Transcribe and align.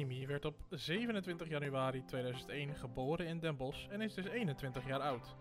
Amy 0.00 0.26
werd 0.26 0.44
op 0.44 0.56
27 0.70 1.48
januari 1.48 2.04
2001 2.04 2.74
geboren 2.76 3.26
in 3.26 3.40
Den 3.40 3.56
Bosch 3.56 3.88
en 3.88 4.00
is 4.00 4.14
dus 4.14 4.26
21 4.26 4.86
jaar 4.86 5.00
oud. 5.00 5.36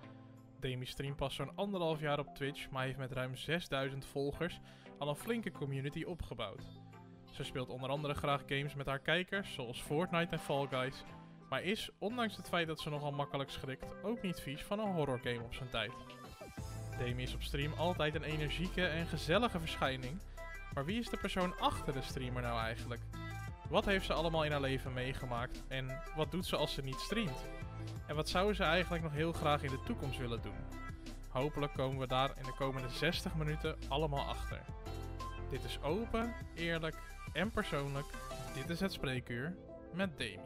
Demi 0.59 0.85
streamt 0.85 1.15
pas 1.15 1.35
zo'n 1.35 1.55
anderhalf 1.55 1.99
jaar 1.99 2.19
op 2.19 2.35
Twitch, 2.35 2.69
maar 2.69 2.83
heeft 2.83 2.97
met 2.97 3.11
ruim 3.11 3.35
6000 3.35 4.05
volgers 4.05 4.59
al 4.97 5.09
een 5.09 5.15
flinke 5.15 5.51
community 5.51 6.03
opgebouwd. 6.03 6.63
Ze 7.31 7.43
speelt 7.43 7.69
onder 7.69 7.89
andere 7.89 8.13
graag 8.13 8.43
games 8.45 8.75
met 8.75 8.85
haar 8.85 8.99
kijkers, 8.99 9.53
zoals 9.53 9.81
Fortnite 9.81 10.31
en 10.31 10.39
Fall 10.39 10.67
Guys, 10.67 11.03
maar 11.49 11.63
is, 11.63 11.89
ondanks 11.97 12.37
het 12.37 12.49
feit 12.49 12.67
dat 12.67 12.79
ze 12.79 12.89
nogal 12.89 13.11
makkelijk 13.11 13.49
schrikt, 13.49 14.03
ook 14.03 14.21
niet 14.21 14.39
vies 14.39 14.63
van 14.63 14.79
een 14.79 14.93
horrorgame 14.93 15.43
op 15.43 15.53
zijn 15.53 15.69
tijd. 15.69 15.93
Demi 16.97 17.23
is 17.23 17.33
op 17.33 17.41
stream 17.41 17.73
altijd 17.73 18.15
een 18.15 18.23
energieke 18.23 18.85
en 18.85 19.07
gezellige 19.07 19.59
verschijning, 19.59 20.19
maar 20.73 20.85
wie 20.85 20.99
is 20.99 21.09
de 21.09 21.17
persoon 21.17 21.59
achter 21.59 21.93
de 21.93 22.01
streamer 22.01 22.41
nou 22.41 22.59
eigenlijk? 22.59 23.01
Wat 23.71 23.85
heeft 23.85 24.05
ze 24.05 24.13
allemaal 24.13 24.43
in 24.43 24.51
haar 24.51 24.61
leven 24.61 24.93
meegemaakt 24.93 25.63
en 25.67 26.01
wat 26.15 26.31
doet 26.31 26.45
ze 26.45 26.55
als 26.55 26.73
ze 26.73 26.81
niet 26.81 26.99
streamt? 26.99 27.45
En 28.07 28.15
wat 28.15 28.29
zou 28.29 28.53
ze 28.53 28.63
eigenlijk 28.63 29.03
nog 29.03 29.11
heel 29.11 29.31
graag 29.31 29.63
in 29.63 29.69
de 29.69 29.83
toekomst 29.85 30.19
willen 30.19 30.41
doen? 30.41 30.55
Hopelijk 31.29 31.73
komen 31.73 31.99
we 31.99 32.07
daar 32.07 32.37
in 32.37 32.43
de 32.43 32.53
komende 32.57 32.89
60 32.89 33.35
minuten 33.35 33.77
allemaal 33.87 34.25
achter. 34.27 34.61
Dit 35.49 35.63
is 35.63 35.81
open, 35.81 36.33
eerlijk 36.55 36.95
en 37.33 37.51
persoonlijk. 37.51 38.05
Dit 38.53 38.69
is 38.69 38.79
het 38.79 38.93
spreekuur 38.93 39.55
met 39.93 40.17
Demi. 40.17 40.39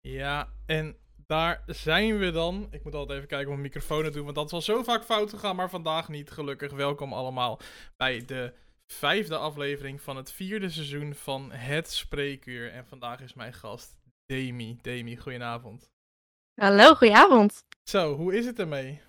Ja, 0.00 0.48
en 0.66 1.03
daar 1.26 1.62
zijn 1.66 2.18
we 2.18 2.30
dan. 2.30 2.68
Ik 2.70 2.84
moet 2.84 2.94
altijd 2.94 3.16
even 3.16 3.28
kijken 3.28 3.46
of 3.48 3.52
mijn 3.52 3.66
microfoon 3.72 4.04
het 4.04 4.12
doet, 4.12 4.24
want 4.24 4.36
dat 4.36 4.46
is 4.46 4.52
al 4.52 4.62
zo 4.62 4.82
vaak 4.82 5.04
fout 5.04 5.30
gegaan, 5.30 5.56
maar 5.56 5.70
vandaag 5.70 6.08
niet. 6.08 6.30
Gelukkig 6.30 6.72
welkom 6.72 7.12
allemaal 7.12 7.60
bij 7.96 8.24
de 8.24 8.52
vijfde 8.86 9.36
aflevering 9.36 10.00
van 10.00 10.16
het 10.16 10.32
vierde 10.32 10.70
seizoen 10.70 11.14
van 11.14 11.52
Het 11.52 11.90
Spreekuur. 11.90 12.72
En 12.72 12.86
vandaag 12.86 13.20
is 13.20 13.34
mijn 13.34 13.52
gast 13.52 13.96
Demi. 14.26 14.78
Demi, 14.82 15.16
goedenavond. 15.16 15.90
Hallo, 16.60 16.94
goedenavond. 16.94 17.64
Zo, 17.82 18.14
hoe 18.14 18.34
is 18.36 18.46
het 18.46 18.58
ermee? 18.58 19.00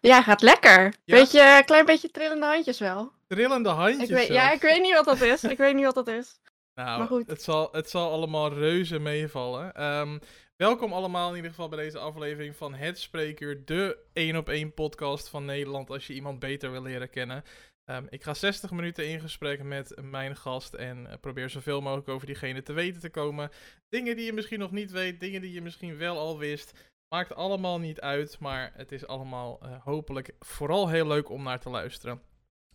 Ja, 0.00 0.22
gaat 0.22 0.42
lekker. 0.42 0.94
Ja? 1.04 1.16
Beetje, 1.16 1.62
klein 1.64 1.84
beetje 1.84 2.10
trillende 2.10 2.46
handjes 2.46 2.78
wel. 2.78 3.12
Trillende 3.26 3.68
handjes. 3.68 4.08
Ik 4.08 4.14
weet, 4.14 4.28
ja, 4.28 4.52
ik 4.52 4.60
weet 4.60 4.82
niet 4.82 4.94
wat 4.94 5.04
dat 5.04 5.20
is. 5.20 5.44
Ik 5.44 5.58
weet 5.58 5.74
niet 5.74 5.84
wat 5.84 5.94
dat 5.94 6.08
is. 6.08 6.38
Nou. 6.74 7.24
Het, 7.26 7.42
zal, 7.42 7.68
het 7.72 7.90
zal 7.90 8.10
allemaal 8.10 8.52
reuze 8.52 8.98
meevallen. 8.98 9.74
Ehm, 9.74 10.18
welkom 10.56 10.92
allemaal 10.92 11.30
in 11.30 11.36
ieder 11.36 11.50
geval 11.50 11.68
bij 11.68 11.84
deze 11.84 11.98
aflevering 11.98 12.56
van 12.56 12.74
Het 12.74 12.98
Spreekuur, 12.98 13.64
de 13.64 13.98
1 14.12 14.36
op 14.36 14.48
1 14.48 14.74
podcast 14.74 15.28
van 15.28 15.44
Nederland 15.44 15.90
als 15.90 16.06
je 16.06 16.14
iemand 16.14 16.38
beter 16.38 16.70
wil 16.70 16.82
leren 16.82 17.10
kennen. 17.10 17.44
Ehm, 17.84 18.06
ik 18.08 18.22
ga 18.22 18.34
60 18.34 18.70
minuten 18.70 19.08
in 19.08 19.20
gesprek 19.20 19.62
met 19.62 19.96
mijn 20.02 20.36
gast 20.36 20.74
en 20.74 21.06
eh, 21.06 21.16
probeer 21.20 21.50
zoveel 21.50 21.80
mogelijk 21.80 22.08
over 22.08 22.26
diegene 22.26 22.62
te 22.62 22.72
weten 22.72 23.00
te 23.00 23.10
komen. 23.10 23.50
Dingen 23.88 24.16
die 24.16 24.24
je 24.24 24.32
misschien 24.32 24.58
nog 24.58 24.70
niet 24.70 24.90
weet, 24.90 25.20
dingen 25.20 25.40
die 25.40 25.52
je 25.52 25.62
misschien 25.62 25.96
wel 25.96 26.18
al 26.18 26.38
wist. 26.38 26.92
Maakt 27.08 27.34
allemaal 27.34 27.78
niet 27.78 28.00
uit, 28.00 28.38
maar 28.38 28.72
het 28.74 28.92
is 28.92 29.06
allemaal 29.06 29.60
eh, 29.62 29.82
hopelijk 29.84 30.34
vooral 30.38 30.88
heel 30.88 31.06
leuk 31.06 31.28
om 31.28 31.42
naar 31.42 31.60
te 31.60 31.70
luisteren. 31.70 32.22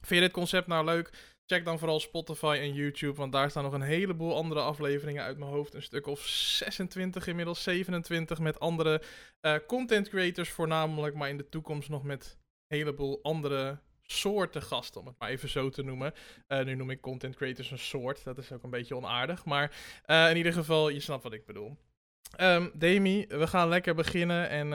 Vind 0.02 0.21
je 0.21 0.27
dit 0.27 0.31
concept 0.31 0.67
nou 0.67 0.86
leuk? 0.86 1.38
Check 1.52 1.66
dan 1.66 1.80
vooral 1.80 2.00
Spotify 2.00 2.58
en 2.61 2.73
YouTube, 2.73 3.14
want 3.14 3.31
daar 3.31 3.50
staan 3.50 3.64
nog 3.64 3.73
een 3.73 3.81
heleboel 3.81 4.36
andere 4.36 4.59
afleveringen 4.59 5.23
uit 5.23 5.38
mijn 5.38 5.52
hoofd. 5.52 5.73
Een 5.73 5.81
stuk 5.81 6.08
of 6.08 6.19
26, 6.19 7.28
inmiddels 7.28 7.64
27 7.64 8.39
met 8.39 8.59
andere 8.59 9.02
eh, 9.42 9.55
content 9.67 10.09
creators 10.09 10.50
voornamelijk, 10.50 11.16
maar 11.16 11.30
in 11.30 11.38
de 11.38 11.50
toekomst 11.50 11.89
nog 11.89 12.03
met 12.03 12.38
een 12.67 12.77
heleboel 12.77 13.20
andere 13.22 13.80
soorten 14.03 14.61
gasten, 14.61 15.02
om 15.02 15.08
het 15.08 15.16
maar 15.20 15.30
even 15.30 15.50
zo 15.50 15.70
te 15.70 15.83
noemen. 15.83 16.14
Eh, 16.47 16.66
nu 16.66 16.75
noem 16.75 16.89
ik 16.89 17.02
content 17.02 17.36
creators 17.36 17.72
een 17.72 17.80
soort, 17.80 18.23
dat 18.23 18.38
is 18.38 18.52
ook 18.52 18.64
een 18.64 18.70
beetje 18.70 18.95
onaardig, 18.95 19.45
maar 19.45 19.71
eh, 20.05 20.30
in 20.30 20.38
ieder 20.38 20.54
geval, 20.54 20.89
je 20.89 20.99
snapt 20.99 21.23
wat 21.23 21.33
ik 21.33 21.45
bedoel. 21.45 21.77
Ehm 22.36 22.70
Demi, 22.73 23.26
we 23.27 23.48
gaan 23.48 23.70
lekker 23.70 23.95
beginnen 23.95 24.49
en 24.49 24.70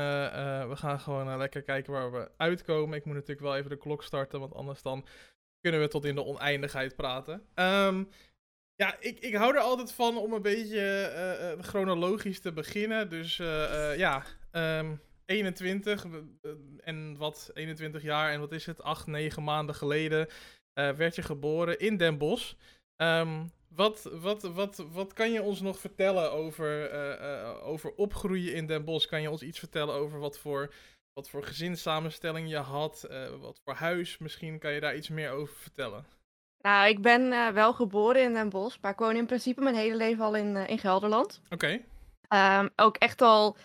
we 0.69 0.77
gaan 0.77 1.01
gewoon 1.01 1.37
lekker 1.37 1.63
kijken 1.63 1.93
waar 1.93 2.13
we 2.13 2.31
uitkomen. 2.37 2.99
Ik 2.99 3.05
moet 3.05 3.15
natuurlijk 3.15 3.47
wel 3.47 3.57
even 3.57 3.71
de 3.71 3.77
klok 3.77 4.03
starten, 4.03 4.41
want 4.41 4.55
anders 4.55 4.83
dan 4.83 5.07
kunnen 5.65 5.83
we 5.83 5.89
tot 5.89 6.05
in 6.05 6.15
de 6.15 6.25
oneindigheid 6.25 6.97
praten. 6.97 7.43
Ehm, 7.55 8.05
ja, 8.75 8.97
ik, 9.01 9.21
ik 9.21 9.35
hou 9.35 9.55
er 9.55 9.61
altijd 9.61 9.93
van 9.93 10.17
om 10.17 10.33
een 10.33 10.43
beetje 10.43 10.81
eh, 10.81 11.53
eh, 11.53 11.59
chronologisch 11.61 12.41
te 12.41 12.53
beginnen. 12.53 13.09
Dus 13.09 13.39
eh, 13.39 13.97
ja, 13.97 14.23
ehm, 14.51 14.95
21 15.25 16.05
eh, 16.05 16.51
en 16.81 17.17
wat 17.17 17.51
21 17.55 18.03
jaar 18.03 18.33
en 18.33 18.41
wat 18.41 18.53
is 18.53 18.67
het, 18.67 18.83
8, 18.83 19.07
9 19.07 19.45
maanden 19.45 19.75
geleden 19.75 20.29
werd 20.75 21.15
je 21.15 21.23
geboren 21.23 21.79
in 21.79 21.97
Den 21.97 22.19
Bosch. 22.19 22.53
Ehm, 22.97 23.45
wat, 23.69 24.11
wat, 24.13 24.43
wat, 24.43 24.85
wat 24.93 25.13
kan 25.13 25.33
je 25.33 25.43
ons 25.43 25.61
nog 25.61 25.79
vertellen 25.79 26.33
over, 26.33 26.91
over 27.63 27.95
opgroeien 27.95 28.55
in 28.55 28.67
Den 28.67 28.85
Bosch? 28.85 29.09
Kan 29.09 29.23
je 29.23 29.31
ons 29.31 29.43
iets 29.43 29.59
vertellen 29.59 29.95
over 29.95 30.19
wat 30.19 30.39
voor, 30.39 30.73
wat 31.15 31.29
voor 31.29 31.45
gezinssamenstelling 31.45 32.49
je 32.49 32.57
had? 32.57 33.03
eh, 33.03 33.29
wat 33.41 33.61
voor 33.65 33.75
huis 33.75 34.19
misschien? 34.19 34.59
Kan 34.59 34.73
je 34.73 34.81
daar 34.81 34.97
iets 34.97 35.09
meer 35.09 35.31
over 35.31 35.55
vertellen? 35.55 36.07
Nou, 36.61 36.89
ik 36.89 37.03
ben 37.03 37.33
eh, 37.33 37.49
wel 37.49 37.73
geboren 37.73 38.23
in 38.23 38.33
Den 38.33 38.49
Bosch, 38.49 38.77
maar 38.81 38.93
ik 38.93 38.99
woon 38.99 39.17
in 39.17 39.27
principe 39.27 39.61
mijn 39.61 39.75
hele 39.75 39.97
leven 39.97 40.25
al 40.25 40.35
in, 40.35 40.57
eh, 40.57 40.69
in 40.69 40.79
Gelderland. 40.79 41.41
Oké. 41.51 41.81
Ehm, 42.29 42.69
ook 42.77 42.97
echt 42.97 43.23
al, 43.23 43.57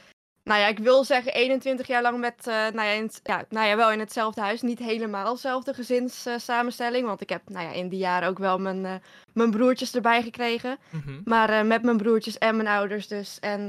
nou 0.44 0.60
ja, 0.60 0.68
ik 0.68 0.80
wil 0.80 1.04
zeggen 1.04 1.34
21 1.34 1.88
jaar 1.88 2.02
lang 2.02 2.20
met, 2.20 2.46
nou, 2.46 2.82
ja, 2.82 2.92
in 2.92 3.10
ja, 3.24 3.46
nou 3.50 3.68
ja, 3.68 3.76
wel 3.76 3.92
in 3.92 4.00
hetzelfde 4.00 4.42
huis. 4.42 4.62
Niet 4.62 4.80
helemaal 4.80 5.34
dezelfde 5.34 5.74
gezinssamenstelling, 5.74 7.06
want 7.06 7.22
ik 7.22 7.30
heb 7.30 7.50
nou 7.50 7.66
ja, 7.66 7.72
in 7.72 7.90
die 7.90 8.00
jaren 8.00 8.30
ook 8.30 8.38
wel 8.38 8.60
mijn, 8.60 9.02
mijn 9.34 9.52
broertjes 9.52 9.96
erbij 9.96 10.22
gekregen. 10.22 10.78
Mhm. 10.90 11.22
Maar 11.24 11.66
met 11.66 11.84
mijn 11.84 11.98
broertjes 11.98 12.38
en 12.38 12.56
mijn 12.56 12.68
ouders 12.68 13.08
dus. 13.08 13.40
En 13.40 13.68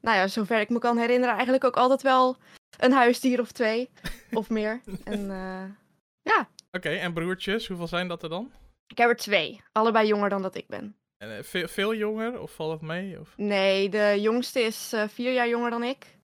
nou 0.00 0.16
ja, 0.16 0.28
zover 0.28 0.60
ik 0.60 0.68
me 0.68 0.78
kan 0.78 0.98
herinneren, 0.98 1.34
eigenlijk 1.34 1.64
ook 1.64 1.76
altijd 1.76 2.02
wel 2.02 2.36
een 2.78 2.92
huisdier 2.92 3.40
of 3.40 3.52
twee 3.52 3.90
of 4.32 4.50
meer. 4.50 4.80
En 5.04 5.30
eh, 5.30 6.42
Oké, 6.70 6.88
en 6.88 7.12
broertjes, 7.12 7.66
hoeveel 7.66 7.86
zijn 7.88 8.08
dat 8.08 8.22
er 8.22 8.28
dan? 8.28 8.52
ik 8.86 8.98
heb 8.98 9.08
er 9.08 9.16
twee, 9.16 9.60
allebei 9.72 10.06
jonger 10.06 10.28
dan 10.28 10.42
dat 10.42 10.54
ik 10.54 10.66
ben. 10.68 10.96
En, 11.18 11.36
eh, 11.36 11.42
veel, 11.42 11.68
veel 11.68 11.94
jonger 11.94 12.40
of 12.40 12.54
valt 12.54 12.72
het 12.72 12.80
mee? 12.80 13.20
Of? 13.20 13.34
Nee, 13.36 13.88
de 13.88 14.18
jongste 14.20 14.60
is 14.60 14.92
eh, 14.92 15.08
vier 15.08 15.32
jaar 15.32 15.48
jonger 15.48 15.70
dan 15.70 15.82
ik. 15.82 16.18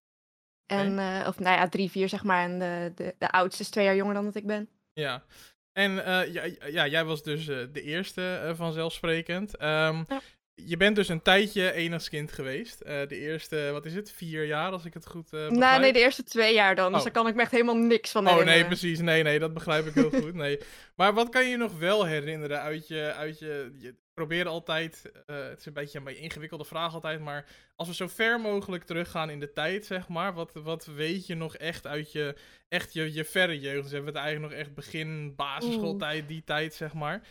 En, 0.66 0.98
of 1.26 1.38
nou 1.38 1.56
ja, 1.56 1.69
drie, 1.69 1.91
vier 1.91 2.09
zeg 2.09 2.25
maar. 2.25 2.42
En 2.44 2.59
de, 2.59 2.92
de, 2.94 3.15
de 3.19 3.30
oudste 3.30 3.62
is 3.62 3.70
twee 3.70 3.84
jaar 3.84 3.97
jonger 3.97 4.15
dan 4.15 4.25
dat 4.25 4.34
ik 4.34 4.47
ben. 4.47 4.69
Ja. 4.92 5.25
En 5.72 5.92
ja, 6.32 6.44
ja, 6.66 6.86
jij 6.86 7.04
was 7.04 7.22
dus 7.22 7.44
de 7.47 7.82
eerste 7.82 8.53
vanzelfsprekend. 8.56 9.56
Ehm, 9.56 10.04
Ja. 10.09 10.20
Je 10.66 10.76
bent 10.76 10.96
dus 10.96 11.08
een 11.08 11.22
tijdje 11.22 11.72
enigskind 11.72 12.32
geweest. 12.32 12.80
Eh, 12.80 13.00
de 13.08 13.16
eerste, 13.19 13.69
wat 13.72 13.84
is 13.84 13.94
het, 13.94 14.12
vier 14.12 14.44
jaar 14.46 14.72
als 14.72 14.84
ik 14.84 14.94
het 14.94 15.06
goed 15.06 15.32
eh 15.32 15.41
Nee, 15.41 15.48
begrijp? 15.48 15.80
nee, 15.80 15.92
de 15.92 15.98
eerste 15.98 16.22
twee 16.22 16.54
jaar 16.54 16.74
dan. 16.74 16.88
Dus 16.88 16.98
Oh. 16.98 17.04
daar 17.04 17.12
kan 17.12 17.26
ik 17.26 17.34
me 17.34 17.41
echt 17.42 17.50
helemaal 17.50 17.76
niks 17.76 18.10
van 18.10 18.20
Oh 18.20 18.26
nee, 18.32 18.38
herinneren. 18.41 18.66
precies. 18.66 18.98
Nee, 19.00 19.22
nee, 19.22 19.38
dat 19.38 19.54
begrijp 19.54 19.86
ik 19.86 19.94
heel 19.94 20.10
goed. 20.10 20.34
Nee. 20.34 20.58
Maar 20.97 21.14
wat 21.14 21.28
kan 21.28 21.48
je 21.48 21.56
nog 21.56 21.78
wel 21.78 22.04
herinneren 22.04 22.60
uit 22.60 22.88
je... 22.88 23.12
Uit 23.16 23.38
je, 23.38 23.70
je 23.78 23.94
probeert 24.14 24.47
altijd... 24.47 25.10
eh, 25.26 25.36
het 25.48 25.58
is 25.58 25.66
een 25.66 25.72
beetje 25.72 26.00
een 26.04 26.16
ingewikkelde 26.20 26.64
vraag 26.64 26.94
altijd, 26.94 27.20
maar... 27.20 27.47
Als 27.76 27.88
we 27.88 27.94
zo 27.94 28.06
ver 28.08 28.41
mogelijk 28.41 28.84
teruggaan 28.84 29.30
in 29.30 29.41
de 29.41 29.52
tijd, 29.52 29.86
zeg 29.86 30.08
maar... 30.08 30.34
Wat, 30.34 30.50
wat 30.54 30.86
weet 30.86 31.26
je 31.26 31.34
nog 31.34 31.56
echt 31.56 31.86
uit 31.86 32.12
je... 32.12 32.34
Echt 32.68 32.92
je, 32.92 33.12
je 33.12 33.24
verre 33.24 33.60
jeugd? 33.60 33.82
Dus 33.82 33.92
hebben 33.92 34.12
we 34.12 34.18
het 34.18 34.26
eigenlijk 34.26 34.52
nog 34.54 34.62
echt 34.62 34.74
begin 34.74 35.34
basisschooltijd, 35.36 36.28
die 36.28 36.42
tijd, 36.44 36.74
zeg 36.74 36.92
maar. 36.94 37.22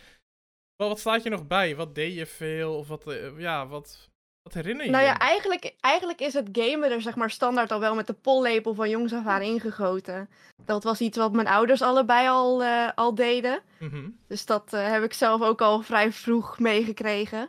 Wel, 0.78 0.88
wat 0.88 0.98
staat 0.98 1.22
je 1.22 1.30
nog 1.30 1.46
bij? 1.46 1.76
Wat 1.76 1.94
deed 1.94 2.14
je 2.14 2.26
veel? 2.26 2.76
Of 2.76 2.88
wat... 2.88 3.06
eh, 3.06 3.38
ja, 3.38 3.66
wat... 3.66 4.08
Wat 4.42 4.54
herinner 4.54 4.84
je 4.84 4.90
Nou 4.90 5.04
ja, 5.04 5.18
eigenlijk, 5.18 5.74
eigenlijk 5.80 6.20
is 6.20 6.32
het 6.34 6.48
gamen 6.52 6.90
er 6.90 7.02
zeg 7.02 7.16
maar 7.16 7.30
standaard 7.30 7.72
al 7.72 7.80
wel 7.80 7.94
met 7.94 8.06
de 8.06 8.12
pollepel 8.12 8.74
van 8.74 8.90
jongs 8.90 9.12
af 9.12 9.26
aan 9.26 9.42
ingegoten. 9.42 10.30
Dat 10.64 10.84
was 10.84 11.00
iets 11.00 11.16
wat 11.16 11.32
mijn 11.32 11.48
ouders 11.48 11.82
allebei 11.82 12.28
al, 12.28 12.62
eh, 12.62 12.90
al 12.94 13.14
deden. 13.14 13.62
Mhm. 13.78 14.08
Dus 14.26 14.46
dat 14.46 14.72
eh, 14.72 14.90
heb 14.90 15.02
ik 15.02 15.12
zelf 15.12 15.42
ook 15.42 15.60
al 15.60 15.82
vrij 15.82 16.12
vroeg 16.12 16.58
meegekregen. 16.58 17.48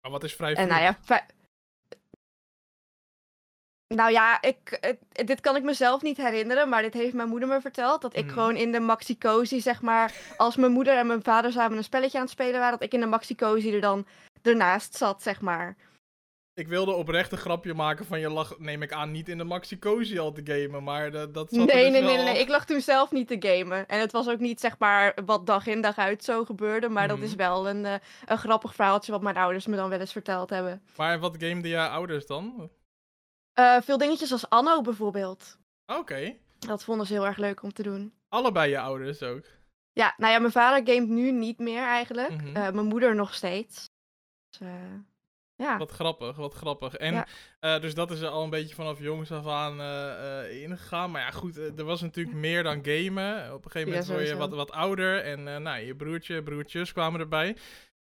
Maar 0.00 0.10
wat 0.10 0.24
is 0.24 0.34
vrij 0.34 0.54
En 0.54 0.68
nou 0.68 0.80
vroeg? 0.80 0.96
ja, 1.08 1.26
nou 3.94 4.10
ja, 4.12 4.42
ik, 4.42 4.76
het- 4.80 5.26
dit 5.28 5.40
kan 5.40 5.56
ik 5.56 5.62
mezelf 5.62 6.02
niet 6.02 6.16
herinneren, 6.16 6.68
maar 6.68 6.82
dit 6.82 6.94
heeft 6.94 7.14
mijn 7.14 7.28
moeder 7.28 7.48
me 7.48 7.60
verteld. 7.60 8.02
Dat 8.02 8.16
ik 8.16 8.24
Mhm. 8.24 8.32
gewoon 8.32 8.56
in 8.56 8.72
de 8.72 8.80
Maxi 8.80 9.18
Cozy, 9.18 9.60
zeg 9.60 9.82
maar, 9.82 10.12
als 10.36 10.56
mijn 10.56 10.72
moeder 10.72 10.96
en 10.96 11.06
mijn 11.06 11.22
vader 11.22 11.52
samen 11.52 11.76
een 11.76 11.84
spelletje 11.84 12.18
aan 12.18 12.24
het 12.24 12.32
spelen 12.32 12.60
waren, 12.60 12.78
dat 12.78 12.82
ik 12.82 12.92
in 12.94 13.00
de 13.00 13.06
Maxi 13.06 13.34
Cozy 13.34 13.72
er 13.72 13.80
dan 13.80 14.06
ernaast 14.42 14.94
zat, 14.96 15.22
zeg 15.22 15.40
maar. 15.40 15.76
Ik 16.54 16.68
wilde 16.68 16.92
oprecht 16.92 17.32
een 17.32 17.38
grapje 17.38 17.74
maken 17.74 18.04
van 18.06 18.20
je 18.20 18.28
lag, 18.30 18.58
neem 18.58 18.82
ik 18.82 18.92
aan, 18.92 19.10
niet 19.10 19.28
in 19.28 19.38
de 19.38 19.44
Maxi 19.44 19.78
Cozy 19.78 20.18
al 20.18 20.32
te 20.32 20.40
gamen, 20.44 20.84
maar 20.84 21.10
dat, 21.10 21.34
dat 21.34 21.48
zat 21.50 21.66
Nee, 21.66 21.84
er 21.84 21.90
nee, 21.90 22.00
dus 22.00 22.00
nee, 22.00 22.16
nee, 22.16 22.24
nee. 22.24 22.34
af. 22.34 22.40
Ik 22.40 22.48
lag 22.48 22.66
toen 22.66 22.80
zelf 22.80 23.10
niet 23.10 23.28
te 23.28 23.36
gamen. 23.40 23.86
En 23.86 24.00
het 24.00 24.12
was 24.12 24.28
ook 24.28 24.38
niet, 24.38 24.60
zeg 24.60 24.78
maar, 24.78 25.16
wat 25.24 25.46
dag 25.46 25.66
in 25.66 25.80
dag 25.80 25.96
uit 25.98 26.24
zo 26.24 26.44
gebeurde. 26.44 26.88
Maar 26.88 27.08
dat 27.08 27.18
is 27.18 27.34
wel 27.34 27.68
een, 27.68 27.84
eh, 27.84 27.94
een 28.26 28.38
grappig 28.38 28.74
verhaaltje 28.74 29.12
wat 29.12 29.22
mijn 29.22 29.36
ouders 29.36 29.66
me 29.66 29.76
dan 29.76 29.88
wel 29.88 30.00
eens 30.00 30.12
verteld 30.12 30.50
hebben. 30.50 30.82
Maar 30.96 31.18
wat 31.18 31.36
gamede 31.38 31.68
jouw 31.68 31.88
ouders 31.88 32.26
dan? 32.26 32.70
Eh, 33.58 33.76
veel 33.80 33.98
dingetjes 33.98 34.32
als 34.32 34.48
Anno 34.48 34.80
bijvoorbeeld. 34.80 35.58
Oké. 35.86 36.36
Dat 36.58 36.84
vonden 36.84 37.06
ze 37.06 37.12
heel 37.12 37.26
erg 37.26 37.36
leuk 37.36 37.62
om 37.62 37.72
te 37.72 37.82
doen. 37.82 38.12
Allebei 38.28 38.70
je 38.70 38.80
ouders 38.80 39.22
ook. 39.22 39.44
Ja, 39.92 40.14
nou 40.16 40.32
ja, 40.32 40.38
mijn 40.38 40.52
vader 40.52 40.94
gamet 40.94 41.08
nu 41.08 41.30
niet 41.32 41.58
meer 41.58 41.82
eigenlijk. 41.82 42.30
Mhm. 42.30 42.56
Eh, 42.56 42.70
mijn 42.70 42.86
moeder 42.86 43.14
nog 43.14 43.34
steeds. 43.34 43.90
Dus, 44.50 44.68
eh, 44.68 44.74
ja. 45.54 45.78
Wat 45.78 45.90
grappig, 45.90 46.36
wat 46.36 46.54
grappig. 46.54 46.94
En 46.94 47.24
Ja. 47.60 47.78
dus 47.78 47.94
dat 47.94 48.10
is 48.10 48.20
er 48.20 48.28
al 48.28 48.44
een 48.44 48.50
beetje 48.50 48.74
vanaf 48.74 48.98
jongs 49.00 49.32
af 49.32 49.46
aan 49.46 49.80
ingegaan. 50.50 51.10
Maar 51.10 51.20
ja, 51.22 51.30
goed, 51.30 51.56
er 51.56 51.84
was 51.84 52.00
natuurlijk 52.00 52.36
meer 52.46 52.62
dan 52.62 52.84
gamen. 52.84 53.54
Op 53.54 53.64
een 53.64 53.70
gegeven 53.70 53.92
Ja, 53.92 53.98
moment 53.98 54.06
word 54.16 54.28
je 54.28 54.36
wat, 54.36 54.54
wat 54.54 54.70
ouder. 54.70 55.22
En 55.22 55.62
nou, 55.62 55.78
je 55.78 55.96
broertje, 55.96 56.42
broertjes 56.42 56.92
kwamen 56.92 57.20
erbij. 57.20 57.56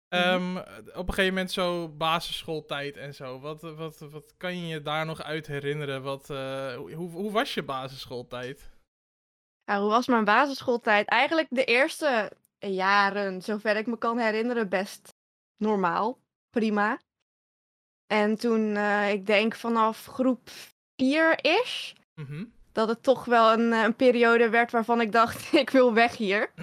Mhm. 0.10 0.22
Ehm, 0.22 0.58
op 0.94 1.08
een 1.08 1.14
gegeven 1.14 1.34
moment 1.34 1.52
zo 1.52 1.90
basisschooltijd 1.90 2.98
en 2.98 3.14
zo. 3.16 3.40
Wat, 3.40 3.62
wat, 3.62 4.00
wat 4.00 4.34
kan 4.38 4.58
je 4.58 4.68
je 4.68 4.82
daar 4.82 5.06
nog 5.06 5.22
uit 5.24 5.48
herinneren? 5.48 6.04
Wat, 6.04 6.30
eh, 6.30 6.76
hoe, 6.76 7.10
hoe 7.12 7.32
was 7.32 7.54
je 7.54 7.64
basisschooltijd? 7.64 8.70
Ja, 9.64 9.80
hoe 9.80 9.90
was 9.90 10.08
mijn 10.08 10.24
basisschooltijd? 10.26 11.08
Eigenlijk 11.08 11.48
de 11.50 11.64
eerste 11.64 12.32
jaren, 12.60 13.42
zover 13.42 13.76
ik 13.76 13.88
me 13.88 13.98
kan 13.98 14.18
herinneren, 14.18 14.70
best 14.70 15.14
normaal. 15.58 16.20
Prima. 16.50 17.00
En 18.14 18.36
toen, 18.38 18.76
eh, 18.76 19.12
ik 19.12 19.26
denk 19.26 19.56
vanaf 19.56 20.06
groep 20.06 20.50
4-ish, 20.96 21.94
Mhm. 22.16 22.46
dat 22.72 22.88
het 22.88 23.04
toch 23.04 23.26
wel 23.26 23.52
een, 23.54 23.74
eh, 23.74 23.84
een 23.84 23.96
periode 23.96 24.50
werd 24.50 24.72
waarvan 24.72 25.02
ik 25.02 25.12
dacht, 25.12 25.54
ik 25.64 25.70
wil 25.70 25.94
weg 25.94 26.18
hier. 26.18 26.54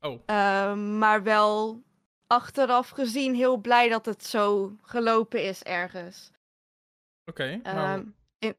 Oh. 0.00 0.20
Ehm, 0.26 0.98
maar 0.98 1.22
wel 1.22 1.82
achteraf 2.32 2.88
gezien 2.88 3.34
heel 3.34 3.56
blij 3.56 3.88
dat 3.88 4.06
het 4.06 4.24
zo 4.24 4.76
gelopen 4.82 5.44
is 5.44 5.62
ergens. 5.62 6.30
Oké. 7.30 7.60
Ehm, 7.62 8.04
in, 8.38 8.56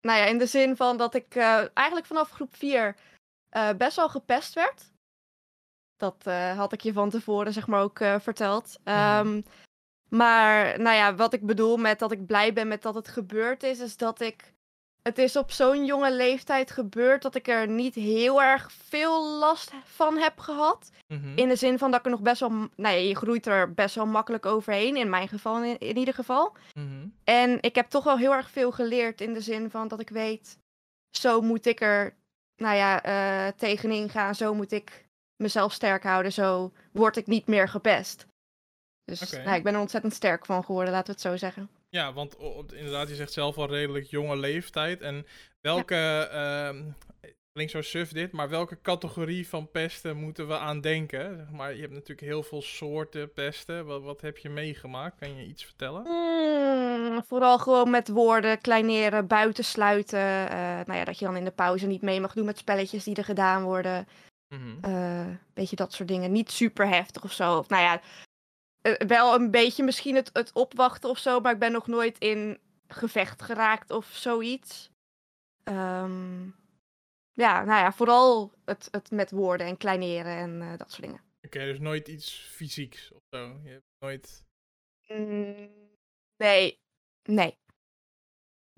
nou 0.00 0.18
ja, 0.18 0.24
in 0.24 0.38
de 0.38 0.46
zin 0.46 0.76
van 0.76 0.96
dat 0.96 1.14
ik 1.14 1.34
eh, 1.34 1.64
eigenlijk 1.74 2.06
vanaf 2.06 2.30
groep 2.30 2.56
4 2.56 2.96
eh, 3.48 3.70
best 3.76 3.96
wel 3.96 4.08
gepest 4.08 4.54
werd. 4.54 4.92
Dat 5.96 6.26
eh, 6.26 6.56
had 6.56 6.72
ik 6.72 6.80
je 6.80 6.92
van 6.92 7.10
tevoren 7.10 7.52
zeg 7.52 7.66
maar 7.66 7.82
ook 7.82 7.98
verteld. 7.98 8.78
Ehm, 8.84 9.42
Maar 10.08 10.80
nou 10.80 10.96
ja, 10.96 11.14
wat 11.14 11.32
ik 11.32 11.46
bedoel 11.46 11.76
met 11.76 11.98
dat 11.98 12.12
ik 12.12 12.26
blij 12.26 12.52
ben 12.52 12.68
met 12.68 12.82
dat 12.82 12.94
het 12.94 13.08
gebeurd 13.08 13.62
is, 13.62 13.80
is 13.80 13.96
dat 13.96 14.20
ik. 14.20 14.54
Het 15.06 15.18
is 15.18 15.36
op 15.36 15.50
zo'n 15.50 15.84
jonge 15.84 16.12
leeftijd 16.12 16.70
gebeurd 16.70 17.22
dat 17.22 17.34
ik 17.34 17.48
er 17.48 17.68
niet 17.68 17.94
heel 17.94 18.42
erg 18.42 18.72
veel 18.72 19.26
last 19.38 19.72
van 19.84 20.16
heb 20.18 20.38
gehad. 20.38 20.90
mhm. 21.06 21.38
In 21.38 21.48
de 21.48 21.56
zin 21.56 21.78
van 21.78 21.90
dat 21.90 21.98
ik 22.00 22.04
er 22.06 22.10
nog 22.12 22.20
best 22.20 22.40
wel. 22.40 22.48
m- 22.50 22.70
Nou 22.76 22.94
ja, 22.94 23.00
je 23.00 23.14
groeit 23.16 23.46
er 23.46 23.74
best 23.74 23.94
wel 23.94 24.06
makkelijk 24.06 24.46
overheen. 24.46 24.96
In 24.96 25.10
mijn 25.10 25.28
geval 25.28 25.62
in, 25.62 25.78
in 25.78 25.96
ieder 25.96 26.14
geval. 26.14 26.52
Mhm. 26.74 27.06
En 27.24 27.58
ik 27.62 27.74
heb 27.74 27.88
toch 27.88 28.04
wel 28.04 28.18
heel 28.18 28.32
erg 28.32 28.50
veel 28.50 28.72
geleerd 28.72 29.20
in 29.20 29.32
de 29.32 29.40
zin 29.40 29.70
van 29.70 29.88
dat 29.88 30.00
ik 30.00 30.08
weet, 30.08 30.58
zo 31.18 31.40
moet 31.40 31.66
ik 31.66 31.80
er, 31.80 32.14
nou 32.56 32.76
ja, 32.76 33.02
eh, 33.02 33.52
tegenin 33.56 34.08
gaan. 34.08 34.34
Zo 34.34 34.54
moet 34.54 34.72
ik 34.72 35.04
mezelf 35.42 35.72
sterk 35.72 36.02
houden. 36.02 36.32
Zo 36.32 36.72
word 36.92 37.16
ik 37.16 37.26
niet 37.26 37.46
meer 37.46 37.68
gepest. 37.68 38.26
Dus 39.04 39.20
nou, 39.44 39.56
ik 39.56 39.62
ben 39.62 39.74
er 39.74 39.80
ontzettend 39.80 40.14
sterk 40.14 40.46
van 40.46 40.64
geworden, 40.64 40.92
laten 40.92 41.06
we 41.06 41.12
het 41.12 41.20
zo 41.20 41.36
zeggen. 41.36 41.68
Ja, 41.96 42.12
want 42.12 42.36
op- 42.36 42.72
inderdaad, 42.72 43.08
je 43.08 43.14
zegt 43.14 43.32
zelf 43.32 43.58
al 43.58 43.68
redelijk 43.68 44.06
jonge 44.06 44.36
leeftijd. 44.36 45.00
En 45.00 45.26
welke, 45.60 46.28
ehm 46.32 46.82
klinkt 47.52 47.72
zo 47.72 47.82
suf 47.82 48.12
dit, 48.12 48.32
maar 48.32 48.48
welke 48.48 48.80
categorie 48.80 49.48
van 49.48 49.70
pesten 49.70 50.16
moeten 50.16 50.48
we 50.48 50.58
aan 50.58 50.80
denken? 50.80 51.36
Zeg 51.36 51.50
maar, 51.50 51.74
je 51.74 51.80
hebt 51.80 51.92
natuurlijk 51.92 52.20
heel 52.20 52.42
veel 52.42 52.62
soorten 52.62 53.32
pesten. 53.32 53.86
Wat, 53.86 54.02
wat 54.02 54.20
heb 54.20 54.38
je 54.38 54.48
meegemaakt? 54.48 55.18
Kan 55.18 55.36
je 55.36 55.46
iets 55.46 55.64
vertellen? 55.64 56.02
Mm, 56.02 57.22
vooral 57.28 57.58
gewoon 57.58 57.90
met 57.90 58.08
woorden, 58.08 58.60
kleineren, 58.60 59.26
buitensluiten. 59.26 60.48
eh 60.50 60.80
nou 60.86 60.98
ja, 60.98 61.04
dat 61.04 61.18
je 61.18 61.24
dan 61.24 61.36
in 61.36 61.44
de 61.44 61.50
pauze 61.50 61.86
niet 61.86 62.02
mee 62.02 62.20
mag 62.20 62.34
doen 62.34 62.44
met 62.44 62.58
spelletjes 62.58 63.04
die 63.04 63.16
er 63.16 63.24
gedaan 63.24 63.62
worden. 63.62 64.06
Mhm. 64.54 64.84
eh 64.84 65.26
beetje 65.54 65.76
dat 65.76 65.92
soort 65.92 66.08
dingen. 66.08 66.32
Niet 66.32 66.50
super 66.50 66.88
heftig 66.88 67.24
of 67.24 67.32
zo. 67.32 67.58
Of, 67.58 67.68
nou 67.68 67.82
ja, 67.82 68.00
wel 69.06 69.34
een 69.34 69.50
beetje 69.50 69.84
misschien 69.84 70.14
het, 70.14 70.30
het 70.32 70.52
opwachten 70.52 71.10
of 71.10 71.18
zo. 71.18 71.40
Maar 71.40 71.52
ik 71.52 71.58
ben 71.58 71.72
nog 71.72 71.86
nooit 71.86 72.18
in 72.18 72.58
gevecht 72.88 73.42
geraakt 73.42 73.90
of 73.90 74.06
zoiets. 74.06 74.90
Ehm, 75.64 76.42
ja, 77.32 77.64
nou 77.64 77.80
ja, 77.80 77.92
vooral 77.92 78.52
het, 78.64 78.88
het 78.90 79.10
met 79.10 79.30
woorden 79.30 79.66
en 79.66 79.76
kleineren 79.76 80.36
en 80.36 80.62
eh, 80.62 80.78
dat 80.78 80.90
soort 80.90 81.02
dingen. 81.02 81.20
Oké, 81.42 81.58
dus 81.58 81.78
nooit 81.78 82.08
iets 82.08 82.30
fysieks 82.32 83.12
of 83.12 83.22
zo. 83.30 83.60
Je 83.62 83.70
hebt 83.70 83.84
nooit... 83.98 84.44
Mm, 85.08 85.70
nee, 86.36 86.78
nee. 87.22 87.58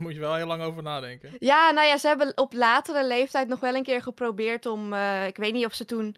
Moet 0.03 0.15
je 0.15 0.21
wel 0.21 0.35
heel 0.35 0.47
lang 0.47 0.63
over 0.63 0.83
nadenken. 0.83 1.37
Ja, 1.39 1.71
nou 1.71 1.87
ja, 1.87 1.99
ze 1.99 2.07
hebben 2.07 2.37
op 2.37 2.53
latere 2.53 3.07
leeftijd 3.07 3.49
nog 3.49 3.61
wel 3.61 3.75
een 3.75 3.83
keer 3.83 4.03
geprobeerd 4.03 4.67
om. 4.67 4.93
eh, 4.93 5.27
ik 5.27 5.37
weet 5.37 5.53
niet 5.53 5.67
of 5.67 5.75
ze 5.75 5.85
toen. 5.85 6.17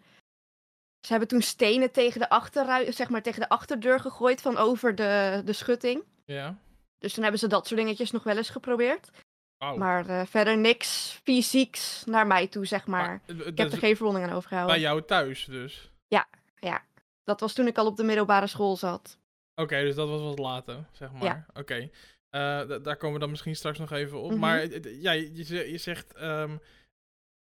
Ze 1.01 1.11
hebben 1.11 1.27
toen 1.27 1.41
stenen 1.41 1.91
tegen 1.91 2.19
de, 2.19 2.87
zeg 2.89 3.09
maar, 3.09 3.21
tegen 3.21 3.39
de 3.39 3.49
achterdeur 3.49 3.99
gegooid 3.99 4.41
van 4.41 4.57
over 4.57 4.95
de, 4.95 5.41
de 5.45 5.53
schutting. 5.53 6.03
Ja? 6.25 6.57
Dus 6.97 7.13
toen 7.13 7.23
hebben 7.23 7.39
ze 7.41 7.47
dat 7.47 7.67
soort 7.67 7.79
dingetjes 7.79 8.11
nog 8.11 8.23
wel 8.23 8.37
eens 8.37 8.49
geprobeerd. 8.49 9.09
Wauw. 9.57 9.77
Maar 9.77 10.09
eh, 10.09 10.25
verder 10.25 10.57
niks 10.57 11.19
fysieks 11.23 12.03
naar 12.05 12.27
mij 12.27 12.47
toe, 12.47 12.65
zeg 12.65 12.87
maar. 12.87 13.21
Maar, 13.27 13.37
eh, 13.39 13.47
ik 13.47 13.57
heb 13.57 13.71
er 13.71 13.77
geen 13.77 13.95
verwondingen 13.95 14.27
aan 14.29 14.33
bij 14.33 14.37
overgehouden. 14.37 14.79
jou 14.79 15.05
thuis 15.05 15.45
dus? 15.45 15.89
Dat 17.23 17.39
was 17.39 17.53
toen 17.53 17.67
ik 17.67 17.77
al 17.77 17.85
op 17.85 17.97
de 17.97 18.03
middelbare 18.03 18.47
school 18.47 18.75
zat. 18.77 19.17
Oké, 19.55 19.81
dus 19.81 19.95
dat 19.95 20.09
was 20.09 20.21
wat 20.21 20.39
later, 20.39 20.85
zeg 20.91 21.11
maar. 21.11 21.23
Ja. 21.23 21.45
Oké. 21.53 21.75
Eh, 22.29 22.39
da- 22.67 22.79
daar 22.79 22.95
komen 22.97 23.13
we 23.13 23.19
dan 23.19 23.29
misschien 23.29 23.55
straks 23.55 23.79
nog 23.79 23.91
even 23.91 24.21
op. 24.21 24.29
Mhm. 24.31 24.39
Maar 24.39 24.79
ja, 24.89 25.11
je, 25.11 25.35
je, 25.35 25.71
je 25.71 25.77
zegt. 25.77 26.13
ehm, 26.13 26.57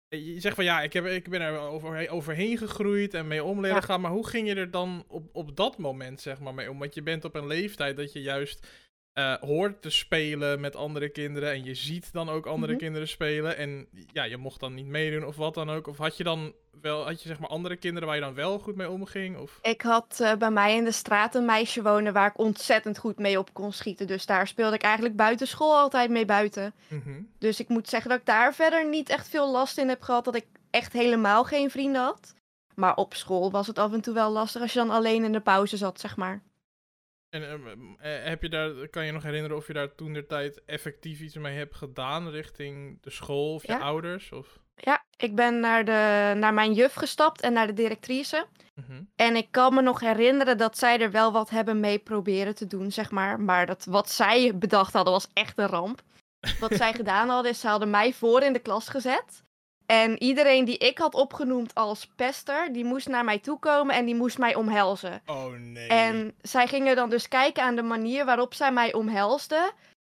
je 0.10 0.40
zegt 0.40 0.56
van 0.56 0.64
ja, 0.64 0.82
ik, 0.82 0.94
heb, 0.94 1.06
ik 1.06 1.30
ben 1.30 1.42
er 1.42 1.60
over, 1.60 2.10
overheen 2.10 2.58
gegroeid 2.58 3.14
en 3.14 3.28
mee 3.28 3.44
om 3.44 3.62
leren 3.62 3.76
Ja. 3.76 3.82
gaan. 3.82 4.02
Maar 4.02 4.12
hoe 4.12 4.28
ging 4.28 4.48
je 4.48 4.56
er 4.56 4.72
dan 4.72 5.04
op, 5.08 5.30
op 5.34 5.56
dat 5.56 5.78
moment 5.78 6.22
zeg 6.22 6.40
maar 6.40 6.54
mee 6.54 6.70
om? 6.70 6.80
Want 6.80 6.94
je 6.96 7.04
bent 7.04 7.26
op 7.26 7.36
een 7.36 7.48
leeftijd 7.48 7.98
dat 7.98 8.14
je 8.14 8.22
juist 8.22 8.68
eh, 9.16 9.34
hoort 9.34 9.82
te 9.82 9.90
spelen 9.90 10.60
met 10.60 10.76
andere 10.76 11.10
kinderen. 11.10 11.52
En 11.52 11.64
je 11.64 11.74
ziet 11.76 12.14
dan 12.14 12.30
ook 12.30 12.46
andere 12.46 12.72
Mhm. 12.72 12.82
kinderen 12.82 13.08
spelen. 13.08 13.58
En 13.58 13.88
ja, 14.12 14.24
je 14.24 14.38
mocht 14.38 14.60
dan 14.60 14.74
niet 14.74 14.86
meedoen 14.86 15.26
of 15.26 15.36
wat 15.36 15.54
dan 15.54 15.70
ook. 15.70 15.88
Of 15.88 15.98
had 15.98 16.18
je 16.18 16.24
dan 16.24 16.54
wel, 16.82 17.06
had 17.06 17.22
je 17.22 17.28
zeg 17.28 17.40
maar 17.40 17.50
andere 17.50 17.76
kinderen 17.76 18.08
waar 18.08 18.18
je 18.18 18.24
dan 18.24 18.34
wel 18.34 18.60
goed 18.60 18.76
mee 18.76 18.90
omging? 18.90 19.38
Of... 19.38 19.60
Ik 19.62 19.82
had 19.82 20.20
eh, 20.20 20.34
bij 20.36 20.52
mij 20.52 20.76
in 20.76 20.84
de 20.84 20.92
straat 20.92 21.36
een 21.36 21.46
meisje 21.46 21.82
wonen 21.82 22.14
waar 22.14 22.28
ik 22.30 22.38
ontzettend 22.38 22.98
goed 22.98 23.20
mee 23.20 23.40
op 23.40 23.54
kon 23.54 23.72
schieten. 23.74 24.08
Dus 24.08 24.26
daar 24.26 24.48
speelde 24.48 24.76
ik 24.76 24.82
eigenlijk 24.84 25.16
buiten 25.16 25.48
school 25.48 25.76
altijd 25.78 26.10
mee 26.10 26.26
buiten. 26.26 26.74
Mhm. 26.88 27.22
Dus 27.40 27.60
ik 27.60 27.68
moet 27.70 27.90
zeggen 27.90 28.10
dat 28.10 28.20
ik 28.20 28.26
daar 28.26 28.54
verder 28.54 28.90
niet 28.90 29.10
echt 29.10 29.28
veel 29.30 29.52
last 29.52 29.78
in 29.78 29.90
heb 29.90 30.02
gehad. 30.02 30.26
Dat 30.26 30.36
ik 30.36 30.46
echt 30.70 30.94
helemaal 30.94 31.44
geen 31.44 31.70
vrienden 31.72 32.02
had. 32.02 32.34
Maar 32.76 32.96
op 32.96 33.14
school 33.14 33.52
was 33.52 33.68
het 33.68 33.78
af 33.80 33.94
en 33.94 34.02
toe 34.02 34.14
wel 34.14 34.32
lastig 34.32 34.62
als 34.62 34.74
je 34.74 34.80
dan 34.80 34.90
alleen 34.90 35.24
in 35.24 35.32
de 35.32 35.40
pauze 35.40 35.78
zat, 35.78 36.00
zeg 36.00 36.16
maar. 36.18 36.42
En 37.36 37.50
ehm, 37.50 37.68
eh, 38.00 38.24
heb 38.24 38.42
je 38.42 38.50
daar, 38.50 38.88
kan 38.88 39.06
je 39.06 39.12
nog 39.12 39.24
herinneren 39.24 39.58
of 39.58 39.68
je 39.68 39.74
daar 39.74 39.96
toen 39.96 40.14
de 40.14 40.26
tijd 40.26 40.62
effectief 40.66 41.20
iets 41.20 41.36
mee 41.36 41.58
hebt 41.58 41.76
gedaan 41.76 42.30
richting 42.30 42.98
de 43.02 43.10
school 43.10 43.54
of 43.54 43.62
je 43.66 43.72
Ja. 43.72 43.80
ouders? 43.80 44.32
Of... 44.32 44.60
Ja, 44.76 45.04
ik 45.18 45.36
ben 45.36 45.60
naar, 45.60 45.86
de, 45.86 46.34
naar 46.40 46.54
mijn 46.54 46.74
juf 46.74 46.94
gestapt 46.94 47.42
en 47.42 47.54
naar 47.54 47.68
de 47.68 47.74
directrice. 47.74 48.46
Mhm. 48.76 49.02
En 49.16 49.36
ik 49.36 49.48
kan 49.52 49.74
me 49.74 49.82
nog 49.82 50.00
herinneren 50.00 50.58
dat 50.58 50.78
zij 50.78 51.00
er 51.00 51.12
wel 51.12 51.32
wat 51.32 51.50
hebben 51.50 51.80
mee 51.80 52.00
proberen 52.00 52.56
te 52.56 52.68
doen, 52.68 52.92
zeg 52.92 53.12
maar. 53.12 53.40
Maar 53.40 53.66
dat, 53.66 53.86
wat 53.90 54.10
zij 54.10 54.58
bedacht 54.58 54.94
hadden 54.94 55.14
was 55.14 55.28
echt 55.34 55.58
een 55.58 55.68
ramp. 55.68 56.02
Wat 56.60 56.76
zij 56.76 56.94
gedaan 57.02 57.30
hadden 57.30 57.52
is, 57.52 57.60
ze 57.60 57.68
hadden 57.68 57.90
mij 57.90 58.14
voor 58.14 58.42
in 58.42 58.54
de 58.54 58.60
klas 58.60 58.90
gezet. 58.90 59.44
En 59.86 60.24
iedereen 60.24 60.66
die 60.66 60.78
ik 60.78 60.98
had 60.98 61.14
opgenoemd 61.14 61.76
als 61.76 62.08
pester, 62.16 62.74
die 62.74 62.86
moest 62.86 63.08
naar 63.08 63.24
mij 63.24 63.40
toe 63.40 63.60
komen 63.60 63.96
en 63.96 64.06
die 64.06 64.16
moest 64.16 64.38
mij 64.38 64.56
omhelzen. 64.56 65.22
Oh 65.26 65.54
nee. 65.54 65.88
En 65.88 66.36
zij 66.42 66.68
gingen 66.68 66.96
dan 66.96 67.10
dus 67.10 67.28
kijken 67.28 67.64
aan 67.64 67.76
de 67.76 67.82
manier 67.82 68.26
waarop 68.26 68.54
zij 68.54 68.72
mij 68.72 68.94
omhelsde. 68.94 69.72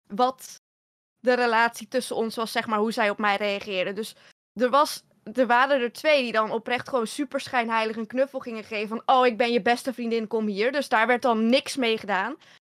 Wat 0.07 0.61
de 1.19 1.33
relatie 1.33 1.87
tussen 1.87 2.15
ons 2.15 2.35
was, 2.35 2.51
zeg 2.51 2.67
maar, 2.67 2.79
hoe 2.79 2.91
zij 2.91 3.09
op 3.09 3.17
mij 3.17 3.35
reageerde. 3.35 3.93
Dus 3.93 4.15
er, 4.53 4.69
was, 4.69 5.03
er 5.33 5.47
waren 5.47 5.81
er 5.81 5.93
twee 5.93 6.21
die 6.21 6.31
dan 6.31 6.51
oprecht 6.51 6.89
gewoon 6.89 7.07
super 7.07 7.39
schijnheilig 7.39 7.95
een 7.95 8.07
knuffel 8.07 8.39
gingen 8.39 8.63
geven. 8.63 8.87
Van, 8.87 9.15
oh, 9.15 9.25
ik 9.25 9.37
ben 9.37 9.51
je 9.51 9.61
beste 9.61 9.93
vriendin, 9.93 10.27
kom 10.27 10.47
hier. 10.47 10.71
Dus 10.71 10.89
daar 10.89 11.07
werd 11.07 11.21
dan 11.21 11.49
niks 11.49 11.75
mee 11.75 11.97
gedaan. 11.97 12.35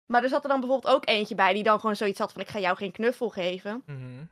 Maar 0.07 0.23
er 0.23 0.29
zat 0.29 0.43
er 0.43 0.49
dan 0.49 0.61
bijvoorbeeld 0.61 0.95
ook 0.95 1.09
eentje 1.09 1.35
bij 1.35 1.53
die 1.53 1.63
dan 1.63 1.81
gewoon 1.81 1.97
zoiets 1.97 2.19
had 2.19 2.33
van, 2.33 2.41
ik 2.41 2.49
ga 2.49 2.59
jou 2.59 2.77
geen 2.77 2.93
knuffel 2.93 3.29
geven. 3.29 3.83
Mhm. 3.87 4.25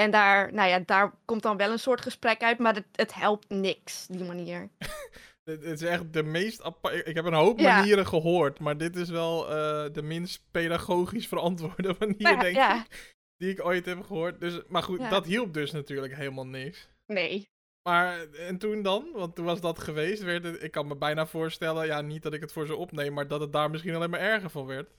En 0.00 0.10
daar, 0.10 0.52
nou 0.52 0.68
ja, 0.68 0.78
daar 0.86 1.12
komt 1.24 1.42
dan 1.42 1.56
wel 1.56 1.70
een 1.72 1.78
soort 1.78 2.00
gesprek 2.00 2.42
uit, 2.42 2.58
maar 2.58 2.74
het, 2.74 2.86
het 2.92 3.14
helpt 3.14 3.48
niks, 3.48 4.06
die 4.06 4.24
manier. 4.24 4.68
Dit 5.44 5.62
is 5.62 5.82
echt 5.82 6.12
de 6.12 6.22
meest. 6.22 6.70
Ik 7.04 7.14
heb 7.14 7.24
een 7.24 7.32
hoop 7.32 7.58
Ja. 7.58 7.76
manieren 7.76 8.06
gehoord, 8.06 8.58
maar 8.58 8.76
dit 8.76 8.96
is 8.96 9.08
wel 9.08 9.48
eh, 9.50 9.92
de 9.92 10.02
minst 10.02 10.42
pedagogisch 10.50 11.28
verantwoorde 11.28 11.94
manier, 11.98 12.16
Ja, 12.18 12.36
denk 12.36 12.56
ja. 12.56 12.76
ik, 12.84 13.14
die 13.36 13.50
ik 13.50 13.64
ooit 13.64 13.86
heb 13.86 14.02
gehoord. 14.02 14.40
Dus, 14.40 14.60
maar 14.68 14.82
goed, 14.82 15.10
dat 15.10 15.26
hielp 15.26 15.54
dus 15.54 15.70
natuurlijk 15.72 16.14
helemaal 16.16 16.46
niks. 16.46 16.88
Nee. 17.06 17.48
Maar 17.88 18.26
en 18.32 18.58
toen 18.58 18.82
dan? 18.82 19.08
Want 19.12 19.34
toen 19.34 19.44
was 19.44 19.60
dat 19.60 19.78
geweest. 19.78 20.22
Werd 20.22 20.44
het, 20.44 20.62
ik 20.62 20.70
kan 20.70 20.86
me 20.86 20.96
bijna 20.96 21.26
voorstellen, 21.26 21.86
ja, 21.86 22.00
niet 22.00 22.22
dat 22.22 22.32
ik 22.34 22.40
het 22.40 22.52
voor 22.52 22.66
ze 22.66 22.76
opneem, 22.76 23.12
maar 23.12 23.28
dat 23.28 23.40
het 23.40 23.52
daar 23.52 23.70
misschien 23.70 23.94
alleen 23.94 24.10
maar 24.10 24.20
erger 24.20 24.50
van 24.50 24.66
werd. 24.66 24.90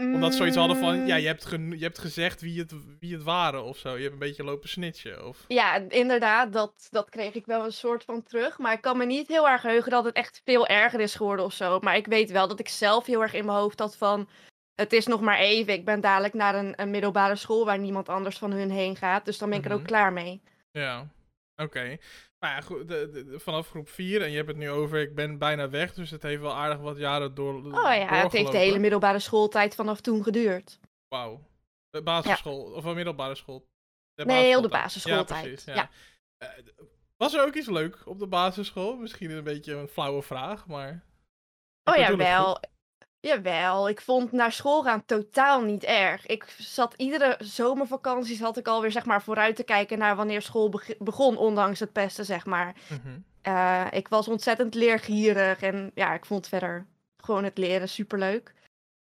Omdat 0.00 0.30
ze 0.30 0.36
zoiets 0.36 0.56
hadden 0.56 0.76
van, 0.76 1.06
ja, 1.06 1.14
Mm, 1.14 1.20
je 1.20 1.26
hebt, 1.26 1.48
je 1.50 1.84
hebt 1.84 1.98
gezegd 1.98 2.40
wie 2.40 2.58
het, 2.58 2.72
wie 3.00 3.12
het 3.12 3.22
waren 3.22 3.64
of 3.64 3.76
zo. 3.78 3.94
Je 3.96 4.00
hebt 4.00 4.12
een 4.12 4.18
beetje 4.18 4.44
lopen 4.44 4.68
snitchen. 4.68 5.26
Of... 5.26 5.44
Ja, 5.48 5.74
inderdaad, 5.88 6.52
dat, 6.52 6.86
dat 6.90 7.08
kreeg 7.10 7.34
ik 7.34 7.46
wel 7.46 7.64
een 7.64 7.72
soort 7.72 8.04
van 8.04 8.22
terug. 8.22 8.58
Maar 8.58 8.72
ik 8.72 8.80
kan 8.80 8.96
me 8.96 9.04
niet 9.04 9.28
heel 9.28 9.48
erg 9.48 9.62
heugen 9.62 9.90
dat 9.90 10.04
het 10.04 10.14
echt 10.14 10.40
veel 10.44 10.66
erger 10.66 11.00
is 11.00 11.14
geworden 11.14 11.44
of 11.44 11.52
zo. 11.52 11.78
Maar 11.80 11.96
ik 11.96 12.06
weet 12.06 12.30
wel 12.30 12.48
dat 12.48 12.60
ik 12.60 12.68
zelf 12.68 13.06
heel 13.06 13.22
erg 13.22 13.34
in 13.34 13.44
mijn 13.44 13.58
hoofd 13.58 13.78
had 13.78 13.96
van... 13.96 14.28
Het 14.74 14.92
is 14.92 15.06
nog 15.06 15.20
maar 15.20 15.38
even. 15.38 15.72
Ik 15.72 15.84
ben 15.84 16.00
dadelijk 16.00 16.34
naar 16.34 16.54
een, 16.54 16.72
een 16.76 16.90
middelbare 16.90 17.36
school 17.36 17.64
waar 17.64 17.78
niemand 17.78 18.08
anders 18.08 18.38
van 18.38 18.52
hun 18.52 18.70
heen 18.70 18.96
gaat. 18.96 19.24
Dus 19.24 19.38
dan 19.38 19.48
ben 19.50 19.58
ik 19.58 19.64
er 19.64 19.72
ook 19.72 19.78
Mhm. 19.78 19.86
klaar 19.88 20.12
mee. 20.12 20.42
Ja, 20.70 21.06
oké. 21.56 21.96
Maar 22.40 22.50
ja, 22.54 22.60
goed, 22.60 22.88
de, 22.88 23.08
de- 23.12 23.24
de- 23.24 23.38
vanaf 23.40 23.68
groep 23.68 23.88
4, 23.88 24.22
en 24.22 24.30
je 24.30 24.36
hebt 24.36 24.48
het 24.48 24.56
nu 24.56 24.70
over, 24.70 25.00
ik 25.00 25.14
ben 25.14 25.38
bijna 25.38 25.68
weg, 25.70 25.94
dus 25.94 26.10
het 26.10 26.22
heeft 26.22 26.40
wel 26.40 26.54
aardig 26.54 26.78
wat 26.78 26.96
jaren 26.98 27.34
door. 27.34 27.54
Oh 27.54 27.72
ja, 27.72 28.06
het 28.22 28.32
heeft 28.32 28.50
de 28.52 28.58
hele 28.58 28.78
middelbare 28.78 29.18
schooltijd 29.18 29.74
vanaf 29.74 30.00
toen 30.00 30.22
geduurd. 30.22 30.78
Wauw. 31.08 31.48
De 31.90 32.02
basisschool, 32.02 32.62
of 32.62 32.84
een 32.84 32.94
middelbare 32.94 33.34
school? 33.34 33.66
De 34.14 34.24
Nee, 34.24 34.44
heel 34.44 34.60
de 34.60 34.68
basisschooltijd. 34.68 35.42
Ja, 35.44 35.48
precies. 35.50 35.64
Ja. 35.74 35.90
Eh, 36.38 36.48
was 37.16 37.34
er 37.34 37.46
ook 37.46 37.54
iets 37.54 37.68
leuk 37.68 37.98
op 38.04 38.18
de 38.18 38.26
basisschool? 38.26 38.96
Misschien 38.96 39.30
een 39.30 39.44
beetje 39.44 39.74
een 39.74 39.88
flauwe 39.88 40.22
vraag, 40.22 40.66
maar. 40.66 41.04
Oh 41.84 41.96
ja, 41.96 42.16
wel. 42.16 42.60
Jawel, 43.20 43.88
ik 43.88 44.00
vond 44.00 44.32
naar 44.32 44.52
school 44.52 44.82
gaan 44.82 45.04
totaal 45.04 45.60
niet 45.62 45.84
erg. 45.84 46.26
Ik 46.26 46.44
zat 46.58 46.94
iedere 46.96 47.36
zomervakanties 47.38 48.40
had 48.40 48.56
ik 48.56 48.66
alweer 48.68 48.92
zeg 48.92 49.04
maar 49.04 49.22
vooruit 49.22 49.56
te 49.56 49.62
kijken 49.62 49.98
naar 49.98 50.16
wanneer 50.16 50.42
school 50.42 50.68
beg- 50.68 50.98
begon, 50.98 51.36
ondanks 51.36 51.80
het 51.80 51.92
pesten 51.92 52.24
zeg 52.24 52.46
maar. 52.46 52.76
Mhm. 52.88 53.18
Eh, 53.42 53.86
ik 53.90 54.08
was 54.08 54.28
ontzettend 54.28 54.74
leergierig 54.74 55.62
en 55.62 55.90
ja, 55.94 56.14
ik 56.14 56.26
vond 56.26 56.48
verder 56.48 56.86
gewoon 57.16 57.44
het 57.44 57.58
leren 57.58 57.88
superleuk. 57.88 58.54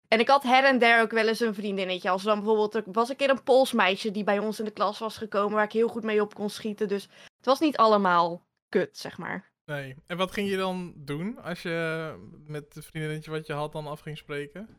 En 0.07 0.19
ik 0.19 0.27
had 0.27 0.43
her 0.43 0.63
en 0.63 0.79
der 0.79 1.01
ook 1.01 1.11
wel 1.11 1.27
eens 1.27 1.39
een 1.39 1.53
vriendinnetje. 1.53 2.09
Als 2.09 2.23
dan 2.23 2.37
bijvoorbeeld, 2.37 2.75
er 2.75 2.83
was 2.85 3.09
een 3.09 3.15
keer 3.15 3.29
een 3.29 3.43
Pools 3.43 3.71
meisje 3.71 4.11
die 4.11 4.23
bij 4.23 4.39
ons 4.39 4.59
in 4.59 4.65
de 4.65 4.71
klas 4.71 4.99
was 4.99 5.17
gekomen, 5.17 5.53
waar 5.55 5.63
ik 5.63 5.71
heel 5.71 5.87
goed 5.87 6.03
mee 6.03 6.21
op 6.21 6.33
kon 6.33 6.49
schieten. 6.49 6.87
Dus 6.87 7.03
het 7.37 7.45
was 7.45 7.59
niet 7.59 7.77
allemaal 7.77 8.45
kut, 8.69 8.97
zeg 8.97 9.17
maar. 9.17 9.48
Nee. 9.69 9.95
En 10.07 10.17
wat 10.17 10.31
ging 10.31 10.49
je 10.49 10.57
dan 10.57 10.93
doen 10.95 11.37
als 11.37 11.61
je 11.61 12.15
met 12.47 12.73
het 12.73 12.85
vriendinnetje 12.85 13.31
wat 13.31 13.47
je 13.47 13.53
had 13.53 13.71
dan 13.71 13.87
af 13.87 13.99
ging 13.99 14.17
spreken? 14.17 14.77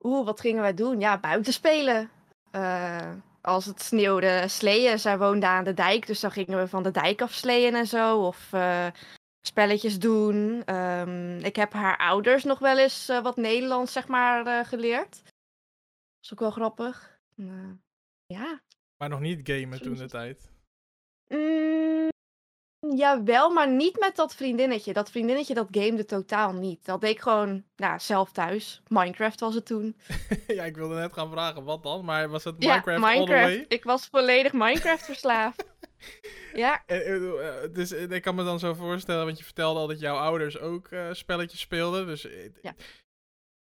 Oeh, 0.00 0.24
wat 0.24 0.40
gingen 0.40 0.62
wij 0.62 0.74
doen? 0.74 1.00
Ja, 1.00 1.20
buiten 1.20 1.52
spelen. 1.52 2.10
Eh, 2.50 3.12
als 3.40 3.64
het 3.64 3.82
sneeuwde, 3.82 4.48
sleeën. 4.48 4.98
Zij 4.98 5.18
woonde 5.18 5.46
aan 5.46 5.64
de 5.64 5.74
dijk, 5.74 6.06
dus 6.06 6.20
dan 6.20 6.30
gingen 6.30 6.58
we 6.58 6.68
van 6.68 6.82
de 6.82 6.90
dijk 6.90 7.22
af 7.22 7.32
sleeën 7.32 7.74
en 7.74 7.86
zo. 7.86 8.26
Of 8.26 8.52
eh, 8.52 8.86
spelletjes 9.40 9.98
doen. 9.98 10.64
Ehm, 10.64 11.38
ik 11.38 11.56
heb 11.56 11.72
haar 11.72 11.96
ouders 11.96 12.44
nog 12.44 12.58
wel 12.58 12.78
eens 12.78 13.08
eh, 13.08 13.22
wat 13.22 13.36
Nederlands, 13.36 13.92
zeg 13.92 14.08
maar, 14.08 14.64
geleerd. 14.64 15.22
Dat 15.24 16.22
is 16.22 16.32
ook 16.32 16.40
wel 16.40 16.50
grappig. 16.50 17.20
Ja. 18.26 18.60
Maar 18.96 19.08
nog 19.08 19.20
niet 19.20 19.40
gamen 19.48 19.82
toen 19.82 19.96
de 19.96 20.08
tijd. 20.08 20.52
Mm, 21.28 22.08
jawel, 22.80 23.50
maar 23.50 23.68
niet 23.68 23.98
met 23.98 24.16
dat 24.16 24.34
vriendinnetje. 24.34 24.92
Dat 24.92 25.10
vriendinnetje, 25.10 25.54
dat 25.54 25.68
gamede 25.70 26.04
totaal 26.04 26.52
niet. 26.52 26.84
Dat 26.84 27.00
deed 27.00 27.10
ik 27.10 27.20
gewoon 27.20 27.64
nou, 27.76 28.00
zelf 28.00 28.32
thuis. 28.32 28.82
Minecraft 28.88 29.40
was 29.40 29.54
het 29.54 29.66
toen. 29.66 29.96
ja, 30.46 30.64
ik 30.64 30.76
wilde 30.76 30.94
net 30.94 31.12
gaan 31.12 31.30
vragen 31.30 31.64
wat 31.64 31.82
dan, 31.82 32.04
maar 32.04 32.28
was 32.28 32.44
het 32.44 32.54
Ja, 32.58 32.82
Minecraft, 32.84 33.26
the 33.26 33.32
way? 33.32 33.64
Ik 33.68 33.84
was 33.84 34.06
volledig 34.06 34.52
Minecraft 34.52 35.04
verslaafd. 35.04 35.64
ja, 36.54 36.82
Eh, 36.86 37.14
eh, 37.14 37.64
eh, 37.64 37.74
dus 37.74 37.92
ik 37.92 38.22
kan 38.22 38.34
me 38.34 38.44
dan 38.44 38.58
zo 38.58 38.74
voorstellen, 38.74 39.24
want 39.24 39.38
je 39.38 39.44
vertelde 39.44 39.80
al 39.80 39.86
dat 39.86 40.00
jouw 40.00 40.16
ouders 40.16 40.58
ook 40.58 40.88
spelletjes 41.12 41.60
speelden. 41.60 42.06
Dus 42.06 42.26
Ja. 42.62 42.74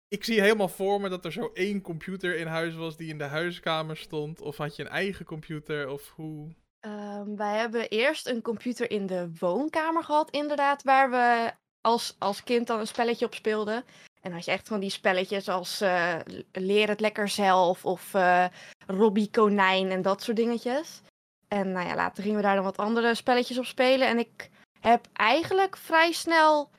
ik 0.07 0.23
zie 0.23 0.41
helemaal 0.41 0.67
voor 0.69 1.01
me 1.01 1.09
dat 1.09 1.25
er 1.25 1.31
zo 1.31 1.51
één 1.53 1.81
computer 1.81 2.35
in 2.35 2.47
huis 2.47 2.75
was 2.75 2.97
die 2.97 3.09
in 3.09 3.17
de 3.17 3.23
huiskamer 3.23 3.97
stond. 3.97 4.41
Of 4.41 4.57
had 4.57 4.75
je 4.75 4.83
een 4.83 4.89
eigen 4.89 5.25
computer, 5.25 5.89
of 5.89 6.09
hoe... 6.15 6.49
Ehm, 6.81 7.35
wij 7.35 7.57
hebben 7.57 7.89
eerst 7.89 8.27
een 8.27 8.41
computer 8.41 8.91
in 8.91 9.05
de 9.05 9.31
woonkamer 9.39 10.03
gehad, 10.03 10.29
inderdaad, 10.29 10.83
waar 10.83 11.09
we 11.09 11.51
als, 11.81 12.15
als 12.19 12.43
kind 12.43 12.67
dan 12.67 12.79
een 12.79 12.87
spelletje 12.87 13.25
op 13.25 13.33
speelden. 13.33 13.83
En 14.21 14.31
had 14.31 14.45
je 14.45 14.51
echt 14.51 14.67
van 14.67 14.79
die 14.79 14.89
spelletjes 14.89 15.49
als 15.49 15.81
eh, 15.81 16.15
Leer 16.51 16.87
het 16.87 16.99
lekker 16.99 17.29
zelf 17.29 17.85
of 17.85 18.13
eh 18.13 18.45
Robbie 18.87 19.29
Konijn 19.31 19.91
en 19.91 20.01
dat 20.01 20.21
soort 20.21 20.37
dingetjes. 20.37 21.01
En 21.47 21.71
nou 21.71 21.87
ja, 21.87 21.95
later 21.95 22.23
gingen 22.23 22.37
we 22.37 22.43
daar 22.43 22.55
dan 22.55 22.63
wat 22.63 22.77
andere 22.77 23.15
spelletjes 23.15 23.57
op 23.57 23.65
spelen. 23.65 24.07
En 24.07 24.19
ik 24.19 24.49
heb 24.79 25.07
eigenlijk 25.13 25.77
vrij 25.77 26.11
snel 26.11 26.69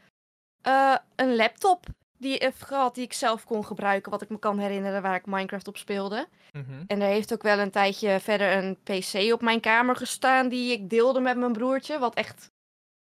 eh, 0.62 0.96
een 1.16 1.36
laptop 1.36 1.86
die, 2.18 2.38
eh, 2.38 2.52
gehad 2.54 2.94
die 2.94 3.04
ik 3.04 3.12
zelf 3.12 3.44
kon 3.44 3.64
gebruiken, 3.64 4.10
wat 4.10 4.22
ik 4.22 4.28
me 4.28 4.38
kan 4.38 4.58
herinneren, 4.58 5.02
waar 5.02 5.14
ik 5.14 5.26
Minecraft 5.26 5.68
op 5.68 5.76
speelde. 5.76 6.28
Mhm. 6.52 6.82
En 6.86 7.00
er 7.00 7.08
heeft 7.08 7.32
ook 7.32 7.42
wel 7.42 7.58
een 7.58 7.70
tijdje 7.70 8.20
verder 8.20 8.56
een 8.56 8.78
PC 8.82 9.32
op 9.32 9.40
mijn 9.42 9.60
kamer 9.60 9.96
gestaan 9.96 10.48
die 10.48 10.72
ik 10.72 10.90
deelde 10.90 11.20
met 11.20 11.36
mijn 11.36 11.52
broertje. 11.52 11.98
Wat 11.98 12.14
echt, 12.14 12.50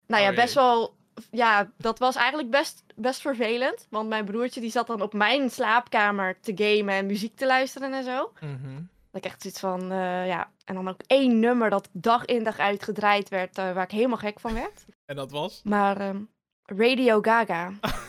nou 0.07 0.23
ja, 0.23 0.29
Oh 0.29 0.35
best 0.35 0.53
wel, 0.53 0.95
ja, 1.31 1.71
dat 1.77 1.99
was 1.99 2.15
eigenlijk 2.15 2.49
best, 2.49 2.83
best 2.95 3.21
vervelend. 3.21 3.87
Want 3.89 4.09
mijn 4.09 4.25
broertje 4.25 4.61
die 4.61 4.71
zat 4.71 4.87
dan 4.87 5.01
op 5.01 5.13
mijn 5.13 5.49
slaapkamer 5.49 6.39
te 6.39 6.51
gamen 6.55 6.93
en 6.93 7.05
muziek 7.05 7.35
te 7.35 7.45
luisteren 7.45 7.93
en 7.93 8.03
zo. 8.03 8.31
Mhm. 8.39 8.75
Dat 9.11 9.25
ik 9.25 9.31
echt 9.31 9.41
zoiets 9.41 9.59
van, 9.59 9.81
eh, 9.91 10.27
ja, 10.27 10.51
en 10.65 10.75
dan 10.75 10.89
ook 10.89 11.01
één 11.07 11.39
nummer 11.39 11.69
dat 11.69 11.89
dag 11.91 12.25
in 12.25 12.43
dag 12.43 12.57
uit 12.59 12.83
gedraaid 12.83 13.29
werd, 13.29 13.57
eh, 13.57 13.73
waar 13.73 13.83
ik 13.83 13.91
helemaal 13.91 14.17
gek 14.17 14.39
van 14.39 14.53
werd. 14.53 14.85
En 15.05 15.15
dat 15.15 15.31
was? 15.31 15.61
Maar 15.63 15.97
ehm, 15.99 16.21
Radio 16.65 17.21
Gaga. 17.21 17.71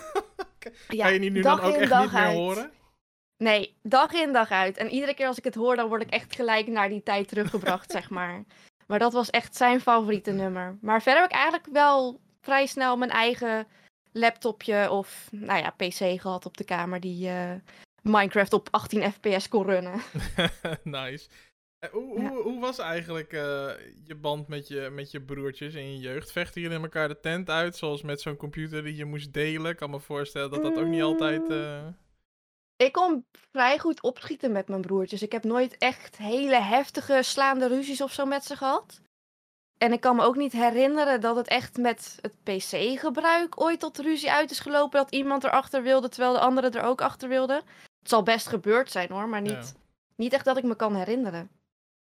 Ja, 0.89 1.05
Ga 1.05 1.11
je 1.13 1.21
die 1.21 1.31
nu 1.31 1.41
dan 1.41 1.61
ook 1.61 1.73
echt 1.75 1.81
niet 1.81 1.89
meer 2.13 2.21
uit. 2.21 2.37
horen? 2.37 2.71
Nee, 3.43 3.77
dag 3.83 4.13
in 4.13 4.33
dag 4.33 4.51
uit. 4.51 4.77
En 4.77 4.91
iedere 4.91 5.15
keer 5.15 5.27
als 5.27 5.39
ik 5.39 5.45
het 5.45 5.55
hoor, 5.55 5.77
dan 5.77 5.89
word 5.89 6.03
ik 6.03 6.11
echt 6.11 6.35
gelijk 6.35 6.67
naar 6.67 6.89
die 6.89 7.03
tijd 7.03 7.29
teruggebracht, 7.29 7.91
zeg 7.99 8.11
maar. 8.11 8.45
Maar 8.87 8.99
dat 8.99 9.13
was 9.13 9.31
echt 9.31 9.57
zijn 9.57 9.81
favoriete 9.81 10.31
nummer. 10.31 10.79
Maar 10.81 11.03
verder 11.03 11.21
heb 11.23 11.31
ik 11.31 11.37
eigenlijk 11.37 11.67
wel 11.73 12.21
vrij 12.41 12.67
snel 12.67 12.97
mijn 12.97 13.11
eigen 13.11 13.67
laptopje 14.13 14.91
of, 14.91 15.29
nou 15.31 15.59
ja, 15.59 15.71
PC 15.71 16.21
gehad 16.21 16.47
op 16.47 16.57
de 16.57 16.65
kamer 16.65 17.01
die 17.01 17.29
eh, 17.29 17.53
Minecraft 18.03 18.53
op 18.53 18.69
18 18.71 19.13
fps 19.13 19.49
kon 19.49 19.65
runnen. 19.65 20.01
nice. 20.83 21.29
Eh, 21.79 21.91
hoe, 21.91 22.21
Ja. 22.21 22.29
hoe, 22.29 22.43
hoe 22.43 22.61
was 22.61 22.79
eigenlijk 22.79 23.33
eh, 23.33 23.71
je 24.05 24.15
band 24.15 24.49
met 24.49 24.69
je, 24.69 24.91
met 24.93 25.11
je 25.11 25.21
broertjes 25.21 25.75
in 25.75 25.93
je 25.93 25.99
jeugd? 25.99 26.33
Vechten 26.33 26.61
jullie 26.61 26.81
elkaar 26.81 27.09
de 27.09 27.21
tent 27.21 27.51
uit, 27.51 27.77
zoals 27.77 28.03
met 28.03 28.21
zo'n 28.21 28.37
computer 28.37 28.83
die 28.83 28.97
je 28.97 29.05
moest 29.05 29.33
delen? 29.33 29.71
Ik 29.71 29.77
kan 29.77 29.91
me 29.91 30.01
voorstellen 30.01 30.51
dat 30.51 30.63
dat 30.63 30.79
ook 30.79 30.87
niet 30.89 31.03
altijd... 31.03 31.49
Mm. 31.49 31.97
Ik 32.83 32.93
kon 32.93 33.25
vrij 33.53 33.79
goed 33.79 34.03
opschieten 34.03 34.53
met 34.53 34.69
mijn 34.69 34.81
broertjes. 34.81 35.23
Ik 35.23 35.33
heb 35.33 35.45
nooit 35.45 35.79
echt 35.79 36.17
hele 36.17 36.61
heftige 36.61 37.23
slaande 37.23 37.67
ruzies 37.69 38.01
of 38.01 38.13
zo 38.13 38.25
met 38.27 38.45
ze 38.45 38.57
gehad. 38.57 39.01
En 39.79 39.93
ik 39.93 40.01
kan 40.01 40.17
me 40.17 40.23
ook 40.23 40.37
niet 40.37 40.53
herinneren 40.53 41.21
dat 41.21 41.37
het 41.37 41.49
echt 41.49 41.77
met 41.77 42.19
het 42.21 42.33
PC-gebruik 42.43 43.61
ooit 43.61 43.81
tot 43.81 43.99
ruzie 43.99 44.31
uit 44.33 44.51
is 44.51 44.61
gelopen. 44.61 44.99
Dat 45.01 45.11
iemand 45.11 45.45
erachter 45.45 45.83
wilde, 45.83 46.09
terwijl 46.09 46.33
de 46.33 46.41
andere 46.41 46.71
er 46.71 46.83
ook 46.83 47.01
achter 47.01 47.29
wilde. 47.29 47.55
Het 47.99 48.09
zal 48.09 48.23
best 48.23 48.47
gebeurd 48.47 48.91
zijn 48.91 49.11
hoor, 49.11 49.29
maar 49.29 49.41
niet, 49.41 49.51
Ja. 49.75 49.81
niet 50.17 50.33
echt 50.33 50.45
dat 50.45 50.57
ik 50.57 50.65
me 50.65 50.77
kan 50.77 50.95
herinneren. 50.97 51.51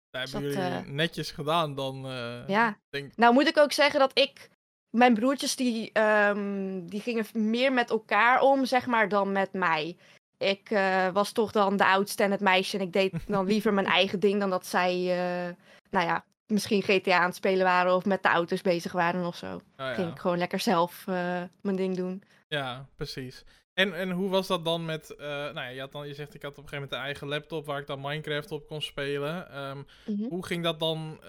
Dus 0.09 0.31
hebben 0.31 0.41
dat, 0.41 0.57
jullie 0.57 0.77
eh, 0.77 0.85
netjes 0.93 1.31
gedaan 1.31 1.75
dan, 1.75 2.05
eh, 2.05 2.47
Ja. 2.47 2.77
denk 2.89 3.15
Nou 3.15 3.33
moet 3.33 3.47
ik 3.47 3.57
ook 3.57 3.71
zeggen 3.71 3.99
dat 3.99 4.11
ik... 4.19 4.49
Mijn 4.89 5.13
broertjes 5.13 5.55
die, 5.55 5.91
ehm, 5.91 6.85
die 6.85 7.01
gingen 7.01 7.25
meer 7.33 7.73
met 7.73 7.89
elkaar 7.89 8.41
om, 8.41 8.65
zeg 8.65 8.85
maar, 8.85 9.09
dan 9.09 9.31
met 9.31 9.53
mij. 9.53 9.97
Ik 10.37 10.69
eh, 10.71 11.09
was 11.09 11.31
toch 11.31 11.51
dan 11.51 11.77
de 11.77 11.85
oudste 11.85 12.23
en 12.23 12.31
het 12.31 12.39
meisje. 12.39 12.77
En 12.77 12.83
ik 12.83 12.93
deed 12.93 13.27
dan 13.27 13.45
liever 13.45 13.73
mijn 13.73 13.87
eigen 13.99 14.19
ding 14.19 14.39
dan 14.39 14.49
dat 14.49 14.65
zij, 14.65 14.91
eh, 14.91 15.53
nou 15.89 16.05
ja, 16.05 16.25
misschien 16.47 16.81
GTA 16.81 17.17
aan 17.17 17.25
het 17.25 17.35
spelen 17.35 17.63
waren 17.63 17.95
of 17.95 18.05
met 18.05 18.23
de 18.23 18.29
auto's 18.29 18.61
bezig 18.61 18.91
waren 18.91 19.25
of 19.25 19.35
zo. 19.35 19.55
Oh 19.55 19.61
ja. 19.77 19.93
Ging 19.93 20.11
ik 20.11 20.19
gewoon 20.19 20.37
lekker 20.37 20.59
zelf 20.59 21.03
eh, 21.07 21.41
mijn 21.61 21.75
ding 21.75 21.95
doen. 21.95 22.23
Ja, 22.47 22.87
precies. 22.95 23.43
En, 23.73 23.93
en 23.93 24.11
hoe 24.11 24.29
was 24.29 24.47
dat 24.47 24.65
dan 24.65 24.85
met... 24.85 25.15
nou 25.17 25.53
ja, 25.53 25.67
je, 25.67 25.79
had 25.79 25.91
dan, 25.91 26.07
je 26.07 26.13
zegt 26.13 26.33
ik 26.33 26.41
had 26.41 26.51
op 26.51 26.57
een 26.57 26.69
gegeven 26.69 26.81
moment 26.83 26.99
een 26.99 27.05
eigen 27.05 27.27
laptop 27.27 27.65
waar 27.65 27.79
ik 27.79 27.87
dan 27.87 28.01
Minecraft 28.01 28.51
op 28.51 28.67
kon 28.67 28.81
spelen. 28.81 29.51
Ehm, 29.51 29.81
Mhm. 30.05 30.23
Hoe 30.23 30.45
ging 30.45 30.63
dat 30.63 30.79
dan 30.79 31.19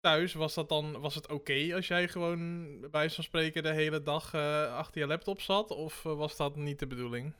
thuis? 0.00 0.32
Was, 0.32 0.54
dat 0.54 0.68
dan, 0.68 1.00
was 1.00 1.14
het 1.14 1.28
oké 1.28 1.74
als 1.74 1.86
jij 1.86 2.08
gewoon 2.08 2.80
bij 2.90 3.10
van 3.10 3.24
spreken 3.24 3.62
de 3.62 3.72
hele 3.72 4.02
dag 4.02 4.34
achter 4.74 5.00
je 5.00 5.06
laptop 5.06 5.40
zat? 5.40 5.70
Of 5.70 6.02
was 6.02 6.36
dat 6.36 6.56
niet 6.56 6.78
de 6.78 6.86
bedoeling? 6.86 7.32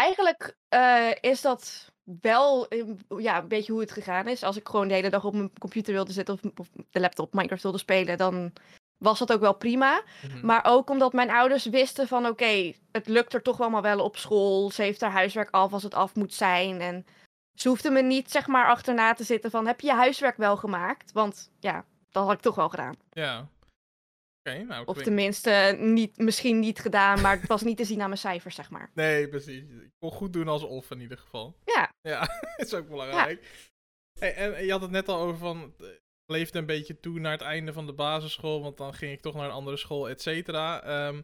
Eigenlijk 0.00 0.56
eh, 0.68 1.10
is 1.20 1.40
dat 1.40 1.92
wel 2.20 2.66
ja, 3.18 3.38
een 3.38 3.48
beetje 3.48 3.72
hoe 3.72 3.80
het 3.80 3.92
gegaan 3.92 4.28
is. 4.28 4.42
Als 4.42 4.56
ik 4.56 4.68
gewoon 4.68 4.88
de 4.88 4.94
hele 4.94 5.10
dag 5.10 5.24
op 5.24 5.34
mijn 5.34 5.58
computer 5.58 5.92
wilde 5.92 6.12
zitten 6.12 6.40
of 6.56 6.68
de 6.90 7.00
laptop 7.00 7.32
Minecraft 7.32 7.62
wilde 7.62 7.78
spelen, 7.78 8.18
dan 8.18 8.52
was 8.98 9.18
dat 9.18 9.32
ook 9.32 9.40
wel 9.40 9.54
prima. 9.54 10.02
Mhm. 10.26 10.46
Maar 10.46 10.64
ook 10.64 10.90
omdat 10.90 11.12
mijn 11.12 11.30
ouders 11.30 11.66
wisten 11.66 12.08
van 12.08 12.26
oké, 12.26 12.72
het 12.92 13.08
lukt 13.08 13.34
er 13.34 13.42
toch 13.42 13.56
wel 13.56 13.70
maar 13.70 13.82
wel 13.82 14.00
op 14.00 14.16
school. 14.16 14.70
Ze 14.70 14.82
heeft 14.82 15.00
haar 15.00 15.10
huiswerk 15.10 15.50
af 15.50 15.72
als 15.72 15.82
het 15.82 15.94
af 15.94 16.14
moet 16.14 16.34
zijn. 16.34 16.80
En 16.80 17.06
ze 17.54 17.68
hoefde 17.68 17.90
me 17.90 18.02
niet 18.02 18.30
zeg 18.30 18.46
maar 18.46 18.66
achterna 18.66 19.12
te 19.14 19.24
zitten 19.24 19.50
van 19.50 19.66
heb 19.66 19.80
je 19.80 19.86
je 19.86 19.92
huiswerk 19.92 20.36
wel 20.36 20.56
gemaakt? 20.56 21.12
Want 21.12 21.50
ja, 21.58 21.84
dat 22.10 22.24
had 22.24 22.32
ik 22.32 22.40
toch 22.40 22.54
wel 22.54 22.68
gedaan. 22.68 22.94
Ja. 23.12 23.48
Nou 24.58 24.84
Of 24.86 25.02
tenminste, 25.02 25.76
niet, 25.78 26.16
misschien 26.18 26.58
niet 26.58 26.78
gedaan, 26.78 27.20
maar 27.20 27.38
het 27.40 27.48
was 27.48 27.62
niet 27.62 27.76
te 27.76 27.84
zien 27.84 28.00
aan 28.00 28.08
mijn 28.08 28.20
cijfers, 28.20 28.54
zeg 28.54 28.70
maar. 28.70 28.90
Nee, 28.94 29.28
precies. 29.28 29.62
Ik 29.62 29.90
kon 29.98 30.10
goed 30.12 30.32
doen 30.32 30.48
als 30.48 30.62
of 30.62 30.90
in 30.90 31.00
ieder 31.00 31.18
geval. 31.18 31.56
Ja. 31.64 31.92
Ja, 32.00 32.28
is 32.56 32.74
ook 32.74 32.88
belangrijk. 32.88 33.68
Hey, 34.18 34.34
en 34.34 34.64
je 34.64 34.70
had 34.70 34.80
het 34.80 34.90
net 34.90 35.08
al 35.08 35.20
over 35.20 35.38
van... 35.38 35.74
Het 35.78 36.38
leefde 36.38 36.58
een 36.58 36.66
beetje 36.66 37.00
toe 37.00 37.20
naar 37.20 37.32
het 37.32 37.40
einde 37.40 37.72
van 37.72 37.86
de 37.86 37.92
basisschool, 37.92 38.62
want 38.62 38.76
dan 38.76 38.94
ging 38.94 39.12
ik 39.12 39.20
toch 39.20 39.34
naar 39.34 39.44
een 39.44 39.50
andere 39.50 39.76
school, 39.76 40.08
et 40.08 40.22
cetera. 40.22 40.82
Ehm, 40.82 41.22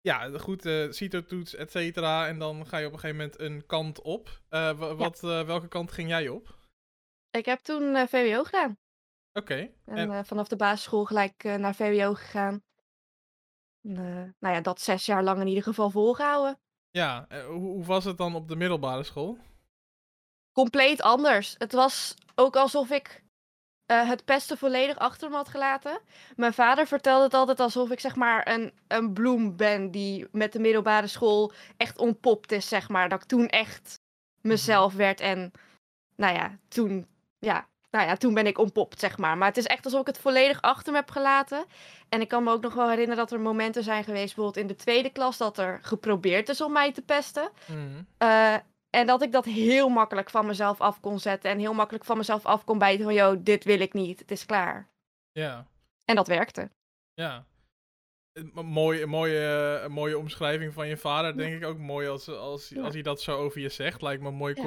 ja, 0.00 0.38
goed, 0.38 0.66
eh 0.66 0.90
CITO-toets, 0.90 1.54
et 1.54 1.70
cetera. 1.70 2.26
En 2.28 2.38
dan 2.38 2.66
ga 2.66 2.78
je 2.78 2.86
op 2.86 2.92
een 2.92 2.98
gegeven 2.98 3.22
moment 3.22 3.40
een 3.40 3.66
kant 3.66 4.02
op. 4.02 4.40
Eh, 4.48 4.78
wa- 4.78 4.94
wat, 4.94 5.22
eh, 5.24 5.42
welke 5.46 5.68
kant 5.68 5.92
ging 5.92 6.08
jij 6.08 6.28
op? 6.28 6.56
Ik 7.30 7.44
heb 7.44 7.58
toen 7.58 7.94
eh, 7.94 8.06
VWO 8.06 8.44
gedaan. 8.44 8.78
Oké. 9.32 9.54
En, 9.84 9.96
En- 9.96 10.10
eh, 10.10 10.24
vanaf 10.24 10.48
de 10.48 10.56
basisschool 10.56 11.04
gelijk 11.04 11.44
eh, 11.44 11.54
naar 11.54 11.74
VWO 11.74 12.14
gegaan. 12.14 12.62
En, 13.82 13.96
eh, 13.96 14.30
nou 14.38 14.54
ja, 14.54 14.60
dat 14.60 14.80
zes 14.80 15.06
jaar 15.06 15.22
lang 15.22 15.40
in 15.40 15.46
ieder 15.46 15.62
geval 15.62 15.90
volgehouden. 15.90 16.58
Ja, 16.90 17.26
eh, 17.28 17.44
hoe, 17.46 17.58
hoe 17.60 17.84
was 17.84 18.04
het 18.04 18.16
dan 18.16 18.34
op 18.34 18.48
de 18.48 18.56
middelbare 18.56 19.02
school? 19.02 19.38
Compleet 20.52 21.02
anders. 21.02 21.54
Het 21.58 21.72
was 21.72 22.14
ook 22.34 22.56
alsof 22.56 22.90
ik 22.90 23.24
eh, 23.86 24.08
het 24.08 24.24
pesten 24.24 24.58
volledig 24.58 24.96
achter 24.96 25.30
me 25.30 25.36
had 25.36 25.48
gelaten. 25.48 26.00
Mijn 26.36 26.52
vader 26.54 26.86
vertelde 26.86 27.24
het 27.24 27.34
altijd 27.34 27.60
alsof 27.60 27.90
ik 27.90 28.00
zeg 28.00 28.16
maar 28.16 28.48
een, 28.48 28.72
een 28.88 29.12
bloem 29.12 29.56
ben 29.56 29.90
die 29.90 30.26
met 30.32 30.52
de 30.52 30.58
middelbare 30.58 31.06
school 31.06 31.52
echt 31.76 31.98
ontpopt 31.98 32.52
is, 32.52 32.68
zeg 32.68 32.88
maar. 32.88 33.08
Dat 33.08 33.22
ik 33.22 33.28
toen 33.28 33.46
echt 33.48 34.00
mezelf 34.40 34.94
werd 34.94 35.20
en 35.20 35.52
nou 36.16 36.34
ja, 36.34 36.58
toen, 36.68 37.06
ja, 37.38 37.68
nou 37.98 38.10
ja, 38.10 38.16
toen 38.16 38.34
ben 38.34 38.46
ik 38.46 38.58
ontpopt, 38.58 39.00
zeg 39.00 39.18
maar. 39.18 39.38
Maar 39.38 39.48
het 39.48 39.56
is 39.56 39.66
echt 39.66 39.84
alsof 39.84 40.00
ik 40.00 40.06
het 40.06 40.18
volledig 40.18 40.60
achter 40.60 40.92
me 40.92 40.98
heb 40.98 41.10
gelaten. 41.10 41.64
En 42.08 42.20
ik 42.20 42.28
kan 42.28 42.44
me 42.44 42.50
ook 42.52 42.62
nog 42.62 42.74
wel 42.74 42.88
herinneren 42.88 43.16
dat 43.16 43.32
er 43.32 43.40
momenten 43.40 43.82
zijn 43.82 44.04
geweest, 44.04 44.34
bijvoorbeeld 44.34 44.56
in 44.56 44.66
de 44.66 44.82
tweede 44.82 45.10
klas, 45.10 45.36
dat 45.38 45.58
er 45.58 45.78
geprobeerd 45.82 46.48
is 46.48 46.60
om 46.60 46.72
mij 46.72 46.92
te 46.92 47.02
pesten. 47.02 47.50
Mhm. 47.66 48.02
Eh, 48.18 48.54
en 48.90 49.06
dat 49.06 49.22
ik 49.22 49.32
dat 49.32 49.44
heel 49.44 49.88
makkelijk 49.88 50.30
van 50.30 50.46
mezelf 50.46 50.80
af 50.80 51.00
kon 51.00 51.18
zetten. 51.20 51.50
En 51.50 51.58
heel 51.58 51.74
makkelijk 51.74 52.04
van 52.04 52.16
mezelf 52.16 52.46
af 52.46 52.64
kon 52.64 52.78
bijten 52.78 53.04
van, 53.04 53.14
yo, 53.14 53.42
dit 53.42 53.64
wil 53.64 53.80
ik 53.80 53.92
niet. 53.92 54.18
Het 54.18 54.30
is 54.30 54.46
klaar. 54.46 54.88
Ja. 55.32 55.66
En 56.04 56.14
dat 56.14 56.26
werkte. 56.26 56.70
Ja. 57.14 57.46
Een 58.32 58.50
mo- 58.54 58.62
mooie, 58.62 59.06
mooie, 59.06 59.80
een 59.84 59.92
mooie 59.92 60.18
omschrijving 60.18 60.72
van 60.72 60.88
je 60.88 60.96
vader, 60.96 61.36
denk 61.36 61.54
ik 61.54 61.64
ook 61.64 61.78
mooi 61.78 62.08
als, 62.08 62.28
als, 62.28 62.76
als 62.76 62.94
hij 62.94 63.02
dat 63.02 63.20
zo 63.20 63.36
over 63.36 63.60
je 63.60 63.68
zegt. 63.68 64.02
Lijkt 64.02 64.22
me 64.22 64.28
een 64.28 64.34
mooi 64.34 64.54
Ja. 64.54 64.62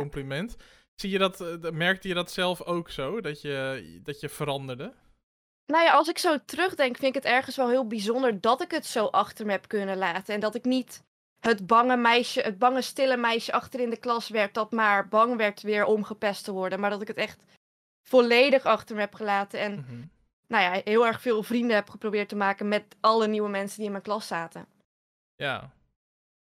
Zie 1.01 1.09
je 1.09 1.17
dat, 1.17 1.41
eh, 1.41 1.71
merkte 1.71 2.07
je 2.07 2.13
dat 2.13 2.31
zelf 2.31 2.61
ook 2.61 2.89
zo, 2.89 3.21
dat 3.21 3.41
je, 3.41 3.99
dat 4.03 4.19
je 4.19 4.29
veranderde? 4.29 4.93
Nou 5.65 5.83
ja, 5.83 5.93
als 5.93 6.07
ik 6.07 6.17
zo 6.17 6.37
terugdenk, 6.45 6.97
vind 6.97 7.15
ik 7.15 7.23
het 7.23 7.33
ergens 7.33 7.55
wel 7.55 7.69
heel 7.69 7.87
bijzonder 7.87 8.41
dat 8.41 8.61
ik 8.61 8.71
het 8.71 8.85
zo 8.85 9.05
achter 9.05 9.45
me 9.45 9.51
heb 9.51 9.67
kunnen 9.67 9.97
laten. 9.97 10.33
En 10.33 10.39
dat 10.39 10.55
ik 10.55 10.65
niet 10.65 11.03
het 11.39 11.67
bange 11.67 11.97
meisje, 11.97 12.41
het 12.41 12.59
bange 12.59 12.81
stille 12.81 13.17
meisje 13.17 13.51
achter 13.51 13.79
in 13.79 13.89
de 13.89 13.97
klas 13.97 14.29
werd, 14.29 14.53
dat 14.53 14.71
maar 14.71 15.07
bang 15.07 15.35
werd 15.37 15.61
weer 15.61 15.85
om 15.85 16.03
gepest 16.03 16.43
te 16.43 16.51
worden. 16.51 16.79
Maar 16.79 16.89
dat 16.89 17.01
ik 17.01 17.07
het 17.07 17.17
echt 17.17 17.43
volledig 18.07 18.63
achter 18.63 18.95
me 18.95 19.01
heb 19.01 19.13
gelaten. 19.13 19.59
En 19.59 19.73
Mhm. 19.73 20.01
nou 20.47 20.63
ja, 20.63 20.81
heel 20.83 21.05
erg 21.05 21.21
veel 21.21 21.43
vrienden 21.43 21.75
heb 21.75 21.89
geprobeerd 21.89 22.29
te 22.29 22.35
maken 22.35 22.67
met 22.67 22.95
alle 22.99 23.27
nieuwe 23.27 23.49
mensen 23.49 23.77
die 23.77 23.85
in 23.85 23.91
mijn 23.91 24.03
klas 24.03 24.27
zaten. 24.27 24.65
Ja. 25.35 25.71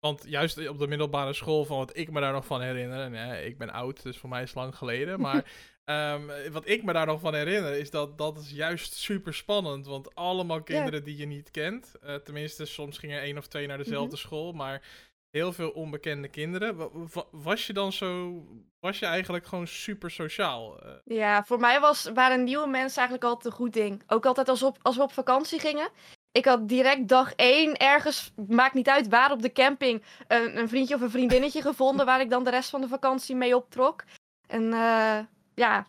Want 0.00 0.24
juist 0.28 0.68
op 0.68 0.78
de 0.78 0.86
middelbare 0.86 1.32
school, 1.32 1.64
van 1.64 1.76
wat 1.76 1.96
ik 1.96 2.10
me 2.10 2.20
daar 2.20 2.32
nog 2.32 2.46
van 2.46 2.60
herinner, 2.60 3.00
en 3.00 3.14
eh, 3.14 3.46
ik 3.46 3.58
ben 3.58 3.70
oud, 3.70 4.02
dus 4.02 4.18
voor 4.18 4.28
mij 4.28 4.42
is 4.42 4.48
het 4.48 4.58
lang 4.58 4.76
geleden, 4.76 5.20
maar 5.26 5.52
ehm, 5.84 6.50
wat 6.52 6.68
ik 6.68 6.82
me 6.82 6.92
daar 6.92 7.06
nog 7.06 7.20
van 7.20 7.34
herinner 7.34 7.72
is 7.72 7.90
dat 7.90 8.18
dat 8.18 8.38
is 8.38 8.50
juist 8.50 8.94
super 8.94 9.34
spannend, 9.34 9.86
want 9.86 10.14
allemaal 10.14 10.62
kinderen 10.62 11.04
die 11.04 11.16
je 11.16 11.26
niet 11.26 11.50
kent, 11.50 11.92
eh, 12.02 12.14
tenminste 12.14 12.64
soms 12.64 12.98
gingen 12.98 13.16
er 13.16 13.22
één 13.22 13.38
of 13.38 13.46
twee 13.46 13.66
naar 13.66 13.78
dezelfde 13.78 14.16
school, 14.16 14.52
maar 14.52 14.82
heel 15.30 15.52
veel 15.52 15.70
onbekende 15.70 16.28
kinderen. 16.28 16.76
Wa- 16.76 16.88
wa- 16.92 17.26
Was 17.30 17.66
je 17.66 17.72
dan 17.72 17.92
zo, 17.92 18.42
was 18.78 18.98
je 18.98 19.06
eigenlijk 19.06 19.46
gewoon 19.46 19.66
super 19.66 20.10
sociaal? 20.10 20.80
Eh, 20.82 20.90
Ja, 21.04 21.44
voor 21.44 21.60
mij 21.60 21.80
was, 21.80 22.10
waren 22.14 22.44
nieuwe 22.44 22.66
mensen 22.68 22.98
eigenlijk 22.98 23.24
altijd 23.28 23.44
een 23.52 23.58
goed 23.60 23.72
ding. 23.72 24.02
Ook 24.06 24.26
altijd 24.26 24.48
als, 24.48 24.62
op, 24.62 24.78
als 24.82 24.96
we 24.96 25.02
op 25.02 25.12
vakantie 25.12 25.58
gingen. 25.60 25.88
Ik 26.32 26.44
had 26.44 26.68
direct 26.68 27.08
dag 27.08 27.32
één 27.34 27.76
ergens, 27.76 28.32
maakt 28.48 28.74
niet 28.74 28.88
uit 28.88 29.08
waar 29.08 29.30
op 29.32 29.42
de 29.42 29.52
camping, 29.52 30.02
een, 30.28 30.58
een 30.58 30.68
vriendje 30.68 30.94
of 30.94 31.00
een 31.00 31.10
vriendinnetje 31.10 31.62
gevonden 31.62 32.06
waar 32.06 32.20
ik 32.20 32.30
dan 32.30 32.44
de 32.44 32.50
rest 32.50 32.70
van 32.70 32.80
de 32.80 32.88
vakantie 32.88 33.36
mee 33.36 33.56
optrok. 33.56 34.04
En 34.48 34.72
eh, 34.72 35.18
ja, 35.54 35.88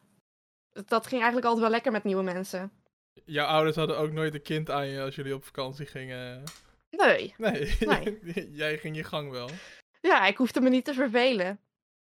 dat- 0.86 1.08
ging 1.08 1.22
eigenlijk 1.22 1.46
altijd 1.46 1.62
wel 1.64 1.70
lekker 1.72 1.92
met 1.92 2.04
nieuwe 2.04 2.24
mensen. 2.24 2.72
jouw 3.26 3.46
ouders 3.48 3.76
hadden 3.76 3.98
ook 3.98 4.12
nooit 4.12 4.34
een 4.34 4.42
kind 4.42 4.70
aan 4.70 4.88
je 4.88 5.02
als 5.02 5.16
jullie 5.16 5.36
op 5.36 5.44
vakantie 5.46 5.86
gingen? 5.86 6.44
Nee, 6.90 7.34
Nee, 7.38 7.76
Nee. 7.80 8.20
jij 8.64 8.78
ging 8.78 8.96
je 8.96 9.04
gang 9.04 9.32
wel. 9.32 9.50
ja, 10.02 10.26
ik 10.26 10.38
hoefde 10.38 10.62
me 10.62 10.70
niet 10.70 10.86
te 10.86 10.94
vervelen. 10.94 11.60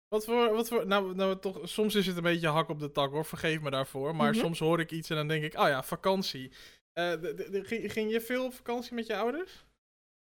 Wat 0.09 0.25
voor, 0.25 0.53
wat 0.53 0.69
voor, 0.69 0.87
nou, 0.87 1.15
nou 1.15 1.39
toch, 1.39 1.59
soms 1.63 1.95
is 1.95 2.07
het 2.07 2.17
een 2.17 2.23
beetje 2.23 2.49
hak 2.49 2.69
op 2.69 2.81
de 2.81 2.93
tak 2.93 3.11
hoor, 3.11 3.25
vergeef 3.25 3.61
me 3.61 3.71
daarvoor. 3.71 4.17
Maar 4.17 4.31
Mhm. 4.31 4.41
soms 4.41 4.59
hoor 4.59 4.81
ik 4.81 4.91
iets 4.91 5.11
en 5.11 5.17
dan 5.17 5.29
denk 5.29 5.43
ik, 5.45 5.59
oh 5.59 5.69
ja, 5.69 5.83
vakantie. 5.83 6.53
Eh, 6.93 7.13
ging, 7.63 8.11
je 8.11 8.21
veel 8.21 8.45
op 8.45 8.55
vakantie 8.55 8.95
met 8.95 9.07
je 9.07 9.17
ouders? 9.17 9.65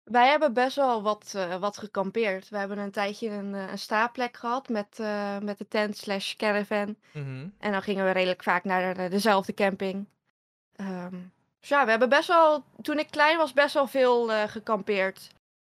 Wij 0.03 0.29
hebben 0.29 0.53
best 0.53 0.77
wel 0.77 1.03
wat, 1.03 1.33
eh, 1.37 1.57
wat 1.57 1.79
gekampeerd. 1.79 2.49
We 2.49 2.57
hebben 2.59 2.79
een 2.79 2.91
tijdje 2.91 3.29
een, 3.31 3.55
eh, 3.55 3.71
een 3.71 4.29
gehad 4.33 4.69
met, 4.69 4.99
met 5.43 5.59
de 5.59 5.69
tent 5.69 5.97
slash 5.97 6.35
caravan. 6.35 6.97
Mhm. 7.13 7.49
En 7.59 7.73
dan 7.73 7.83
gingen 7.83 8.05
we 8.05 8.11
redelijk 8.11 8.43
vaak 8.43 8.65
naar 8.65 8.95
de- 8.95 9.09
dezelfde 9.09 9.55
camping. 9.55 10.09
Ehm, 10.77 11.17
dus 11.61 11.69
ja, 11.69 11.85
we 11.85 11.91
hebben 11.91 12.09
best 12.09 12.29
wel, 12.29 12.65
toen 12.83 12.99
ik 12.99 13.11
klein 13.11 13.37
was, 13.37 13.53
best 13.53 13.75
wel 13.75 13.87
veel 13.87 14.29
gekampeerd. 14.49 15.31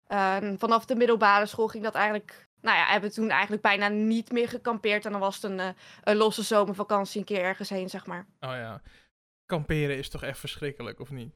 Eh, 0.07 0.35
en 0.35 0.59
vanaf 0.59 0.85
de 0.85 0.95
middelbare 0.95 1.45
school 1.45 1.67
ging 1.67 1.83
dat 1.83 1.95
eigenlijk, 1.95 2.47
nou 2.61 2.77
ja, 2.77 2.85
hebben 2.85 3.09
we 3.09 3.15
toen 3.15 3.29
eigenlijk 3.29 3.61
bijna 3.61 3.87
niet 3.87 4.31
meer 4.31 4.49
gekampeerd. 4.49 5.05
En 5.05 5.11
dan 5.11 5.19
was 5.19 5.35
het 5.35 5.43
een, 5.43 5.75
een 6.03 6.15
losse 6.15 6.43
zomervakantie 6.43 7.19
een 7.19 7.25
keer 7.25 7.41
ergens 7.41 7.69
heen, 7.69 7.89
zeg 7.89 8.05
maar. 8.05 8.25
Oh 8.39 8.49
ja. 8.49 8.81
Kamperen 9.55 9.97
is 9.97 10.09
toch 10.09 10.23
echt 10.23 10.39
verschrikkelijk, 10.39 10.99
of 10.99 11.09
niet? 11.09 11.33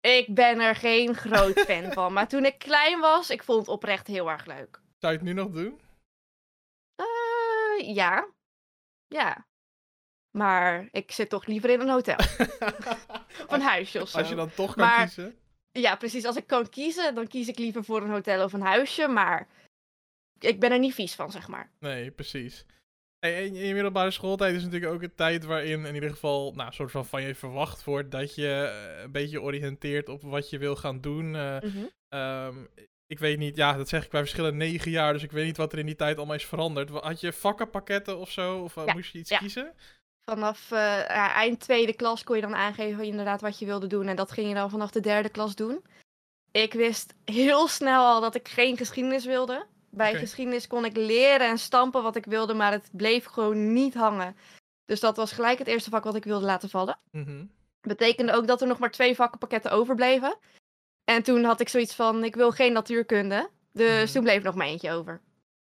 Ik 0.00 0.34
ben 0.34 0.60
er 0.60 0.74
geen 0.76 1.14
groot 1.14 1.58
fan 1.60 1.92
van. 1.98 2.12
Maar 2.12 2.28
toen 2.28 2.44
ik 2.44 2.58
klein 2.58 3.00
was, 3.00 3.30
ik 3.30 3.42
vond 3.42 3.58
het 3.58 3.68
oprecht 3.68 4.06
heel 4.06 4.30
erg 4.30 4.46
leuk. 4.46 4.80
Zou 4.98 5.12
je 5.12 5.18
het 5.18 5.22
nu 5.28 5.32
nog 5.32 5.50
doen? 5.50 5.80
Eh, 6.94 7.94
ja. 7.94 8.28
Ja. 9.06 9.46
Maar 10.30 10.88
ik 10.90 11.10
zit 11.12 11.28
toch 11.28 11.46
liever 11.46 11.70
in 11.70 11.80
een 11.80 11.88
hotel. 11.88 12.16
Of 13.44 13.52
een 13.52 13.60
huisje 13.60 14.00
of 14.00 14.08
zo. 14.08 14.18
Als 14.18 14.28
je 14.28 14.34
dan 14.34 14.50
toch 14.50 14.74
kan 14.74 14.84
Maar- 14.86 15.04
kiezen. 15.04 15.38
Ja, 15.72 15.96
precies. 15.96 16.24
Als 16.24 16.36
ik 16.36 16.46
kan 16.46 16.68
kiezen, 16.68 17.14
dan 17.14 17.26
kies 17.26 17.48
ik 17.48 17.58
liever 17.58 17.84
voor 17.84 18.02
een 18.02 18.10
hotel 18.10 18.44
of 18.44 18.52
een 18.52 18.60
huisje. 18.60 19.08
Maar 19.08 19.48
ik 20.38 20.60
ben 20.60 20.72
er 20.72 20.78
niet 20.78 20.94
vies 20.94 21.14
van, 21.14 21.30
zeg 21.30 21.48
maar. 21.48 21.70
Nee, 21.78 22.10
precies. 22.10 22.64
En 23.18 23.54
je 23.54 23.74
middelbare 23.74 24.10
schooltijd 24.10 24.54
is 24.54 24.62
natuurlijk 24.64 24.92
ook 24.92 25.02
een 25.02 25.14
tijd 25.14 25.44
waarin 25.44 25.84
in 25.84 25.94
ieder 25.94 26.10
geval, 26.10 26.52
nou, 26.54 26.72
soort 26.72 26.90
van 26.90 27.06
van 27.06 27.22
je 27.22 27.34
verwacht 27.34 27.84
wordt 27.84 28.10
dat 28.10 28.34
je 28.34 28.48
eh, 28.96 29.02
een 29.02 29.12
beetje 29.12 29.42
oriënteert 29.42 30.08
op 30.08 30.22
wat 30.22 30.50
je 30.50 30.58
wil 30.58 30.76
gaan 30.76 31.00
doen. 31.00 31.34
eh, 31.34 31.56
Ehm, 32.08 32.56
ik 33.06 33.18
weet 33.18 33.38
niet, 33.38 33.56
ja, 33.56 33.72
dat 33.72 33.88
zeg 33.88 34.04
ik 34.04 34.10
bij 34.10 34.20
verschillende 34.20 34.56
negen 34.56 34.90
jaar, 34.90 35.12
dus 35.12 35.22
ik 35.22 35.32
weet 35.32 35.44
niet 35.44 35.56
wat 35.56 35.72
er 35.72 35.78
in 35.78 35.86
die 35.86 35.96
tijd 35.96 36.16
allemaal 36.16 36.34
is 36.36 36.46
veranderd. 36.46 36.90
Had 36.90 37.20
je 37.20 37.32
vakkenpakketten 37.32 38.18
of 38.18 38.30
zo? 38.30 38.62
Of 38.62 38.76
eh, 38.76 38.86
Ja, 38.86 38.92
moest 38.94 39.12
je 39.12 39.18
iets 39.18 39.30
ja. 39.30 39.38
kiezen? 39.38 39.74
Vanaf 40.24 40.70
eind 40.72 41.60
tweede 41.60 41.94
klas 41.94 42.24
kon 42.24 42.36
je 42.36 42.42
dan 42.42 42.54
aangeven 42.54 43.04
inderdaad 43.04 43.40
wat 43.40 43.58
je 43.58 43.66
wilde 43.66 43.86
doen. 43.86 44.06
En 44.06 44.16
dat 44.16 44.32
ging 44.32 44.48
je 44.48 44.54
dan 44.54 44.70
vanaf 44.70 44.90
de 44.90 45.00
derde 45.00 45.28
klas 45.28 45.54
doen. 45.54 45.84
Ik 46.50 46.72
wist 46.72 47.14
heel 47.24 47.68
snel 47.68 48.04
al 48.04 48.20
dat 48.20 48.34
ik 48.34 48.48
geen 48.48 48.76
geschiedenis 48.76 49.24
wilde. 49.24 49.66
Bij 49.96 50.14
geschiedenis 50.14 50.66
kon 50.66 50.84
ik 50.84 50.96
leren 50.96 51.48
en 51.48 51.58
stampen 51.58 52.02
wat 52.02 52.16
ik 52.16 52.24
wilde, 52.24 52.54
maar 52.54 52.72
het 52.72 52.88
bleef 52.92 53.24
gewoon 53.24 53.72
niet 53.72 53.94
hangen. 53.94 54.36
Dus 54.84 55.00
dat 55.00 55.16
was 55.16 55.32
gelijk 55.32 55.58
het 55.58 55.66
eerste 55.66 55.90
vak 55.90 56.04
wat 56.04 56.14
ik 56.14 56.24
wilde 56.24 56.46
laten 56.46 56.68
vallen. 56.70 56.98
Mhm. 57.10 57.44
Betekende 57.80 58.32
ook 58.32 58.46
dat 58.46 58.60
er 58.60 58.66
nog 58.66 58.78
maar 58.78 58.90
twee 58.90 59.14
vakkenpakketten 59.14 59.70
overbleven. 59.70 60.38
En 61.04 61.22
toen 61.22 61.44
had 61.44 61.60
ik 61.60 61.68
zoiets 61.68 61.94
van, 61.94 62.24
ik 62.24 62.34
wil 62.34 62.50
geen 62.50 62.72
natuurkunde. 62.72 63.50
Dus 63.72 64.04
Mhm. 64.04 64.12
toen 64.12 64.22
bleef 64.22 64.42
nog 64.42 64.54
maar 64.54 64.66
eentje 64.66 64.90
over. 64.92 65.20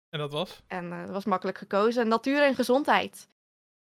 En 0.09 0.19
dat 0.19 0.31
was? 0.31 0.61
En 0.67 0.91
eh, 0.91 1.01
dat 1.01 1.09
was 1.09 1.25
makkelijk 1.25 1.57
gekozen. 1.57 2.07
Natuur 2.07 2.43
en 2.43 2.55
gezondheid. 2.55 3.27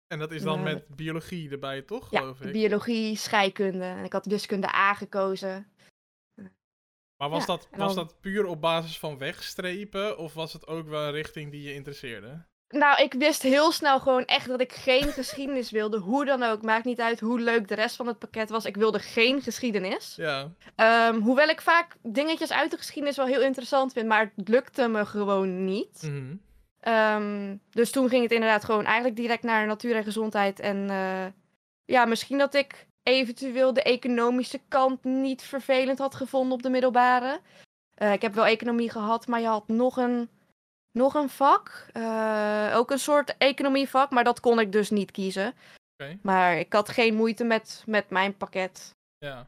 En 0.08 0.20
dat 0.20 0.32
is 0.32 0.42
dan 0.44 0.64
Nee. 0.64 0.74
met 0.74 0.96
biologie 0.96 1.50
erbij, 1.52 1.82
toch? 1.82 2.12
Ja, 2.12 2.20
geloof 2.20 2.42
ik. 2.42 2.52
biologie, 2.52 3.16
scheikunde. 3.18 3.84
En 3.84 4.04
ik 4.04 4.14
had 4.14 4.26
wiskunde 4.26 4.68
A 4.68 4.94
gekozen. 4.94 5.72
Maar 7.20 7.30
was, 7.30 7.40
ja, 7.40 7.46
dat, 7.46 7.68
was 7.72 7.96
dan- 7.96 8.06
dat 8.06 8.20
puur 8.22 8.46
op 8.46 8.62
basis 8.62 9.00
van 9.00 9.18
wegstrepen? 9.18 10.18
Of 10.18 10.34
was 10.34 10.54
het 10.54 10.68
ook 10.68 10.88
wel 10.88 11.02
een 11.04 11.12
richting 11.12 11.52
die 11.52 11.62
je 11.64 11.74
interesseerde? 11.74 12.46
Nou, 12.70 13.04
ik 13.04 13.14
wist 13.14 13.42
heel 13.42 13.72
snel 13.72 14.00
gewoon 14.00 14.26
echt 14.26 14.48
dat 14.48 14.62
ik 14.62 14.72
geen 14.74 15.04
geschiedenis 15.22 15.72
wilde. 15.72 15.98
Hoe 15.98 16.26
dan 16.26 16.44
ook. 16.44 16.62
Maakt 16.62 16.86
niet 16.86 17.00
uit 17.02 17.20
hoe 17.20 17.40
leuk 17.40 17.68
de 17.68 17.76
rest 17.76 17.96
van 17.96 18.08
het 18.08 18.20
pakket 18.20 18.50
was. 18.50 18.66
Ik 18.66 18.76
wilde 18.76 19.00
geen 19.00 19.42
geschiedenis. 19.42 20.14
Ja. 20.16 20.52
Ehm, 20.76 21.20
hoewel 21.20 21.48
ik 21.48 21.62
vaak 21.62 21.96
dingetjes 22.02 22.52
uit 22.52 22.72
de 22.72 22.78
geschiedenis 22.78 23.18
wel 23.18 23.26
heel 23.26 23.42
interessant 23.42 23.94
vind. 23.94 24.08
Maar 24.08 24.32
het 24.36 24.48
lukte 24.48 24.88
me 24.88 25.06
gewoon 25.06 25.66
niet. 25.66 26.02
Mhm. 26.04 26.36
Ehm, 26.80 27.56
dus 27.70 27.92
toen 27.92 28.10
ging 28.10 28.24
het 28.24 28.32
inderdaad 28.32 28.64
gewoon 28.64 28.86
eigenlijk 28.86 29.16
direct 29.16 29.44
naar 29.44 29.68
natuur 29.68 29.96
en 29.96 30.04
gezondheid. 30.04 30.60
En 30.60 30.90
eh, 30.90 31.26
ja, 31.86 32.06
misschien 32.06 32.38
dat 32.38 32.54
ik 32.54 32.88
eventueel 33.10 33.74
de 33.74 33.84
economische 33.84 34.60
kant 34.68 35.04
niet 35.04 35.42
vervelend 35.42 36.00
had 36.00 36.16
gevonden 36.16 36.52
op 36.54 36.62
de 36.64 36.70
middelbare. 36.70 37.40
Eh, 37.96 38.14
ik 38.14 38.22
heb 38.22 38.34
wel 38.34 38.46
economie 38.46 38.90
gehad, 38.90 39.28
maar 39.28 39.40
je 39.40 39.48
had 39.48 39.68
nog 39.68 39.98
een, 39.98 40.30
nog 40.92 41.14
een 41.14 41.30
vak. 41.30 41.86
Eh, 41.94 42.72
ook 42.76 42.92
een 42.92 43.00
soort 43.00 43.38
economievak, 43.38 44.10
maar 44.12 44.24
dat 44.24 44.40
kon 44.40 44.60
ik 44.60 44.72
dus 44.72 44.90
niet 44.90 45.12
kiezen. 45.12 45.54
Maar 46.22 46.58
ik 46.58 46.74
had 46.74 46.90
geen 46.90 47.16
moeite 47.16 47.44
met, 47.44 47.84
met 47.86 48.10
mijn 48.10 48.38
pakket. 48.38 48.96
Ja. 49.18 49.48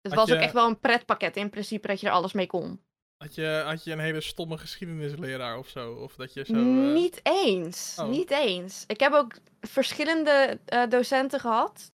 Het 0.00 0.14
Had 0.14 0.26
was 0.26 0.36
ook 0.36 0.42
echt 0.42 0.52
wel 0.52 0.66
een 0.66 0.78
pretpakket 0.80 1.36
in 1.36 1.50
principe 1.50 1.86
dat 1.86 2.00
je 2.00 2.06
er 2.06 2.12
alles 2.12 2.32
mee 2.32 2.46
kon. 2.46 2.80
Had 3.16 3.34
je, 3.34 3.62
had 3.66 3.84
je 3.84 3.92
een 3.92 3.98
hele 3.98 4.20
stomme 4.20 4.58
geschiedenisleraar 4.58 5.58
of 5.58 5.68
zo? 5.68 5.92
Of 5.94 6.14
dat 6.14 6.32
je 6.34 6.44
zo... 6.44 6.52
eh, 6.52 6.60
Niet 6.92 7.20
eens. 7.22 7.96
Oh. 8.00 8.08
Niet 8.08 8.30
eens. 8.30 8.84
Ik 8.86 9.00
heb 9.00 9.12
ook 9.12 9.32
verschillende 9.60 10.58
docenten 10.88 11.40
gehad. 11.40 11.90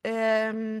Ehm, 0.00 0.80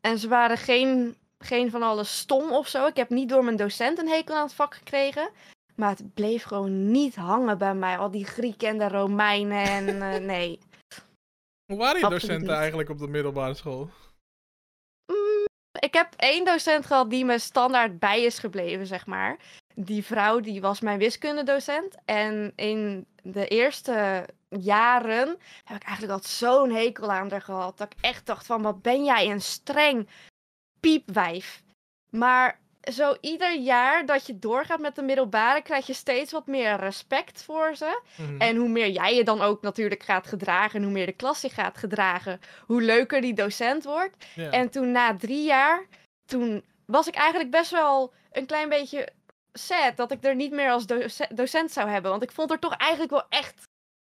en 0.00 0.18
ze 0.18 0.28
waren 0.28 0.56
geen, 0.56 1.16
geen 1.38 1.70
van 1.70 1.82
alles 1.82 2.18
stom 2.18 2.52
of 2.52 2.68
zo. 2.68 2.86
Ik 2.86 2.96
heb 2.96 3.08
niet 3.08 3.28
door 3.28 3.44
mijn 3.44 3.56
docent 3.56 3.98
een 3.98 4.08
hekel 4.08 4.34
aan 4.34 4.42
het 4.42 4.54
vak 4.54 4.74
gekregen. 4.74 5.30
Maar 5.74 5.90
het 5.90 6.14
bleef 6.14 6.42
gewoon 6.42 6.90
niet 6.90 7.14
hangen 7.14 7.58
bij 7.58 7.74
mij. 7.74 7.98
Al 7.98 8.10
die 8.10 8.24
Grieken 8.24 8.68
en 8.68 8.78
de 8.78 8.88
Romeinen 8.88 9.64
en 9.64 10.02
eh, 10.02 10.20
nee. 10.34 10.58
Hoe 11.72 11.80
waren 11.80 12.00
je 12.00 12.08
docenten 12.08 12.54
eigenlijk 12.56 12.88
op 12.88 12.98
de 12.98 13.08
middelbare 13.08 13.54
school? 13.54 13.90
Mm, 15.06 15.46
ik 15.78 15.94
heb 15.94 16.14
één 16.16 16.44
docent 16.44 16.86
gehad 16.86 17.10
die 17.10 17.24
me 17.24 17.38
standaard 17.38 17.98
bij 17.98 18.22
is 18.22 18.38
gebleven, 18.38 18.86
zeg 18.86 19.06
maar. 19.06 19.38
Die 19.74 20.04
vrouw 20.04 20.40
die 20.40 20.60
was 20.60 20.80
mijn 20.80 20.98
wiskundedocent. 20.98 21.96
En 22.04 22.52
in 22.56 23.06
de 23.22 23.48
eerste 23.48 24.26
jaren 24.48 25.28
heb 25.64 25.76
ik 25.76 25.82
eigenlijk 25.82 26.18
al 26.18 26.28
zo'n 26.28 26.70
hekel 26.70 27.12
aan 27.12 27.30
haar 27.30 27.42
gehad. 27.42 27.78
Dat 27.78 27.92
ik 27.92 28.04
echt 28.04 28.26
dacht 28.26 28.46
van, 28.46 28.62
wat 28.62 28.82
ben 28.82 29.04
jij 29.04 29.30
een 29.30 29.40
streng 29.40 30.08
piepwijf. 30.80 31.62
Maar 32.10 32.60
zo 32.90 33.16
ieder 33.20 33.58
jaar 33.58 34.06
dat 34.06 34.26
je 34.26 34.38
doorgaat 34.38 34.80
met 34.80 34.94
de 34.94 35.02
middelbare, 35.02 35.62
krijg 35.62 35.86
je 35.86 35.92
steeds 35.92 36.32
wat 36.32 36.46
meer 36.46 36.76
respect 36.76 37.42
voor 37.42 37.74
ze. 37.74 38.02
Mhm. 38.16 38.40
En 38.40 38.56
hoe 38.56 38.68
meer 38.68 38.88
jij 38.88 39.14
je 39.14 39.24
dan 39.24 39.40
ook 39.40 39.62
natuurlijk 39.62 40.02
gaat 40.02 40.26
gedragen 40.26 40.78
en 40.78 40.82
hoe 40.82 40.92
meer 40.92 41.06
de 41.06 41.12
klas 41.12 41.40
zich 41.40 41.54
gaat 41.54 41.78
gedragen, 41.78 42.40
hoe 42.66 42.82
leuker 42.82 43.20
die 43.20 43.34
docent 43.34 43.84
wordt. 43.84 44.16
En 44.50 44.70
toen 44.70 44.92
na 44.92 45.16
drie 45.16 45.44
jaar, 45.44 45.86
toen 46.24 46.64
was 46.86 47.06
ik 47.06 47.14
eigenlijk 47.14 47.50
best 47.50 47.70
wel 47.70 48.12
een 48.32 48.46
klein 48.46 48.68
beetje 48.68 49.08
sad 49.52 49.96
dat 49.96 50.10
ik 50.12 50.24
er 50.24 50.34
niet 50.34 50.52
meer 50.52 50.70
als 50.70 50.86
doce- 50.86 51.28
docent 51.34 51.70
zou 51.72 51.88
hebben. 51.88 52.10
Want 52.10 52.22
ik 52.22 52.32
vond 52.32 52.50
er 52.50 52.58
toch 52.58 52.74
eigenlijk 52.76 53.10
wel 53.10 53.26
echt, 53.28 53.62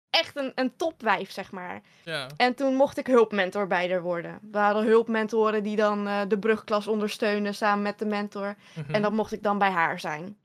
echt 0.09 0.35
een, 0.35 0.51
een 0.55 0.75
topwijf, 0.75 1.31
zeg 1.31 1.51
maar. 1.51 1.81
ja. 2.03 2.27
En 2.37 2.55
toen 2.55 2.75
mocht 2.75 2.97
ik 2.97 3.07
hulpmentor 3.07 3.67
bij 3.67 3.89
haar 3.89 4.01
worden. 4.01 4.39
We 4.51 4.57
hadden 4.57 4.85
hulpmentoren 4.85 5.63
die 5.63 5.75
dan 5.75 6.07
eh, 6.07 6.21
de 6.27 6.39
brugklas 6.39 6.87
ondersteunen 6.87 7.55
samen 7.55 7.83
met 7.83 7.99
de 7.99 8.05
mentor. 8.05 8.55
Mhm. 8.75 8.93
En 8.93 9.01
dat 9.01 9.11
mocht 9.11 9.31
ik 9.31 9.43
dan 9.43 9.57
bij 9.57 9.69
haar 9.71 9.99
zijn. 9.99 10.37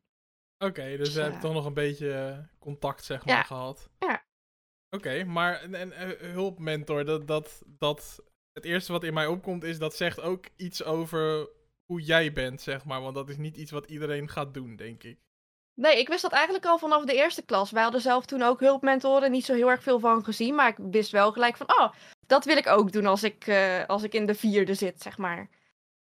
Oké, 0.65 0.97
dus 0.97 1.13
je 1.15 1.21
Ja. 1.21 1.25
hebt 1.29 1.41
toch 1.41 1.53
nog 1.53 1.65
een 1.65 1.75
beetje 1.75 2.13
eh, 2.13 2.39
contact, 2.59 3.05
zeg 3.05 3.25
maar, 3.25 3.35
Ja. 3.35 3.43
gehad. 3.43 3.89
Ja. 3.99 4.23
Oké, 4.97 5.25
maar 5.25 5.63
een, 5.63 5.81
een, 5.81 6.03
een 6.05 6.31
hulpmentor, 6.31 7.05
dat, 7.05 7.27
dat, 7.27 7.63
dat... 7.67 8.23
Het 8.53 8.65
eerste 8.65 8.93
wat 8.93 9.05
in 9.05 9.15
mij 9.15 9.27
opkomt 9.27 9.65
is, 9.65 9.79
dat 9.79 9.95
zegt 9.97 10.21
ook 10.21 10.45
iets 10.57 10.85
over 10.85 11.49
hoe 11.87 12.01
jij 12.01 12.33
bent, 12.33 12.61
zeg 12.61 12.85
maar. 12.85 13.01
Want 13.01 13.15
dat 13.15 13.29
is 13.29 13.37
niet 13.37 13.57
iets 13.57 13.71
wat 13.71 13.87
iedereen 13.87 14.29
gaat 14.29 14.55
doen, 14.55 14.77
denk 14.77 15.03
ik. 15.03 15.19
Nee, 15.75 15.99
ik 15.99 16.09
wist 16.09 16.23
dat 16.23 16.33
eigenlijk 16.33 16.65
al 16.65 16.79
vanaf 16.79 17.05
de 17.05 17.15
eerste 17.15 17.43
klas. 17.43 17.71
Wij 17.71 17.83
hadden 17.83 18.01
zelf 18.01 18.27
toen 18.27 18.43
ook 18.43 18.61
hulpmentoren, 18.61 19.31
niet 19.31 19.45
zo 19.45 19.55
heel 19.55 19.71
erg 19.71 19.83
veel 19.83 19.99
van 19.99 20.25
gezien. 20.25 20.55
Maar 20.55 20.69
ik 20.69 20.77
wist 20.91 21.11
wel 21.11 21.33
gelijk 21.33 21.57
van, 21.57 21.69
oh, 21.79 21.93
dat 22.27 22.45
wil 22.45 22.57
ik 22.57 22.67
ook 22.67 22.93
doen 22.93 23.07
als 23.07 23.23
ik, 23.23 23.47
eh, 23.47 23.85
als 23.87 24.03
ik 24.03 24.15
in 24.15 24.27
de 24.27 24.35
vierde 24.35 24.75
zit, 24.75 25.03
zeg 25.03 25.19
maar. 25.19 25.49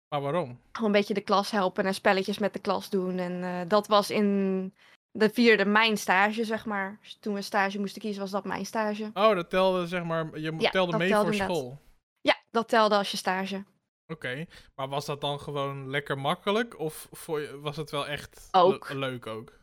Maar 0.09 0.21
waarom? 0.21 0.59
Gewoon 0.71 0.89
een 0.89 0.97
beetje 0.97 1.13
de 1.13 1.21
klas 1.21 1.51
helpen 1.51 1.85
en 1.85 1.93
spelletjes 1.93 2.37
met 2.37 2.53
de 2.53 2.59
klas 2.59 2.89
doen. 2.89 3.17
En 3.17 3.43
eh, 3.43 3.61
dat 3.67 3.87
was 3.87 4.09
in 4.09 4.73
de 5.11 5.29
vierde 5.29 5.65
mijn 5.65 5.97
stage, 5.97 6.43
zeg 6.45 6.65
maar. 6.65 6.97
Dus 7.01 7.17
toen 7.19 7.33
we 7.33 7.41
stage 7.41 7.79
moesten 7.79 8.01
kiezen, 8.01 8.21
was 8.21 8.31
dat 8.31 8.45
mijn 8.45 8.65
stage. 8.65 9.11
Oh, 9.13 9.35
dat 9.35 9.49
telde, 9.49 9.87
zeg 9.87 10.03
maar, 10.03 10.39
je 10.39 10.55
Ja, 10.57 10.69
telde 10.69 10.97
mee 10.97 11.15
voor 11.15 11.33
school. 11.33 11.79
Ja, 12.21 12.37
dat 12.51 12.67
telde 12.67 12.95
als 12.95 13.11
je 13.11 13.17
stage. 13.17 13.63
Oké, 14.07 14.45
maar 14.75 14.87
was 14.87 15.05
dat 15.05 15.21
dan 15.21 15.39
gewoon 15.39 15.89
lekker 15.89 16.17
makkelijk? 16.17 16.79
Of 16.79 17.07
voor 17.11 17.41
je- 17.41 17.59
was 17.59 17.77
het 17.77 17.91
wel 17.91 18.07
echt 18.07 18.47
Ook. 18.51 18.89
le- 18.89 18.99
leuk 18.99 19.27
ook? 19.27 19.53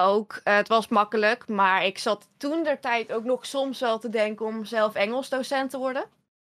Ook, 0.00 0.40
eh, 0.44 0.56
het 0.56 0.68
was 0.68 0.88
makkelijk, 0.88 1.48
maar 1.48 1.84
ik 1.84 1.98
zat 1.98 2.28
toen 2.36 2.62
der 2.64 2.80
tijd 2.80 3.12
ook 3.12 3.24
nog 3.24 3.46
soms 3.46 3.80
wel 3.80 3.98
te 3.98 4.08
denken 4.08 4.46
om 4.46 4.64
zelf 4.64 4.94
Engels 4.94 5.28
docent 5.28 5.70
te 5.70 5.78
worden. 5.78 6.04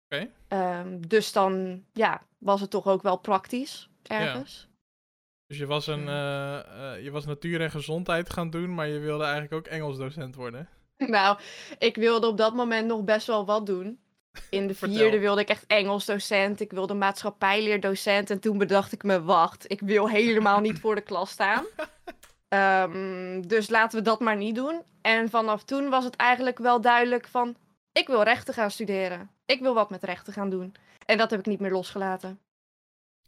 Oké. 0.06 0.30
Ehm, 0.48 1.00
dus 1.08 1.32
dan, 1.32 1.84
ja, 1.94 2.22
was 2.38 2.62
het 2.62 2.70
toch 2.70 2.88
ook 2.88 3.02
wel 3.02 3.18
praktisch 3.18 3.90
ergens. 4.04 4.68
Dus 5.48 5.58
je 5.58 5.66
was, 5.66 5.88
een, 5.88 6.08
eh, 6.08 6.94
eh, 6.94 7.04
je 7.04 7.12
was 7.12 7.26
natuur 7.26 7.62
en 7.62 7.72
gezondheid 7.72 8.30
gaan 8.30 8.50
doen, 8.50 8.74
maar 8.74 8.88
je 8.88 9.00
wilde 9.00 9.24
eigenlijk 9.24 9.54
ook 9.54 9.66
Engels 9.74 9.98
docent 9.98 10.36
worden. 10.36 10.70
Nou, 10.98 11.40
ik 11.80 11.96
wilde 11.96 12.28
op 12.28 12.38
dat 12.38 12.54
moment 12.54 12.88
nog 12.88 13.04
best 13.04 13.28
wel 13.28 13.46
wat 13.46 13.66
doen. 13.66 14.00
In 14.50 14.68
de 14.68 14.76
vierde 14.76 15.20
wilde 15.20 15.42
ik 15.42 15.50
echt 15.50 15.66
Engels 15.68 16.06
docent, 16.06 16.60
ik 16.60 16.72
wilde 16.72 16.94
maatschappijleerdocent 16.94 18.30
en 18.30 18.40
toen 18.40 18.58
bedacht 18.58 18.92
ik 18.92 19.04
me, 19.04 19.22
wacht, 19.24 19.72
ik 19.72 19.80
wil 19.80 20.10
helemaal 20.10 20.60
niet 20.60 20.80
voor 20.80 20.96
de 20.96 21.02
klas 21.02 21.30
staan. 21.30 21.66
Ehm, 22.48 23.42
dus 23.42 23.70
laten 23.70 23.98
we 23.98 24.04
dat 24.06 24.20
maar 24.20 24.36
niet 24.36 24.56
doen. 24.56 24.82
En 25.02 25.30
vanaf 25.30 25.64
toen 25.64 25.90
was 25.90 26.04
het 26.04 26.16
eigenlijk 26.16 26.58
wel 26.58 26.82
duidelijk 26.82 27.28
van, 27.28 27.56
ik 27.92 28.08
wil 28.08 28.24
rechten 28.24 28.54
gaan 28.54 28.72
studeren. 28.72 29.30
Ik 29.46 29.60
wil 29.60 29.74
wat 29.74 29.90
met 29.90 30.04
rechten 30.04 30.34
gaan 30.34 30.50
doen. 30.50 30.76
En 31.06 31.18
dat 31.18 31.30
heb 31.30 31.40
ik 31.40 31.46
niet 31.46 31.60
meer 31.60 31.72
losgelaten. 31.72 32.40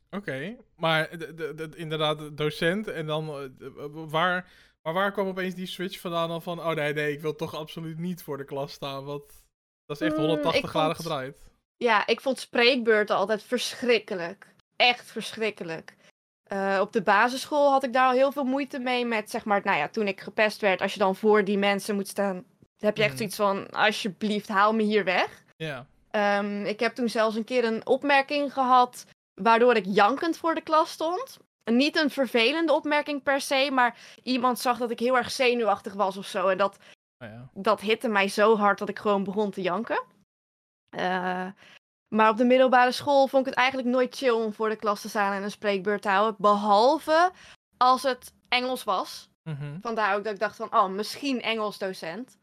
Oké, 0.09 0.55
maar 0.75 1.17
de, 1.17 1.33
de, 1.33 1.53
de- 1.55 1.69
inderdaad, 1.75 2.19
de 2.19 2.33
docent 2.33 2.87
en 2.87 3.05
dan 3.05 3.29
eh, 3.29 3.45
waar, 3.91 4.51
maar 4.81 4.93
waar 4.93 5.11
kwam 5.11 5.27
opeens 5.27 5.55
die 5.55 5.65
switch 5.65 5.99
vandaan 5.99 6.29
dan 6.29 6.41
van, 6.41 6.59
oh 6.59 6.71
nee, 6.73 6.93
nee, 6.93 7.11
ik 7.11 7.21
wil 7.21 7.35
toch 7.35 7.55
absoluut 7.55 7.97
niet 7.97 8.23
voor 8.23 8.37
de 8.37 8.45
klas 8.45 8.71
staan, 8.71 9.03
wat, 9.03 9.44
dat 9.85 10.01
is 10.01 10.07
echt 10.07 10.15
Mm, 10.17 10.19
180 10.25 10.63
ik 10.63 10.69
graden 10.69 10.95
vond- 10.95 11.07
gedraaid. 11.07 11.43
Ja, 11.77 12.07
ik 12.07 12.21
vond 12.21 12.39
spreekbeurten 12.39 13.15
altijd 13.15 13.43
verschrikkelijk. 13.43 14.47
Echt 14.75 15.11
verschrikkelijk. 15.11 15.95
Eh, 16.43 16.77
op 16.81 16.93
de 16.93 17.01
basisschool 17.01 17.71
had 17.71 17.83
ik 17.83 17.93
daar 17.93 18.07
al 18.07 18.13
heel 18.13 18.31
veel 18.31 18.43
moeite 18.43 18.79
mee 18.79 19.05
met, 19.05 19.29
zeg 19.29 19.45
maar, 19.45 19.61
nou 19.63 19.77
ja, 19.77 19.87
toen 19.89 20.07
ik 20.07 20.21
gepest 20.21 20.61
werd, 20.61 20.81
als 20.81 20.93
je 20.93 20.99
dan 20.99 21.15
voor 21.15 21.43
die 21.43 21.57
mensen 21.57 21.95
moet 21.95 22.07
staan, 22.07 22.43
heb 22.77 22.97
je 22.97 23.01
echt 23.03 23.11
Mhm. 23.11 23.17
zoiets 23.19 23.35
van, 23.35 23.69
alsjeblieft, 23.69 24.47
haal 24.47 24.73
me 24.73 24.83
hier 24.83 25.03
weg. 25.03 25.43
Ja, 25.55 25.85
Ehm, 26.11 26.65
ik 26.65 26.79
heb 26.79 26.95
toen 26.95 27.09
zelfs 27.09 27.35
een 27.35 27.43
keer 27.43 27.63
een 27.65 27.85
opmerking 27.87 28.53
gehad, 28.53 29.05
waardoor 29.41 29.75
ik 29.75 29.85
jankend 29.87 30.37
voor 30.37 30.55
de 30.55 30.61
klas 30.61 30.91
stond. 30.91 31.37
Niet 31.63 31.95
een 31.97 32.09
vervelende 32.09 32.73
opmerking 32.73 33.23
per 33.23 33.41
se, 33.41 33.69
maar 33.71 33.97
iemand 34.23 34.59
zag 34.59 34.77
dat 34.77 34.91
ik 34.91 34.99
heel 34.99 35.17
erg 35.17 35.31
zenuwachtig 35.31 35.93
was 35.93 36.17
of 36.17 36.25
zo. 36.25 36.47
En 36.47 36.57
dat 36.57 36.77
ja. 37.17 37.49
dat 37.53 37.81
hitte 37.81 38.07
mij 38.07 38.27
zo 38.27 38.57
hard 38.57 38.79
dat 38.79 38.89
ik 38.89 38.99
gewoon 38.99 39.23
begon 39.23 39.51
te 39.51 39.61
janken. 39.61 40.03
Eh, 40.89 41.47
maar 42.07 42.29
op 42.29 42.37
de 42.37 42.45
middelbare 42.45 42.91
school 42.91 43.27
vond 43.27 43.45
ik 43.45 43.49
het 43.49 43.59
eigenlijk 43.59 43.89
nooit 43.89 44.15
chill 44.15 44.29
om 44.29 44.53
voor 44.53 44.69
de 44.69 44.75
klas 44.75 45.01
te 45.01 45.09
staan 45.09 45.33
en 45.33 45.43
een 45.43 45.51
spreekbeurt 45.51 46.01
te 46.01 46.09
houden. 46.09 46.35
Behalve 46.37 47.31
als 47.77 48.03
het 48.03 48.33
Engels 48.47 48.83
was. 48.83 49.29
Mhm. 49.43 49.79
Vandaar 49.81 50.15
ook 50.15 50.23
dat 50.23 50.33
ik 50.33 50.39
dacht 50.39 50.55
van, 50.55 50.73
oh, 50.73 50.87
misschien 50.87 51.41
Engels 51.41 51.77
docent. 51.77 52.37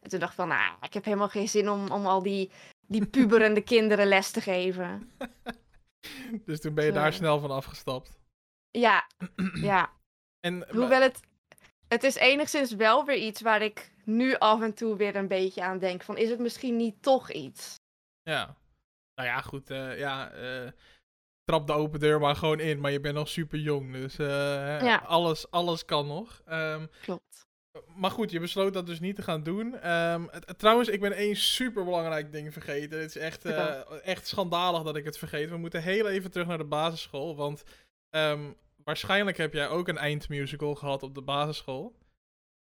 En 0.00 0.10
toen 0.10 0.18
dacht 0.18 0.30
ik 0.32 0.38
van, 0.38 0.48
nou, 0.48 0.74
ik 0.80 0.94
heb 0.94 1.04
helemaal 1.04 1.28
geen 1.28 1.48
zin 1.48 1.70
om, 1.70 1.90
om 1.90 2.06
al 2.06 2.22
die, 2.22 2.50
die 2.86 3.06
puberende 3.16 3.60
kinderen 3.60 4.06
les 4.06 4.30
te 4.30 4.40
geven. 4.40 5.10
Dus 6.44 6.60
toen 6.60 6.74
ben 6.74 6.84
je 6.84 6.92
Zo. 6.92 6.96
daar 6.96 7.12
snel 7.12 7.38
van 7.38 7.50
afgestapt. 7.50 8.18
Ja, 8.70 9.06
ja. 9.70 9.90
En, 10.40 10.66
Hoewel 10.70 11.00
het, 11.00 11.20
het 11.88 12.02
is 12.02 12.14
enigszins 12.14 12.72
wel 12.74 13.04
weer 13.04 13.16
iets 13.16 13.40
waar 13.40 13.62
ik 13.62 13.92
nu 14.06 14.34
af 14.34 14.62
en 14.62 14.74
toe 14.74 14.96
weer 14.96 15.16
een 15.16 15.28
beetje 15.28 15.62
aan 15.62 15.78
denk. 15.78 16.02
Van, 16.02 16.16
is 16.16 16.30
het 16.30 16.38
misschien 16.38 16.76
niet 16.76 17.02
toch 17.02 17.30
iets? 17.30 17.74
Ja. 18.22 18.56
Nou 19.14 19.28
ja, 19.28 19.40
goed. 19.40 19.70
eh, 19.70 19.98
ja, 19.98 20.30
eh, 20.30 20.70
trap 21.44 21.66
de 21.66 21.72
open 21.72 22.00
deur 22.00 22.20
maar 22.20 22.36
gewoon 22.36 22.60
in. 22.60 22.80
Maar 22.80 22.90
je 22.92 23.00
bent 23.00 23.14
nog 23.14 23.28
super 23.28 23.58
jong. 23.58 23.92
Dus 23.92 24.18
eh, 24.18 24.26
Ja. 24.82 24.96
alles, 25.06 25.50
alles 25.50 25.84
kan 25.84 26.06
nog. 26.06 26.42
Ehm, 26.46 26.86
Klopt. 27.02 27.46
maar 27.96 28.10
goed, 28.10 28.30
je 28.30 28.40
besloot 28.40 28.72
dat 28.72 28.86
dus 28.86 29.00
niet 29.00 29.16
te 29.16 29.22
gaan 29.22 29.42
doen. 29.42 29.74
Ehm, 29.80 30.26
trouwens, 30.56 30.88
ik 30.88 31.00
ben 31.00 31.12
één 31.12 31.36
super 31.36 31.84
belangrijk 31.84 32.32
ding 32.32 32.52
vergeten. 32.52 33.00
Het 33.00 33.08
is 33.08 33.22
echt, 33.22 33.44
echt 34.02 34.26
schandalig 34.26 34.82
dat 34.82 34.96
ik 34.96 35.04
het 35.04 35.18
vergeet. 35.18 35.50
We 35.50 35.56
moeten 35.56 35.82
heel 35.82 36.08
even 36.08 36.30
terug 36.30 36.46
naar 36.46 36.58
de 36.58 36.64
basisschool. 36.64 37.36
Want 37.36 37.62
ehm, 38.10 38.52
waarschijnlijk 38.84 39.36
heb 39.36 39.52
jij 39.52 39.68
ook 39.68 39.88
een 39.88 39.98
eindmusical 39.98 40.74
gehad 40.74 41.02
op 41.02 41.14
de 41.14 41.22
basisschool. 41.22 41.94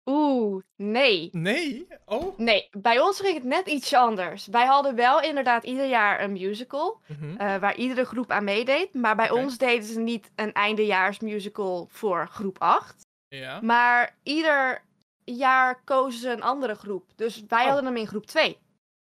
Oeh, 0.06 0.64
nee. 0.76 1.30
Nee? 1.32 1.88
Oh? 2.06 2.38
Nee, 2.38 2.68
bij 2.72 3.00
ons 3.00 3.20
ging 3.20 3.34
het 3.34 3.44
net 3.44 3.68
ietsje 3.68 3.98
anders. 3.98 4.48
Wij 4.48 4.66
hadden 4.66 4.96
wel 4.96 5.22
inderdaad 5.22 5.64
ieder 5.64 5.86
jaar 5.88 6.22
een 6.24 6.32
musical, 6.32 7.02
Mhm. 7.08 7.36
eh, 7.38 7.58
waar 7.58 7.76
iedere 7.76 8.06
groep 8.06 8.32
aan 8.32 8.44
meedeed. 8.44 8.94
Maar 8.94 9.16
bij 9.16 9.32
Oké. 9.32 9.42
ons 9.42 9.58
deden 9.58 9.84
ze 9.84 10.00
niet 10.00 10.32
een 10.36 10.54
eindejaarsmusical 10.54 11.88
voor 11.92 12.28
groep 12.28 12.56
8. 12.60 13.08
Ja. 13.28 13.60
Maar 13.62 14.16
ieder 14.24 14.82
jaar 15.24 15.82
kozen 15.84 16.20
ze 16.20 16.30
een 16.30 16.42
andere 16.44 16.76
groep. 16.76 17.04
Dus 17.16 17.44
wij 17.48 17.60
Oh. 17.62 17.66
hadden 17.66 17.86
hem 17.86 17.96
in 17.98 18.08
groep 18.08 18.26
2. 18.26 18.58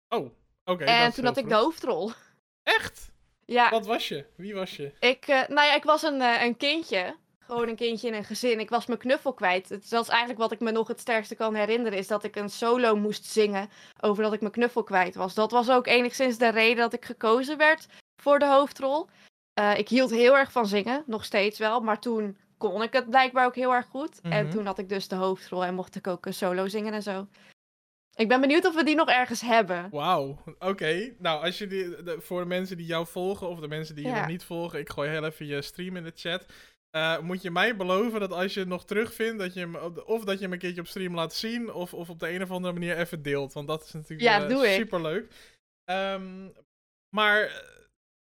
Oh, 0.09 0.29
oké. 0.65 0.83
en 0.83 1.07
is 1.07 1.13
toen 1.15 1.23
heel 1.23 1.33
had 1.33 1.37
ik 1.37 1.43
de 1.43 1.49
vroeg. 1.49 1.61
hoofdrol. 1.63 2.11
Echt? 2.63 3.11
Ja, 3.45 3.69
Wat 3.69 3.85
was 3.85 4.07
je? 4.07 4.25
Wie 4.35 4.53
was 4.53 4.75
je? 4.75 4.91
ik, 4.99 5.27
eh, 5.27 5.47
nou 5.47 5.67
ja, 5.67 5.75
ik 5.75 5.83
was 5.83 6.01
een, 6.03 6.21
eh, 6.21 6.43
een 6.43 6.57
kindje. 6.57 7.15
Gewoon 7.49 7.67
een 7.67 7.75
kindje 7.75 8.07
in 8.07 8.13
een 8.13 8.23
gezin. 8.23 8.59
Ik 8.59 8.69
was 8.69 8.85
mijn 8.85 8.99
knuffel 8.99 9.33
kwijt. 9.33 9.69
Het, 9.69 9.89
dat 9.89 10.03
is 10.03 10.09
eigenlijk 10.09 10.39
wat 10.39 10.51
ik 10.51 10.59
me 10.59 10.71
nog 10.71 10.87
het 10.87 10.99
sterkste 10.99 11.35
kan 11.35 11.55
herinneren. 11.55 11.97
Is 11.97 12.07
dat 12.07 12.23
ik 12.23 12.35
een 12.35 12.49
solo 12.49 12.95
moest 12.95 13.25
zingen 13.25 13.69
over 13.99 14.23
dat 14.23 14.33
ik 14.33 14.39
mijn 14.41 14.51
knuffel 14.51 14.83
kwijt 14.83 15.15
was. 15.15 15.33
Dat 15.33 15.51
was 15.51 15.69
ook 15.69 15.87
enigszins 15.87 16.37
de 16.37 16.49
reden 16.49 16.77
dat 16.77 16.93
ik 16.93 17.05
gekozen 17.05 17.57
werd 17.57 17.87
voor 18.21 18.39
de 18.39 18.45
hoofdrol. 18.47 19.07
Eh, 19.53 19.77
ik 19.77 19.89
hield 19.89 20.09
heel 20.09 20.37
erg 20.37 20.51
van 20.51 20.65
zingen, 20.67 21.03
nog 21.05 21.25
steeds 21.25 21.59
wel. 21.59 21.79
Maar 21.79 21.99
toen 21.99 22.37
kon 22.57 22.81
ik 22.83 22.93
het 22.93 23.09
blijkbaar 23.09 23.45
ook 23.45 23.55
heel 23.55 23.73
erg 23.73 23.85
goed. 23.85 24.21
En 24.21 24.45
Mhm. 24.45 24.55
toen 24.55 24.65
had 24.65 24.77
ik 24.79 24.89
dus 24.89 25.07
de 25.07 25.15
hoofdrol 25.15 25.65
en 25.65 25.73
mocht 25.75 25.95
ik 25.95 26.07
ook 26.07 26.25
een 26.25 26.33
solo 26.33 26.67
zingen 26.67 26.93
en 26.93 27.03
zo. 27.03 27.27
Ik 28.15 28.27
ben 28.27 28.41
benieuwd 28.41 28.65
of 28.65 28.75
we 28.75 28.83
die 28.83 28.95
nog 28.95 29.09
ergens 29.09 29.41
hebben. 29.41 29.87
Wauw, 29.91 30.37
oké. 30.59 31.13
Nou, 31.17 31.43
als 31.45 31.57
je 31.57 31.67
die, 31.67 32.03
de- 32.03 32.21
voor 32.21 32.39
de 32.39 32.45
mensen 32.47 32.77
die 32.77 32.85
jou 32.85 33.07
volgen 33.07 33.47
of 33.49 33.59
de 33.59 33.67
mensen 33.67 33.95
die 33.95 34.03
je 34.05 34.09
Ja. 34.11 34.17
nog 34.19 34.27
niet 34.27 34.43
volgen, 34.43 34.79
ik 34.79 34.89
gooi 34.89 35.09
heel 35.09 35.25
even 35.25 35.45
je 35.45 35.61
stream 35.61 35.95
in 35.95 36.03
de 36.03 36.11
chat. 36.15 36.45
Eh, 36.89 37.19
moet 37.19 37.41
je 37.41 37.51
mij 37.51 37.75
beloven 37.75 38.19
dat 38.19 38.31
als 38.31 38.53
je 38.53 38.59
het 38.59 38.69
nog 38.69 38.85
terugvindt, 38.85 39.39
dat 39.39 39.53
je 39.53 39.59
hem, 39.59 39.75
op 39.75 39.95
de- 39.95 40.05
of 40.05 40.23
dat 40.23 40.37
je 40.37 40.43
hem 40.43 40.53
een 40.53 40.59
keertje 40.59 40.81
op 40.81 40.87
stream 40.87 41.15
laat 41.15 41.33
zien, 41.33 41.73
of, 41.73 41.93
of 41.93 42.09
op 42.09 42.19
de 42.19 42.29
een 42.29 42.41
of 42.41 42.51
andere 42.51 42.73
manier 42.73 42.97
even 42.97 43.21
deelt. 43.21 43.53
Want 43.53 43.67
dat 43.67 43.83
is 43.83 43.91
natuurlijk 43.91 44.21
Ja, 44.21 44.47
doe 44.47 44.67
ik. 44.67 44.73
superleuk. 44.79 45.33
Ehm, 45.83 46.49
maar, 47.15 47.41
eh, 47.41 47.55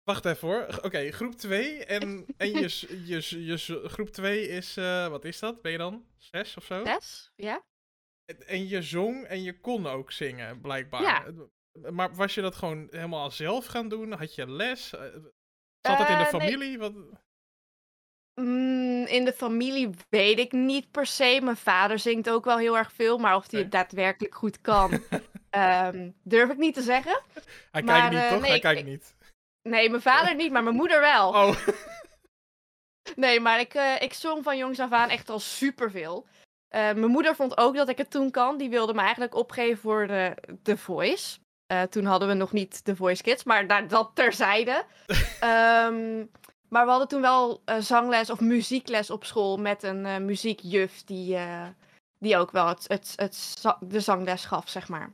wacht 0.02 0.24
even 0.24 0.48
hoor. 0.48 0.66
Oké, 0.82 1.10
groep 1.10 1.34
2. 1.34 1.84
En, 1.84 2.26
en 2.36 2.48
je, 2.50 2.86
je, 3.04 3.44
je, 3.46 3.88
groep 3.88 4.08
2 4.08 4.48
is, 4.48 4.74
wat 5.08 5.24
is 5.24 5.38
dat? 5.38 5.62
Ben 5.62 5.72
je 5.72 5.78
dan? 5.78 6.06
Zes 6.16 6.56
of 6.56 6.64
zo? 6.64 6.84
Zes? 6.84 7.30
Ja? 7.36 7.64
En- 8.24 8.46
En 8.46 8.68
je 8.68 8.82
zong 8.82 9.24
en 9.24 9.42
je 9.42 9.60
kon 9.60 9.86
ook 9.86 10.12
zingen, 10.12 10.60
blijkbaar. 10.60 11.02
Ja. 11.02 11.24
Maar 11.90 12.14
was 12.14 12.34
je 12.34 12.40
dat 12.40 12.54
gewoon 12.54 12.88
helemaal 12.90 13.30
zelf 13.30 13.66
gaan 13.66 13.88
doen? 13.88 14.12
Had 14.12 14.34
je 14.34 14.50
les? 14.50 14.88
Zat 14.88 15.02
het 15.98 16.08
in 16.08 16.16
de 16.18 16.24
Eh, 16.24 16.32
nee. 16.32 16.40
familie? 16.40 16.78
Wat... 16.78 16.92
Mm, 18.40 19.04
in 19.06 19.24
de 19.24 19.32
familie 19.32 19.90
weet 20.08 20.38
ik 20.38 20.52
niet 20.52 20.90
per 20.90 21.06
se. 21.06 21.40
Mijn 21.42 21.56
vader 21.56 21.98
zingt 21.98 22.30
ook 22.30 22.44
wel 22.44 22.58
heel 22.58 22.76
erg 22.78 22.92
veel, 22.92 23.18
maar 23.18 23.36
of 23.36 23.50
hij 23.50 23.60
het 23.60 23.70
daadwerkelijk 23.72 24.34
goed 24.34 24.60
kan, 24.60 25.02
ehm, 25.50 26.10
durf 26.22 26.50
ik 26.50 26.56
niet 26.56 26.74
te 26.74 26.82
zeggen. 26.82 27.20
Hij 27.70 27.82
Maar, 27.82 27.98
kijkt 28.00 28.14
niet, 28.14 28.22
eh, 28.22 28.28
toch? 28.28 28.38
nee, 28.40 28.46
Hij 28.46 28.56
ik- 28.56 28.62
kijkt 28.62 28.84
niet. 28.84 29.14
Nee, 29.68 29.90
mijn 29.90 30.02
vader 30.02 30.34
niet, 30.34 30.52
maar 30.52 30.62
mijn 30.62 30.76
moeder 30.76 31.00
wel. 31.00 31.28
Oh, 31.28 31.56
Nee, 33.16 33.40
maar 33.40 33.60
ik, 33.60 33.74
eh, 33.74 34.00
ik 34.02 34.12
zong 34.12 34.42
van 34.44 34.56
jongs 34.56 34.78
af 34.80 34.92
aan 34.92 35.08
echt 35.08 35.28
al 35.30 35.38
superveel. 35.40 36.26
Eh 36.68 36.80
mijn 36.80 37.06
moeder 37.10 37.34
vond 37.34 37.56
ook 37.56 37.76
dat 37.76 37.88
ik 37.88 37.98
het 37.98 38.10
toen 38.10 38.30
kan. 38.30 38.56
Die 38.58 38.70
wilde 38.70 38.94
me 38.94 39.00
eigenlijk 39.00 39.34
opgeven 39.34 39.78
voor 39.82 40.06
de, 40.06 40.34
The 40.62 40.76
Voice. 40.76 41.38
Toen 41.90 42.04
hadden 42.04 42.28
we 42.28 42.34
nog 42.34 42.52
niet 42.52 42.84
The 42.84 42.96
Voice 42.96 43.22
Kids, 43.22 43.44
maar 43.44 43.66
daar, 43.66 43.88
dat 43.88 44.10
terzijde. 44.14 44.84
Ehm, 45.40 46.24
maar 46.72 46.84
we 46.84 46.90
hadden 46.90 47.08
toen 47.08 47.20
wel 47.20 47.62
eh, 47.64 47.78
zangles 47.78 48.30
of 48.30 48.40
muziekles 48.40 49.10
op 49.10 49.24
school 49.24 49.56
met 49.56 49.82
een 49.82 50.06
eh, 50.06 50.18
muziekjuf 50.18 51.04
die, 51.04 51.36
eh, 51.36 51.68
die 52.18 52.36
ook 52.36 52.50
wel 52.50 52.66
het, 52.66 52.84
het, 52.88 53.12
het, 53.16 53.62
de 53.80 54.00
zangles 54.00 54.44
gaf, 54.44 54.68
zeg 54.68 54.88
maar. 54.88 55.12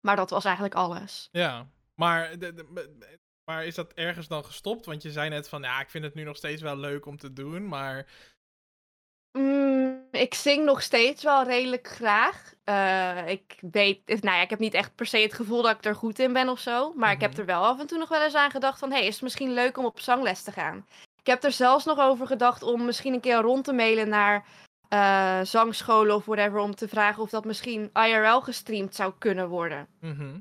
Maar 0.00 0.16
dat 0.16 0.30
was 0.30 0.44
eigenlijk 0.44 0.74
alles. 0.74 1.28
ja. 1.32 1.66
Maar, 1.94 2.38
de- 2.38 3.14
maar 3.44 3.64
is 3.66 3.74
dat 3.74 3.92
ergens 3.92 4.28
dan 4.28 4.44
gestopt? 4.44 4.86
Want 4.86 5.02
je 5.02 5.12
zei 5.12 5.28
net 5.28 5.48
van, 5.48 5.62
ja, 5.62 5.80
ik 5.80 5.90
vind 5.90 6.04
het 6.04 6.14
nu 6.14 6.22
nog 6.22 6.36
steeds 6.36 6.62
wel 6.62 6.76
leuk 6.76 7.06
om 7.06 7.16
te 7.16 7.32
doen, 7.32 7.68
maar... 7.68 8.06
Mm, 9.32 10.06
ik 10.10 10.34
zing 10.34 10.64
nog 10.64 10.82
steeds 10.82 11.22
wel 11.22 11.42
redelijk 11.44 11.88
graag. 11.88 12.52
Eh, 12.64 13.28
ik 13.28 13.58
weet, 13.70 14.06
nou 14.06 14.36
ja, 14.36 14.42
ik 14.42 14.50
heb 14.50 14.58
niet 14.58 14.74
echt 14.74 14.94
per 14.94 15.06
se 15.06 15.18
het 15.18 15.34
gevoel 15.34 15.62
dat 15.62 15.76
ik 15.76 15.84
er 15.84 15.94
goed 15.94 16.18
in 16.18 16.32
ben 16.32 16.48
of 16.48 16.58
zo. 16.58 16.92
Maar 16.96 17.12
ik 17.12 17.20
heb 17.20 17.30
Mhm. 17.30 17.40
er 17.40 17.46
wel 17.46 17.64
af 17.66 17.80
en 17.80 17.86
toe 17.86 17.98
nog 17.98 18.08
wel 18.08 18.22
eens 18.22 18.34
aan 18.34 18.50
gedacht 18.50 18.78
van, 18.78 18.90
hey, 18.92 19.06
is 19.06 19.12
het 19.14 19.22
misschien 19.22 19.52
leuk 19.52 19.76
om 19.78 19.84
op 19.84 20.00
zangles 20.00 20.42
te 20.42 20.52
gaan? 20.52 20.86
Ik 21.20 21.26
heb 21.26 21.44
er 21.44 21.52
zelfs 21.52 21.84
nog 21.84 21.98
over 21.98 22.26
gedacht 22.26 22.62
om 22.62 22.84
misschien 22.84 23.12
een 23.14 23.20
keer 23.20 23.40
rond 23.40 23.64
te 23.64 23.72
mailen 23.72 24.08
naar 24.08 24.46
eh, 24.88 25.40
zangscholen 25.42 26.14
of 26.14 26.24
whatever, 26.24 26.58
om 26.58 26.74
te 26.74 26.88
vragen 26.88 27.22
of 27.22 27.30
dat 27.30 27.44
misschien 27.44 27.90
IRL 27.92 28.40
gestreamd 28.40 28.94
zou 28.94 29.12
kunnen 29.18 29.48
worden. 29.48 29.88
mhm. 30.00 30.38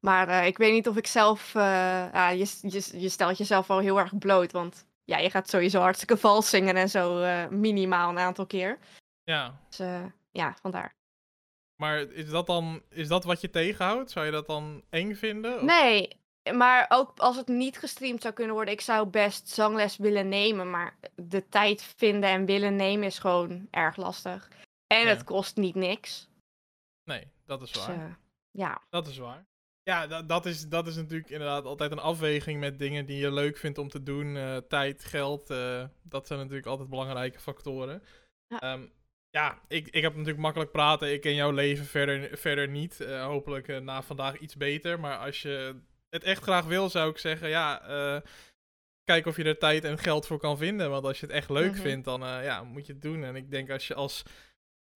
Maar 0.00 0.28
eh, 0.28 0.46
ik 0.46 0.58
weet 0.58 0.72
niet 0.72 0.88
of 0.88 0.96
ik 0.96 1.06
zelf, 1.06 1.52
je, 1.52 2.58
je, 2.60 2.88
je 3.00 3.08
stelt 3.08 3.38
jezelf 3.38 3.66
wel 3.66 3.78
heel 3.78 3.98
erg 3.98 4.18
bloot, 4.18 4.52
want 4.52 4.86
ja, 5.04 5.18
je 5.18 5.30
gaat 5.30 5.48
sowieso 5.48 5.80
hartstikke 5.80 6.16
vals 6.16 6.48
zingen 6.50 6.76
en 6.76 6.88
zo 6.88 7.20
eh, 7.20 7.46
minimaal 7.48 8.10
een 8.10 8.18
aantal 8.18 8.46
keer. 8.46 8.78
Ja. 9.22 9.60
Dus 9.68 9.78
eh, 9.78 10.04
ja, 10.32 10.56
vandaar. 10.60 10.94
Maar 11.76 12.00
is 12.00 12.28
dat 12.30 12.46
dan, 12.46 12.82
is 12.88 13.08
dat 13.08 13.24
wat 13.24 13.40
je 13.40 13.50
tegenhoudt? 13.50 14.10
Zou 14.10 14.26
je 14.26 14.32
dat 14.32 14.46
dan 14.46 14.82
eng 14.90 15.14
vinden? 15.14 15.54
Of- 15.56 15.62
Nee, 15.62 16.20
maar 16.52 16.86
ook 16.88 17.18
als 17.18 17.36
het 17.36 17.48
niet 17.48 17.78
gestreamd 17.78 18.22
zou 18.22 18.34
kunnen 18.34 18.54
worden, 18.54 18.74
ik 18.74 18.80
zou 18.80 19.06
best 19.06 19.48
zangles 19.48 19.96
willen 19.96 20.28
nemen. 20.28 20.70
Maar 20.70 20.96
de 21.14 21.48
tijd 21.48 21.82
vinden 21.82 22.30
en 22.30 22.44
willen 22.44 22.76
nemen 22.76 23.06
is 23.06 23.18
gewoon 23.18 23.66
erg 23.70 23.96
lastig. 23.96 24.48
En 24.86 25.00
Ja. 25.00 25.06
het 25.06 25.24
kost 25.24 25.56
niet 25.56 25.74
niks. 25.74 26.28
Nee, 27.04 27.30
dat 27.46 27.62
is 27.62 27.72
Dus 27.72 27.86
waar. 27.86 27.96
eh, 27.96 28.14
ja. 28.50 28.82
Dat 28.90 29.06
is 29.06 29.18
waar. 29.18 29.44
Ja, 29.84 30.06
dat, 30.06 30.28
dat, 30.28 30.46
is, 30.46 30.68
dat 30.68 30.86
is 30.86 30.96
natuurlijk 30.96 31.30
inderdaad 31.30 31.64
altijd 31.64 31.92
een 31.92 31.98
afweging 31.98 32.60
met 32.60 32.78
dingen 32.78 33.06
die 33.06 33.18
je 33.18 33.32
leuk 33.32 33.56
vindt 33.56 33.78
om 33.78 33.88
te 33.88 34.02
doen. 34.02 34.36
eh, 34.36 34.56
tijd, 34.56 35.04
geld, 35.04 35.50
eh, 35.50 35.84
dat 36.02 36.26
zijn 36.26 36.38
natuurlijk 36.38 36.66
altijd 36.66 36.88
belangrijke 36.88 37.38
factoren. 37.40 38.02
Ja. 38.46 38.56
Ja, 38.60 38.78
ja 39.30 39.60
ik, 39.68 39.86
ik 39.88 40.02
heb 40.02 40.12
natuurlijk 40.12 40.38
makkelijk 40.42 40.70
praten. 40.70 41.12
Ik 41.12 41.20
ken 41.20 41.34
jouw 41.34 41.50
leven 41.50 41.84
verder, 41.84 42.38
verder 42.38 42.68
niet. 42.68 43.00
Eh, 43.00 43.24
hopelijk 43.24 43.80
na 43.82 44.02
vandaag 44.02 44.38
iets 44.38 44.56
beter. 44.56 45.00
Maar 45.00 45.18
als 45.18 45.42
je 45.42 45.80
het 46.08 46.24
echt 46.24 46.42
graag 46.42 46.64
wil, 46.64 46.90
zou 46.90 47.10
ik 47.10 47.18
zeggen, 47.18 47.48
ja, 47.48 48.22
kijk 49.04 49.26
of 49.26 49.36
je 49.36 49.44
er 49.44 49.58
tijd 49.58 49.84
en 49.84 49.98
geld 49.98 50.26
voor 50.26 50.38
kan 50.38 50.58
vinden. 50.58 50.90
Want 50.90 51.04
als 51.04 51.20
je 51.20 51.26
het 51.26 51.34
echt 51.34 51.50
leuk 51.50 51.72
Mhm. 51.72 51.80
vindt, 51.80 52.04
dan 52.04 52.20
ja, 52.20 52.62
moet 52.62 52.86
je 52.86 52.92
het 52.92 53.02
doen. 53.02 53.24
En 53.24 53.36
ik 53.36 53.50
denk 53.50 53.70
als 53.70 53.86
je 53.86 53.94
als 53.94 54.22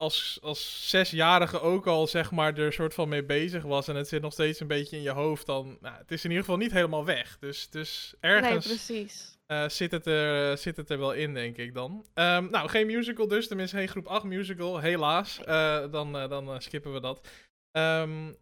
als, 0.02 0.38
als 0.42 0.88
zesjarige 0.90 1.60
ook 1.60 1.86
al 1.86 2.06
zeg 2.06 2.30
maar 2.30 2.58
er 2.58 2.72
soort 2.72 2.94
van 2.94 3.08
mee 3.08 3.24
bezig 3.24 3.62
was 3.62 3.88
en 3.88 3.96
het 3.96 4.08
zit 4.08 4.22
nog 4.22 4.32
steeds 4.32 4.60
een 4.60 4.66
beetje 4.66 4.96
in 4.96 5.02
je 5.02 5.10
hoofd, 5.10 5.46
dan 5.46 5.78
nou, 5.80 5.96
het 5.96 6.10
is 6.10 6.24
in 6.24 6.30
ieder 6.30 6.44
geval 6.44 6.58
niet 6.60 6.72
helemaal 6.72 7.04
weg. 7.04 7.36
Dus, 7.38 7.70
dus 7.70 8.14
Nee, 8.20 8.32
ergens 8.32 8.66
precies. 8.66 9.38
eh, 9.46 9.68
zit, 9.68 9.90
het 9.90 10.06
er, 10.06 10.58
zit 10.58 10.76
het 10.76 10.90
er 10.90 10.98
wel 10.98 11.12
in, 11.12 11.34
denk 11.34 11.56
ik 11.56 11.74
dan. 11.74 12.04
Ehm, 12.14 12.50
nou, 12.50 12.68
geen 12.68 12.86
musical 12.86 13.28
dus, 13.28 13.48
tenminste 13.48 13.76
geen 13.76 13.88
groep 13.88 14.06
8 14.06 14.24
musical, 14.24 14.78
helaas. 14.78 15.40
Eh, 15.44 15.84
dan 15.90 16.18
eh, 16.18 16.28
dan 16.28 16.62
skippen 16.62 16.92
we 16.92 17.00
dat. 17.00 17.28
Ehm, 17.72 18.32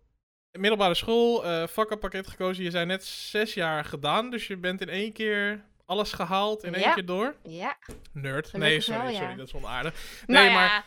middelbare 0.59 0.95
school, 0.95 1.43
vakkenpakket 1.69 2.27
gekozen. 2.27 2.65
Je 2.65 2.71
zei 2.71 2.87
net 2.87 3.05
zes 3.05 3.55
jaar 3.55 3.85
gedaan, 3.85 4.31
dus 4.31 4.47
je 4.47 4.57
bent 4.57 4.81
in 4.81 4.89
één 4.89 5.13
keer 5.13 5.65
alles 5.87 6.13
gehaald 6.13 6.65
in 6.65 6.75
één 6.75 6.83
Ja. 6.85 6.95
keer 6.95 7.07
door. 7.07 7.35
Ja. 7.43 7.77
Nerd. 8.13 8.53
Nee, 8.53 8.81
sorry, 8.81 9.01
wel, 9.03 9.11
ja. 9.11 9.19
sorry, 9.19 9.35
dat 9.37 9.47
is 9.47 9.55
onaardig. 9.55 9.95
nou 10.27 10.41
Nee, 10.45 10.49
ja, 10.53 10.55
maar 10.55 10.85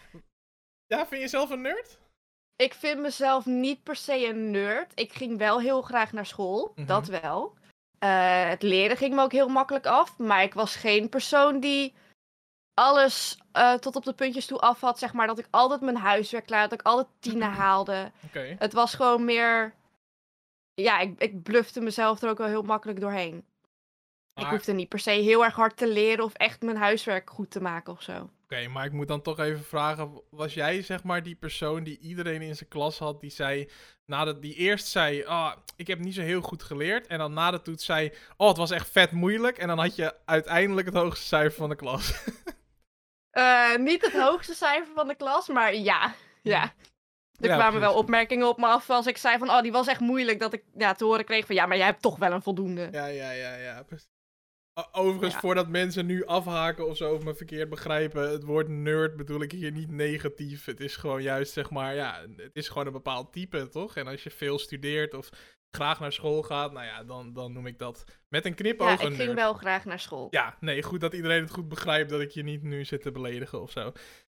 ja, 0.89 0.97
vind 0.97 1.09
je 1.09 1.17
jezelf 1.19 1.49
een 1.49 1.61
nerd? 1.61 1.97
ik 2.55 2.73
vind 2.73 2.99
mezelf 2.99 3.45
niet 3.45 3.83
per 3.83 3.95
se 3.95 4.25
een 4.25 4.51
nerd. 4.51 4.91
Ik 4.99 5.13
ging 5.13 5.37
wel 5.37 5.59
heel 5.59 5.81
graag 5.81 6.11
naar 6.11 6.25
school, 6.25 6.71
Mhm. 6.75 6.87
dat 6.87 7.07
wel. 7.07 7.57
Eh, 7.99 8.49
het 8.49 8.61
leren 8.61 8.97
ging 8.97 9.15
me 9.15 9.21
ook 9.21 9.31
heel 9.31 9.47
makkelijk 9.47 9.85
af, 9.85 10.17
maar 10.17 10.43
ik 10.43 10.53
was 10.53 10.75
geen 10.75 11.09
persoon 11.09 11.59
die 11.59 11.93
alles 12.73 13.37
eh, 13.51 13.73
tot 13.73 13.95
op 13.95 14.03
de 14.05 14.13
puntjes 14.13 14.45
toe 14.45 14.59
af 14.59 14.79
had. 14.81 14.99
Zeg 14.99 15.13
maar 15.13 15.27
dat 15.27 15.39
ik 15.39 15.47
altijd 15.49 15.81
mijn 15.81 15.97
huiswerk 15.97 16.45
klaar 16.45 16.59
had, 16.61 16.69
dat 16.69 16.79
ik 16.79 16.85
altijd 16.85 17.07
tienen 17.19 17.51
haalde. 17.63 18.11
Het 18.59 18.73
was 18.73 18.93
gewoon 18.93 19.25
meer. 19.25 19.73
Ja, 20.73 20.99
ik, 20.99 21.19
ik 21.21 21.43
blufte 21.43 21.81
mezelf 21.81 22.21
er 22.21 22.29
ook 22.29 22.37
wel 22.37 22.47
heel 22.47 22.61
makkelijk 22.63 22.99
doorheen. 22.99 23.45
Ik 24.35 24.45
hoefde 24.45 24.73
niet 24.73 24.89
per 24.89 24.99
se 24.99 25.11
heel 25.11 25.43
erg 25.43 25.55
hard 25.55 25.77
te 25.77 25.87
leren 25.87 26.23
of 26.23 26.33
echt 26.33 26.61
mijn 26.61 26.77
huiswerk 26.77 27.29
goed 27.29 27.51
te 27.51 27.61
maken 27.61 27.93
of 27.93 28.01
zo. 28.01 28.29
Oké, 28.51 28.67
maar 28.67 28.85
ik 28.85 28.91
moet 28.91 29.07
dan 29.07 29.21
toch 29.21 29.39
even 29.39 29.63
vragen, 29.63 30.21
was 30.29 30.53
jij 30.53 30.81
zeg 30.81 31.03
maar 31.03 31.23
die 31.23 31.35
persoon 31.35 31.83
die 31.83 31.99
iedereen 31.99 32.41
in 32.41 32.55
zijn 32.55 32.69
klas 32.69 32.99
had, 32.99 33.21
die 33.21 33.29
zei, 33.29 33.69
nadat 34.05 34.41
die 34.41 34.55
eerst 34.55 34.87
zei, 34.87 35.23
ah, 35.23 35.55
ik 35.75 35.87
heb 35.87 35.99
niet 35.99 36.13
zo 36.13 36.21
heel 36.21 36.41
goed 36.41 36.63
geleerd, 36.63 37.07
en 37.07 37.17
dan 37.17 37.33
na 37.33 37.51
de 37.51 37.61
toets 37.61 37.85
zei, 37.85 38.13
oh, 38.37 38.47
het 38.47 38.57
was 38.57 38.71
echt 38.71 38.89
vet 38.89 39.11
moeilijk, 39.11 39.57
en 39.57 39.67
dan 39.67 39.79
had 39.79 39.95
je 39.95 40.15
uiteindelijk 40.25 40.87
het 40.87 40.95
hoogste 40.95 41.25
cijfer 41.25 41.57
van 41.57 41.69
de 41.69 41.75
klas. 41.75 42.13
Eh, 43.29 43.75
niet 43.75 44.01
het 44.01 44.13
hoogste 44.13 44.53
cijfer 44.53 44.93
van 44.93 45.07
de 45.07 45.15
klas, 45.15 45.47
maar 45.47 45.75
ja. 45.75 46.13
ja. 46.41 46.63
Er 47.39 47.47
Ja, 47.47 47.55
kwamen 47.55 47.79
wel 47.79 47.93
opmerkingen 47.93 48.47
op 48.47 48.57
me 48.57 48.65
af 48.65 48.89
als 48.89 49.07
ik 49.07 49.17
zei 49.17 49.37
van, 49.37 49.49
oh, 49.49 49.61
die 49.61 49.71
was 49.71 49.87
echt 49.87 49.99
moeilijk. 49.99 50.39
Dat 50.39 50.53
ik 50.53 50.63
ja, 50.77 50.93
te 50.93 51.05
horen 51.05 51.25
kreeg 51.25 51.45
van, 51.45 51.55
ja, 51.55 51.65
maar 51.65 51.77
jij 51.77 51.85
hebt 51.85 52.01
toch 52.01 52.17
wel 52.17 52.31
een 52.31 52.41
voldoende. 52.41 52.89
ja, 52.91 53.05
ja, 53.05 53.31
ja, 53.31 53.55
ja. 53.55 53.83
precies. 53.83 54.18
Overigens, 54.91 55.33
Ja. 55.33 55.39
voordat 55.39 55.67
mensen 55.67 56.05
nu 56.05 56.25
afhaken 56.25 56.87
of 56.87 56.97
zo 56.97 57.13
of 57.13 57.23
me 57.23 57.33
verkeerd 57.35 57.69
begrijpen, 57.69 58.29
het 58.31 58.43
woord 58.43 58.67
nerd 58.67 59.15
bedoel 59.15 59.41
ik 59.41 59.51
hier 59.51 59.71
niet 59.71 59.89
negatief. 59.91 60.65
Het 60.65 60.79
is 60.79 60.95
gewoon 60.95 61.21
juist, 61.21 61.53
zeg 61.53 61.69
maar, 61.69 61.95
ja, 61.95 62.25
het 62.37 62.55
is 62.55 62.67
gewoon 62.67 62.85
een 62.87 62.93
bepaald 62.93 63.33
type, 63.33 63.67
toch? 63.69 63.95
En 63.95 64.07
als 64.07 64.23
je 64.23 64.29
veel 64.29 64.59
studeert 64.59 65.13
of 65.13 65.29
graag 65.71 65.99
naar 65.99 66.13
school 66.13 66.43
gaat, 66.43 66.71
nou 66.71 66.85
ja, 66.85 67.03
dan, 67.03 67.33
dan 67.33 67.53
noem 67.53 67.67
ik 67.67 67.77
dat 67.79 68.03
met 68.29 68.45
een 68.45 68.55
knipoog 68.55 68.87
Ja, 68.87 68.93
ik 68.93 68.99
ging 68.99 69.17
nerd. 69.17 69.33
wel 69.33 69.53
graag 69.53 69.85
naar 69.85 69.99
school. 69.99 70.27
Ja, 70.29 70.57
nee, 70.59 70.83
goed 70.83 71.01
dat 71.01 71.13
iedereen 71.13 71.41
het 71.41 71.51
goed 71.51 71.67
begrijpt 71.67 72.09
dat 72.09 72.21
ik 72.21 72.31
je 72.31 72.43
niet 72.43 72.63
nu 72.63 72.85
zit 72.85 73.01
te 73.01 73.11
beledigen 73.11 73.61
of 73.61 73.71
zo. 73.71 73.91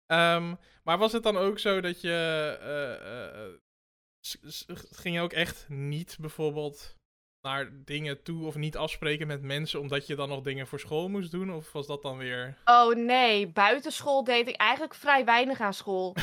Ehm, 0.06 0.54
maar 0.84 0.98
was 0.98 1.12
het 1.12 1.22
dan 1.22 1.36
ook 1.36 1.58
zo 1.58 1.80
dat 1.80 2.00
je. 2.00 2.10
eh, 2.60 3.44
eh, 3.44 3.52
s- 4.20 4.64
ging 4.90 5.14
je 5.14 5.20
ook 5.20 5.32
echt 5.32 5.66
niet 5.68 6.16
bijvoorbeeld 6.20 6.96
naar 7.42 7.70
dingen 7.84 8.22
toe 8.22 8.46
of 8.46 8.54
niet 8.54 8.76
afspreken 8.76 9.26
met 9.26 9.42
mensen 9.42 9.80
omdat 9.80 10.06
je 10.06 10.14
dan 10.14 10.28
nog 10.28 10.40
dingen 10.40 10.66
voor 10.66 10.80
school 10.80 11.08
moest 11.08 11.30
doen? 11.30 11.54
Of 11.54 11.72
was 11.72 11.86
dat 11.86 12.02
dan 12.02 12.16
weer... 12.16 12.56
Oh 12.64 12.94
nee, 12.94 13.48
buitenschool 13.48 14.24
deed 14.24 14.48
ik 14.48 14.56
eigenlijk 14.56 14.94
vrij 14.94 15.24
weinig 15.24 15.60
aan 15.60 15.74
school. 15.74 16.14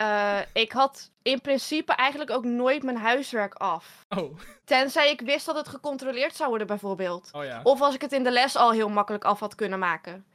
Eh, 0.00 0.38
ik 0.52 0.72
had 0.72 1.10
in 1.22 1.40
principe 1.40 1.92
eigenlijk 1.92 2.30
ook 2.30 2.44
nooit 2.44 2.82
mijn 2.82 2.96
huiswerk 2.96 3.54
af. 3.54 4.06
Oh, 4.08 4.38
Tenzij 4.64 5.10
ik 5.10 5.20
wist 5.20 5.46
dat 5.46 5.56
het 5.56 5.68
gecontroleerd 5.68 6.36
zou 6.36 6.48
worden, 6.48 6.66
bijvoorbeeld. 6.66 7.28
oh 7.32 7.44
ja. 7.44 7.60
Of 7.62 7.80
als 7.80 7.94
ik 7.94 8.00
het 8.00 8.12
in 8.12 8.24
de 8.24 8.30
les 8.30 8.56
al 8.56 8.70
heel 8.72 8.88
makkelijk 8.88 9.24
af 9.24 9.40
had 9.40 9.54
kunnen 9.54 9.78
maken. 9.78 10.26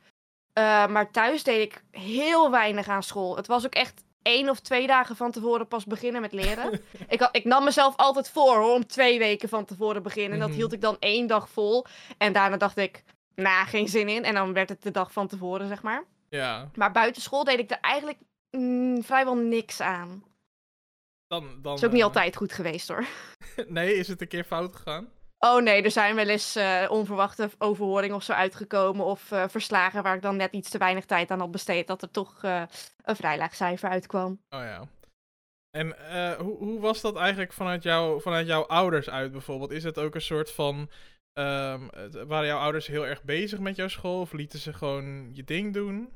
Eh, 0.54 0.88
maar 0.88 1.12
thuis 1.12 1.44
deed 1.44 1.62
ik 1.62 1.84
heel 1.92 2.52
weinig 2.52 2.88
aan 2.88 3.04
school. 3.04 3.36
Het 3.36 3.48
was 3.48 3.66
ook 3.66 3.74
echt 3.74 4.04
één 4.26 4.50
of 4.50 4.60
twee 4.60 4.88
dagen 4.88 5.16
van 5.16 5.32
tevoren 5.32 5.68
pas 5.68 5.86
beginnen 5.86 6.22
met 6.22 6.34
leren. 6.34 6.82
ik, 7.10 7.20
had, 7.20 7.36
ik 7.36 7.44
nam 7.44 7.64
mezelf 7.64 7.96
altijd 7.96 8.30
voor 8.30 8.56
hoor, 8.56 8.74
om 8.76 8.88
twee 8.88 9.20
weken 9.20 9.50
van 9.50 9.66
tevoren 9.66 10.04
beginnen. 10.04 10.32
En 10.34 10.40
dat 10.40 10.48
Mhm. 10.50 10.58
hield 10.58 10.74
ik 10.74 10.82
dan 10.82 10.98
één 11.00 11.28
dag 11.28 11.50
vol. 11.50 11.86
En 12.18 12.34
daarna 12.34 12.58
dacht 12.58 12.78
ik, 12.78 13.04
nou, 13.36 13.68
geen 13.68 13.88
zin 13.88 14.10
in. 14.10 14.24
En 14.24 14.34
dan 14.34 14.54
werd 14.54 14.70
het 14.70 14.84
de 14.84 14.92
dag 14.92 15.12
van 15.12 15.28
tevoren, 15.28 15.68
zeg 15.68 15.82
maar. 15.84 16.04
Ja, 16.30 16.70
Maar 16.76 16.92
buiten 16.92 17.22
school 17.22 17.44
deed 17.44 17.60
ik 17.60 17.72
er 17.72 17.80
eigenlijk 17.82 18.18
mm, 18.52 19.04
vrijwel 19.04 19.36
niks 19.36 19.82
aan. 19.82 20.24
dan... 21.28 21.60
dan 21.62 21.76
is 21.76 21.84
ook 21.84 21.92
niet 21.92 22.00
eh, 22.00 22.06
altijd 22.08 22.36
goed 22.36 22.54
geweest 22.54 22.88
hoor. 22.88 23.06
Nee, 23.68 23.94
is 23.96 24.08
het 24.08 24.22
een 24.22 24.28
keer 24.28 24.44
fout 24.44 24.76
gegaan? 24.76 25.10
Oh 25.46 25.62
nee, 25.62 25.82
er 25.84 25.92
zijn 25.92 26.16
wel 26.16 26.28
eens 26.28 26.56
eh, 26.56 26.86
onverwachte 26.90 27.50
overhoringen 27.58 28.16
of 28.16 28.24
zo 28.24 28.32
uitgekomen. 28.34 29.06
Of 29.06 29.32
eh, 29.32 29.44
verslagen 29.48 30.04
waar 30.04 30.16
ik 30.16 30.22
dan 30.22 30.36
net 30.36 30.54
iets 30.54 30.70
te 30.70 30.78
weinig 30.78 31.06
tijd 31.06 31.32
aan 31.32 31.40
had 31.40 31.52
besteed. 31.52 31.88
Dat 31.88 32.02
er 32.02 32.12
toch 32.12 32.44
eh, 32.44 32.64
een 33.04 33.16
vrij 33.16 33.38
laag 33.38 33.56
cijfer 33.56 33.90
uitkwam. 33.90 34.42
Oh 34.50 34.60
ja. 34.60 34.88
En 35.78 35.96
hoe, 36.40 36.58
hoe 36.58 36.80
was 36.80 37.02
dat 37.02 37.16
eigenlijk 37.16 37.54
vanuit, 37.54 37.84
jou, 37.84 38.22
vanuit 38.22 38.48
jouw 38.48 38.66
ouders 38.66 39.10
uit 39.10 39.32
bijvoorbeeld? 39.32 39.72
Is 39.72 39.84
het 39.84 39.98
ook 39.98 40.16
een 40.16 40.22
soort 40.22 40.52
van... 40.52 40.90
ehm, 41.34 41.88
waren 42.28 42.48
jouw 42.48 42.60
ouders 42.60 42.88
heel 42.88 43.06
erg 43.06 43.24
bezig 43.24 43.60
met 43.60 43.76
jouw 43.76 43.88
school? 43.88 44.22
Of 44.22 44.32
lieten 44.32 44.60
ze 44.60 44.74
gewoon 44.74 45.30
je 45.34 45.44
ding 45.44 45.74
doen? 45.74 46.10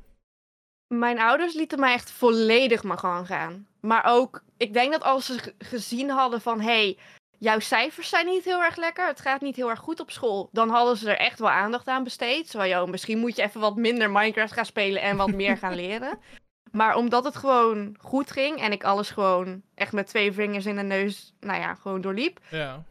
Mijn 0.93 1.19
ouders 1.19 1.53
lieten 1.53 1.79
mij 1.79 1.93
echt 1.93 2.11
volledig 2.11 2.83
mijn 2.83 2.99
gang 2.99 3.27
gaan. 3.27 3.67
Maar 3.81 4.03
ook, 4.05 4.43
ik 4.57 4.73
denk 4.73 4.91
dat 4.91 5.03
als 5.03 5.25
ze 5.25 5.37
ge- 5.37 5.55
gezien 5.57 6.09
hadden 6.09 6.41
van... 6.41 6.59
hey, 6.61 6.97
jouw 7.39 7.59
cijfers 7.59 8.09
zijn 8.09 8.25
niet 8.25 8.43
heel 8.45 8.63
erg 8.63 8.75
lekker. 8.75 9.07
Het 9.07 9.21
gaat 9.21 9.41
niet 9.41 9.55
heel 9.55 9.69
erg 9.69 9.79
goed 9.79 9.99
op 9.99 10.11
school. 10.11 10.49
Dan 10.51 10.69
hadden 10.69 10.97
ze 10.97 11.09
er 11.11 11.17
echt 11.17 11.39
wel 11.39 11.49
aandacht 11.49 11.87
aan 11.87 12.03
besteed. 12.03 12.49
Zo, 12.49 12.65
joh, 12.67 12.87
misschien 12.89 13.17
moet 13.19 13.35
je 13.35 13.41
even 13.41 13.61
wat 13.61 13.75
minder 13.75 14.11
Minecraft 14.11 14.53
gaan 14.53 14.65
spelen 14.65 15.01
en 15.01 15.17
wat 15.17 15.31
meer 15.31 15.57
gaan 15.57 15.75
leren. 15.75 16.19
Maar 16.71 16.95
omdat 16.95 17.23
het 17.23 17.35
gewoon 17.35 17.95
goed 17.99 18.31
ging 18.31 18.57
en 18.61 18.71
ik 18.71 18.83
alles 18.83 19.09
gewoon 19.09 19.61
echt 19.75 19.91
met 19.91 20.07
twee 20.07 20.31
vingers 20.31 20.65
in 20.65 20.75
de 20.75 20.81
neus, 20.81 21.33
nou 21.39 21.59
ja, 21.59 21.75
gewoon 21.75 22.01
doorliep, 22.01 22.39
Ja. 22.49 22.83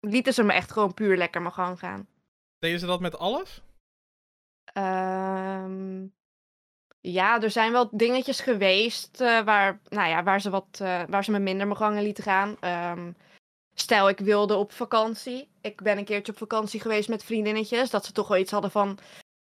lieten 0.00 0.34
ze 0.34 0.42
me 0.42 0.52
echt 0.52 0.72
gewoon 0.72 0.94
puur 0.94 1.16
lekker 1.16 1.42
mijn 1.42 1.54
gang 1.54 1.78
gaan. 1.78 2.06
Deden 2.58 2.78
ze 2.80 2.86
dat 2.86 3.00
met 3.00 3.18
alles? 3.18 3.62
Ehm, 4.72 6.06
ja, 7.00 7.40
er 7.42 7.50
zijn 7.50 7.72
wel 7.72 7.88
dingetjes 7.92 8.40
geweest 8.40 9.20
eh, 9.20 9.40
waar, 9.40 9.80
nou 9.88 10.08
ja, 10.08 10.22
waar, 10.22 10.40
ze 10.40 10.50
wat, 10.50 10.78
eh, 10.82 11.02
waar 11.08 11.24
ze 11.24 11.30
me 11.30 11.38
minder 11.38 11.66
mijn 11.66 11.78
gangen 11.78 12.02
lieten 12.02 12.24
gaan. 12.24 12.56
Ehm, 12.60 13.12
stel, 13.74 14.08
ik 14.08 14.18
wilde 14.18 14.54
op 14.56 14.72
vakantie. 14.72 15.48
Ik 15.60 15.82
ben 15.82 15.98
een 15.98 16.04
keertje 16.04 16.32
op 16.32 16.38
vakantie 16.38 16.80
geweest 16.80 17.08
met 17.08 17.24
vriendinnetjes. 17.24 17.90
Dat 17.90 18.04
ze 18.04 18.12
toch 18.12 18.28
wel 18.28 18.38
iets 18.38 18.50
hadden 18.50 18.70
van, 18.70 18.98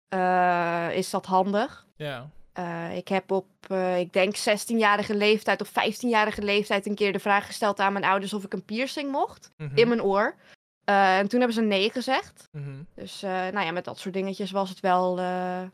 eh, 0.07 0.89
is 0.93 1.09
dat 1.09 1.25
handig? 1.25 1.85
Ja. 1.95 2.29
Eh, 2.53 2.97
ik 2.97 3.07
heb 3.07 3.31
op, 3.31 3.47
eh, 3.67 3.99
ik 3.99 4.13
denk 4.13 4.35
16-jarige 4.35 5.15
leeftijd 5.15 5.61
of 5.61 5.67
15-jarige 5.67 6.41
leeftijd 6.41 6.85
een 6.85 6.95
keer 6.95 7.13
de 7.13 7.19
vraag 7.19 7.45
gesteld 7.45 7.79
aan 7.79 7.93
mijn 7.93 8.05
ouders 8.05 8.33
of 8.33 8.43
ik 8.43 8.53
een 8.53 8.65
piercing 8.65 9.11
mocht 9.11 9.51
Mhm. 9.57 9.77
in 9.77 9.87
mijn 9.87 10.03
oor. 10.03 10.35
En 10.83 11.27
toen 11.27 11.39
hebben 11.39 11.57
ze 11.57 11.61
nee 11.61 11.89
gezegd. 11.91 12.47
Mhm. 12.51 12.83
Dus 12.95 13.21
nou 13.21 13.59
ja, 13.59 13.71
met 13.71 13.85
dat 13.85 13.99
soort 13.99 14.13
dingetjes 14.13 14.51
was 14.51 14.69
het 14.69 14.79
wel 14.79 15.19
Ja. 15.19 15.71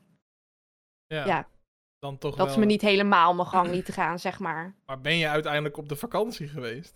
Ja. 1.26 1.48
Dan 2.00 2.18
toch 2.18 2.36
dat 2.36 2.46
wel... 2.46 2.54
ze 2.54 2.60
me 2.60 2.66
niet 2.66 2.82
helemaal 2.82 3.34
mijn 3.34 3.48
gang 3.48 3.70
lieten 3.70 3.94
gaan, 3.94 4.20
zeg 4.20 4.40
maar. 4.40 4.76
Maar 4.86 5.02
ben 5.02 5.18
je 5.18 5.28
uiteindelijk 5.28 5.78
op 5.78 5.90
de 5.90 5.96
vakantie 5.96 6.48
geweest? 6.48 6.96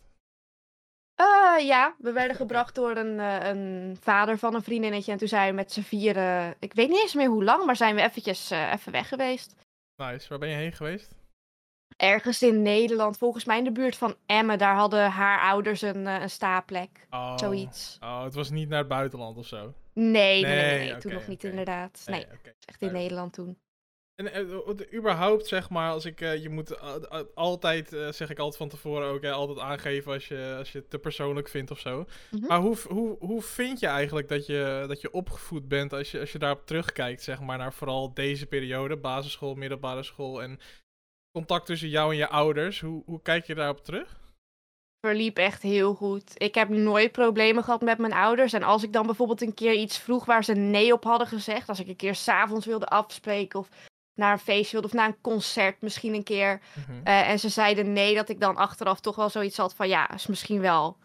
Eh, 1.16 1.66
ja, 1.66 1.96
we 1.98 2.12
werden 2.12 2.36
gebracht 2.36 2.76
door 2.76 2.98
een, 2.98 3.20
eh, 3.20 3.48
een 3.50 3.98
vader 4.02 4.38
van 4.38 4.56
een 4.56 4.64
vriendinnetje. 4.64 5.12
En 5.12 5.18
toen 5.18 5.28
zijn 5.28 5.50
we 5.50 5.56
met 5.56 5.72
z'n 5.72 5.82
vieren, 5.82 6.56
ik 6.60 6.74
weet 6.74 6.90
niet 6.90 7.02
eens 7.02 7.14
meer 7.14 7.28
hoe 7.30 7.44
lang, 7.44 7.66
maar 7.66 7.76
zijn 7.76 7.96
we 7.96 8.02
eventjes 8.02 8.52
eh, 8.52 8.72
even 8.74 8.92
weg 8.92 9.08
geweest. 9.08 9.56
Nice. 9.96 10.30
Waar 10.30 10.40
ben 10.40 10.50
je 10.50 10.56
heen 10.56 10.72
geweest? 10.72 11.16
Ergens 11.98 12.42
in 12.42 12.62
Nederland, 12.62 13.18
volgens 13.18 13.46
mij 13.46 13.58
in 13.58 13.64
de 13.64 13.72
buurt 13.72 13.96
van 13.96 14.16
Emmen. 14.26 14.58
Daar 14.58 14.76
hadden 14.76 15.12
haar 15.12 15.40
ouders 15.42 15.82
een, 15.82 16.08
eh, 16.08 16.22
een 16.22 16.30
staplek. 16.30 17.08
Oh. 17.10 17.38
Zoiets. 17.38 17.98
Oh, 18.00 18.24
het 18.24 18.34
was 18.34 18.50
niet 18.50 18.70
naar 18.70 18.80
het 18.80 18.88
buitenland 18.88 19.38
of 19.38 19.46
zo. 19.48 19.74
Nee, 19.94 20.12
nee, 20.14 20.42
nee, 20.42 20.56
nee, 20.56 20.78
Nee, 20.78 20.92
nee, 20.92 20.98
toen 20.98 21.12
oké, 21.12 21.20
nog 21.20 21.28
niet 21.28 21.38
oké. 21.38 21.48
inderdaad. 21.50 22.04
Nee, 22.06 22.26
oké. 22.26 22.54
echt 22.66 22.82
in 22.82 22.92
Nederland 22.92 23.34
toen. 23.34 23.58
En 24.16 24.34
eh, 24.34 24.94
überhaupt, 24.94 25.48
zeg 25.48 25.70
maar, 25.70 25.92
als 25.92 26.06
ik, 26.06 26.22
eh, 26.22 26.42
je 26.42 26.50
moet 26.50 26.72
eh, 26.72 27.22
altijd, 27.34 27.88
zeg 27.90 28.30
ik 28.30 28.40
altijd 28.40 28.58
van 28.58 28.70
tevoren 28.70 29.08
ook, 29.08 29.22
hè, 29.22 29.32
altijd 29.32 29.60
aangeven 29.60 30.14
als 30.14 30.28
je, 30.28 30.56
als 30.58 30.72
je 30.72 30.78
het 30.78 30.90
te 30.90 31.00
persoonlijk 31.00 31.48
vindt 31.48 31.72
of 31.72 31.80
zo. 31.80 32.06
Mhm. 32.32 32.46
Maar 32.46 32.60
hoe, 32.60 32.78
hoe, 32.88 33.18
hoe 33.20 33.42
vind 33.42 33.80
je 33.80 33.88
eigenlijk 33.88 34.28
dat 34.28 34.46
je, 34.46 34.86
dat 34.88 35.02
je 35.02 35.12
opgevoed 35.12 35.68
bent 35.68 35.94
als 35.94 36.12
je, 36.12 36.20
als 36.20 36.32
je 36.32 36.40
daarop 36.40 36.66
terugkijkt, 36.66 37.24
zeg 37.24 37.42
maar, 37.42 37.58
naar 37.58 37.74
vooral 37.74 38.14
deze 38.14 38.46
periode, 38.46 38.98
basisschool, 38.98 39.56
middelbare 39.56 40.04
school 40.04 40.42
en 40.42 40.60
contact 41.32 41.66
tussen 41.66 41.90
jou 41.90 42.12
en 42.12 42.18
je 42.18 42.28
ouders. 42.28 42.80
Hoe, 42.80 43.04
hoe 43.06 43.22
kijk 43.22 43.46
je 43.46 43.56
daarop 43.56 43.84
terug? 43.84 44.22
verliep 45.08 45.38
echt 45.38 45.62
heel 45.62 45.94
goed. 45.94 46.34
Ik 46.38 46.56
heb 46.56 46.70
nooit 46.70 47.12
problemen 47.12 47.64
gehad 47.64 47.82
met 47.82 47.98
mijn 47.98 48.14
ouders. 48.14 48.54
En 48.54 48.64
als 48.64 48.84
ik 48.84 48.94
dan 48.94 49.06
bijvoorbeeld 49.06 49.42
een 49.42 49.54
keer 49.54 49.74
iets 49.74 49.98
vroeg 49.98 50.26
waar 50.26 50.44
ze 50.44 50.54
nee 50.54 50.94
op 50.94 51.04
hadden 51.04 51.28
gezegd. 51.28 51.70
Als 51.70 51.80
ik 51.80 51.88
een 51.88 51.96
keer 51.96 52.16
s'avonds 52.16 52.66
wilde 52.66 52.86
afspreken 52.86 53.60
of 53.60 53.70
naar 54.16 54.32
een 54.32 54.40
feestje 54.40 54.72
wilde 54.72 54.88
of 54.88 54.94
naar 54.94 55.08
een 55.08 55.22
concert 55.22 55.82
misschien 55.82 56.14
een 56.14 56.24
keer. 56.24 56.62
Mhm. 56.74 57.00
eh, 57.04 57.30
en 57.30 57.40
ze 57.40 57.50
zeiden 57.50 57.94
nee, 57.94 58.16
dat 58.16 58.30
ik 58.30 58.40
dan 58.40 58.56
achteraf 58.56 59.00
toch 59.00 59.16
wel 59.16 59.30
zoiets 59.30 59.58
had 59.58 59.76
van 59.76 59.88
ja, 59.88 60.14
is 60.14 60.28
misschien 60.28 60.62
wel 60.62 60.98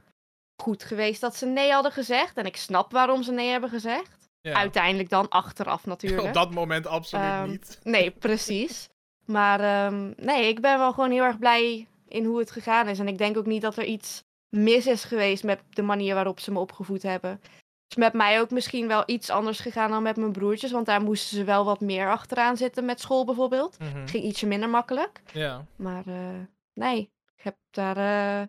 goed 0.63 0.85
geweest 0.85 1.21
dat 1.21 1.37
ze 1.37 1.47
nee 1.47 1.73
hadden 1.73 1.93
gezegd. 1.93 2.37
En 2.37 2.47
ik 2.47 2.57
snap 2.57 2.93
waarom 2.93 3.23
ze 3.23 3.33
nee 3.33 3.51
hebben 3.51 3.71
gezegd. 3.71 4.17
Ja. 4.41 4.55
Uiteindelijk 4.55 5.09
dan 5.09 5.29
achteraf 5.29 5.87
natuurlijk. 5.93 6.23
Op 6.29 6.35
dat 6.35 6.55
moment 6.55 6.87
absoluut 6.87 7.25
Ehm, 7.25 7.49
niet. 7.49 7.79
Nee, 7.95 8.11
precies. 8.11 8.89
Maar 9.25 9.61
ehm, 9.61 10.13
nee, 10.17 10.49
ik 10.49 10.61
ben 10.61 10.79
wel 10.79 10.93
gewoon 10.93 11.11
heel 11.11 11.25
erg 11.25 11.39
blij 11.39 11.87
in 12.09 12.25
hoe 12.25 12.39
het 12.39 12.51
gegaan 12.51 12.89
is. 12.89 12.99
En 12.99 13.09
ik 13.09 13.19
denk 13.19 13.37
ook 13.37 13.47
niet 13.47 13.63
dat 13.63 13.77
er 13.77 13.85
iets 13.85 14.23
mis 14.57 14.87
is 14.87 15.05
geweest 15.05 15.45
met 15.45 15.61
de 15.71 15.83
manier 15.83 16.15
waarop 16.15 16.41
ze 16.41 16.51
me 16.53 16.59
opgevoed 16.59 17.03
hebben. 17.03 17.41
Het 17.89 17.97
is 17.97 18.03
met 18.05 18.13
mij 18.13 18.41
ook 18.41 18.51
misschien 18.51 18.89
wel 18.89 19.03
iets 19.07 19.31
anders 19.31 19.61
gegaan 19.61 19.91
dan 19.91 20.03
met 20.03 20.17
mijn 20.17 20.33
broertjes. 20.33 20.71
Want 20.71 20.87
daar 20.87 21.01
moesten 21.03 21.37
ze 21.37 21.45
wel 21.45 21.65
wat 21.65 21.81
meer 21.81 22.11
achteraan 22.11 22.57
zitten 22.57 22.85
met 22.85 23.01
school 23.01 23.25
bijvoorbeeld. 23.25 23.79
Mhm. 23.79 24.07
Ging 24.07 24.25
ietsje 24.25 24.47
minder 24.47 24.69
makkelijk. 24.69 25.21
Ja. 25.33 25.65
Maar 25.77 26.03
eh, 26.07 26.41
nee, 26.75 26.99
ik 27.37 27.43
heb 27.43 27.57
daar 27.71 27.97
eh, 27.97 28.47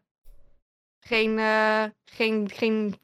geen, 0.99 1.39
eh, 1.39 1.83
geen, 2.05 2.49
geen, 2.49 2.95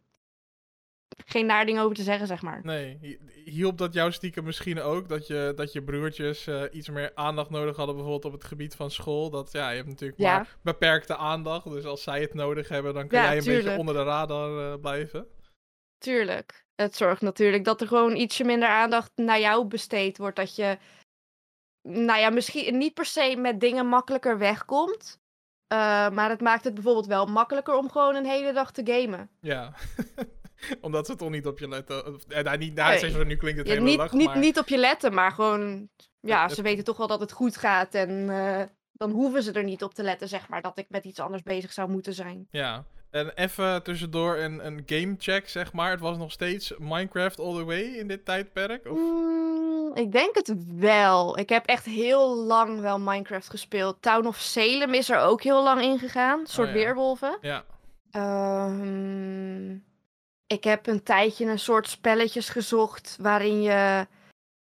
geen 1.26 1.46
naar 1.46 1.66
ding 1.66 1.80
over 1.80 1.96
te 1.96 2.04
zeggen, 2.04 2.28
zeg 2.28 2.42
maar. 2.42 2.60
Nee, 2.64 2.98
hi- 3.02 3.18
hielp 3.46 3.78
dat 3.78 3.94
jou 3.94 4.12
stiekem 4.12 4.44
misschien 4.44 4.82
ook? 4.82 5.10
Dat 5.10 5.28
je, 5.28 5.54
dat 5.56 5.74
je 5.74 5.84
broertjes 5.84 6.50
iets 6.72 6.90
meer 6.90 7.12
aandacht 7.16 7.50
nodig 7.50 7.76
hadden, 7.76 7.96
bijvoorbeeld 7.96 8.34
op 8.34 8.40
het 8.40 8.44
gebied 8.50 8.76
van 8.76 8.92
school? 8.92 9.30
Dat 9.30 9.52
ja, 9.52 9.70
je 9.70 9.76
hebt 9.76 9.90
natuurlijk 9.90 10.20
Ja. 10.20 10.36
maar 10.36 10.56
beperkte 10.62 11.16
aandacht. 11.16 11.70
Dus 11.70 11.86
als 11.86 12.04
zij 12.04 12.22
het 12.22 12.34
nodig 12.34 12.70
hebben, 12.70 12.94
dan 12.94 13.08
kun 13.08 13.18
Ja, 13.18 13.24
jij 13.26 13.38
een 13.38 13.44
beetje 13.46 13.78
onder 13.78 13.94
de 13.96 14.04
radar 14.04 14.80
blijven. 14.80 15.28
Tuurlijk. 15.98 16.66
Het 16.76 16.96
zorgt 16.96 17.22
natuurlijk 17.22 17.64
dat 17.64 17.82
er 17.82 17.88
gewoon 17.88 18.16
ietsje 18.16 18.44
minder 18.44 18.70
aandacht 18.70 19.12
naar 19.16 19.40
jou 19.40 19.66
besteed 19.66 20.18
wordt. 20.18 20.36
Dat 20.36 20.56
je, 20.56 20.78
nou 21.82 22.20
ja, 22.20 22.30
misschien 22.30 22.78
niet 22.78 22.94
per 22.94 23.06
se 23.06 23.36
met 23.38 23.60
dingen 23.60 23.88
makkelijker 23.88 24.38
wegkomt. 24.38 25.20
eh, 25.68 26.10
maar 26.10 26.30
het 26.30 26.42
maakt 26.42 26.64
het 26.64 26.74
bijvoorbeeld 26.74 27.06
wel 27.08 27.26
makkelijker 27.26 27.76
om 27.78 27.90
gewoon 27.92 28.16
een 28.16 28.26
hele 28.26 28.54
dag 28.54 28.72
te 28.72 28.82
gamen. 28.86 29.30
Ja. 29.40 29.74
Omdat 30.82 31.06
ze 31.06 31.16
toch 31.16 31.30
niet 31.30 31.46
op 31.48 31.60
je 31.60 31.68
letten. 31.68 32.14
Of, 32.14 32.24
eh, 32.28 32.44
nou, 32.44 32.58
niet, 32.58 32.74
nou, 32.74 33.00
Nee. 33.02 33.26
nu 33.26 33.36
klinkt 33.36 33.58
het 33.60 33.68
Ja, 33.68 33.74
hele 33.74 33.86
niet, 33.86 34.12
niet, 34.12 34.28
maar... 34.28 34.38
niet 34.38 34.60
op 34.60 34.68
je 34.68 34.78
letten, 34.78 35.14
maar 35.14 35.32
gewoon, 35.32 35.90
ja, 36.20 36.42
Het- 36.42 36.50
ze 36.52 36.56
het- 36.56 36.66
weten 36.66 36.84
toch 36.84 36.98
wel 36.98 37.08
dat 37.08 37.20
het 37.20 37.32
goed 37.32 37.58
gaat. 37.58 37.94
En 37.94 38.30
eh, 38.30 38.64
dan 38.92 39.12
hoeven 39.12 39.44
ze 39.44 39.52
er 39.52 39.64
niet 39.64 39.84
op 39.84 39.94
te 39.94 40.04
letten, 40.04 40.28
zeg 40.28 40.50
maar, 40.50 40.62
dat 40.62 40.78
ik 40.78 40.86
met 40.90 41.06
iets 41.06 41.20
anders 41.20 41.44
bezig 41.44 41.74
zou 41.74 41.90
moeten 41.90 42.14
zijn. 42.14 42.48
Ja. 42.52 42.86
En 43.16 43.32
even 43.36 43.84
tussendoor 43.84 44.38
een, 44.38 44.66
een 44.66 44.84
gamecheck, 44.86 45.50
zeg 45.50 45.74
maar. 45.74 45.92
Het 45.92 46.00
was 46.00 46.18
nog 46.18 46.32
steeds 46.32 46.74
Minecraft 46.78 47.40
all 47.40 47.56
the 47.56 47.64
way 47.64 47.82
in 47.82 48.08
dit 48.08 48.26
tijdperk? 48.26 48.86
Of... 48.88 48.98
Mm, 48.98 49.96
ik 49.96 50.12
denk 50.12 50.36
het 50.36 50.54
wel. 50.76 51.38
Ik 51.38 51.50
heb 51.50 51.66
echt 51.66 51.86
heel 51.86 52.36
lang 52.36 52.80
wel 52.80 53.00
Minecraft 53.00 53.50
gespeeld. 53.50 54.02
Town 54.02 54.28
of 54.28 54.38
Salem 54.38 54.94
is 54.94 55.10
er 55.10 55.20
ook 55.20 55.42
heel 55.42 55.64
lang 55.64 55.82
in 55.82 56.00
gegaan. 56.00 56.40
Een 56.40 56.48
soort 56.48 56.68
Oh 56.68 56.74
ja. 56.74 56.80
weerwolven. 56.80 57.38
Ja. 57.42 57.64
Ehm, 58.12 59.72
ik 60.48 60.64
heb 60.64 60.88
een 60.88 61.04
tijdje 61.04 61.46
een 61.46 61.60
soort 61.60 61.88
spelletjes 61.88 62.50
gezocht 62.50 63.18
waarin 63.22 63.62
je... 63.62 64.08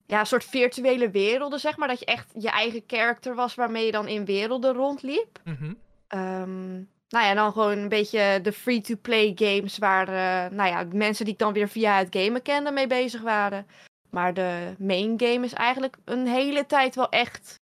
Ja, 0.06 0.20
een 0.20 0.26
soort 0.26 0.44
virtuele 0.44 1.10
werelden, 1.10 1.60
zeg 1.60 1.76
maar. 1.76 1.88
Dat 1.88 1.98
je 1.98 2.04
echt 2.06 2.30
je 2.38 2.50
eigen 2.50 2.82
character 2.86 3.34
was 3.34 3.54
waarmee 3.54 3.86
je 3.86 3.92
dan 3.92 4.08
in 4.08 4.24
werelden 4.24 4.74
rondliep. 4.74 5.38
Mhm. 5.44 5.72
Ehm, 6.08 6.80
nou 7.08 7.24
ja, 7.24 7.34
dan 7.34 7.52
gewoon 7.52 7.78
een 7.78 7.88
beetje 7.88 8.38
de 8.42 8.52
free-to-play 8.52 9.32
games 9.34 9.78
waar 9.78 10.08
uh, 10.08 10.56
nou 10.56 10.70
ja, 10.70 10.86
mensen 10.92 11.24
die 11.24 11.34
ik 11.34 11.40
dan 11.40 11.52
weer 11.52 11.68
via 11.68 11.98
het 11.98 12.16
gamen 12.16 12.42
kende 12.42 12.70
mee 12.70 12.86
bezig 12.86 13.20
waren. 13.20 13.66
Maar 14.10 14.34
de 14.34 14.74
main 14.78 15.20
game 15.20 15.44
is 15.44 15.52
eigenlijk 15.52 15.96
een 16.04 16.26
hele 16.26 16.66
tijd 16.66 16.94
wel 16.94 17.08
echt 17.08 17.60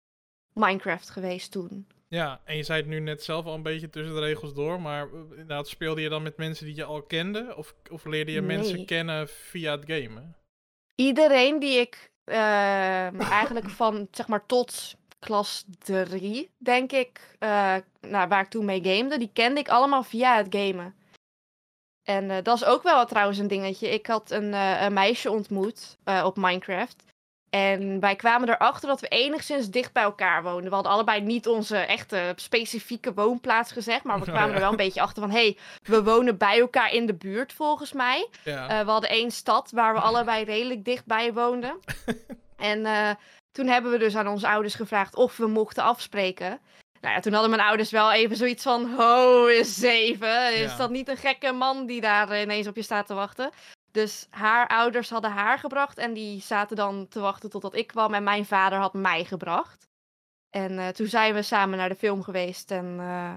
Minecraft 0.53 1.09
geweest 1.09 1.51
toen. 1.51 1.87
Ja, 2.07 2.41
en 2.45 2.57
je 2.57 2.63
zei 2.63 2.79
het 2.79 2.89
nu 2.89 2.99
net 2.99 3.23
zelf 3.23 3.45
al 3.45 3.53
een 3.53 3.63
beetje 3.63 3.89
tussen 3.89 4.15
de 4.15 4.21
regels 4.21 4.53
door, 4.53 4.81
maar 4.81 5.03
eh, 5.03 5.19
inderdaad, 5.29 5.67
speelde 5.67 6.01
je 6.01 6.09
dan 6.09 6.23
met 6.23 6.37
mensen 6.37 6.65
die 6.65 6.75
je 6.75 6.83
al 6.83 7.01
kende? 7.01 7.53
Of, 7.57 7.75
of 7.91 8.05
leerde 8.05 8.31
je 8.31 8.41
mensen 8.41 8.85
kennen 8.85 9.27
via 9.27 9.71
het 9.71 9.83
gamen? 9.87 10.35
Iedereen 10.95 11.59
die 11.59 11.79
ik 11.79 12.11
uh, 12.25 13.31
eigenlijk 13.31 13.69
van, 13.69 14.07
zeg 14.11 14.27
maar, 14.27 14.45
tot 14.45 14.95
klas 15.21 15.65
3, 15.79 16.49
denk 16.57 16.91
ik, 16.91 17.35
uh, 17.39 17.75
nou, 18.01 18.27
waar 18.27 18.41
ik 18.41 18.49
toen 18.49 18.65
mee 18.65 18.83
gamede, 18.83 19.17
die 19.17 19.29
kende 19.33 19.59
ik 19.59 19.69
allemaal 19.69 20.03
via 20.03 20.35
het 20.35 20.47
gamen. 20.49 20.95
En 22.03 22.29
uh, 22.29 22.37
dat 22.43 22.55
is 22.55 22.65
ook 22.65 22.83
wel 22.83 23.05
trouwens 23.05 23.37
een 23.37 23.47
dingetje. 23.47 23.89
Ik 23.89 24.07
had 24.07 24.31
een, 24.31 24.51
uh, 24.51 24.81
een 24.81 24.93
meisje 24.93 25.31
ontmoet 25.31 25.97
op 26.23 26.37
Minecraft. 26.37 27.03
En 27.49 27.99
wij 27.99 28.15
kwamen 28.15 28.49
erachter 28.49 28.87
dat 28.87 28.99
we 28.99 29.07
enigszins 29.07 29.69
dicht 29.69 29.93
bij 29.93 30.03
elkaar 30.03 30.43
woonden. 30.43 30.69
We 30.69 30.73
hadden 30.73 30.91
allebei 30.91 31.21
niet 31.21 31.47
onze 31.47 31.77
echte 31.77 32.33
specifieke 32.35 33.13
woonplaats 33.13 33.71
gezegd. 33.71 34.03
Maar 34.03 34.19
we 34.19 34.25
kwamen 34.31 34.49
oh, 34.49 34.53
er 34.53 34.59
wel 34.59 34.69
een 34.69 34.75
beetje 34.75 35.01
achter 35.01 35.21
van... 35.21 35.31
hé, 35.31 35.37
hey, 35.37 35.57
we 35.81 36.03
wonen 36.03 36.37
bij 36.37 36.59
elkaar 36.59 36.93
in 36.93 37.05
de 37.05 37.13
buurt 37.13 37.53
volgens 37.53 37.93
mij. 37.93 38.27
Ja. 38.43 38.85
We 38.85 38.91
hadden 38.91 39.09
één 39.09 39.31
stad 39.31 39.71
waar 39.71 39.93
we 39.93 39.99
allebei 40.09 40.43
redelijk 40.43 40.85
dichtbij 40.85 41.33
woonden. 41.33 41.79
en 42.57 42.85
toen 43.51 43.67
hebben 43.67 43.91
we 43.91 43.97
dus 43.97 44.15
aan 44.15 44.27
onze 44.27 44.47
ouders 44.47 44.75
gevraagd 44.75 45.15
of 45.15 45.37
we 45.37 45.47
mochten 45.47 45.83
afspreken. 45.83 46.59
Nou 47.01 47.15
ja, 47.15 47.19
toen 47.19 47.33
hadden 47.33 47.49
mijn 47.49 47.61
ouders 47.61 47.91
wel 47.91 48.11
even 48.11 48.37
zoiets 48.37 48.63
van... 48.63 48.93
Ho, 48.97 49.45
is 49.45 49.75
zeven. 49.75 50.55
Is 50.55 50.77
dat 50.77 50.89
niet 50.89 51.07
een 51.07 51.17
gekke 51.17 51.51
man 51.51 51.85
die 51.85 52.01
daar 52.01 52.41
ineens 52.41 52.67
op 52.67 52.75
je 52.75 52.81
staat 52.81 53.07
te 53.07 53.13
wachten? 53.13 53.49
Dus 53.91 54.27
haar 54.29 54.67
ouders 54.67 55.09
hadden 55.09 55.31
haar 55.31 55.59
gebracht 55.59 55.97
en 55.97 56.13
die 56.13 56.41
zaten 56.41 56.75
dan 56.75 57.07
te 57.07 57.19
wachten 57.19 57.49
totdat 57.49 57.75
ik 57.75 57.87
kwam 57.87 58.13
en 58.13 58.23
mijn 58.23 58.45
vader 58.45 58.79
had 58.79 58.93
mij 58.93 59.25
gebracht. 59.25 59.87
En 60.49 60.71
uh, 60.71 60.87
toen 60.87 61.07
zijn 61.07 61.33
we 61.33 61.41
samen 61.41 61.77
naar 61.77 61.89
de 61.89 61.95
film 61.95 62.23
geweest 62.23 62.71
en 62.71 62.85
uh, 62.85 63.33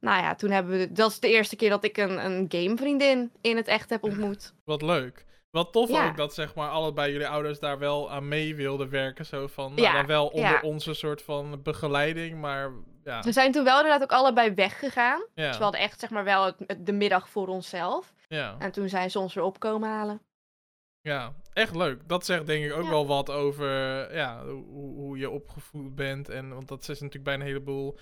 nou 0.00 0.22
ja, 0.22 0.34
toen 0.34 0.50
hebben 0.50 0.78
we, 0.78 0.92
dat 0.92 1.10
is 1.10 1.20
de 1.20 1.28
eerste 1.28 1.56
keer 1.56 1.70
dat 1.70 1.84
ik 1.84 1.96
een, 1.96 2.24
een 2.24 2.46
gamevriendin 2.48 3.32
in 3.40 3.56
het 3.56 3.66
echt 3.66 3.90
heb 3.90 4.02
ontmoet. 4.02 4.52
Wat 4.64 4.82
leuk. 4.82 5.24
Wat 5.50 5.72
tof 5.72 5.90
ook 5.90 6.16
dat 6.16 6.34
zeg 6.34 6.54
maar 6.54 6.70
allebei 6.70 7.12
jullie 7.12 7.28
ouders 7.28 7.58
daar 7.58 7.78
wel 7.78 8.10
aan 8.10 8.28
mee 8.28 8.54
wilden 8.54 8.90
werken. 8.90 9.26
Zo 9.26 9.46
van, 9.46 9.74
nou, 9.74 9.82
ja, 9.82 9.92
dan 9.92 10.06
wel 10.06 10.26
onder 10.26 10.60
onze 10.60 10.94
soort 10.94 11.22
van 11.22 11.62
begeleiding, 11.62 12.40
maar 12.40 12.72
ja. 13.04 13.20
We 13.20 13.32
zijn 13.32 13.52
toen 13.52 13.64
wel 13.64 13.76
inderdaad 13.76 14.02
ook 14.02 14.18
allebei 14.18 14.54
weggegaan. 14.54 15.26
Dus 15.34 15.56
we 15.56 15.62
hadden 15.62 15.80
echt 15.80 16.00
zeg 16.00 16.10
maar 16.10 16.24
wel 16.24 16.44
het, 16.44 16.76
de 16.78 16.92
middag 16.92 17.28
voor 17.28 17.48
onszelf. 17.48 18.12
Ja. 18.28 18.56
En 18.58 18.72
toen 18.72 18.88
zijn 18.88 19.10
ze 19.10 19.18
ons 19.18 19.34
weer 19.34 19.44
opkomen 19.44 19.88
halen. 19.88 20.22
Ja, 21.00 21.34
echt 21.52 21.76
leuk. 21.76 22.08
Dat 22.08 22.24
zegt 22.24 22.46
denk 22.46 22.64
ik 22.64 22.72
ook 22.72 22.88
wel 22.88 23.06
wat 23.06 23.30
over 23.30 23.68
ja, 24.14 24.44
hoe, 24.44 24.94
hoe 24.94 25.18
je 25.18 25.30
opgevoed 25.30 25.94
bent. 25.94 26.28
En, 26.28 26.54
want 26.54 26.68
dat 26.68 26.80
is 26.80 26.88
natuurlijk 26.88 27.24
bij 27.24 27.34
een 27.34 27.40
heleboel 27.40 27.98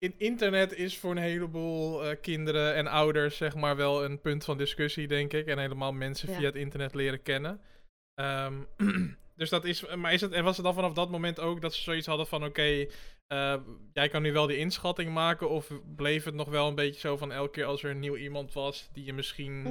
in 0.00 0.14
internet 0.16 0.72
is 0.72 0.98
voor 0.98 1.10
een 1.10 1.16
heleboel 1.16 2.04
uh, 2.04 2.16
kinderen 2.20 2.74
en 2.74 2.86
ouders 2.86 3.36
zeg 3.36 3.54
maar 3.54 3.76
wel 3.76 4.04
een 4.04 4.20
punt 4.20 4.44
van 4.44 4.58
discussie, 4.58 5.08
denk 5.08 5.32
ik. 5.32 5.46
En 5.46 5.58
helemaal 5.58 5.92
mensen 5.92 6.34
via 6.34 6.44
het 6.44 6.54
internet 6.54 6.94
leren 6.94 7.22
kennen. 7.22 7.60
Um, 8.14 8.66
dus 9.36 9.50
dat 9.50 9.64
is. 9.64 9.94
Maar 9.94 10.12
is 10.12 10.20
het, 10.20 10.32
en 10.32 10.44
was 10.44 10.56
het 10.56 10.64
dan 10.64 10.74
vanaf 10.74 10.92
dat 10.92 11.10
moment 11.10 11.40
ook 11.40 11.60
dat 11.60 11.74
ze 11.74 11.82
zoiets 11.82 12.06
hadden 12.06 12.26
van: 12.26 12.44
oké, 12.44 12.86
uh, 13.32 13.54
jij 13.92 14.08
kan 14.08 14.22
nu 14.22 14.32
wel 14.32 14.46
die 14.46 14.56
inschatting 14.56 15.12
maken? 15.12 15.50
Of 15.50 15.70
bleef 15.96 16.24
het 16.24 16.34
nog 16.34 16.48
wel 16.48 16.68
een 16.68 16.74
beetje 16.74 17.00
zo 17.00 17.16
van 17.16 17.32
elke 17.32 17.50
keer 17.50 17.64
als 17.64 17.82
er 17.82 17.90
een 17.90 17.98
nieuw 17.98 18.16
iemand 18.16 18.52
was 18.52 18.88
die 18.92 19.04
je 19.04 19.12
misschien 19.12 19.62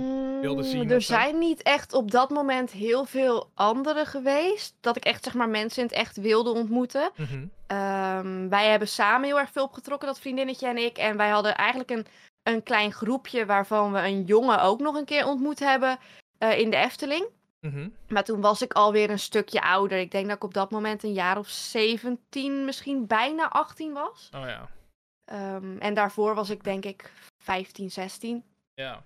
wilde 0.42 0.64
zien? 0.64 0.84
Mm, 0.84 0.92
er 0.92 1.02
zijn 1.02 1.38
niet 1.38 1.62
echt 1.62 1.94
op 1.94 2.12
dat 2.12 2.30
moment 2.30 2.72
heel 2.72 3.06
veel 3.06 3.52
anderen 3.54 4.06
geweest. 4.06 4.76
Dat 4.82 4.96
ik 4.96 5.04
echt 5.04 5.24
zeg 5.24 5.34
maar 5.34 5.50
mensen 5.50 5.82
in 5.82 5.88
het 5.88 5.98
echt 5.98 6.18
wilde 6.18 6.50
ontmoeten. 6.50 7.12
Mm 7.16 7.26
-hmm. 7.26 8.50
wij 8.50 8.70
hebben 8.70 8.88
samen 8.88 9.28
heel 9.28 9.40
erg 9.40 9.52
veel 9.52 9.64
opgetrokken, 9.64 10.08
dat 10.08 10.20
vriendinnetje 10.20 10.68
en 10.68 10.78
ik. 10.78 10.98
En 10.98 11.18
wij 11.18 11.30
hadden 11.30 11.56
eigenlijk 11.56 11.90
een, 11.90 12.06
een 12.44 12.64
klein 12.64 12.92
groepje 12.92 13.46
waarvan 13.46 13.92
we 13.92 14.00
een 14.00 14.24
jongen 14.24 14.62
ook 14.62 14.80
nog 14.80 14.96
een 14.96 15.06
keer 15.06 15.26
ontmoet 15.26 15.60
hebben 15.60 16.00
uh, 16.40 16.60
in 16.60 16.70
de 16.70 16.78
Efteling. 16.78 17.28
Mhm. 17.60 17.90
Maar 18.08 18.24
toen 18.24 18.42
was 18.42 18.62
ik 18.62 18.74
alweer 18.74 19.10
een 19.10 19.20
stukje 19.20 19.62
ouder. 19.62 19.98
Ik 19.98 20.12
denk 20.12 20.28
dat 20.28 20.36
ik 20.36 20.44
op 20.44 20.54
dat 20.54 20.72
moment 20.72 21.04
een 21.04 21.14
jaar 21.14 21.38
of 21.38 21.48
17, 21.48 22.66
misschien 22.66 23.08
bijna 23.08 23.50
18 23.50 23.94
was. 23.94 24.30
Oh 24.36 24.46
ja. 24.46 24.70
Um, 25.56 25.78
en 25.78 25.94
daarvoor 25.94 26.36
was 26.36 26.50
ik 26.50 26.64
denk 26.64 26.86
ik 26.86 27.12
15, 27.38 27.92
16. 27.92 28.44
Ja. 28.74 29.04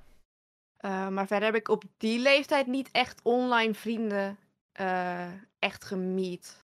Uh, 0.86 1.08
maar 1.08 1.28
verder 1.28 1.46
heb 1.46 1.56
ik 1.56 1.68
op 1.68 1.84
die 1.98 2.20
leeftijd 2.20 2.68
niet 2.68 2.90
echt 2.92 3.20
online 3.24 3.74
vrienden 3.74 4.38
uh, 4.80 5.32
echt 5.60 5.84
gemiet. 5.84 6.64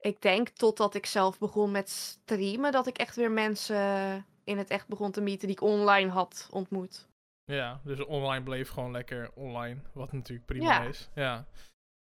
Ik 0.00 0.22
denk 0.22 0.48
totdat 0.48 0.94
ik 0.94 1.06
zelf 1.06 1.38
begon 1.38 1.70
met 1.70 1.90
streamen, 1.90 2.72
dat 2.72 2.86
ik 2.86 2.98
echt 2.98 3.16
weer 3.16 3.30
mensen 3.30 4.26
in 4.44 4.58
het 4.58 4.70
echt 4.70 4.88
begon 4.88 5.10
te 5.10 5.20
mieten 5.20 5.46
die 5.46 5.56
ik 5.56 5.62
online 5.62 6.10
had 6.10 6.48
ontmoet. 6.50 7.07
Ja, 7.48 7.80
dus 7.84 8.04
online 8.04 8.42
bleef 8.42 8.68
gewoon 8.68 8.90
lekker 8.90 9.30
online. 9.34 9.80
Wat 9.92 10.12
natuurlijk 10.12 10.46
prima 10.46 10.82
is. 10.82 11.08
Ja. 11.14 11.46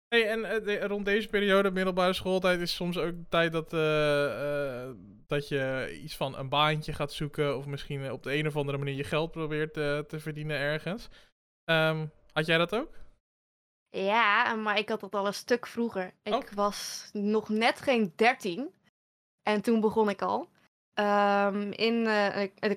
Hey, 0.07 0.29
en 0.29 0.67
uh, 0.67 0.83
rond 0.83 1.05
deze 1.05 1.27
periode, 1.27 1.71
middelbare 1.71 2.13
schooltijd, 2.13 2.59
is 2.59 2.75
soms 2.75 2.97
ook 2.97 3.11
de 3.11 3.25
tijd 3.29 3.51
dat, 3.51 3.73
uh, 3.73 4.89
dat 5.27 5.47
je 5.47 5.91
iets 6.03 6.15
van 6.15 6.37
een 6.37 6.49
baantje 6.49 6.93
gaat 6.93 7.13
zoeken. 7.13 7.57
Of 7.57 7.65
misschien 7.65 8.11
op 8.11 8.23
de 8.23 8.35
een 8.35 8.47
of 8.47 8.55
andere 8.55 8.77
manier 8.77 8.95
je 8.95 9.03
geld 9.03 9.31
probeert 9.31 9.73
te 9.73 10.19
verdienen 10.19 10.57
ergens. 10.57 11.09
Um, 11.65 12.11
had 12.33 12.45
jij 12.45 12.57
dat 12.57 12.75
ook? 12.75 12.93
Ja, 13.89 14.55
maar 14.55 14.77
ik 14.77 14.89
had 14.89 14.99
dat 14.99 15.15
al 15.15 15.27
een 15.27 15.33
stuk 15.33 15.67
vroeger. 15.67 16.11
Ik 16.23 16.33
oh. 16.33 16.51
was 16.53 17.09
nog 17.13 17.49
net 17.49 17.81
geen 17.81 18.13
13. 18.15 18.69
En 19.41 19.61
toen 19.61 19.81
begon 19.81 20.09
ik 20.09 20.21
al. 20.21 20.49
Um, 20.99 21.71
in 21.71 22.05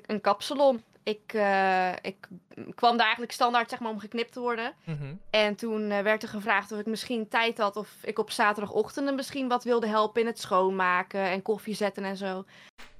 een 0.06 0.20
kapsalon. 0.20 0.82
Ik, 1.08 1.32
uh, 1.32 1.92
ik 1.92 2.28
kwam 2.74 2.96
daar 2.96 3.06
eigenlijk 3.06 3.32
standaard 3.32 3.70
zeg 3.70 3.80
maar, 3.80 3.90
om 3.90 3.98
geknipt 3.98 4.32
te 4.32 4.40
worden. 4.40 4.74
Mhm. 4.84 5.14
En 5.30 5.54
toen 5.54 5.90
uh, 5.90 6.00
werd 6.00 6.22
er 6.22 6.28
gevraagd 6.28 6.72
of 6.72 6.78
ik 6.78 6.86
misschien 6.86 7.28
tijd 7.28 7.58
had 7.58 7.76
of 7.76 7.96
ik 8.02 8.18
op 8.18 8.30
zaterdagochtenden 8.30 9.14
misschien 9.14 9.48
wat 9.48 9.64
wilde 9.64 9.86
helpen 9.86 10.20
in 10.20 10.26
het 10.26 10.40
schoonmaken 10.40 11.20
en 11.20 11.42
koffie 11.42 11.74
zetten 11.74 12.04
en 12.04 12.16
zo. 12.16 12.44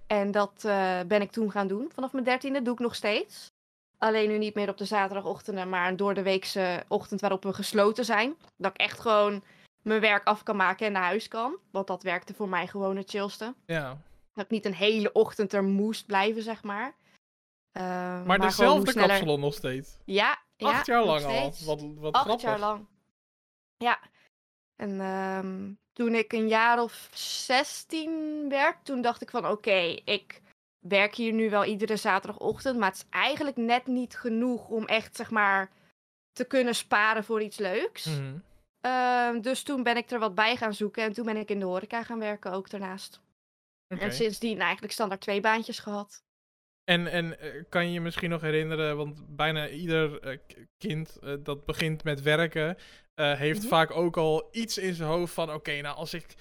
En 0.07 0.31
dat 0.31 0.63
uh, 0.67 1.01
ben 1.07 1.23
ik 1.23 1.31
toen 1.31 1.51
gaan 1.51 1.67
doen. 1.67 1.91
Vanaf 1.95 2.13
mijn 2.13 2.25
dertiende 2.25 2.63
doe 2.63 2.73
ik 2.73 2.79
nog 2.79 2.95
steeds. 2.95 3.47
Alleen 3.99 4.29
nu 4.29 4.39
niet 4.39 4.55
meer 4.55 4.69
op 4.69 4.79
de 4.79 4.85
zaterdagochtenden, 4.85 5.69
maar 5.69 5.97
door 5.97 6.15
de 6.15 6.23
weekse 6.23 6.85
ochtend 6.89 7.21
waarop 7.21 7.43
we 7.43 7.53
gesloten 7.53 8.05
zijn. 8.05 8.35
Dat 8.57 8.71
ik 8.71 8.81
echt 8.81 9.01
gewoon 9.01 9.43
mijn 9.83 10.01
werk 10.01 10.27
af 10.27 10.43
kan 10.43 10.57
maken 10.57 10.87
en 10.87 10.93
naar 10.93 11.03
huis 11.03 11.29
kan. 11.29 11.57
Want 11.71 11.87
dat 11.87 12.03
werkte 12.03 12.35
voor 12.35 12.49
mij 12.49 12.67
gewoon 12.67 12.97
het 12.97 13.11
chillste. 13.11 13.55
Ja. 13.67 13.97
Dat 14.35 14.45
ik 14.45 14.51
niet 14.51 14.65
een 14.65 14.75
hele 14.75 15.13
ochtend 15.13 15.53
er 15.53 15.65
moest 15.65 16.07
blijven, 16.07 16.43
zeg 16.43 16.63
maar. 16.63 16.95
Uh, 17.79 18.25
maar, 18.25 18.39
dezelfde 18.39 18.91
sneller... 18.91 19.09
kapsalon 19.09 19.41
nog 19.41 19.55
steeds? 19.55 19.99
Ja. 20.05 20.39
Acht 20.59 20.87
jaar 20.87 21.05
lang 21.05 21.25
al. 21.25 21.55
Wat, 21.65 21.85
wat 21.97 22.13
Acht 22.15 22.25
grappig. 22.25 22.43
jaar 22.43 22.59
lang. 22.59 22.87
Ja. 23.77 23.99
En 24.77 25.01
um, 25.01 25.79
toen 25.93 26.15
ik 26.15 26.33
een 26.33 26.49
jaar 26.49 26.83
of 26.83 27.09
16 27.13 28.49
werd, 28.49 28.85
toen 28.85 29.01
dacht 29.01 29.23
ik 29.23 29.31
van 29.31 29.45
oké, 29.45 29.53
okay, 29.53 30.03
ik 30.05 30.43
werk 30.79 31.15
hier 31.15 31.33
nu 31.33 31.51
wel 31.51 31.65
iedere 31.65 31.97
zaterdagochtend, 31.97 32.79
maar 32.79 32.89
het 32.89 32.97
is 32.97 33.07
eigenlijk 33.11 33.57
net 33.57 33.87
niet 33.87 34.17
genoeg 34.17 34.69
om 34.69 34.85
echt 34.85 35.17
zeg 35.17 35.31
maar 35.31 35.71
te 36.33 36.45
kunnen 36.45 36.75
sparen 36.75 37.25
voor 37.25 37.43
iets 37.43 37.59
leuks. 37.59 38.05
Mm 38.05 38.15
-hmm. 38.15 38.43
uh, 39.37 39.43
dus 39.43 39.63
toen 39.63 39.83
ben 39.83 39.97
ik 39.97 40.11
er 40.11 40.19
wat 40.19 40.35
bij 40.35 40.57
gaan 40.57 40.75
zoeken 40.75 41.03
en 41.03 41.13
toen 41.13 41.25
ben 41.25 41.37
ik 41.37 41.51
in 41.51 41.59
de 41.59 41.65
horeca 41.65 42.03
gaan 42.03 42.19
werken 42.19 42.53
ook 42.53 42.71
daarnaast. 42.71 43.21
Okay. 43.89 44.05
En 44.05 44.15
sindsdien 44.15 44.61
eigenlijk 44.61 44.93
standaard 44.93 45.21
twee 45.21 45.41
baantjes 45.41 45.79
gehad. 45.79 46.23
En, 46.89 47.07
en 47.07 47.41
eh, 47.41 47.63
kan 47.69 47.87
je 47.87 47.93
je 47.93 48.01
misschien 48.01 48.31
nog 48.31 48.41
herinneren, 48.41 48.97
want 48.97 49.37
bijna 49.37 49.69
ieder 49.69 50.27
uh, 50.27 50.39
kind 50.79 51.19
uh, 51.25 51.35
dat 51.41 51.65
begint 51.65 52.05
met 52.05 52.23
werken, 52.23 52.77
heeft 53.15 53.55
mm-hmm. 53.55 53.69
vaak 53.69 53.91
ook 53.91 54.17
al 54.17 54.49
iets 54.53 54.79
in 54.79 54.95
zijn 54.95 55.09
hoofd 55.09 55.35
van: 55.35 55.53
oké, 55.53 55.81
nou 55.81 55.97
als 55.97 56.15
ik, 56.15 56.35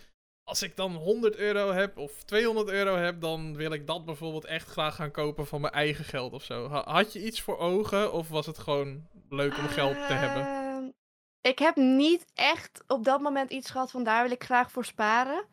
als 0.43 0.62
ik 0.62 0.76
dan 0.76 0.91
100 0.95 1.36
euro 1.36 1.72
heb 1.72 1.98
of 1.98 2.24
200 2.24 2.70
euro 2.70 2.95
heb, 2.95 3.22
dan 3.22 3.56
wil 3.56 3.72
ik 3.72 3.88
dat 3.88 4.06
bijvoorbeeld 4.06 4.45
echt 4.45 4.68
graag 4.68 4.95
gaan 4.95 5.12
kopen 5.12 5.48
van 5.48 5.62
mijn 5.62 5.74
eigen 5.74 6.06
geld 6.06 6.34
of 6.34 6.43
zo. 6.43 6.68
Had 6.68 7.14
je 7.14 7.26
iets 7.26 7.41
voor 7.41 7.58
ogen 7.58 8.14
of 8.14 8.30
was 8.30 8.45
het 8.45 8.58
gewoon 8.58 9.08
leuk 9.30 9.58
om 9.58 9.68
geld 9.68 10.08
te 10.08 10.14
hebben? 10.14 10.45
Ehm, 10.45 10.91
ik 11.41 11.60
heb 11.60 11.76
niet 11.76 12.26
echt 12.34 12.84
op 12.88 13.04
dat 13.04 13.22
moment 13.22 13.52
iets 13.52 13.70
gehad 13.70 13.91
van 13.91 14.04
daar 14.04 14.24
wil 14.24 14.32
ik 14.32 14.43
graag 14.43 14.72
voor 14.72 14.86
sparen 14.86 15.45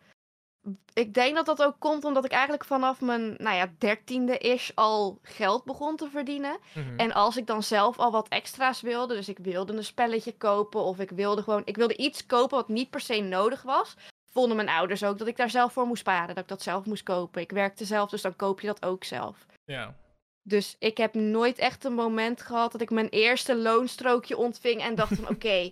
ik 0.92 1.14
denk 1.14 1.34
dat 1.34 1.46
dat 1.46 1.62
ook 1.62 1.76
komt 1.78 2.04
omdat 2.04 2.24
ik 2.24 2.30
eigenlijk 2.30 2.64
vanaf 2.64 3.00
mijn 3.00 3.34
nou 3.38 3.56
ja, 3.56 3.70
dertiende 3.78 4.38
is 4.38 4.72
al 4.74 5.18
geld 5.22 5.64
begon 5.64 5.96
te 5.96 6.08
verdienen. 6.10 6.58
Mhm. 6.74 6.96
En 6.96 7.12
als 7.12 7.36
ik 7.36 7.46
dan 7.46 7.62
zelf 7.62 7.98
al 7.98 8.10
wat 8.10 8.28
extra's 8.28 8.80
wilde, 8.80 9.14
dus 9.14 9.28
ik 9.28 9.38
wilde 9.38 9.72
een 9.72 9.84
spelletje 9.84 10.36
kopen 10.36 10.80
of 10.80 10.98
ik 10.98 11.10
wilde 11.10 11.42
gewoon, 11.42 11.62
ik 11.64 11.76
wilde 11.76 11.96
iets 11.96 12.26
kopen 12.26 12.56
wat 12.56 12.68
niet 12.68 12.90
per 12.90 13.00
se 13.00 13.20
nodig 13.20 13.62
was, 13.62 13.96
vonden 14.32 14.56
mijn 14.56 14.68
ouders 14.68 15.04
ook 15.04 15.18
dat 15.18 15.28
ik 15.28 15.36
daar 15.36 15.50
zelf 15.50 15.72
voor 15.72 15.86
moest 15.86 16.00
sparen, 16.00 16.34
dat 16.34 16.44
ik 16.44 16.48
dat 16.48 16.62
zelf 16.62 16.84
moest 16.84 17.02
kopen. 17.02 17.42
Ik 17.42 17.50
werkte 17.50 17.84
zelf, 17.84 18.10
dus 18.10 18.22
dan 18.22 18.36
koop 18.36 18.60
je 18.60 18.66
dat 18.66 18.84
ook 18.84 19.04
zelf. 19.04 19.46
Ja. 19.64 19.94
Dus 20.42 20.76
ik 20.78 20.96
heb 20.96 21.14
nooit 21.14 21.58
echt 21.58 21.84
een 21.84 21.94
moment 21.94 22.42
gehad 22.42 22.72
dat 22.72 22.80
ik 22.80 22.90
mijn 22.90 23.08
eerste 23.08 23.56
loonstrookje 23.56 24.36
ontving 24.36 24.80
en 24.80 24.94
dacht 24.94 25.16
van 25.16 25.28
oké, 25.34 25.70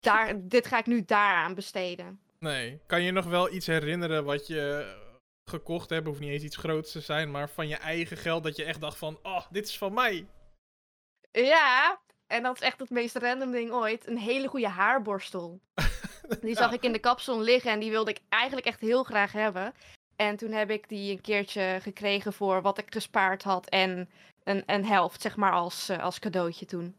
daar, 0.00 0.34
dit 0.38 0.66
ga 0.66 0.78
ik 0.78 0.86
nu 0.86 1.04
daaraan 1.04 1.54
besteden. 1.54 2.20
Nee. 2.42 2.80
Kan 2.86 3.02
je 3.02 3.10
nog 3.12 3.24
wel 3.24 3.52
iets 3.52 3.66
herinneren 3.66 4.24
wat 4.24 4.46
je 4.46 4.94
gekocht 5.50 5.90
hebt? 5.90 6.06
Hoeft 6.06 6.20
niet 6.20 6.30
eens 6.30 6.42
iets 6.42 6.56
groots 6.56 6.92
te 6.92 7.00
zijn, 7.00 7.30
maar 7.30 7.48
van 7.48 7.68
je 7.68 7.76
eigen 7.76 8.16
geld 8.16 8.42
dat 8.42 8.56
je 8.56 8.64
echt 8.64 8.80
dacht 8.80 8.96
van, 8.98 9.18
oh, 9.22 9.46
dit 9.50 9.66
is 9.66 9.78
van 9.78 9.92
mij. 9.94 10.26
Ja, 11.32 12.00
en 12.26 12.42
dat 12.42 12.54
is 12.54 12.60
echt 12.60 12.80
het 12.80 12.90
meest 12.90 13.16
random 13.16 13.50
ding 13.50 13.70
ooit. 13.70 14.06
Een 14.06 14.18
hele 14.18 14.48
goede 14.48 14.68
haarborstel. 14.68 15.60
Die 16.40 16.54
zag 16.56 16.70
Ja. 16.70 16.76
ik 16.76 16.82
in 16.82 16.92
de 16.92 16.98
kapsalon 16.98 17.42
liggen 17.42 17.70
en 17.70 17.80
die 17.80 17.90
wilde 17.90 18.10
ik 18.10 18.20
eigenlijk 18.28 18.66
echt 18.66 18.80
heel 18.80 19.02
graag 19.04 19.32
hebben. 19.32 19.74
En 20.16 20.36
toen 20.36 20.50
heb 20.52 20.70
ik 20.70 20.88
die 20.88 21.12
een 21.12 21.20
keertje 21.20 21.78
gekregen 21.82 22.32
voor 22.32 22.62
wat 22.62 22.78
ik 22.78 22.92
gespaard 22.92 23.42
had 23.42 23.68
en 23.68 24.10
een, 24.44 24.62
een 24.66 24.84
helft, 24.84 25.22
zeg 25.22 25.36
maar, 25.36 25.52
als, 25.52 25.88
eh, 25.88 26.02
als 26.02 26.18
cadeautje 26.18 26.66
toen. 26.66 26.96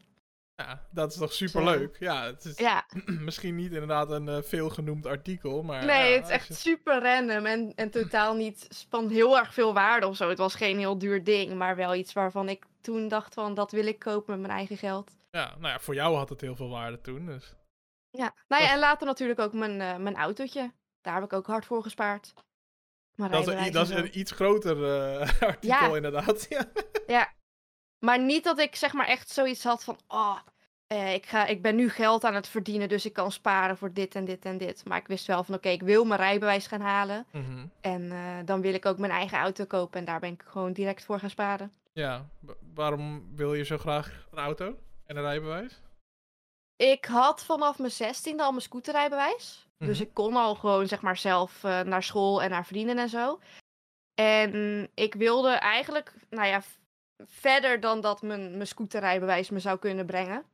Ja, 0.56 0.86
dat 0.90 1.10
is 1.12 1.18
toch 1.18 1.32
superleuk. 1.32 1.96
Ja, 1.98 2.24
het 2.24 2.44
is 2.44 2.58
Ja, 2.58 2.86
misschien 3.28 3.54
niet 3.54 3.72
inderdaad 3.72 4.10
een 4.10 4.28
eh, 4.28 4.42
veelgenoemd 4.42 5.06
artikel, 5.06 5.62
maar... 5.62 5.84
nee, 5.84 6.10
ja, 6.10 6.16
het 6.16 6.24
is 6.24 6.30
echt 6.30 6.46
je- 6.46 6.54
super 6.54 7.02
random 7.02 7.46
en, 7.46 7.72
en 7.74 7.90
totaal 7.90 8.34
niet 8.34 8.86
van 8.90 9.08
heel 9.08 9.38
erg 9.38 9.54
veel 9.54 9.74
waarde 9.74 10.06
of 10.06 10.16
zo. 10.16 10.28
Het 10.28 10.38
was 10.38 10.54
geen 10.54 10.78
heel 10.78 10.98
duur 10.98 11.24
ding, 11.24 11.54
maar 11.54 11.76
wel 11.76 11.94
iets 11.94 12.12
waarvan 12.12 12.48
ik 12.48 12.64
toen 12.80 13.08
dacht 13.08 13.34
van, 13.34 13.54
dat 13.54 13.70
wil 13.72 13.86
ik 13.86 13.98
kopen 13.98 14.32
met 14.32 14.40
mijn 14.46 14.58
eigen 14.58 14.76
geld. 14.76 15.10
Ja, 15.30 15.54
nou 15.58 15.72
ja, 15.72 15.78
voor 15.80 15.94
jou 15.94 16.16
had 16.16 16.28
het 16.28 16.40
heel 16.40 16.56
veel 16.56 16.68
waarde 16.68 17.00
toen, 17.00 17.26
dus... 17.26 17.54
Ja, 18.10 18.34
nou 18.48 18.62
ja, 18.62 18.72
en 18.72 18.78
later 18.78 19.06
natuurlijk 19.06 19.40
ook 19.40 19.52
mijn, 19.52 19.80
eh, 19.80 19.96
mijn 19.96 20.16
autootje. 20.16 20.72
Daar 21.00 21.14
heb 21.14 21.24
ik 21.24 21.32
ook 21.32 21.46
hard 21.46 21.64
voor 21.64 21.82
gespaard. 21.82 22.34
Mijn 23.14 23.30
Dat 23.30 23.48
is, 23.48 23.70
dat 23.70 23.88
is 23.90 23.96
een 23.96 24.18
iets 24.18 24.30
groter 24.32 24.84
eh, 24.84 25.20
artikel 25.48 25.68
Ja. 25.88 25.96
inderdaad. 25.96 26.46
Ja. 26.48 26.66
Ja, 27.06 27.32
maar 28.04 28.20
niet 28.20 28.44
dat 28.44 28.58
ik 28.58 28.76
zeg 28.76 28.92
maar 28.92 29.06
echt 29.06 29.30
zoiets 29.30 29.64
had 29.64 29.84
van, 29.84 29.98
oh, 30.08 30.38
eh, 30.86 31.14
ik, 31.14 31.26
ga, 31.26 31.46
ik 31.46 31.62
ben 31.62 31.76
nu 31.76 31.88
geld 31.90 32.24
aan 32.24 32.34
het 32.34 32.48
verdienen, 32.48 32.88
dus 32.88 33.04
ik 33.06 33.12
kan 33.12 33.32
sparen 33.32 33.76
voor 33.76 33.92
dit 33.92 34.14
en 34.14 34.24
dit 34.24 34.44
en 34.44 34.58
dit. 34.58 34.84
Maar 34.84 34.98
ik 34.98 35.06
wist 35.06 35.26
wel 35.26 35.44
van, 35.44 35.54
oké, 35.54 35.68
ik 35.68 35.82
wil 35.82 36.04
mijn 36.04 36.20
rijbewijs 36.20 36.66
gaan 36.66 36.80
halen. 36.80 37.26
Mhm. 37.32 37.66
En 37.80 38.12
eh, 38.12 38.18
dan 38.44 38.60
wil 38.60 38.74
ik 38.74 38.86
ook 38.86 38.98
mijn 38.98 39.12
eigen 39.12 39.38
auto 39.38 39.64
kopen 39.64 39.98
en 39.98 40.04
daar 40.04 40.20
ben 40.20 40.32
ik 40.32 40.42
gewoon 40.46 40.72
direct 40.72 41.04
voor 41.04 41.18
gaan 41.18 41.30
sparen. 41.30 41.72
Ja, 41.92 42.28
wa- 42.40 42.54
waarom 42.74 43.36
wil 43.36 43.54
je 43.54 43.64
zo 43.64 43.78
graag 43.78 44.26
een 44.30 44.38
auto 44.38 44.76
en 45.06 45.16
een 45.16 45.22
rijbewijs? 45.22 45.80
Ik 46.76 47.04
had 47.04 47.44
vanaf 47.44 47.78
mijn 47.78 47.90
zestiende 47.90 48.42
al 48.42 48.50
mijn 48.50 48.62
scooterrijbewijs. 48.62 49.68
Dus 49.78 49.98
Mhm. 49.98 50.06
ik 50.08 50.14
kon 50.14 50.36
al 50.36 50.54
gewoon 50.54 50.86
zeg 50.88 51.00
maar 51.00 51.16
zelf 51.16 51.64
eh, 51.64 51.80
naar 51.80 52.02
school 52.02 52.42
en 52.42 52.50
naar 52.50 52.66
vrienden 52.66 52.98
en 52.98 53.08
zo. 53.08 53.38
En 54.14 54.88
ik 54.94 55.14
wilde 55.14 55.50
eigenlijk, 55.50 56.14
nou 56.30 56.46
ja, 56.48 56.62
verder 57.18 57.80
dan 57.80 58.00
dat 58.00 58.22
mijn, 58.22 58.50
mijn 58.50 58.66
scooterrijbewijs 58.66 59.50
me 59.50 59.58
zou 59.58 59.78
kunnen 59.78 60.06
brengen. 60.06 60.44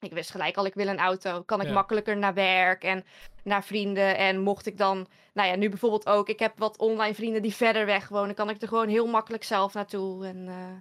Ik 0.00 0.12
wist 0.12 0.30
gelijk 0.30 0.56
al, 0.56 0.66
ik 0.66 0.74
wil 0.74 0.86
een 0.86 0.98
auto. 0.98 1.42
Kan 1.42 1.60
ik 1.60 1.66
Ja. 1.66 1.72
makkelijker 1.72 2.16
naar 2.16 2.34
werk 2.34 2.82
en 2.84 3.04
naar 3.42 3.64
vrienden. 3.64 4.16
En 4.16 4.40
mocht 4.40 4.66
ik 4.66 4.78
dan, 4.78 5.06
nou 5.32 5.48
ja, 5.48 5.56
nu 5.56 5.68
bijvoorbeeld 5.68 6.06
ook. 6.06 6.28
Ik 6.28 6.38
heb 6.38 6.58
wat 6.58 6.78
online 6.78 7.14
vrienden 7.14 7.42
die 7.42 7.54
verder 7.54 7.86
weg 7.86 8.08
wonen. 8.08 8.34
Kan 8.34 8.50
ik 8.50 8.62
er 8.62 8.68
gewoon 8.68 8.88
heel 8.88 9.06
makkelijk 9.06 9.44
zelf 9.44 9.74
naartoe. 9.74 10.26
En 10.26 10.48
eh, 10.48 10.76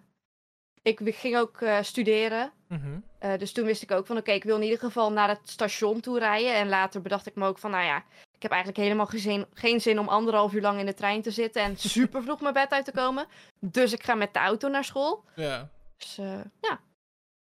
ik 0.81 0.99
ging 1.15 1.37
ook 1.37 1.61
eh, 1.61 1.81
studeren. 1.81 2.51
Mhm. 2.67 2.99
Eh, 3.19 3.37
dus 3.37 3.51
toen 3.51 3.65
wist 3.65 3.81
ik 3.81 3.91
ook 3.91 4.05
van 4.05 4.17
oké, 4.17 4.31
ik 4.31 4.43
wil 4.43 4.55
in 4.55 4.63
ieder 4.63 4.79
geval 4.79 5.11
naar 5.11 5.29
het 5.29 5.49
station 5.49 5.99
toe 5.99 6.19
rijden. 6.19 6.53
En 6.55 6.69
later 6.69 7.01
bedacht 7.01 7.25
ik 7.27 7.35
me 7.35 7.47
ook 7.47 7.59
van 7.59 7.71
nou 7.71 7.85
ja, 7.85 8.03
ik 8.37 8.43
heb 8.43 8.51
eigenlijk 8.51 8.81
helemaal 8.83 9.05
geen 9.05 9.19
zin, 9.19 9.45
geen 9.53 9.81
zin 9.81 9.99
om 9.99 10.07
anderhalf 10.07 10.53
uur 10.53 10.61
lang 10.61 10.79
in 10.79 10.85
de 10.85 10.93
trein 10.93 11.21
te 11.21 11.31
zitten 11.31 11.61
en 11.61 11.77
super 11.97 12.23
vroeg 12.23 12.41
mijn 12.41 12.53
bed 12.53 12.71
uit 12.71 12.85
te 12.85 12.91
komen. 12.91 13.25
Dus 13.59 13.93
ik 13.93 14.03
ga 14.03 14.15
met 14.15 14.33
de 14.33 14.39
auto 14.39 14.67
naar 14.69 14.83
school. 14.83 15.23
Ja. 15.35 15.69
Dus 15.97 16.17
eh, 16.17 16.39
ja, 16.61 16.79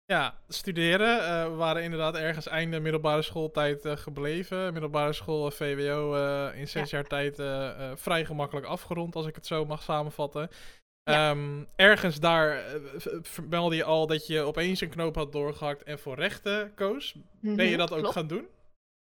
Ja, 0.06 0.38
studeren. 0.48 1.20
eh, 1.26 1.44
we 1.44 1.56
waren 1.56 1.84
inderdaad 1.84 2.16
ergens 2.16 2.48
einde 2.48 2.80
middelbare 2.80 3.22
schooltijd 3.22 3.86
eh, 3.86 3.96
gebleven. 3.98 4.72
Middelbare 4.74 5.14
school, 5.14 5.52
VWO, 5.52 6.14
in 6.52 6.68
zes 6.68 6.90
jaar 6.90 7.04
tijd 7.08 7.36
vrij 8.00 8.26
gemakkelijk 8.26 8.66
afgerond, 8.66 9.16
als 9.16 9.26
ik 9.26 9.36
het 9.36 9.46
zo 9.48 9.66
mag 9.66 9.82
samenvatten. 9.84 10.50
Ja. 11.04 11.30
Ehm, 11.30 11.64
ergens 11.76 12.20
daar 12.20 12.64
vermeldde 13.22 13.76
je 13.76 13.84
al 13.84 14.08
dat 14.08 14.28
je 14.28 14.42
opeens 14.42 14.82
een 14.82 14.90
knoop 14.90 15.16
had 15.16 15.32
doorgehakt 15.32 15.84
en 15.84 16.00
voor 16.00 16.16
rechten 16.16 16.74
koos. 16.76 17.16
Ben 17.42 17.66
je 17.66 17.70
Mhm, 17.70 17.78
dat 17.78 17.92
ook 17.92 17.98
klopt. 18.00 18.14
gaan 18.14 18.28
doen? 18.28 18.48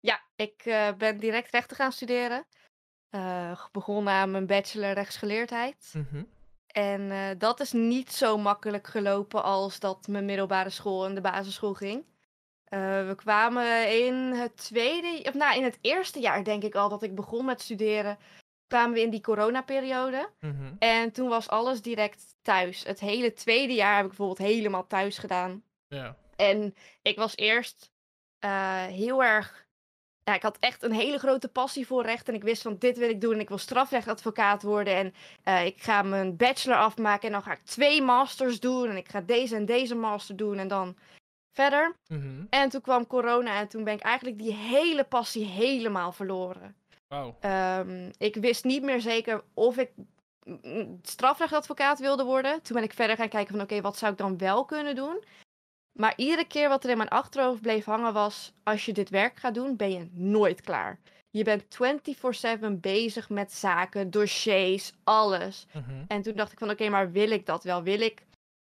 Ja, 0.01 0.21
ik 0.35 0.61
eh, 0.65 0.93
ben 0.97 1.17
direct 1.17 1.51
rechten 1.51 1.75
gaan 1.75 1.91
studeren. 1.91 2.45
Eh, 3.09 3.65
begonnen 3.71 4.13
aan 4.13 4.31
mijn 4.31 4.45
bachelor 4.45 4.93
rechtsgeleerdheid. 4.93 5.93
Mhm. 5.93 6.23
En 6.67 7.11
eh, 7.11 7.29
dat 7.37 7.59
is 7.59 7.71
niet 7.71 8.11
zo 8.11 8.37
makkelijk 8.37 8.87
gelopen 8.87 9.43
als 9.43 9.79
dat 9.79 10.07
mijn 10.07 10.25
middelbare 10.25 10.69
school 10.69 11.05
en 11.05 11.15
de 11.15 11.21
basisschool 11.21 11.73
ging. 11.73 12.05
Eh, 12.63 13.07
we 13.07 13.15
kwamen 13.15 14.03
in 14.05 14.13
het 14.13 14.57
tweede, 14.57 15.21
of 15.23 15.33
nou 15.33 15.57
in 15.57 15.63
het 15.63 15.77
eerste 15.81 16.19
jaar 16.19 16.43
denk 16.43 16.63
ik 16.63 16.75
al 16.75 16.89
dat 16.89 17.03
ik 17.03 17.15
begon 17.15 17.45
met 17.45 17.61
studeren, 17.61 18.17
kwamen 18.67 18.93
we 18.93 19.01
in 19.01 19.09
die 19.09 19.21
coronaperiode. 19.21 20.29
Mhm. 20.39 20.73
En 20.79 21.11
toen 21.11 21.27
was 21.27 21.49
alles 21.49 21.81
direct 21.81 22.35
thuis. 22.41 22.83
Het 22.83 22.99
hele 22.99 23.33
tweede 23.33 23.73
jaar 23.73 23.95
heb 23.95 24.01
ik 24.03 24.07
bijvoorbeeld 24.07 24.47
helemaal 24.49 24.87
thuis 24.87 25.17
gedaan. 25.17 25.63
Ja. 25.87 26.17
En 26.35 26.75
ik 27.01 27.17
was 27.17 27.35
eerst 27.35 27.91
eh, 28.39 28.85
heel 28.85 29.23
erg. 29.23 29.69
Ja, 30.24 30.34
ik 30.34 30.41
had 30.41 30.57
echt 30.59 30.84
een 30.84 30.91
hele 30.91 31.17
grote 31.17 31.47
passie 31.47 31.88
voor 31.88 32.03
recht. 32.03 32.28
En 32.28 32.34
ik 32.34 32.43
wist 32.43 32.61
van 32.61 32.76
dit 32.80 32.97
wil 32.97 33.09
ik 33.09 33.22
doen. 33.22 33.34
En 33.34 33.39
ik 33.39 33.49
wil 33.49 33.57
strafrechtadvocaat 33.57 34.63
worden. 34.63 34.95
En 34.95 35.13
eh, 35.43 35.65
ik 35.65 35.82
ga 35.82 36.01
mijn 36.01 36.38
bachelor 36.38 36.78
afmaken. 36.78 37.28
En 37.28 37.32
dan 37.32 37.43
ga 37.43 37.51
ik 37.51 37.63
twee 37.63 38.01
masters 38.01 38.59
doen. 38.59 38.89
En 38.89 38.97
ik 38.97 39.09
ga 39.09 39.22
deze 39.22 39.55
en 39.55 39.65
deze 39.65 39.95
master 39.95 40.36
doen. 40.36 40.57
En 40.57 40.67
dan 40.67 40.95
verder. 41.53 41.95
Mhm. 42.07 42.45
En 42.49 42.69
toen 42.69 42.82
kwam 42.82 43.07
corona. 43.07 43.59
En 43.59 43.67
toen 43.67 43.84
ben 43.84 43.93
ik 43.93 44.01
eigenlijk 44.01 44.38
die 44.38 44.53
hele 44.53 45.03
passie 45.03 45.45
helemaal 45.45 46.11
verloren. 46.11 46.76
Wauw. 47.07 47.36
Ehm, 47.39 48.11
ik 48.17 48.36
wist 48.36 48.63
niet 48.63 48.84
meer 48.84 49.01
zeker 49.01 49.43
of 49.53 49.78
ik 49.78 49.91
strafrechtadvocaat 51.01 51.99
wilde 51.99 52.24
worden. 52.24 52.61
Toen 52.61 52.76
ben 52.76 52.86
ik 52.86 52.93
verder 52.93 53.15
gaan 53.15 53.30
kijken 53.30 53.55
van 53.55 53.63
oké, 53.63 53.82
wat 53.82 53.97
zou 53.97 54.11
ik 54.11 54.17
dan 54.17 54.38
wel 54.38 54.65
kunnen 54.65 54.95
doen? 54.95 55.24
Maar 55.91 56.13
iedere 56.15 56.45
keer 56.47 56.69
wat 56.69 56.83
er 56.83 56.89
in 56.89 56.97
mijn 56.97 57.09
achterhoofd 57.09 57.61
bleef 57.61 57.85
hangen 57.85 58.13
was... 58.13 58.53
als 58.63 58.85
je 58.85 58.93
dit 58.93 59.09
werk 59.09 59.37
gaat 59.37 59.53
doen, 59.53 59.75
ben 59.75 59.91
je 59.91 60.09
nooit 60.11 60.61
klaar. 60.61 60.99
Je 61.29 61.43
bent 61.43 61.63
24-7 62.67 62.71
bezig 62.71 63.29
met 63.29 63.53
zaken, 63.53 64.11
dossiers, 64.11 64.93
alles. 65.03 65.65
Mhm. 65.73 66.03
En 66.07 66.21
toen 66.21 66.35
dacht 66.35 66.51
ik 66.51 66.59
van 66.59 66.69
oké, 66.69 66.89
maar 66.89 67.11
wil 67.11 67.31
ik 67.31 67.45
dat 67.45 67.63
wel? 67.63 67.83
Wil 67.83 68.01
ik 68.01 68.23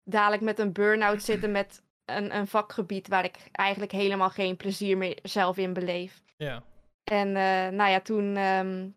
dadelijk 0.03 0.41
met 0.41 0.59
een 0.59 0.71
burn-out 0.71 1.23
zitten 1.31 1.51
met 1.51 1.81
een, 2.05 2.35
een 2.35 2.47
vakgebied... 2.47 3.07
waar 3.07 3.23
ik 3.23 3.37
eigenlijk 3.51 3.91
helemaal 3.91 4.29
geen 4.29 4.57
plezier 4.57 4.97
meer 4.97 5.19
zelf 5.23 5.57
in 5.57 5.73
beleef? 5.73 6.21
Ja. 6.37 6.63
En 7.03 7.27
eh, 7.27 7.67
nou 7.77 7.89
ja, 7.89 7.99
toen 7.99 8.35
ehm, 8.35 8.89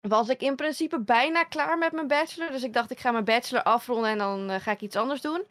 was 0.00 0.28
ik 0.28 0.42
in 0.42 0.56
principe 0.56 1.00
bijna 1.00 1.44
klaar 1.44 1.78
met 1.78 1.92
mijn 1.92 2.06
bachelor. 2.06 2.50
Dus 2.50 2.62
ik 2.62 2.72
dacht, 2.72 2.90
ik 2.90 3.00
ga 3.00 3.10
mijn 3.10 3.24
bachelor 3.24 3.62
afronden 3.62 4.10
en 4.10 4.18
dan 4.18 4.50
eh, 4.50 4.60
ga 4.60 4.70
ik 4.70 4.80
iets 4.80 4.96
anders 4.96 5.20
doen. 5.20 5.46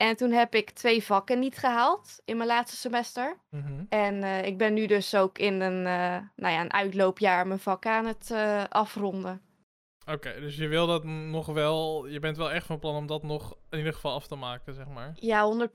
En 0.00 0.16
toen 0.16 0.30
heb 0.30 0.54
ik 0.54 0.70
twee 0.70 1.04
vakken 1.04 1.38
niet 1.38 1.58
gehaald 1.58 2.20
in 2.24 2.36
mijn 2.36 2.48
laatste 2.48 2.76
semester. 2.76 3.36
Mhm. 3.50 3.84
En 3.88 4.22
eh, 4.22 4.44
ik 4.44 4.58
ben 4.58 4.74
nu 4.74 4.86
dus 4.86 5.14
ook 5.14 5.38
in 5.38 5.60
een, 5.60 5.86
eh, 5.86 6.18
nou 6.36 6.54
ja, 6.54 6.60
een 6.60 6.72
uitloopjaar 6.72 7.46
mijn 7.46 7.58
vak 7.58 7.86
aan 7.86 8.06
het 8.06 8.30
eh, 8.30 8.64
afronden. 8.68 9.40
Oké, 10.06 10.40
dus 10.40 10.56
je 10.56 10.68
wil 10.68 10.86
dat 10.86 11.04
nog 11.04 11.46
wel. 11.46 12.06
Je 12.06 12.18
bent 12.18 12.36
wel 12.36 12.52
echt 12.52 12.66
van 12.66 12.78
plan 12.78 12.94
om 12.94 13.06
dat 13.06 13.22
nog 13.22 13.56
in 13.70 13.78
ieder 13.78 13.92
geval 13.92 14.12
af 14.12 14.26
te 14.26 14.34
maken, 14.34 14.74
zeg 14.74 14.88
maar. 14.88 15.12
Ja, 15.14 15.68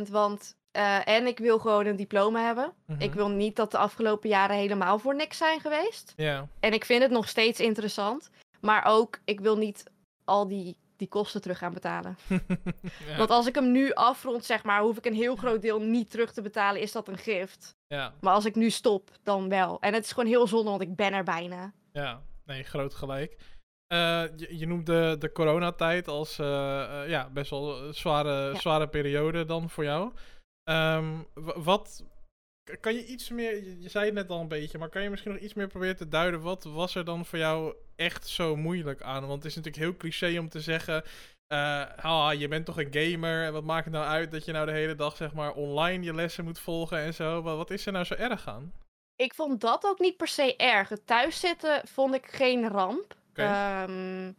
100%. 0.00 0.08
Want, 0.10 0.56
en 1.04 1.26
ik 1.26 1.38
wil 1.38 1.58
gewoon 1.58 1.86
een 1.86 1.96
diploma 1.96 2.44
hebben. 2.44 2.72
Mhm. 2.86 3.00
Ik 3.00 3.14
wil 3.14 3.28
niet 3.28 3.56
dat 3.56 3.70
de 3.70 3.78
afgelopen 3.78 4.28
jaren 4.28 4.56
helemaal 4.56 4.98
voor 4.98 5.14
niks 5.14 5.38
zijn 5.38 5.60
geweest. 5.60 6.12
Ja. 6.16 6.48
En 6.60 6.72
ik 6.72 6.84
vind 6.84 7.02
het 7.02 7.10
nog 7.10 7.28
steeds 7.28 7.60
interessant. 7.60 8.30
Maar 8.60 8.84
ook, 8.84 9.20
ik 9.24 9.40
wil 9.40 9.56
niet 9.56 9.84
al 10.24 10.48
die, 10.48 10.76
die 10.98 11.08
kosten 11.08 11.40
terug 11.40 11.58
gaan 11.58 11.72
betalen. 11.72 12.18
ja. 13.08 13.16
Want 13.16 13.30
als 13.30 13.46
ik 13.46 13.54
hem 13.54 13.72
nu 13.72 13.92
afrond, 13.92 14.44
zeg 14.44 14.64
maar, 14.64 14.80
hoef 14.80 14.96
ik 14.96 15.06
een 15.06 15.14
heel 15.14 15.36
groot 15.36 15.62
deel 15.62 15.80
niet 15.80 16.10
terug 16.10 16.32
te 16.32 16.42
betalen. 16.42 16.80
Is 16.80 16.92
dat 16.92 17.08
een 17.08 17.18
gift? 17.18 17.76
ja. 17.86 18.14
Maar 18.20 18.34
als 18.34 18.44
ik 18.44 18.54
nu 18.54 18.70
stop, 18.70 19.10
dan 19.22 19.48
wel. 19.48 19.80
En 19.80 19.94
het 19.94 20.04
is 20.04 20.12
gewoon 20.12 20.28
heel 20.28 20.46
zonde, 20.46 20.70
want 20.70 20.82
ik 20.82 20.96
ben 20.96 21.12
er 21.12 21.24
bijna. 21.24 21.72
Ja, 21.92 22.22
nee, 22.44 22.62
groot 22.62 22.94
gelijk. 22.94 23.36
Eh, 23.86 24.24
je, 24.36 24.58
je 24.58 24.66
noemt 24.66 24.86
de, 24.86 25.30
coronatijd 25.32 26.08
als 26.08 26.38
eh, 26.38 27.02
eh, 27.02 27.08
ja, 27.08 27.30
best 27.30 27.50
wel 27.50 27.82
een 27.82 27.94
zware, 27.94 28.52
Ja. 28.52 28.58
zware 28.58 28.88
periode 28.88 29.44
dan 29.44 29.70
voor 29.70 29.84
jou. 29.84 30.12
Ehm, 30.64 31.06
wa- 31.34 31.60
wat 31.60 32.04
kan 32.80 32.94
je 32.94 33.06
iets 33.06 33.28
meer, 33.30 33.64
je, 33.64 33.88
zei 33.88 34.04
het 34.04 34.14
net 34.14 34.28
al 34.30 34.40
een 34.40 34.48
beetje, 34.48 34.78
maar 34.78 34.88
kan 34.88 35.02
je 35.02 35.10
misschien 35.10 35.32
nog 35.32 35.40
iets 35.40 35.54
meer 35.54 35.66
proberen 35.68 35.96
te 35.96 36.08
duiden? 36.08 36.40
Wat 36.40 36.64
was 36.64 36.94
er 36.94 37.04
dan 37.04 37.26
voor 37.26 37.38
jou 37.38 37.74
echt 37.96 38.26
zo 38.26 38.56
moeilijk 38.56 39.02
aan? 39.02 39.26
Want 39.26 39.42
het 39.42 39.44
is 39.44 39.56
natuurlijk 39.56 39.84
heel 39.84 39.96
cliché 39.96 40.38
om 40.38 40.48
te 40.48 40.60
zeggen. 40.60 41.04
eh, 41.46 42.04
ah, 42.04 42.34
je 42.34 42.48
bent 42.48 42.66
toch 42.66 42.78
een 42.78 42.92
gamer 42.92 43.44
en 43.44 43.52
wat 43.52 43.64
maakt 43.64 43.84
het 43.84 43.94
nou 43.94 44.06
uit 44.06 44.30
dat 44.32 44.44
je 44.44 44.52
nou 44.52 44.66
de 44.66 44.72
hele 44.72 44.94
dag 44.94 45.16
zeg 45.16 45.32
maar 45.32 45.52
online 45.52 46.04
je 46.04 46.14
lessen 46.14 46.44
moet 46.44 46.58
volgen 46.58 46.98
en 46.98 47.14
zo? 47.14 47.42
Wat, 47.42 47.56
wat 47.56 47.70
is 47.70 47.86
er 47.86 47.92
nou 47.92 48.04
zo 48.04 48.14
erg 48.14 48.48
aan? 48.48 48.72
Ik 49.16 49.34
vond 49.34 49.60
dat 49.60 49.84
ook 49.84 49.98
niet 49.98 50.16
per 50.16 50.28
se 50.28 50.56
erg. 50.56 50.88
Het 50.88 51.06
thuiszitten 51.06 51.88
vond 51.88 52.14
ik 52.14 52.26
geen 52.26 52.68
ramp. 52.68 53.14
Oké. 53.30 53.42
Ehm, 53.42 54.32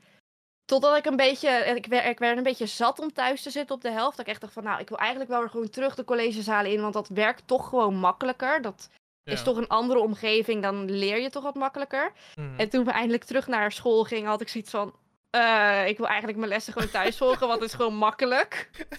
Totdat 0.69 0.97
ik 0.97 1.05
een 1.05 1.15
beetje, 1.15 1.49
ik 1.49 1.85
werd, 1.85 2.05
ik 2.05 2.19
werd 2.19 2.37
een 2.37 2.43
beetje 2.43 2.65
zat 2.65 2.99
om 2.99 3.13
thuis 3.13 3.41
te 3.41 3.49
zitten 3.49 3.75
op 3.75 3.81
de 3.81 3.89
helft. 3.91 4.17
Dat 4.17 4.25
ik 4.25 4.31
echt 4.31 4.41
dacht 4.41 4.53
van, 4.53 4.63
nou, 4.63 4.79
ik 4.79 4.89
wil 4.89 4.97
eigenlijk 4.97 5.29
wel 5.29 5.39
weer 5.39 5.49
gewoon 5.49 5.69
terug 5.69 5.95
de 5.95 6.03
collegezalen 6.03 6.71
in, 6.71 6.81
want 6.81 6.93
dat 6.93 7.07
werkt 7.07 7.47
toch 7.47 7.69
gewoon 7.69 7.95
makkelijker. 7.95 8.61
Dat 8.61 8.89
is 9.23 9.43
toch 9.43 9.57
een 9.57 9.67
andere 9.67 9.99
omgeving, 9.99 10.61
dan 10.61 10.91
leer 10.91 11.21
je 11.21 11.29
toch 11.29 11.43
wat 11.43 11.55
makkelijker. 11.55 12.11
Mhm. 12.35 12.59
En 12.59 12.69
toen 12.69 12.85
we 12.85 12.91
eindelijk 12.91 13.23
terug 13.23 13.47
naar 13.47 13.71
school 13.71 14.03
gingen, 14.03 14.29
had 14.29 14.41
ik 14.41 14.49
zoiets 14.49 14.69
van, 14.69 14.95
eh, 15.29 15.87
ik 15.87 15.97
wil 15.97 16.07
eigenlijk 16.07 16.37
mijn 16.37 16.49
lessen 16.49 16.73
gewoon 16.73 16.89
thuis 16.89 17.17
volgen, 17.17 17.47
want 17.47 17.59
het 17.59 17.69
is 17.69 17.75
gewoon 17.75 17.95
makkelijk. 17.95 18.69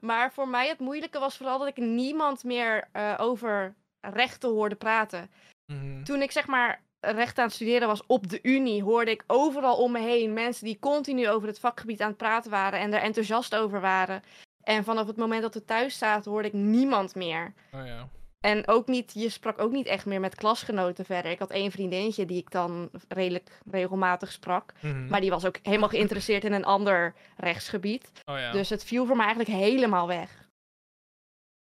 Maar 0.00 0.32
voor 0.32 0.48
mij 0.48 0.68
het 0.68 0.78
moeilijke 0.78 1.18
was 1.18 1.36
vooral 1.36 1.58
dat 1.58 1.68
ik 1.68 1.76
niemand 1.76 2.44
meer 2.44 2.88
eh, 2.92 3.14
over 3.18 3.74
rechten 4.00 4.48
hoorde 4.48 4.74
praten 4.74 5.30
Mhm. 5.72 6.02
toen 6.04 6.22
ik 6.22 6.30
zeg 6.30 6.46
maar 6.46 6.82
recht 7.10 7.38
aan 7.38 7.44
het 7.44 7.54
studeren 7.54 7.88
was 7.88 8.06
op 8.06 8.28
de 8.28 8.38
unie, 8.42 8.82
hoorde 8.82 9.10
ik 9.10 9.24
overal 9.26 9.76
om 9.76 9.92
me 9.92 10.00
heen 10.00 10.32
mensen 10.32 10.64
die 10.64 10.78
continu 10.78 11.28
over 11.28 11.48
het 11.48 11.60
vakgebied 11.60 12.00
aan 12.00 12.08
het 12.08 12.16
praten 12.16 12.50
waren 12.50 12.80
en 12.80 12.94
er 12.94 13.00
enthousiast 13.00 13.54
over 13.54 13.80
waren. 13.80 14.22
En 14.62 14.84
vanaf 14.84 15.06
het 15.06 15.16
moment 15.16 15.42
dat 15.42 15.54
we 15.54 15.64
thuis 15.64 15.98
zaten, 15.98 16.30
hoorde 16.30 16.48
ik 16.48 16.54
niemand 16.54 17.14
meer. 17.14 17.54
Oh 17.72 17.86
ja. 17.86 18.08
En 18.40 18.68
ook 18.68 18.86
niet, 18.86 19.12
je 19.14 19.28
sprak 19.28 19.60
ook 19.60 19.72
niet 19.72 19.86
echt 19.86 20.06
meer 20.06 20.20
met 20.20 20.34
klasgenoten 20.34 21.04
verder. 21.04 21.30
Ik 21.30 21.38
had 21.38 21.50
één 21.50 21.70
vriendinnetje 21.70 22.26
die 22.26 22.38
ik 22.38 22.50
dan 22.50 22.90
redelijk 23.08 23.60
regelmatig 23.70 24.32
sprak. 24.32 24.72
Mhm. 24.80 25.06
Maar 25.06 25.20
die 25.20 25.30
was 25.30 25.44
ook 25.44 25.58
helemaal 25.62 25.88
geïnteresseerd 25.88 26.44
in 26.44 26.52
een 26.52 26.64
ander 26.64 27.14
rechtsgebied. 27.36 28.12
Oh 28.24 28.38
ja. 28.38 28.52
Dus 28.52 28.68
het 28.70 28.84
viel 28.84 29.06
voor 29.06 29.16
mij 29.16 29.26
eigenlijk 29.26 29.58
helemaal 29.58 30.06
weg. 30.06 30.48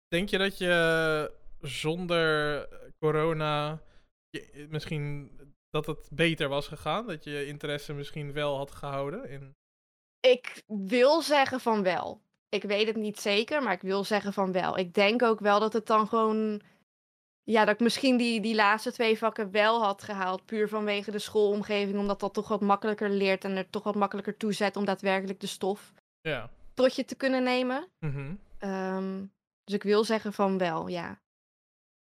Denk 0.09 0.29
je 0.29 0.39
dat 0.39 0.59
je 0.59 1.31
zonder 1.61 2.69
corona 2.99 3.81
je- 4.31 4.67
misschien 4.71 5.31
dat 5.71 5.87
het 5.87 6.09
beter 6.13 6.49
was 6.49 6.67
gegaan? 6.69 7.07
Dat 7.07 7.25
je 7.25 7.31
je 7.31 7.47
interesse 7.47 7.93
misschien 7.93 8.33
wel 8.33 8.57
had 8.57 8.71
gehouden 8.71 9.29
in... 9.31 9.57
Ik 10.21 10.63
wil 10.67 11.23
zeggen 11.23 11.61
van 11.61 11.83
wel. 11.83 12.21
Ik 12.49 12.63
weet 12.63 12.87
het 12.87 12.97
niet 12.97 13.21
zeker, 13.21 13.63
maar 13.63 13.73
ik 13.73 13.81
wil 13.81 14.05
zeggen 14.05 14.33
van 14.33 14.53
wel. 14.53 14.79
Ik 14.79 14.95
denk 14.95 15.23
ook 15.23 15.41
wel 15.41 15.61
dat 15.61 15.73
het 15.73 15.87
dan 15.87 16.09
gewoon. 16.09 16.61
Ja, 17.43 17.65
dat 17.65 17.75
ik 17.75 17.81
misschien 17.81 18.17
die, 18.17 18.41
die 18.41 18.55
laatste 18.55 18.93
twee 18.93 19.19
vakken 19.19 19.51
wel 19.51 19.83
had 19.85 20.03
gehaald. 20.03 20.45
Puur 20.45 20.69
vanwege 20.69 21.11
de 21.11 21.19
schoolomgeving. 21.19 21.99
Omdat 21.99 22.21
dat 22.21 22.35
toch 22.35 22.49
wat 22.49 22.61
makkelijker 22.61 23.11
leert 23.11 23.45
en 23.45 23.57
er 23.57 23.71
toch 23.71 23.83
wat 23.83 23.95
makkelijker 23.95 24.37
toe 24.37 24.53
zet 24.53 24.77
om 24.77 24.85
daadwerkelijk 24.85 25.41
de 25.41 25.47
stof 25.47 25.93
Ja. 26.21 26.51
tot 26.75 26.95
je 26.97 27.05
te 27.05 27.15
kunnen 27.15 27.43
nemen. 27.43 27.89
Mhm. 27.99 28.35
Ehm, 28.59 29.25
dus 29.65 29.75
ik 29.75 29.83
wil 29.83 30.05
zeggen 30.05 30.33
van 30.33 30.59
wel, 30.59 30.89
ja. 30.89 31.21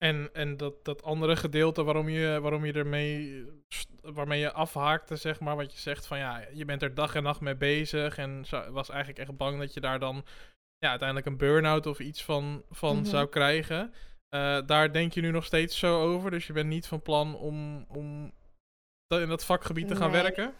En, 0.03 0.29
en 0.33 0.57
dat, 0.57 0.85
dat 0.85 1.03
andere 1.03 1.35
gedeelte 1.35 1.83
waarom 1.83 2.09
je, 2.09 2.39
waarom 2.41 2.65
je 2.65 2.73
ermee, 2.73 3.45
waarmee 4.01 4.39
je 4.39 4.51
afhaakte, 4.51 5.15
zeg 5.15 5.39
maar, 5.39 5.55
wat 5.55 5.71
je 5.73 5.79
zegt 5.79 6.07
van 6.07 6.17
ja, 6.17 6.47
je 6.53 6.65
bent 6.65 6.81
er 6.81 6.93
dag 6.93 7.15
en 7.15 7.23
nacht 7.23 7.41
mee 7.41 7.55
bezig 7.55 8.17
en 8.17 8.45
zo- 8.45 8.71
was 8.71 8.89
eigenlijk 8.89 9.19
echt 9.19 9.37
bang 9.37 9.59
dat 9.59 9.73
je 9.73 9.79
daar 9.79 9.99
dan 9.99 10.25
ja, 10.77 10.89
uiteindelijk 10.89 11.27
een 11.27 11.37
burn-out 11.37 11.85
of 11.85 11.99
iets 11.99 12.23
van, 12.23 12.63
van 12.69 12.95
Mhm. 12.95 13.05
zou 13.05 13.27
krijgen. 13.27 13.93
Eh, 14.29 14.59
daar 14.65 14.93
denk 14.93 15.13
je 15.13 15.21
nu 15.21 15.31
nog 15.31 15.45
steeds 15.45 15.79
zo 15.79 16.01
over, 16.01 16.31
dus 16.31 16.47
je 16.47 16.53
bent 16.53 16.69
niet 16.69 16.87
van 16.87 17.01
plan 17.01 17.35
om, 17.35 17.85
om 17.89 18.31
in 19.07 19.27
dat 19.27 19.45
vakgebied 19.45 19.87
te 19.87 19.95
gaan 19.95 20.11
Nee. 20.11 20.21
werken? 20.21 20.53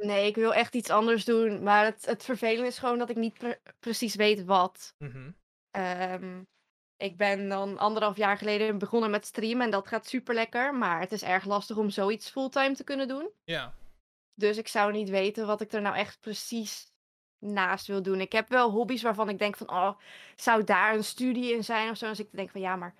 Nee, 0.00 0.26
ik 0.26 0.34
wil 0.34 0.54
echt 0.54 0.74
iets 0.74 0.90
anders 0.90 1.24
doen. 1.24 1.62
Maar 1.62 1.84
het, 1.84 2.06
het 2.06 2.24
vervelende 2.24 2.66
is 2.66 2.78
gewoon 2.78 2.98
dat 2.98 3.10
ik 3.10 3.16
niet 3.16 3.34
pre- 3.38 3.60
precies 3.78 4.14
weet 4.14 4.44
wat. 4.44 4.94
Ehm, 5.70 6.42
ik 6.96 7.16
ben 7.16 7.48
dan 7.48 7.78
anderhalf 7.78 8.16
jaar 8.16 8.36
geleden 8.36 8.78
begonnen 8.78 9.10
met 9.10 9.26
streamen 9.26 9.64
en 9.64 9.70
dat 9.70 9.88
gaat 9.88 10.06
super 10.06 10.34
lekker. 10.34 10.74
Maar 10.74 11.00
het 11.00 11.12
is 11.12 11.22
erg 11.22 11.44
lastig 11.44 11.76
om 11.76 11.90
zoiets 11.90 12.30
fulltime 12.30 12.74
te 12.74 12.84
kunnen 12.84 13.08
doen. 13.08 13.30
Ja, 13.44 13.74
Dus 14.34 14.56
ik 14.56 14.68
zou 14.68 14.92
niet 14.92 15.08
weten 15.08 15.46
wat 15.46 15.60
ik 15.60 15.72
er 15.72 15.80
nou 15.80 15.96
echt 15.96 16.20
precies 16.20 16.94
naast 17.38 17.86
wil 17.86 18.02
doen. 18.02 18.20
Ik 18.20 18.32
heb 18.32 18.48
wel 18.48 18.70
hobby's 18.70 19.02
waarvan 19.02 19.28
ik 19.28 19.38
denk 19.38 19.56
van, 19.56 19.70
oh, 19.70 19.98
zou 20.36 20.64
daar 20.64 20.94
een 20.94 21.04
studie 21.04 21.54
in 21.54 21.64
zijn 21.64 21.90
of 21.90 21.96
zo? 21.96 22.08
Dus 22.08 22.20
ik 22.20 22.28
denk 22.30 22.50
van, 22.50 22.60
ja, 22.60 22.76
maar 22.76 22.94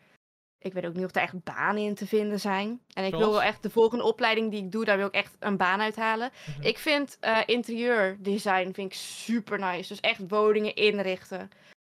ik 0.58 0.72
weet 0.72 0.86
ook 0.86 0.94
niet 0.94 1.04
of 1.04 1.14
er 1.14 1.22
echt 1.22 1.44
banen 1.44 1.82
in 1.82 1.94
te 1.94 2.06
vinden 2.06 2.40
zijn. 2.40 2.80
En 2.92 3.04
ik 3.04 3.14
wil 3.14 3.30
wel 3.30 3.42
echt 3.42 3.62
de 3.62 3.70
volgende 3.70 4.04
opleiding 4.04 4.50
die 4.50 4.64
ik 4.64 4.72
doe, 4.72 4.84
daar 4.84 4.96
wil 4.96 5.06
ik 5.06 5.14
echt 5.14 5.36
een 5.38 5.56
baan 5.56 5.80
uithalen. 5.80 6.30
Mhm. 6.46 6.66
Ik 6.66 6.78
vind 6.78 7.16
eh, 7.20 7.38
interieurdesign 7.46 8.72
vind 8.72 8.92
ik 8.92 8.94
super 8.94 9.58
nice. 9.58 9.88
Dus 9.88 10.00
echt 10.00 10.28
woningen 10.28 10.74
inrichten. 10.74 11.50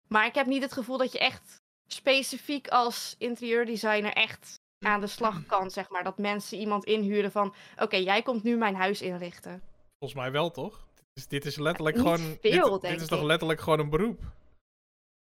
Maar 0.07 0.25
ik 0.25 0.35
heb 0.35 0.45
niet 0.45 0.61
het 0.61 0.73
gevoel 0.73 0.97
dat 0.97 1.11
je 1.11 1.19
echt 1.19 1.58
specifiek 1.93 2.67
als 2.67 3.15
interieurdesigner 3.17 4.13
echt 4.13 4.59
aan 4.85 5.01
de 5.01 5.07
slag 5.07 5.45
kan, 5.45 5.71
zeg 5.71 5.89
maar. 5.89 6.03
Dat 6.03 6.17
mensen 6.17 6.57
iemand 6.57 6.85
inhuren 6.85 7.31
van, 7.31 7.53
oké, 7.77 7.95
jij 7.95 8.21
komt 8.21 8.43
nu 8.43 8.57
mijn 8.57 8.75
huis 8.75 9.01
inrichten. 9.01 9.61
volgens 9.97 10.21
mij 10.21 10.31
wel 10.31 10.51
toch? 10.51 10.87
Dit 10.95 11.03
is, 11.13 11.27
dit 11.27 11.45
is 11.45 11.57
letterlijk 11.57 11.97
gewoon, 11.97 12.37
veel, 12.41 12.79
dit, 12.79 12.91
dit 12.91 13.01
is 13.01 13.07
toch 13.07 13.21
letterlijk 13.23 13.61
gewoon 13.61 13.79
een 13.79 13.89
beroep? 13.89 14.21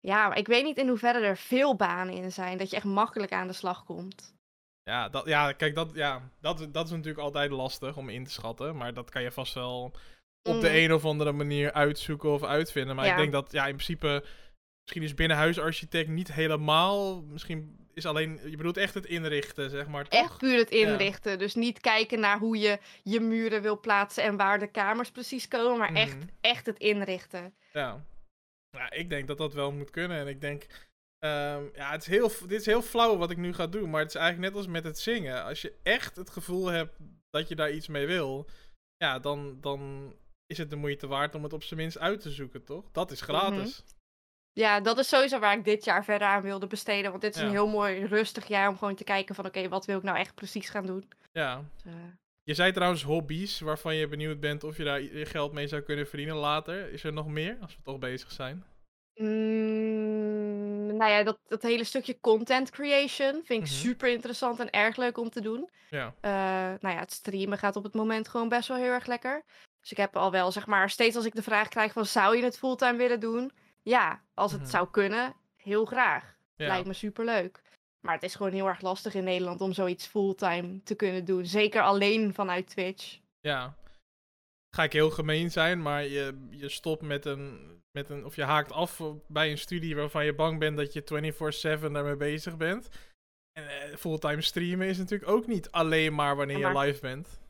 Ja, 0.01 0.29
maar 0.29 0.39
ik 0.39 0.47
weet 0.47 0.65
niet 0.65 0.79
in 0.79 0.89
hoeverre 0.89 1.21
er 1.21 1.37
veel 1.37 1.77
banen 1.77 2.15
in 2.15 2.33
zijn. 2.33 2.59
Dat 2.59 2.71
je 2.71 2.77
echt 2.77 2.85
makkelijk 2.85 3.33
aan 3.33 3.47
de 3.47 3.53
slag 3.53 3.85
komt. 3.85 4.35
Ja, 4.83 5.09
dat, 5.09 5.27
ja 5.27 5.53
kijk, 5.53 5.75
dat, 5.75 5.91
ja, 5.95 6.31
dat, 6.41 6.69
dat 6.73 6.85
is 6.85 6.91
natuurlijk 6.91 7.19
altijd 7.19 7.51
lastig 7.51 7.97
om 7.97 8.09
in 8.09 8.25
te 8.25 8.31
schatten. 8.31 8.77
Maar 8.77 8.95
dat 8.95 9.11
kan 9.11 9.23
je 9.23 9.31
vast 9.33 9.55
wel 9.55 9.93
op 10.43 10.61
de 10.61 10.69
Mm. 10.69 10.75
een 10.75 10.93
of 10.93 11.05
andere 11.05 11.33
manier 11.33 11.73
uitzoeken 11.73 12.31
of 12.31 12.43
uitvinden. 12.45 12.97
Maar 12.97 13.07
ik 13.07 13.17
denk 13.17 13.33
dat, 13.33 13.53
ja, 13.53 13.67
in 13.67 13.75
principe, 13.75 14.25
misschien 14.87 15.03
is 15.03 15.15
binnenhuisarchitect 15.15 16.09
niet 16.09 16.33
helemaal. 16.33 17.23
Misschien 17.23 17.89
is 17.95 18.07
alleen, 18.07 18.41
je 18.51 18.57
bedoelt 18.57 18.77
echt 18.77 18.95
het 18.95 19.07
inrichten, 19.07 19.71
zeg 19.71 19.87
maar, 19.87 20.09
toch? 20.09 20.21
Echt 20.21 20.39
puur 20.39 20.59
het 20.59 20.71
inrichten. 20.71 21.39
Dus 21.39 21.55
niet 21.55 21.81
kijken 21.81 22.21
naar 22.21 22.39
hoe 22.39 22.59
je 22.59 22.79
je 23.03 23.21
muren 23.21 23.63
wil 23.63 23.81
plaatsen 23.81 24.23
en 24.23 24.37
waar 24.37 24.59
de 24.59 24.67
kamers 24.71 25.11
precies 25.11 25.49
komen. 25.49 25.79
Maar 25.79 25.95
echt, 25.95 26.17
Mhm. 26.17 26.27
echt 26.41 26.67
het 26.67 26.79
inrichten. 26.79 27.55
Ja. 27.73 28.05
ja, 28.71 28.91
ik 28.91 29.09
denk 29.09 29.27
dat 29.29 29.39
dat 29.39 29.55
wel 29.55 29.73
moet 29.73 29.91
kunnen. 29.91 30.17
En 30.19 30.27
ik 30.27 30.41
denk, 30.41 30.67
ehm, 31.19 31.65
ja, 31.75 31.91
het 31.91 32.01
is 32.01 32.07
heel, 32.09 32.29
dit 32.47 32.61
is 32.61 32.67
heel 32.67 32.83
flauw 32.83 33.17
wat 33.17 33.31
ik 33.31 33.37
nu 33.37 33.53
ga 33.55 33.67
doen. 33.67 33.91
Maar 33.91 34.01
het 34.01 34.09
is 34.09 34.15
eigenlijk 34.21 34.49
net 34.53 34.63
als 34.63 34.73
met 34.73 34.85
het 34.85 34.99
zingen. 34.99 35.45
Als 35.45 35.63
je 35.63 35.73
echt 35.83 36.17
het 36.17 36.31
gevoel 36.31 36.67
hebt 36.67 36.97
dat 37.31 37.49
je 37.49 37.55
daar 37.55 37.71
iets 37.73 37.89
mee 37.89 38.07
wil, 38.07 38.49
ja, 38.97 39.19
dan, 39.19 39.59
dan 39.61 40.13
is 40.47 40.59
het 40.59 40.71
de 40.71 40.77
moeite 40.77 41.07
waard 41.07 41.35
om 41.35 41.43
het 41.43 41.53
op 41.53 41.63
zijn 41.63 41.81
minst 41.81 41.99
uit 41.99 42.21
te 42.21 42.31
zoeken, 42.31 42.65
toch? 42.65 42.85
Dat 42.93 43.11
is 43.11 43.21
gratis. 43.21 43.85
Ja, 44.57 44.81
dat 44.81 44.99
is 44.99 45.09
sowieso 45.09 45.39
waar 45.39 45.57
ik 45.59 45.65
dit 45.65 45.85
jaar 45.85 46.05
verder 46.05 46.29
aan 46.29 46.43
wilde 46.43 46.67
besteden. 46.67 47.11
Want 47.11 47.23
dit 47.23 47.35
is 47.35 47.41
Ja. 47.41 47.47
een 47.47 47.53
heel 47.53 47.69
mooi 47.69 48.05
rustig 48.05 48.47
jaar 48.47 48.69
om 48.69 48.79
gewoon 48.79 48.95
te 48.95 49.05
kijken 49.05 49.35
van... 49.35 49.47
Oké, 49.47 49.69
wat 49.69 49.85
wil 49.85 49.97
ik 49.97 50.03
nou 50.03 50.19
echt 50.19 50.35
precies 50.35 50.69
gaan 50.69 50.87
doen? 50.87 51.09
Ja. 51.33 51.63
Dus, 51.83 51.93
eh, 51.93 51.99
Je 52.43 52.55
zei 52.55 52.73
trouwens 52.73 53.03
hobby's 53.03 53.61
waarvan 53.61 53.95
je 53.97 54.09
benieuwd 54.09 54.41
bent 54.41 54.65
of 54.65 54.77
je 54.77 54.85
daar 54.85 55.03
je 55.03 55.27
geld 55.27 55.53
mee 55.53 55.67
zou 55.67 55.83
kunnen 55.83 56.07
verdienen 56.09 56.37
later. 56.37 56.93
Is 56.93 57.05
er 57.05 57.13
nog 57.13 57.27
meer, 57.27 57.57
als 57.61 57.77
we 57.77 57.83
toch 57.83 57.99
bezig 57.99 58.33
zijn? 58.33 58.65
mm, 59.15 60.97
nou 60.97 61.11
ja, 61.11 61.23
dat, 61.23 61.39
dat 61.49 61.63
hele 61.63 61.85
stukje 61.85 62.21
content 62.21 62.71
creation 62.71 63.33
vind 63.33 63.63
ik 63.63 63.71
Mhm. 63.71 63.81
super 63.81 64.09
interessant 64.09 64.61
en 64.61 64.71
erg 64.71 64.97
leuk 64.97 65.19
om 65.19 65.31
te 65.31 65.41
doen. 65.41 65.69
Ja. 65.91 66.15
Eh, 66.21 66.31
nou 66.81 66.95
ja, 66.95 66.99
het 67.01 67.13
streamen 67.13 67.59
gaat 67.59 67.77
op 67.77 67.83
het 67.85 67.95
moment 67.95 68.29
gewoon 68.29 68.49
best 68.49 68.69
wel 68.69 68.77
heel 68.77 68.93
erg 68.93 69.07
lekker. 69.07 69.43
Dus 69.81 69.91
ik 69.91 69.97
heb 69.97 70.17
al 70.17 70.31
wel, 70.31 70.53
zeg 70.53 70.67
maar, 70.67 70.91
steeds 70.91 71.17
als 71.17 71.25
ik 71.25 71.35
de 71.35 71.43
vraag 71.43 71.69
krijg 71.69 71.93
van... 71.93 72.07
Zou 72.07 72.37
je 72.37 72.43
het 72.45 72.59
fulltime 72.59 72.97
willen 72.97 73.21
doen? 73.21 73.53
Ja, 73.89 74.23
als 74.35 74.53
het 74.53 74.61
Mhm. 74.61 74.71
zou 74.71 74.91
kunnen, 74.91 75.35
heel 75.57 75.85
graag. 75.85 76.37
Ja. 76.55 76.67
Lijkt 76.67 76.87
me 76.87 76.93
super 76.93 77.25
leuk. 77.25 77.63
Maar 78.01 78.15
het 78.15 78.23
is 78.23 78.35
gewoon 78.35 78.53
heel 78.53 78.67
erg 78.67 78.81
lastig 78.81 79.15
in 79.15 79.25
Nederland 79.25 79.61
om 79.61 79.73
zoiets 79.73 80.07
fulltime 80.07 80.83
te 80.83 80.95
kunnen 80.95 81.25
doen. 81.25 81.47
Zeker 81.47 81.83
alleen 81.83 82.35
vanuit 82.35 82.67
Twitch. 82.69 83.19
Ja. 83.41 83.77
Ga 84.77 84.83
ik 84.83 84.93
heel 84.93 85.11
gemeen 85.11 85.51
zijn, 85.51 85.83
maar 85.83 86.03
je, 86.05 86.47
je 86.51 86.69
stopt 86.69 87.03
met 87.03 87.25
een, 87.25 87.71
met 87.91 88.09
een. 88.11 88.25
Of 88.25 88.37
je 88.37 88.43
haakt 88.45 88.73
af 88.73 89.03
bij 89.27 89.51
een 89.51 89.59
studie 89.59 89.97
waarvan 89.97 90.25
je 90.25 90.35
bang 90.35 90.59
bent 90.59 90.77
dat 90.77 90.93
je 90.93 91.03
24-7 91.03 91.93
daarmee 91.93 92.17
bezig 92.17 92.57
bent. 92.57 92.89
En 93.53 93.69
eh, 93.69 93.97
fulltime 93.97 94.43
streamen 94.43 94.87
is 94.87 94.99
natuurlijk 94.99 95.31
ook 95.31 95.47
niet 95.47 95.71
alleen 95.71 96.15
maar 96.15 96.37
wanneer 96.37 96.59
je 96.59 96.79
live 96.79 97.01
bent. 97.01 97.41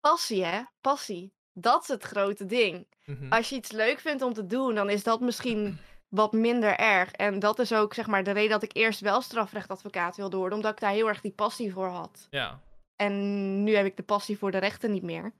Passie, 0.00 0.44
hè? 0.44 0.62
Passie. 0.80 1.32
Dat 1.52 1.82
is 1.82 1.88
het 1.88 2.02
grote 2.02 2.46
ding. 2.46 2.86
Mhm. 3.04 3.32
Als 3.32 3.48
je 3.48 3.56
iets 3.56 3.72
leuk 3.72 3.98
vindt 4.00 4.22
om 4.22 4.32
te 4.32 4.46
doen, 4.46 4.74
dan 4.74 4.90
is 4.90 5.02
dat 5.02 5.20
misschien 5.20 5.78
wat 6.08 6.32
minder 6.32 6.76
erg. 6.76 7.10
En 7.12 7.38
dat 7.38 7.58
is 7.58 7.72
ook, 7.72 7.94
zeg 7.94 8.06
maar, 8.06 8.24
de 8.24 8.30
reden 8.30 8.50
dat 8.50 8.62
ik 8.62 8.76
eerst 8.76 9.00
wel 9.00 9.20
strafrechtadvocaat 9.20 10.16
wilde 10.16 10.36
worden. 10.36 10.56
Omdat 10.56 10.72
ik 10.72 10.80
daar 10.80 10.92
heel 10.92 11.08
erg 11.08 11.20
die 11.20 11.32
passie 11.32 11.72
voor 11.72 11.88
had. 11.88 12.26
Ja. 12.30 12.60
En 12.96 13.64
nu 13.64 13.74
heb 13.74 13.86
ik 13.86 13.96
de 13.96 14.02
passie 14.02 14.38
voor 14.38 14.50
de 14.50 14.58
rechten 14.58 14.90
niet 14.92 15.02
meer. 15.02 15.32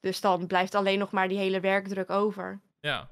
Dus 0.00 0.20
dan 0.20 0.46
blijft 0.46 0.74
alleen 0.74 0.98
nog 0.98 1.10
maar 1.10 1.28
die 1.28 1.38
hele 1.38 1.60
werkdruk 1.60 2.10
over. 2.10 2.60
Ja. 2.80 3.10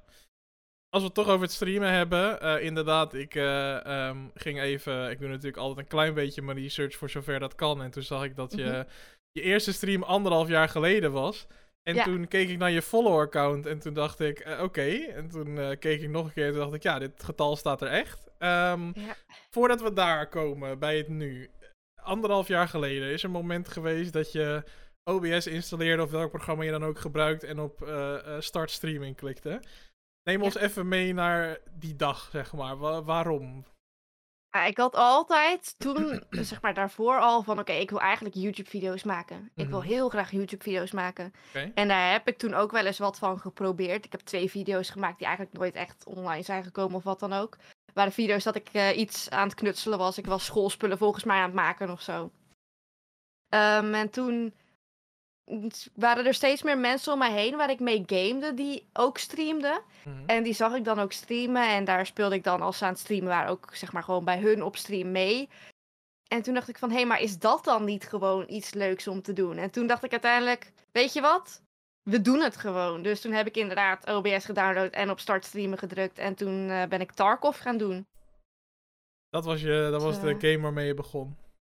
Als 0.89 1.03
we 1.03 1.07
het 1.07 1.15
toch 1.15 1.29
over 1.29 1.43
het 1.43 1.53
streamen 1.53 1.91
hebben, 1.93 2.41
eh, 2.41 2.65
inderdaad, 2.65 3.15
ik 3.15 3.35
eh, 3.35 3.87
ehm, 3.87 4.19
ging 4.35 4.61
even, 4.61 5.11
ik 5.11 5.19
doe 5.19 5.29
natuurlijk 5.29 5.57
altijd 5.57 5.79
een 5.79 5.87
klein 5.93 6.15
beetje 6.15 6.43
mijn 6.43 6.59
research 6.59 6.97
voor 6.97 7.11
zover 7.11 7.39
dat 7.39 7.55
kan. 7.55 7.83
En 7.83 7.91
toen 7.91 8.03
zag 8.03 8.25
ik 8.25 8.37
dat 8.37 8.53
je, 8.53 8.65
Mhm. 8.65 8.83
je 9.33 9.41
eerste 9.43 9.73
stream 9.73 10.03
anderhalf 10.03 10.49
jaar 10.49 10.69
geleden 10.69 11.13
was. 11.13 11.47
En 11.89 11.95
Ja. 11.95 12.05
toen 12.05 12.29
keek 12.29 12.49
ik 12.49 12.59
naar 12.59 12.71
je 12.71 12.83
follower 12.83 13.29
count 13.29 13.67
en 13.67 13.79
toen 13.79 13.95
dacht 13.95 14.21
ik, 14.21 14.39
eh, 14.39 14.63
oké. 14.63 14.89
En 14.91 15.29
toen 15.29 15.59
eh, 15.59 15.79
keek 15.79 16.01
ik 16.03 16.09
nog 16.11 16.27
een 16.27 16.33
keer 16.33 16.45
en 16.47 16.51
toen 16.53 16.61
dacht 16.61 16.73
ik, 16.75 16.83
ja, 16.83 16.99
dit 16.99 17.23
getal 17.23 17.57
staat 17.57 17.83
er 17.83 17.89
echt. 17.89 18.29
Ehm, 18.39 18.87
Ja. 19.01 19.15
Voordat 19.51 19.83
we 19.83 19.93
daar 19.93 20.29
komen, 20.29 20.79
bij 20.79 20.97
het 20.97 21.09
nu. 21.09 21.51
Anderhalf 22.03 22.49
jaar 22.49 22.69
geleden, 22.69 23.09
is 23.11 23.21
er 23.21 23.27
een 23.27 23.35
moment 23.35 23.69
geweest 23.69 24.13
dat 24.13 24.33
je 24.33 24.63
OBS 25.11 25.47
installeerde 25.47 26.03
of 26.03 26.11
welk 26.11 26.31
programma 26.31 26.63
je 26.63 26.71
dan 26.71 26.85
ook 26.85 26.99
gebruikt 26.99 27.45
en 27.45 27.61
op 27.61 27.83
eh, 27.83 28.15
eh, 28.35 28.41
start 28.41 28.71
streaming 28.71 29.17
klikte. 29.17 29.61
Neem 30.23 30.43
ons 30.43 30.57
even 30.57 30.89
mee 30.89 31.13
naar 31.15 31.59
die 31.79 31.97
dag, 31.97 32.29
zeg 32.33 32.53
maar. 32.53 32.77
Wa- 32.79 33.03
waarom? 33.03 33.65
Ik 34.65 34.77
had 34.77 34.95
altijd 34.95 35.75
toen, 35.79 36.23
zeg 36.31 36.63
maar 36.63 36.75
daarvoor 36.75 37.21
al 37.21 37.43
van 37.43 37.59
oké, 37.59 37.73
ik 37.73 37.91
wil 37.91 38.01
eigenlijk 38.01 38.35
YouTube-video's 38.35 39.03
maken. 39.03 39.51
Ik 39.55 39.69
wil 39.69 39.79
Mhm. 39.79 39.89
heel 39.89 40.09
graag 40.09 40.31
YouTube-video's 40.31 40.93
maken. 40.93 41.35
En 41.75 41.89
daar 41.89 42.13
heb 42.13 42.29
ik 42.29 42.39
toen 42.39 42.55
ook 42.55 42.71
wel 42.71 42.87
eens 42.87 42.99
wat 42.99 43.19
van 43.19 43.39
geprobeerd. 43.41 44.05
Ik 44.05 44.13
heb 44.13 44.21
twee 44.21 44.51
video's 44.51 44.91
gemaakt 44.91 45.19
die 45.19 45.27
eigenlijk 45.27 45.59
nooit 45.59 45.75
echt 45.75 46.05
online 46.07 46.43
zijn 46.43 46.65
gekomen 46.65 46.97
of 46.97 47.05
wat 47.05 47.21
dan 47.21 47.33
ook. 47.33 47.57
waren 47.95 48.13
video's 48.13 48.45
dat 48.45 48.55
ik 48.55 48.69
eh, 48.73 48.99
iets 48.99 49.31
aan 49.31 49.47
het 49.47 49.55
knutselen 49.57 49.99
was. 49.99 50.19
Ik 50.19 50.27
was 50.27 50.45
schoolspullen 50.45 50.99
volgens 50.99 51.25
mij 51.25 51.37
aan 51.37 51.43
het 51.45 51.55
maken 51.55 51.91
of 51.91 52.01
zo. 52.01 52.31
Ehm, 53.49 53.95
en 53.95 54.11
toen 54.11 54.55
waren 55.95 56.27
er 56.27 56.35
steeds 56.35 56.63
meer 56.63 56.79
mensen 56.79 57.13
om 57.13 57.19
mij 57.19 57.33
heen 57.33 57.57
waar 57.57 57.71
ik 57.71 57.81
mee 57.81 58.03
gamede 58.07 58.55
die 58.55 58.87
ook 58.93 59.19
streamden. 59.19 59.81
Mhm. 60.05 60.17
En 60.27 60.43
die 60.43 60.53
zag 60.53 60.75
ik 60.75 60.85
dan 60.85 60.99
ook 60.99 61.13
streamen. 61.13 61.69
En 61.69 61.85
daar 61.85 62.07
speelde 62.07 62.35
ik 62.35 62.45
dan 62.45 62.61
als 62.61 62.79
ze 62.79 62.85
aan 62.85 62.91
het 62.91 63.01
streamen 63.01 63.29
waren 63.29 63.51
ook 63.51 63.69
zeg 63.73 63.93
maar 63.93 64.03
gewoon 64.03 64.25
bij 64.25 64.39
hun 64.39 64.63
op 64.63 64.77
stream 64.77 65.11
mee. 65.11 65.49
En 66.29 66.43
toen 66.43 66.55
dacht 66.55 66.69
ik 66.69 66.79
van, 66.79 66.91
hé, 66.91 67.05
maar 67.05 67.21
is 67.21 67.39
dat 67.39 67.65
dan 67.65 67.85
niet 67.85 68.09
gewoon 68.09 68.45
iets 68.49 68.75
leuks 68.75 69.09
om 69.09 69.23
te 69.23 69.33
doen? 69.33 69.57
En 69.57 69.71
toen 69.71 69.87
dacht 69.87 70.05
ik 70.05 70.11
uiteindelijk, 70.11 70.73
weet 70.93 71.13
je 71.13 71.21
wat? 71.21 71.63
We 72.03 72.21
doen 72.21 72.41
het 72.41 72.57
gewoon. 72.57 73.03
Dus 73.03 73.21
toen 73.21 73.33
heb 73.33 73.47
ik 73.47 73.57
inderdaad 73.57 74.09
OBS 74.09 74.45
gedownload 74.45 74.91
en 74.91 75.11
op 75.11 75.19
start 75.19 75.45
streamen 75.45 75.79
gedrukt. 75.79 76.19
En 76.19 76.35
toen 76.35 76.71
eh, 76.71 76.87
ben 76.89 77.01
ik 77.01 77.13
Tarkov 77.13 77.61
gaan 77.61 77.77
doen. 77.77 78.07
Dat 79.31 79.45
was, 79.45 79.61
je, 79.61 79.89
dat 79.91 80.03
was 80.03 80.21
de 80.21 80.37
game 80.39 80.61
waarmee 80.61 80.87
je 80.87 80.95
begon. 80.95 81.37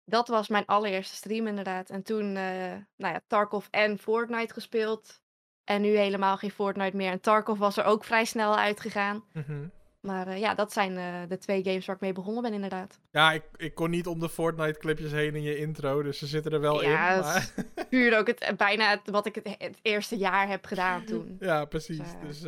Dat 0.10 0.28
was 0.28 0.48
mijn 0.48 0.66
allereerste 0.66 1.16
stream 1.16 1.48
inderdaad. 1.48 1.90
En 1.90 2.04
toen, 2.04 2.36
eh, 2.36 2.72
nou 2.96 3.14
ja, 3.14 3.22
Tarkov 3.28 3.68
en 3.72 3.98
Fortnite 3.98 4.54
gespeeld. 4.54 5.22
En 5.64 5.82
nu 5.82 5.98
helemaal 5.98 6.38
geen 6.38 6.52
Fortnite 6.52 6.96
meer. 6.96 7.12
En 7.12 7.22
Tarkov 7.22 7.60
was 7.60 7.78
er 7.78 7.84
ook 7.84 8.04
vrij 8.04 8.26
snel 8.26 8.58
uitgegaan. 8.58 9.24
Mhm. 9.34 9.68
Maar 10.00 10.28
eh, 10.28 10.40
ja, 10.40 10.54
dat 10.56 10.74
zijn 10.74 10.98
eh, 10.98 11.30
de 11.30 11.38
twee 11.38 11.64
games 11.64 11.86
waar 11.86 11.96
ik 11.96 12.02
mee 12.02 12.14
begonnen 12.14 12.44
ben 12.44 12.54
inderdaad. 12.54 13.00
Ja, 13.12 13.32
ik, 13.32 13.44
ik 13.56 13.76
kon 13.76 13.90
niet 13.90 14.08
om 14.08 14.20
de 14.20 14.30
Fortnite-clipjes 14.30 15.12
heen 15.12 15.36
in 15.36 15.42
je 15.42 15.58
intro, 15.58 16.04
dus 16.04 16.18
ze 16.18 16.28
zitten 16.28 16.52
er 16.52 16.60
wel 16.60 16.84
Ja, 16.84 17.10
in. 17.10 17.16
dat 17.16 17.26
Maar... 17.26 17.52
Puur 17.90 18.18
ook 18.18 18.28
het, 18.28 18.54
bijna 18.58 18.90
het, 18.90 19.10
wat 19.10 19.26
ik 19.26 19.36
het, 19.36 19.56
het 19.58 19.80
eerste 19.82 20.18
jaar 20.18 20.48
heb 20.48 20.66
gedaan 20.66 21.04
toen. 21.06 21.38
ja, 21.40 21.66
precies. 21.66 22.10
Dus, 22.22 22.42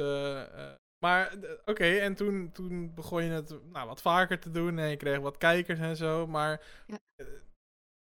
maar 0.99 1.33
oké, 1.65 1.85
en 1.85 2.15
toen, 2.15 2.49
toen 2.53 2.93
begon 2.93 3.23
je 3.23 3.31
het 3.31 3.53
nou, 3.71 3.87
wat 3.87 4.01
vaker 4.01 4.39
te 4.39 4.51
doen 4.51 4.77
en 4.77 4.89
je 4.89 4.97
kreeg 4.97 5.19
wat 5.19 5.37
kijkers 5.37 5.79
en 5.79 5.95
zo. 5.95 6.27
Maar 6.27 6.61
Ja. 6.85 6.97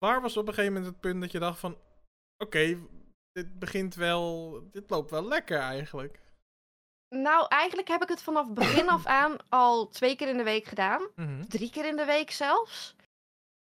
Waar 0.04 0.20
was 0.20 0.36
op 0.36 0.48
een 0.48 0.54
gegeven 0.54 0.74
moment 0.74 0.92
het 0.92 1.00
punt 1.00 1.20
dat 1.20 1.32
je 1.32 1.38
dacht 1.38 1.58
van... 1.58 1.78
Oké, 2.38 2.78
dit 3.32 3.58
begint 3.58 3.94
wel... 3.94 4.60
Dit 4.70 4.90
loopt 4.90 5.10
wel 5.10 5.24
lekker 5.24 5.58
eigenlijk. 5.58 6.20
Nou, 7.08 7.46
eigenlijk 7.48 7.88
heb 7.88 8.02
ik 8.02 8.08
het 8.08 8.22
vanaf 8.22 8.52
begin 8.52 8.88
af 8.88 9.06
aan 9.06 9.36
al 9.48 9.88
twee 9.88 10.16
keer 10.16 10.28
in 10.28 10.36
de 10.36 10.42
week 10.42 10.64
gedaan. 10.64 11.08
Mhm. 11.16 11.44
Drie 11.44 11.70
keer 11.70 11.84
in 11.84 11.96
de 11.96 12.04
week 12.04 12.30
zelfs. 12.30 12.94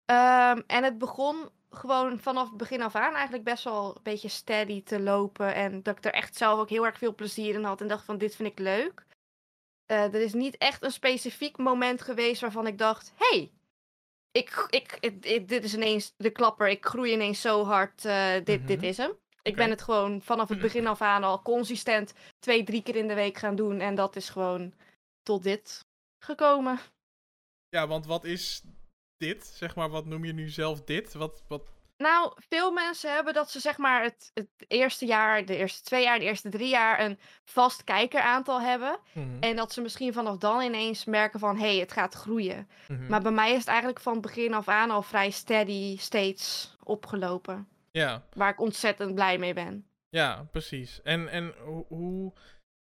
Ehm, 0.05 0.61
en 0.67 0.85
het 0.85 0.99
begon 0.99 1.51
gewoon 1.71 2.19
vanaf 2.19 2.57
begin 2.57 2.83
af 2.83 2.95
aan 2.95 3.15
eigenlijk 3.15 3.45
best 3.45 3.65
wel 3.65 3.97
een 3.97 4.03
beetje 4.03 4.29
steady 4.29 4.83
te 4.83 5.01
lopen. 5.01 5.55
En 5.55 5.83
dat 5.83 5.97
ik 5.97 6.05
er 6.05 6.13
echt 6.13 6.37
zelf 6.37 6.61
ook 6.61 6.69
heel 6.69 6.87
erg 6.87 6.99
veel 6.99 7.15
plezier 7.15 7.55
in 7.55 7.65
had. 7.65 7.81
En 7.81 7.89
dacht 7.89 8.05
van, 8.05 8.19
dit 8.19 8.37
vind 8.37 8.49
ik 8.49 8.59
leuk. 8.59 9.07
Eh, 9.87 10.15
er 10.15 10.21
is 10.21 10.33
niet 10.33 10.57
echt 10.57 10.83
een 10.83 10.93
specifiek 10.93 11.57
moment 11.57 12.03
geweest 12.03 12.41
waarvan 12.41 12.67
ik 12.67 12.79
dacht... 12.79 13.13
hey, 13.17 13.53
ik, 14.39 14.67
ik, 14.71 14.97
ik- 15.01 15.25
ik- 15.25 15.49
dit 15.49 15.65
is 15.65 15.75
ineens 15.75 16.15
de 16.17 16.31
klapper. 16.31 16.69
Ik 16.69 16.87
groei 16.87 17.13
ineens 17.13 17.41
zo 17.41 17.65
hard. 17.65 18.05
eh, 18.05 18.33
dit, 18.45 18.67
dit 18.67 18.77
Mhm. 18.79 18.87
is 18.87 18.97
hem. 18.97 19.13
Ik 19.43 19.57
ben 19.57 19.71
het 19.71 19.83
gewoon 19.83 20.23
vanaf 20.23 20.49
het 20.49 20.61
begin 20.61 20.87
af 20.93 21.01
aan 21.01 21.25
al 21.25 21.43
consistent 21.43 22.15
twee, 22.39 22.65
drie 22.65 22.83
keer 22.83 22.97
in 22.97 23.09
de 23.09 23.15
week 23.15 23.37
gaan 23.39 23.57
doen. 23.57 23.81
En 23.81 23.95
dat 23.95 24.17
is 24.17 24.29
gewoon 24.29 24.73
tot 25.23 25.43
dit 25.43 25.87
gekomen. 26.25 26.79
Ja, 27.69 27.87
want 27.87 28.07
wat 28.07 28.25
is 28.25 28.63
dit? 29.17 29.47
Zeg 29.47 29.75
maar, 29.77 29.89
wat 29.91 30.07
noem 30.07 30.25
je 30.25 30.33
nu 30.33 30.49
zelf 30.49 30.83
dit? 30.83 31.15
Wat, 31.15 31.43
wat... 31.49 31.71
Nou, 31.99 32.33
veel 32.49 32.71
mensen 32.73 33.15
hebben 33.15 33.35
dat 33.35 33.51
ze 33.51 33.61
zeg 33.61 33.77
maar 33.79 34.03
het, 34.03 34.31
het 34.35 34.49
eerste 34.69 35.07
jaar, 35.07 35.45
de 35.45 35.57
eerste 35.57 35.83
twee 35.83 36.03
jaar, 36.03 36.19
de 36.19 36.25
eerste 36.25 36.49
drie 36.49 36.69
jaar 36.69 37.01
een 37.01 37.19
vast 37.45 37.85
kijkeraantal 37.85 38.61
hebben. 38.61 38.99
Mhm, 39.13 39.27
En 39.41 39.57
dat 39.57 39.73
ze 39.73 39.81
misschien 39.81 40.13
vanaf 40.13 40.37
dan 40.37 40.61
ineens 40.63 41.05
merken 41.05 41.41
van, 41.41 41.57
hé, 41.57 41.67
hey, 41.71 41.77
het 41.79 41.93
gaat 41.93 42.15
groeien. 42.15 42.69
mhm. 42.89 43.07
Maar 43.07 43.23
bij 43.23 43.33
mij 43.33 43.51
is 43.53 43.59
het 43.59 43.69
eigenlijk 43.69 44.01
van 44.01 44.21
begin 44.21 44.55
af 44.55 44.69
aan 44.69 44.91
al 44.91 45.03
vrij 45.03 45.31
steady, 45.31 45.97
steeds 45.99 46.77
opgelopen. 46.83 47.69
Ja, 47.91 48.23
Waar 48.33 48.51
ik 48.51 48.61
ontzettend 48.61 49.15
blij 49.15 49.39
mee 49.39 49.55
ben. 49.55 49.87
ja, 50.09 50.47
precies. 50.51 51.03
En, 51.03 51.29
en 51.29 51.55
ho- 51.65 51.85
hoe... 51.89 52.33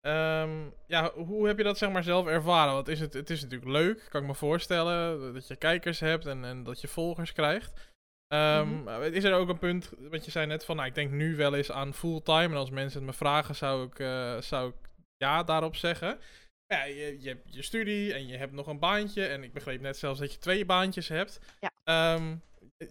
ehm, 0.02 0.70
ja, 0.88 1.12
hoe 1.14 1.48
heb 1.48 1.58
je 1.58 1.64
dat 1.64 1.78
zeg 1.78 1.92
maar 1.92 2.04
zelf 2.04 2.26
ervaren? 2.28 2.74
Want 2.74 2.88
is 2.88 3.00
het, 3.00 3.14
het 3.14 3.30
is 3.30 3.42
natuurlijk 3.42 3.72
leuk, 3.72 4.06
kan 4.10 4.22
ik 4.22 4.28
me 4.28 4.36
voorstellen, 4.36 5.34
dat 5.34 5.48
je 5.48 5.56
kijkers 5.56 6.00
hebt 6.00 6.26
en, 6.26 6.46
en 6.46 6.64
dat 6.64 6.82
je 6.82 6.88
volgers 6.88 7.34
krijgt. 7.34 7.96
Ehm, 8.28 8.70
Mhm. 8.70 9.02
Is 9.02 9.24
er 9.24 9.34
ook 9.34 9.50
een 9.50 9.58
punt, 9.58 9.92
want 9.98 10.26
je 10.26 10.32
zei 10.32 10.46
net 10.46 10.66
van, 10.66 10.76
nou, 10.76 10.88
ik 10.88 10.96
denk 10.96 11.12
nu 11.12 11.36
wel 11.36 11.56
eens 11.56 11.72
aan 11.72 11.94
fulltime. 11.94 12.44
En 12.44 12.54
als 12.54 12.70
mensen 12.70 13.00
het 13.00 13.10
me 13.10 13.16
vragen, 13.16 13.56
zou 13.56 13.88
ik, 13.88 14.00
eh, 14.00 14.42
zou 14.42 14.70
ik 14.70 14.76
ja 15.18 15.44
daarop 15.44 15.76
zeggen. 15.76 16.20
Ja, 16.68 16.84
je, 16.84 17.18
je 17.20 17.28
hebt 17.30 17.54
je 17.54 17.62
studie 17.62 18.14
en 18.14 18.28
je 18.28 18.38
hebt 18.38 18.52
nog 18.54 18.68
een 18.68 18.80
baantje. 18.80 19.26
En 19.26 19.44
ik 19.44 19.54
begreep 19.54 19.82
net 19.82 19.98
zelfs 19.98 20.20
dat 20.20 20.32
je 20.32 20.38
twee 20.40 20.66
baantjes 20.66 21.08
hebt. 21.08 21.40
Ja. 21.60 21.72
Ehm, 21.84 22.36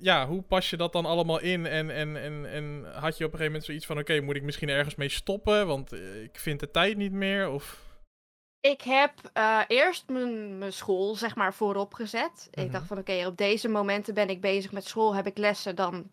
ja, 0.01 0.27
hoe 0.27 0.43
pas 0.43 0.71
je 0.71 0.77
dat 0.77 0.93
dan 0.93 1.07
allemaal 1.07 1.41
in? 1.41 1.67
En, 1.67 1.91
en, 1.91 2.17
en, 2.17 2.47
en 2.51 2.85
had 2.85 3.19
je 3.19 3.25
op 3.25 3.33
een 3.33 3.39
gegeven 3.39 3.45
moment 3.45 3.65
zoiets 3.65 3.87
van: 3.87 3.99
oké, 3.99 4.21
moet 4.21 4.37
ik 4.37 4.43
misschien 4.43 4.69
ergens 4.69 4.95
mee 4.95 5.09
stoppen? 5.09 5.67
Want 5.67 5.93
eh, 5.93 6.23
ik 6.23 6.39
vind 6.39 6.61
de 6.61 6.71
tijd 6.71 6.97
niet 6.97 7.13
meer? 7.13 7.49
Of. 7.51 7.85
Ik 8.71 8.83
heb 8.83 9.13
eh, 9.33 9.61
eerst 9.67 10.09
mijn 10.09 10.59
mijn 10.59 10.73
school, 10.73 11.15
zeg 11.15 11.37
maar, 11.37 11.55
voorop 11.55 11.95
gezet. 11.95 12.49
Mhm. 12.51 12.67
Ik 12.67 12.73
dacht 12.73 12.87
van, 12.87 12.99
oké, 12.99 13.27
op 13.27 13.37
deze 13.37 13.69
momenten 13.69 14.15
ben 14.15 14.29
ik 14.29 14.41
bezig 14.41 14.73
met 14.73 14.85
school, 14.85 15.15
heb 15.15 15.27
ik 15.27 15.39
lessen, 15.39 15.77
dan 15.77 16.11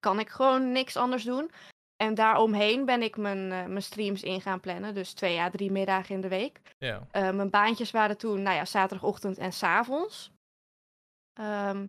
kan 0.00 0.18
ik 0.18 0.28
gewoon 0.28 0.72
niks 0.72 0.96
anders 0.96 1.24
doen. 1.24 1.50
En 1.96 2.14
daaromheen 2.14 2.84
ben 2.84 3.02
ik 3.02 3.16
mijn, 3.16 3.52
eh, 3.52 3.66
mijn 3.66 3.82
streams 3.82 4.22
in 4.22 4.40
gaan 4.40 4.60
plannen. 4.60 4.94
Dus 4.94 5.12
twee 5.12 5.38
à 5.38 5.50
drie 5.50 5.70
middagen 5.70 6.14
in 6.14 6.20
de 6.20 6.28
week. 6.28 6.60
Ja. 6.78 7.06
Eh, 7.10 7.30
mijn 7.30 7.50
baantjes 7.50 7.90
waren 7.90 8.18
toen, 8.18 8.42
nou 8.42 8.56
ja, 8.56 8.64
zaterdagochtend 8.64 9.38
en 9.38 9.52
's 9.52 9.62
avonds. 9.62 10.30
Ehm, 11.32 11.86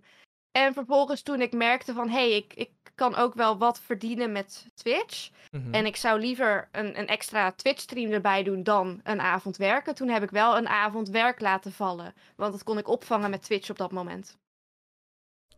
en 0.51 0.73
vervolgens 0.73 1.21
toen 1.21 1.41
ik 1.41 1.53
merkte 1.53 1.93
van, 1.93 2.09
hé, 2.09 2.29
hey, 2.29 2.35
ik, 2.35 2.53
ik 2.53 2.71
kan 2.95 3.15
ook 3.15 3.33
wel 3.33 3.57
wat 3.57 3.79
verdienen 3.79 4.31
met 4.31 4.67
Twitch. 4.73 5.29
Mhm. 5.51 5.73
En 5.73 5.85
ik 5.85 5.95
zou 5.95 6.19
liever 6.19 6.69
een, 6.71 6.99
een 6.99 7.07
extra 7.07 7.51
Twitch-stream 7.51 8.11
erbij 8.11 8.43
doen 8.43 8.63
dan 8.63 8.99
een 9.03 9.21
avond 9.21 9.57
werken. 9.57 9.95
Toen 9.95 10.09
heb 10.09 10.23
ik 10.23 10.29
wel 10.29 10.57
een 10.57 10.67
avond 10.67 11.09
werk 11.09 11.39
laten 11.39 11.71
vallen. 11.71 12.13
Want 12.35 12.51
dat 12.51 12.63
kon 12.63 12.77
ik 12.77 12.87
opvangen 12.87 13.29
met 13.29 13.43
Twitch 13.43 13.69
op 13.69 13.77
dat 13.77 13.91
moment. 13.91 14.37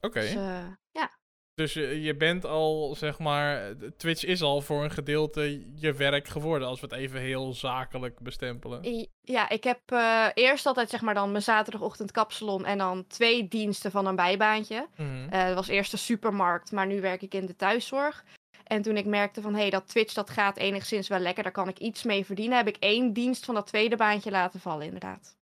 Oké. 0.01 0.19
Dus 0.19 0.35
eh, 0.35 0.67
ja. 0.91 1.11
Dus 1.55 1.73
je, 1.73 2.01
je 2.01 2.15
bent 2.15 2.45
al, 2.45 2.95
zeg 2.95 3.19
maar, 3.19 3.73
Twitch 3.97 4.23
is 4.23 4.41
al 4.41 4.61
voor 4.61 4.83
een 4.83 4.91
gedeelte 4.91 5.63
je 5.75 5.93
werk 5.93 6.27
geworden, 6.27 6.67
als 6.67 6.79
we 6.79 6.85
het 6.85 6.95
even 6.95 7.19
heel 7.19 7.53
zakelijk 7.53 8.19
bestempelen. 8.19 9.07
Ja, 9.21 9.49
ik 9.49 9.63
heb 9.63 9.79
eh, 9.85 10.27
eerst 10.33 10.65
altijd 10.65 10.89
zeg 10.89 11.01
maar 11.01 11.13
dan 11.13 11.31
mijn 11.31 11.43
zaterdagochtend 11.43 12.11
kapsalon 12.11 12.65
en 12.65 12.77
dan 12.77 13.07
twee 13.07 13.47
diensten 13.47 13.91
van 13.91 14.05
een 14.05 14.15
bijbaantje. 14.15 14.87
Eh, 15.29 15.45
dat 15.45 15.55
was 15.55 15.67
eerst 15.67 15.91
de 15.91 15.97
supermarkt, 15.97 16.71
maar 16.71 16.87
nu 16.87 17.01
werk 17.01 17.21
ik 17.21 17.33
in 17.33 17.45
de 17.45 17.55
thuiszorg. 17.55 18.23
En 18.63 18.81
toen 18.81 18.97
ik 18.97 19.05
merkte 19.05 19.41
van, 19.41 19.53
hé, 19.53 19.61
hey, 19.61 19.69
dat 19.69 19.87
Twitch 19.87 20.13
dat 20.13 20.29
gaat 20.29 20.57
enigszins 20.57 21.07
wel 21.07 21.19
lekker, 21.19 21.43
daar 21.43 21.51
kan 21.51 21.67
ik 21.67 21.79
iets 21.79 22.03
mee 22.03 22.25
verdienen, 22.25 22.57
heb 22.57 22.67
ik 22.67 22.77
één 22.77 23.13
dienst 23.13 23.45
van 23.45 23.55
dat 23.55 23.67
tweede 23.67 23.95
baantje 23.95 24.31
laten 24.31 24.59
vallen, 24.59 24.85
inderdaad. 24.85 25.37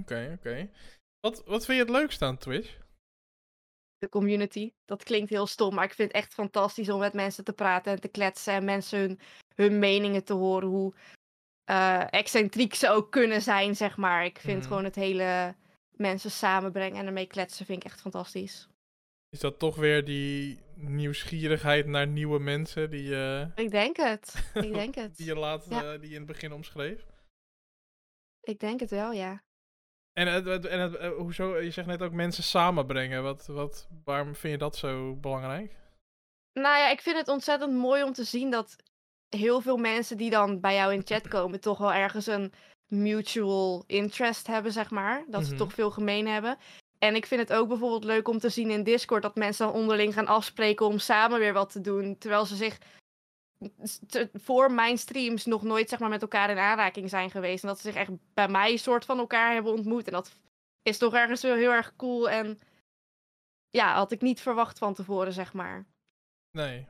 Oké, 0.00 0.36
oké. 0.38 0.68
Wat, 1.20 1.42
wat 1.46 1.64
vind 1.64 1.78
je 1.78 1.84
het 1.84 1.92
leukste 1.92 2.24
aan 2.24 2.38
Twitch? 2.38 2.76
De 3.98 4.08
community. 4.08 4.72
Dat 4.84 5.02
klinkt 5.02 5.30
heel 5.30 5.46
stom, 5.46 5.74
maar 5.74 5.84
ik 5.84 5.94
vind 5.94 6.12
het 6.12 6.22
echt 6.22 6.34
fantastisch 6.34 6.88
om 6.88 6.98
met 6.98 7.12
mensen 7.12 7.44
te 7.44 7.52
praten 7.52 7.92
en 7.92 8.00
te 8.00 8.08
kletsen 8.08 8.52
en 8.52 8.64
mensen 8.64 8.98
hun, 8.98 9.20
hun 9.54 9.78
meningen 9.78 10.24
te 10.24 10.32
horen, 10.32 10.68
hoe 10.68 10.94
eh, 11.64 12.04
excentriek 12.12 12.74
ze 12.74 12.88
ook 12.90 13.10
kunnen 13.12 13.42
zijn, 13.42 13.76
zeg 13.76 13.96
maar. 13.96 14.24
Ik 14.24 14.38
vind 14.38 14.58
Mhm. 14.58 14.68
gewoon 14.68 14.84
het 14.84 14.94
hele 14.94 15.54
mensen 15.96 16.30
samenbrengen 16.30 17.00
en 17.00 17.06
ermee 17.06 17.26
kletsen 17.26 17.66
vind 17.66 17.78
ik 17.84 17.90
echt 17.90 18.00
fantastisch. 18.00 18.68
Is 19.30 19.40
dat 19.40 19.58
toch 19.58 19.76
weer 19.76 20.04
die 20.04 20.60
nieuwsgierigheid 20.74 21.86
naar 21.86 22.06
nieuwe 22.06 22.38
mensen 22.38 22.90
die, 22.90 23.02
je 23.02 23.50
Ik 23.54 23.70
denk 23.70 23.96
het. 23.96 24.50
Ik 24.54 24.72
denk 24.72 24.94
die 24.94 25.02
het. 25.02 25.18
je 25.18 25.34
laat, 25.36 25.66
Ja. 25.68 25.82
eh, 25.92 26.00
die 26.00 26.08
je 26.08 26.14
in 26.14 26.22
het 26.22 26.26
begin 26.26 26.52
omschreef? 26.52 27.06
Ik 28.40 28.60
denk 28.60 28.80
het 28.80 28.90
wel, 28.90 29.12
ja. 29.12 29.42
En, 30.18 30.26
het, 30.26 30.44
het- 30.44 30.66
en 30.66 30.80
het, 30.80 30.96
eh, 30.96 31.10
hoezo, 31.10 31.58
je 31.58 31.70
zegt 31.70 31.86
net 31.86 32.02
ook 32.02 32.12
mensen 32.12 32.42
samenbrengen. 32.42 33.22
Wat, 33.22 33.46
wat, 33.46 33.88
waarom 34.04 34.34
vind 34.34 34.52
je 34.52 34.58
dat 34.58 34.76
zo 34.76 35.14
belangrijk? 35.14 35.76
Nou 36.52 36.78
ja, 36.78 36.90
ik 36.90 37.00
vind 37.00 37.16
het 37.16 37.28
ontzettend 37.28 37.72
mooi 37.72 38.02
om 38.02 38.12
te 38.12 38.24
zien 38.24 38.50
dat 38.50 38.76
heel 39.36 39.60
veel 39.60 39.76
mensen 39.76 40.16
die 40.16 40.30
dan 40.30 40.60
bij 40.60 40.74
jou 40.74 40.92
in 40.92 41.02
chat 41.04 41.28
komen, 41.28 41.60
toch 41.60 41.78
wel 41.78 41.92
ergens 41.92 42.26
een 42.26 42.52
mutual 42.92 43.84
interest 43.86 44.46
hebben, 44.46 44.72
zeg 44.72 44.90
maar. 44.90 45.24
Dat 45.28 45.42
ze 45.44 45.48
Mhm. 45.48 45.58
toch 45.58 45.72
veel 45.72 45.90
gemeen 45.90 46.26
hebben. 46.26 46.56
En 46.98 47.14
ik 47.14 47.26
vind 47.26 47.40
het 47.40 47.52
ook 47.52 47.68
bijvoorbeeld 47.68 48.04
leuk 48.04 48.28
om 48.28 48.38
te 48.38 48.48
zien 48.48 48.70
in 48.70 48.82
Discord 48.82 49.22
dat 49.22 49.34
mensen 49.36 49.66
dan 49.66 49.74
onderling 49.74 50.14
gaan 50.14 50.26
afspreken 50.26 50.86
om 50.86 50.98
samen 50.98 51.38
weer 51.38 51.52
wat 51.52 51.72
te 51.72 51.80
doen. 51.80 52.18
Terwijl 52.18 52.44
ze 52.46 52.56
zich 52.56 52.78
voor 54.32 54.72
mijn 54.72 54.98
streams 54.98 55.44
nog 55.44 55.62
nooit 55.62 55.88
zeg 55.88 55.98
maar, 55.98 56.08
met 56.08 56.22
elkaar 56.22 56.50
in 56.50 56.58
aanraking 56.58 57.08
zijn 57.08 57.30
geweest. 57.30 57.62
En 57.62 57.68
dat 57.68 57.80
ze 57.80 57.90
zich 57.90 58.00
echt 58.00 58.10
bij 58.34 58.48
mij 58.48 58.76
soort 58.76 59.04
van 59.04 59.18
elkaar 59.18 59.52
hebben 59.52 59.72
ontmoet. 59.72 60.06
En 60.06 60.12
dat 60.12 60.32
is 60.82 60.98
toch 60.98 61.14
ergens 61.14 61.42
wel 61.42 61.54
heel 61.54 61.70
erg 61.70 61.96
cool. 61.96 62.30
En 62.30 62.60
ja, 63.70 63.94
had 63.94 64.12
ik 64.12 64.20
niet 64.20 64.40
verwacht 64.40 64.78
van 64.78 64.94
tevoren, 64.94 65.32
zeg 65.32 65.52
maar. 65.52 65.86
Nee. 66.50 66.86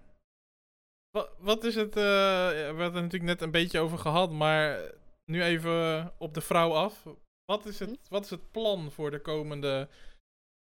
Wat, 1.10 1.30
wat 1.38 1.64
is 1.64 1.74
het, 1.74 1.96
eh, 1.96 2.02
we 2.48 2.62
hebben 2.64 2.84
het 2.84 2.94
er 2.94 3.02
natuurlijk 3.02 3.30
net 3.30 3.42
een 3.42 3.50
beetje 3.50 3.80
over 3.80 3.98
gehad, 3.98 4.30
maar 4.30 4.92
nu 5.24 5.42
even 5.42 6.12
op 6.18 6.34
de 6.34 6.40
vrouw 6.40 6.72
af. 6.72 7.06
Wat 7.44 7.66
is 7.66 7.78
het, 7.78 8.08
wat 8.08 8.24
is 8.24 8.30
het 8.30 8.50
plan 8.50 8.92
voor 8.92 9.10
de 9.10 9.20
komende 9.20 9.88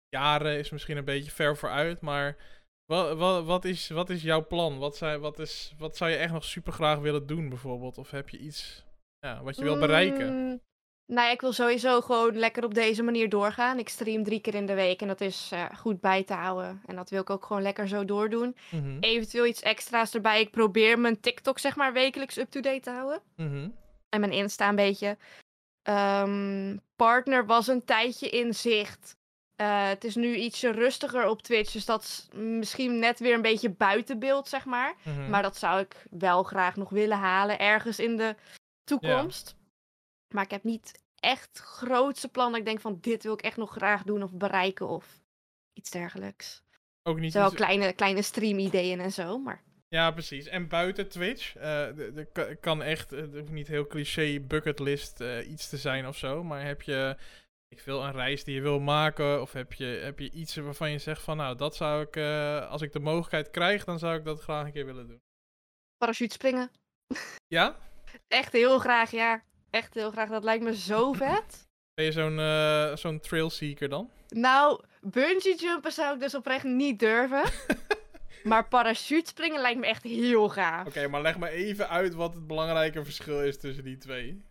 jaren? 0.09 0.59
Is 0.59 0.70
misschien 0.70 0.97
een 0.97 1.05
beetje 1.05 1.30
ver 1.30 1.57
vooruit, 1.57 2.01
maar 2.01 2.36
wat, 2.87 3.16
wat, 3.16 3.45
wat, 3.45 3.64
is, 3.64 3.89
wat 3.89 4.11
is 4.11 4.22
jouw 4.22 4.47
plan? 4.47 4.78
Wat, 4.78 4.97
zou, 4.97 5.18
wat, 5.18 5.39
is, 5.39 5.74
wat 5.78 5.97
zou 5.97 6.11
je 6.11 6.16
echt 6.16 6.32
nog 6.32 6.45
super 6.45 6.72
graag 6.72 6.99
willen 6.99 7.26
doen 7.26 7.49
bijvoorbeeld? 7.49 7.99
Of 7.99 8.11
heb 8.11 8.28
je 8.28 8.39
iets 8.39 8.84
ja, 9.20 9.43
wat 9.43 9.57
je 9.57 9.62
wil 9.62 9.78
bereiken? 9.78 10.32
Mm, 10.32 10.61
nou 11.07 11.26
ja, 11.26 11.32
ik 11.32 11.41
wil 11.41 11.53
sowieso 11.53 12.01
gewoon 12.01 12.37
lekker 12.39 12.64
op 12.64 12.74
deze 12.74 13.03
manier 13.03 13.28
doorgaan. 13.28 13.78
Ik 13.78 13.89
stream 13.89 14.24
drie 14.24 14.41
keer 14.41 14.55
in 14.55 14.66
de 14.66 14.74
week 14.74 15.01
en 15.01 15.09
dat 15.09 15.20
is 15.20 15.49
eh, 15.53 15.64
goed 15.76 16.01
bij 16.01 16.24
te 16.24 16.34
houden. 16.34 16.82
En 16.87 16.97
dat 16.97 17.11
wil 17.11 17.20
ik 17.20 17.30
ook 17.30 17.45
gewoon 17.45 17.62
lekker 17.62 17.89
zo 17.89 18.05
doordoen. 18.05 18.57
Mhm, 18.70 18.97
Eventueel 19.01 19.47
iets 19.47 19.62
extra's 19.62 20.14
erbij. 20.14 20.41
Ik 20.41 20.51
probeer 20.51 20.99
mijn 20.99 21.20
TikTok 21.20 21.59
zeg 21.59 21.76
maar 21.76 21.93
wekelijks 21.93 22.37
up-to-date 22.39 22.80
te 22.80 22.91
houden. 22.91 23.20
mhm, 23.37 23.68
En 24.09 24.20
mijn 24.20 24.32
Insta 24.32 24.68
een 24.68 24.76
beetje. 24.76 25.16
Ehm, 25.82 26.76
partner 26.97 27.47
was 27.47 27.66
een 27.66 27.84
tijdje 27.84 28.28
in 28.28 28.55
zicht. 28.55 29.16
Eh, 29.57 29.88
het 29.88 30.04
is 30.04 30.14
nu 30.14 30.34
ietsje 30.36 30.70
rustiger 30.70 31.26
op 31.28 31.42
Twitch. 31.42 31.72
Dus 31.72 31.84
dat 31.84 32.02
is 32.02 32.28
misschien 32.38 32.98
net 32.98 33.18
weer 33.18 33.34
een 33.34 33.42
beetje 33.42 33.70
buiten 33.70 34.18
beeld, 34.18 34.48
zeg 34.48 34.64
maar. 34.64 34.94
mhm. 35.04 35.30
Maar 35.30 35.42
dat 35.42 35.57
zou 35.57 35.80
ik 35.80 36.07
wel 36.11 36.42
graag 36.42 36.76
nog 36.76 36.90
willen 36.90 37.18
halen 37.18 37.59
ergens 37.59 37.98
in 37.98 38.16
de 38.16 38.34
toekomst. 38.84 39.57
Maar 40.34 40.44
ik 40.44 40.50
heb 40.50 40.64
niet 40.64 41.02
echt 41.20 41.59
grootse 41.59 42.28
plannen. 42.28 42.59
Ik 42.61 42.66
denk 42.66 42.80
van 42.80 42.98
dit 43.00 43.22
wil 43.22 43.32
ik 43.32 43.40
echt 43.42 43.57
nog 43.57 43.70
graag 43.70 44.02
doen 44.02 44.22
of 44.22 44.30
bereiken 44.32 44.88
of 44.88 45.20
iets 45.72 45.90
dergelijks. 45.90 46.62
Ook 47.02 47.18
niet 47.18 47.32
Zo 47.32 47.38
wel 47.38 47.46
iets- 47.46 47.57
kleine, 47.57 47.92
kleine 47.92 48.22
stream 48.22 48.59
ideeën 48.59 49.00
en 49.00 49.12
zo, 49.12 49.38
maar... 49.38 49.62
Ja, 49.88 50.11
precies. 50.11 50.46
En 50.46 50.68
buiten 50.68 51.09
Twitch, 51.09 51.52
ka- 52.32 52.54
kan 52.61 52.82
echt, 52.82 53.11
het 53.11 53.34
hoeft 53.34 53.50
niet 53.50 53.68
heel 53.68 53.86
cliché 53.86 54.40
bucketlist 54.40 55.20
eh, 55.20 55.50
iets 55.50 55.68
te 55.68 55.76
zijn 55.76 56.07
of 56.07 56.16
zo, 56.16 56.44
maar 56.44 56.64
heb 56.64 56.82
je, 56.82 57.16
ik 57.79 57.85
wil 57.85 58.05
een 58.05 58.12
reis 58.12 58.45
die 58.45 58.55
je 58.55 58.61
wil 58.61 58.81
maken, 58.81 59.41
of 59.41 59.53
heb 59.53 59.72
je, 59.72 59.85
heb 59.85 60.18
je 60.18 60.31
iets 60.31 60.57
waarvan 60.57 60.91
je 60.91 60.99
zegt 60.99 61.22
van, 61.22 61.37
nou, 61.37 61.57
dat 61.57 61.77
zou 61.77 62.03
ik, 62.03 62.16
eh, 62.16 62.70
als 62.70 62.83
ik 62.83 62.93
de 62.93 63.01
mogelijkheid 63.01 63.51
krijg, 63.51 63.85
dan 63.85 63.99
zou 63.99 64.16
ik 64.16 64.24
dat 64.24 64.41
graag 64.41 64.66
een 64.66 64.72
keer 64.72 64.87
willen 64.87 65.07
doen. 65.07 65.20
Parachute 65.99 66.35
springen. 66.35 66.70
Ja? 67.47 67.77
Echt 68.29 68.53
heel 68.53 68.79
graag, 68.79 69.11
ja. 69.11 69.43
Echt 69.70 69.95
heel 69.95 70.11
graag. 70.11 70.29
Dat 70.29 70.45
lijkt 70.45 70.64
me 70.64 70.77
zo 70.77 71.12
vet. 71.12 71.66
Ben 71.95 72.05
je 72.05 72.12
zo'n 72.12 72.39
eh 72.39 72.97
zo'n 72.97 73.20
trailseeker 73.20 73.89
dan? 73.89 74.11
Nou, 74.29 74.85
bungee 75.01 75.57
jumpen 75.57 75.93
zou 75.93 76.14
ik 76.14 76.20
dus 76.20 76.35
oprecht 76.35 76.64
niet 76.64 76.99
durven. 76.99 77.43
maar 78.51 78.68
parachute 78.68 79.29
springen 79.29 79.61
lijkt 79.61 79.81
me 79.81 79.87
echt 79.87 80.03
heel 80.03 80.49
gaaf. 80.49 80.87
Oké, 80.87 81.09
maar 81.09 81.22
leg 81.22 81.39
me 81.39 81.49
even 81.49 81.89
uit 81.89 82.14
wat 82.14 82.35
het 82.35 82.47
belangrijke 82.47 83.05
verschil 83.05 83.43
is 83.43 83.59
tussen 83.59 83.85
die 83.85 83.97
twee. 83.97 84.45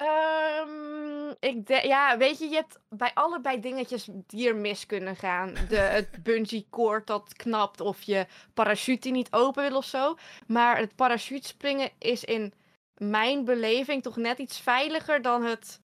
Ehm, 0.00 1.30
ik 1.40 1.66
de- 1.66 1.86
ja, 1.86 2.16
weet 2.18 2.38
je, 2.38 2.48
je 2.48 2.54
hebt 2.54 2.78
bij 2.88 3.10
allebei 3.14 3.60
dingetjes 3.60 4.08
die 4.26 4.48
er 4.48 4.56
mis 4.56 4.86
kunnen 4.86 5.16
gaan. 5.16 5.54
De, 5.68 5.76
het 5.76 6.08
bungee 6.22 6.66
cord 6.70 7.06
dat 7.06 7.32
knapt 7.36 7.80
of 7.80 8.02
je 8.02 8.26
parachute 8.54 9.00
die 9.00 9.12
niet 9.12 9.32
open 9.32 9.68
wil 9.68 9.76
of 9.76 9.84
zo. 9.84 10.16
Maar 10.46 10.78
het 10.78 10.94
parachute 10.96 11.46
springen 11.46 11.90
is 11.98 12.24
in 12.24 12.52
mijn 12.96 13.44
beleving 13.44 14.02
toch 14.02 14.16
net 14.16 14.38
iets 14.38 14.60
veiliger 14.60 15.22
dan 15.22 15.44
het 15.44 15.80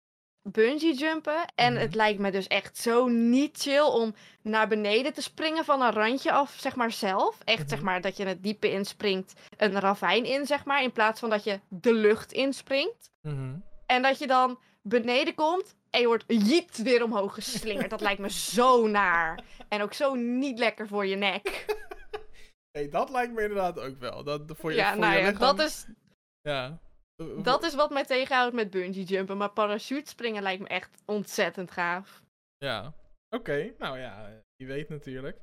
bungee 0.43 0.95
jumpen. 0.95 1.45
En 1.55 1.73
Mhm. 1.73 1.83
het 1.83 1.95
lijkt 1.95 2.19
me 2.19 2.31
dus 2.31 2.47
echt 2.47 2.77
zo 2.77 3.07
niet 3.09 3.59
chill 3.61 3.83
om 3.87 4.15
naar 4.43 4.69
beneden 4.69 5.13
te 5.13 5.23
springen 5.23 5.65
van 5.65 5.83
een 5.83 5.93
randje 5.93 6.33
af, 6.33 6.57
zeg 6.59 6.77
maar 6.77 6.93
zelf. 6.93 7.39
Echt, 7.45 7.69
zeg 7.69 7.79
Mhm. 7.79 7.87
maar, 7.87 8.01
dat 8.01 8.17
je 8.17 8.25
het 8.27 8.43
diepe 8.43 8.71
inspringt, 8.71 9.33
een 9.57 9.81
ravijn 9.81 10.25
in, 10.25 10.47
zeg 10.47 10.65
maar. 10.65 10.83
In 10.83 10.93
plaats 10.93 11.21
van 11.21 11.31
dat 11.31 11.45
je 11.45 11.61
de 11.69 11.93
lucht 11.95 12.33
inspringt. 12.33 13.11
Mhm. 13.23 13.55
En 13.91 14.03
dat 14.03 14.19
je 14.19 14.27
dan 14.27 14.59
beneden 14.83 15.35
komt 15.35 15.75
en 15.91 16.01
je 16.01 16.07
wordt 16.07 16.25
jiet 16.27 16.83
weer 16.83 17.03
omhoog 17.03 17.35
geslingerd. 17.35 17.91
Dat 17.91 18.01
lijkt 18.01 18.21
me 18.21 18.31
zo 18.31 18.87
naar. 18.87 19.45
En 19.69 19.83
ook 19.83 19.93
zo 19.93 20.15
niet 20.15 20.59
lekker 20.59 20.87
voor 20.87 21.07
je 21.07 21.17
nek. 21.17 21.65
hey, 22.77 22.89
dat 22.89 23.11
lijkt 23.11 23.33
me 23.33 23.43
inderdaad 23.43 23.79
ook 23.79 23.99
wel. 23.99 24.25
Dat, 24.25 24.43
voor 24.47 24.71
je, 24.71 24.77
ja, 24.77 24.91
voor 24.91 25.01
nou 25.01 25.13
je 25.13 25.19
ja, 25.19 25.31
lichaam- 25.31 25.57
dat 25.57 25.67
is, 25.67 25.87
Ja. 26.41 26.79
Dat 27.43 27.63
is 27.63 27.75
wat 27.75 27.91
mij 27.91 28.05
tegenhoudt 28.05 28.55
met 28.55 28.71
bungee 28.71 29.05
jumpen. 29.05 29.37
Maar 29.37 29.51
parachute 29.51 30.11
springen 30.11 30.43
lijkt 30.43 30.63
me 30.63 30.69
echt 30.69 31.03
ontzettend 31.05 31.71
gaaf. 31.71 32.23
Ja, 32.59 32.95
oké. 33.29 33.75
Nou 33.79 33.99
ja, 33.99 34.43
wie 34.57 34.67
weet 34.67 34.89
natuurlijk. 34.89 35.39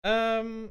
Ehm, 0.00 0.66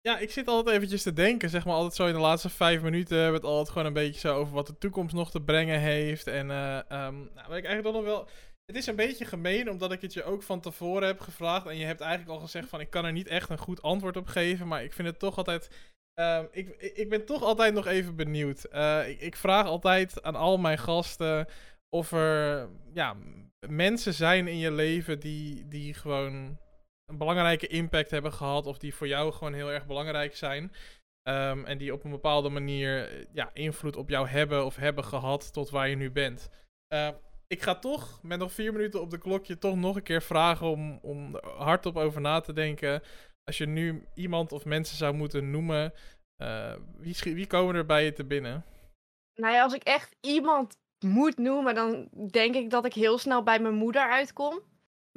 ja, 0.00 0.18
ik 0.18 0.30
zit 0.30 0.48
altijd 0.48 0.76
eventjes 0.76 1.02
te 1.02 1.12
denken, 1.12 1.50
zeg 1.50 1.64
maar 1.64 1.74
altijd 1.74 1.94
zo 1.94 2.06
in 2.06 2.12
de 2.12 2.20
laatste 2.20 2.48
vijf 2.48 2.82
minuten 2.82 3.16
hebben 3.16 3.40
we 3.40 3.46
het 3.46 3.56
altijd 3.56 3.68
gewoon 3.68 3.86
een 3.86 3.92
beetje 3.92 4.20
zo 4.20 4.36
over 4.36 4.54
wat 4.54 4.66
de 4.66 4.78
toekomst 4.78 5.14
nog 5.14 5.30
te 5.30 5.40
brengen 5.40 5.80
heeft. 5.80 6.26
En 6.26 6.50
ehm, 6.50 7.16
nou, 7.16 7.48
wat 7.48 7.56
ik 7.56 7.64
eigenlijk 7.64 7.96
nog 7.96 8.04
wel... 8.04 8.28
Het 8.66 8.76
is 8.76 8.86
een 8.86 8.96
beetje 8.96 9.24
gemeen, 9.24 9.70
omdat 9.70 9.92
ik 9.92 10.00
het 10.00 10.12
je 10.12 10.24
ook 10.24 10.42
van 10.42 10.60
tevoren 10.60 11.06
heb 11.06 11.20
gevraagd. 11.20 11.66
En 11.66 11.76
je 11.76 11.84
hebt 11.84 12.00
eigenlijk 12.00 12.30
al 12.30 12.44
gezegd 12.44 12.68
van, 12.68 12.80
ik 12.80 12.90
kan 12.90 13.04
er 13.04 13.12
niet 13.12 13.28
echt 13.28 13.50
een 13.50 13.58
goed 13.58 13.82
antwoord 13.82 14.16
op 14.16 14.26
geven. 14.26 14.68
Maar 14.68 14.84
ik 14.84 14.92
vind 14.92 15.08
het 15.08 15.18
toch 15.18 15.36
altijd... 15.36 15.70
ehm, 16.14 16.44
ik, 16.50 16.68
ik 16.76 17.08
ben 17.08 17.24
toch 17.24 17.42
altijd 17.42 17.74
nog 17.74 17.86
even 17.86 18.16
benieuwd. 18.16 18.64
Eh, 18.64 19.08
ik, 19.08 19.20
ik 19.20 19.36
vraag 19.36 19.66
altijd 19.66 20.22
aan 20.22 20.36
al 20.36 20.58
mijn 20.58 20.78
gasten 20.78 21.46
of 21.88 22.12
er 22.12 22.68
ja, 22.92 23.16
mensen 23.68 24.14
zijn 24.14 24.48
in 24.48 24.58
je 24.58 24.72
leven 24.72 25.20
die, 25.20 25.68
die 25.68 25.94
gewoon 25.94 26.58
een 27.08 27.18
belangrijke 27.18 27.66
impact 27.66 28.10
hebben 28.10 28.32
gehad. 28.32 28.66
Of 28.66 28.78
die 28.78 28.94
voor 28.94 29.08
jou 29.08 29.32
gewoon 29.32 29.52
heel 29.52 29.72
erg 29.72 29.86
belangrijk 29.86 30.36
zijn. 30.36 30.72
Ehm, 31.22 31.64
en 31.64 31.78
die 31.78 31.92
op 31.92 32.04
een 32.04 32.10
bepaalde 32.10 32.48
manier 32.48 33.08
eh, 33.08 33.24
ja, 33.32 33.50
invloed 33.52 33.96
op 33.96 34.08
jou 34.08 34.28
hebben 34.28 34.64
of 34.64 34.76
hebben 34.76 35.04
gehad 35.04 35.52
tot 35.52 35.70
waar 35.70 35.88
je 35.88 35.96
nu 35.96 36.10
bent. 36.10 36.48
Eh, 36.86 37.08
ik 37.46 37.62
ga 37.62 37.74
toch 37.74 38.22
met 38.22 38.38
nog 38.38 38.52
vier 38.52 38.72
minuten 38.72 39.00
op 39.00 39.10
de 39.10 39.18
klokje 39.18 39.58
toch 39.58 39.76
nog 39.76 39.96
een 39.96 40.02
keer 40.02 40.22
vragen 40.22 40.66
om, 40.66 40.98
om 41.02 41.38
hardop 41.56 41.96
over 41.96 42.20
na 42.20 42.40
te 42.40 42.52
denken. 42.52 43.02
Als 43.44 43.58
je 43.58 43.66
nu 43.66 44.06
iemand 44.14 44.52
of 44.52 44.64
mensen 44.64 44.96
zou 44.96 45.14
moeten 45.14 45.50
noemen, 45.50 45.92
eh, 46.36 46.74
wie, 46.96 47.16
wie 47.22 47.46
komen 47.46 47.74
er 47.74 47.86
bij 47.86 48.04
je 48.04 48.12
te 48.12 48.24
binnen? 48.24 48.64
Nou 49.34 49.54
ja, 49.54 49.62
als 49.62 49.74
ik 49.74 49.82
echt 49.82 50.16
iemand 50.20 50.78
moet 50.98 51.36
noemen, 51.38 51.74
dan 51.74 52.08
denk 52.30 52.54
ik 52.54 52.70
dat 52.70 52.84
ik 52.84 52.92
heel 52.94 53.18
snel 53.18 53.42
bij 53.42 53.60
mijn 53.60 53.74
moeder 53.74 54.10
uitkom. 54.10 54.60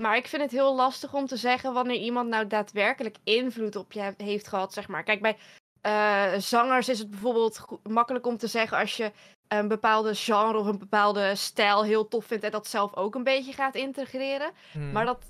Maar 0.01 0.15
ik 0.15 0.27
vind 0.27 0.41
het 0.41 0.51
heel 0.51 0.75
lastig 0.75 1.13
om 1.13 1.25
te 1.25 1.37
zeggen 1.37 1.73
wanneer 1.73 1.99
iemand 1.99 2.29
nou 2.29 2.47
daadwerkelijk 2.47 3.17
invloed 3.23 3.75
op 3.75 3.91
je 3.91 3.99
he- 3.99 4.13
heeft 4.17 4.47
gehad, 4.47 4.73
zeg 4.73 4.87
maar. 4.87 5.03
Kijk, 5.03 5.21
bij 5.21 5.37
eh, 5.81 6.33
zangers 6.39 6.89
is 6.89 6.99
het 6.99 7.09
bijvoorbeeld 7.09 7.65
makkelijk 7.83 8.25
om 8.25 8.37
te 8.37 8.47
zeggen 8.47 8.77
als 8.77 8.97
je 8.97 9.11
een 9.47 9.67
bepaalde 9.67 10.15
genre 10.15 10.57
of 10.57 10.65
een 10.65 10.77
bepaalde 10.77 11.35
stijl 11.35 11.83
heel 11.83 12.07
tof 12.07 12.25
vindt 12.25 12.43
en 12.43 12.51
dat 12.51 12.67
zelf 12.67 12.95
ook 12.95 13.15
een 13.15 13.23
beetje 13.23 13.53
gaat 13.53 13.75
integreren. 13.75 14.51
Hmm. 14.71 14.91
Maar 14.91 15.05
dat, 15.05 15.25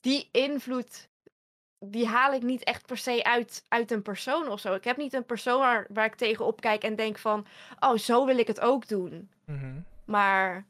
die 0.00 0.28
invloed, 0.32 1.08
die 1.78 2.06
haal 2.06 2.32
ik 2.32 2.42
niet 2.42 2.64
echt 2.64 2.86
per 2.86 2.96
se 2.96 3.24
uit, 3.24 3.64
uit 3.68 3.90
een 3.90 4.02
persoon 4.02 4.48
of 4.48 4.60
zo. 4.60 4.74
Ik 4.74 4.84
heb 4.84 4.96
niet 4.96 5.12
een 5.12 5.26
persoon 5.26 5.58
waar, 5.58 5.86
waar 5.88 6.06
ik 6.06 6.14
tegen 6.14 6.44
opkijk 6.44 6.82
en 6.82 6.96
denk 6.96 7.18
van, 7.18 7.46
oh, 7.80 7.96
zo 7.96 8.26
wil 8.26 8.38
ik 8.38 8.46
het 8.46 8.60
ook 8.60 8.88
doen. 8.88 9.30
Mhm. 9.44 9.80
Maar, 10.04 10.66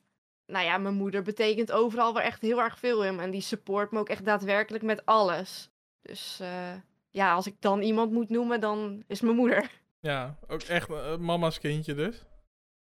nou 0.51 0.65
ja, 0.65 0.79
mijn 0.79 0.95
moeder 0.95 1.23
betekent 1.23 1.73
overal 1.73 2.15
wel 2.15 2.23
echt 2.23 2.43
heel 2.43 2.61
erg 2.61 2.79
veel 2.79 3.05
in. 3.05 3.21
En 3.21 3.31
die 3.31 3.41
support 3.41 3.91
me 3.91 3.99
ook 3.99 4.09
echt 4.09 4.25
daadwerkelijk 4.25 4.85
met 4.85 5.07
alles. 5.07 5.71
Dus 6.03 6.39
eh, 6.41 6.73
ja, 7.11 7.33
als 7.33 7.47
ik 7.47 7.55
dan 7.61 7.83
iemand 7.83 8.13
moet 8.13 8.29
noemen, 8.29 8.61
dan 8.61 9.03
is 9.07 9.21
mijn 9.21 9.37
moeder. 9.37 9.71
Ja, 10.03 10.39
ook 10.49 10.63
echt 10.63 10.91
eh, 10.91 11.17
mama's 11.17 11.59
kindje 11.59 11.95
dus. 11.95 12.25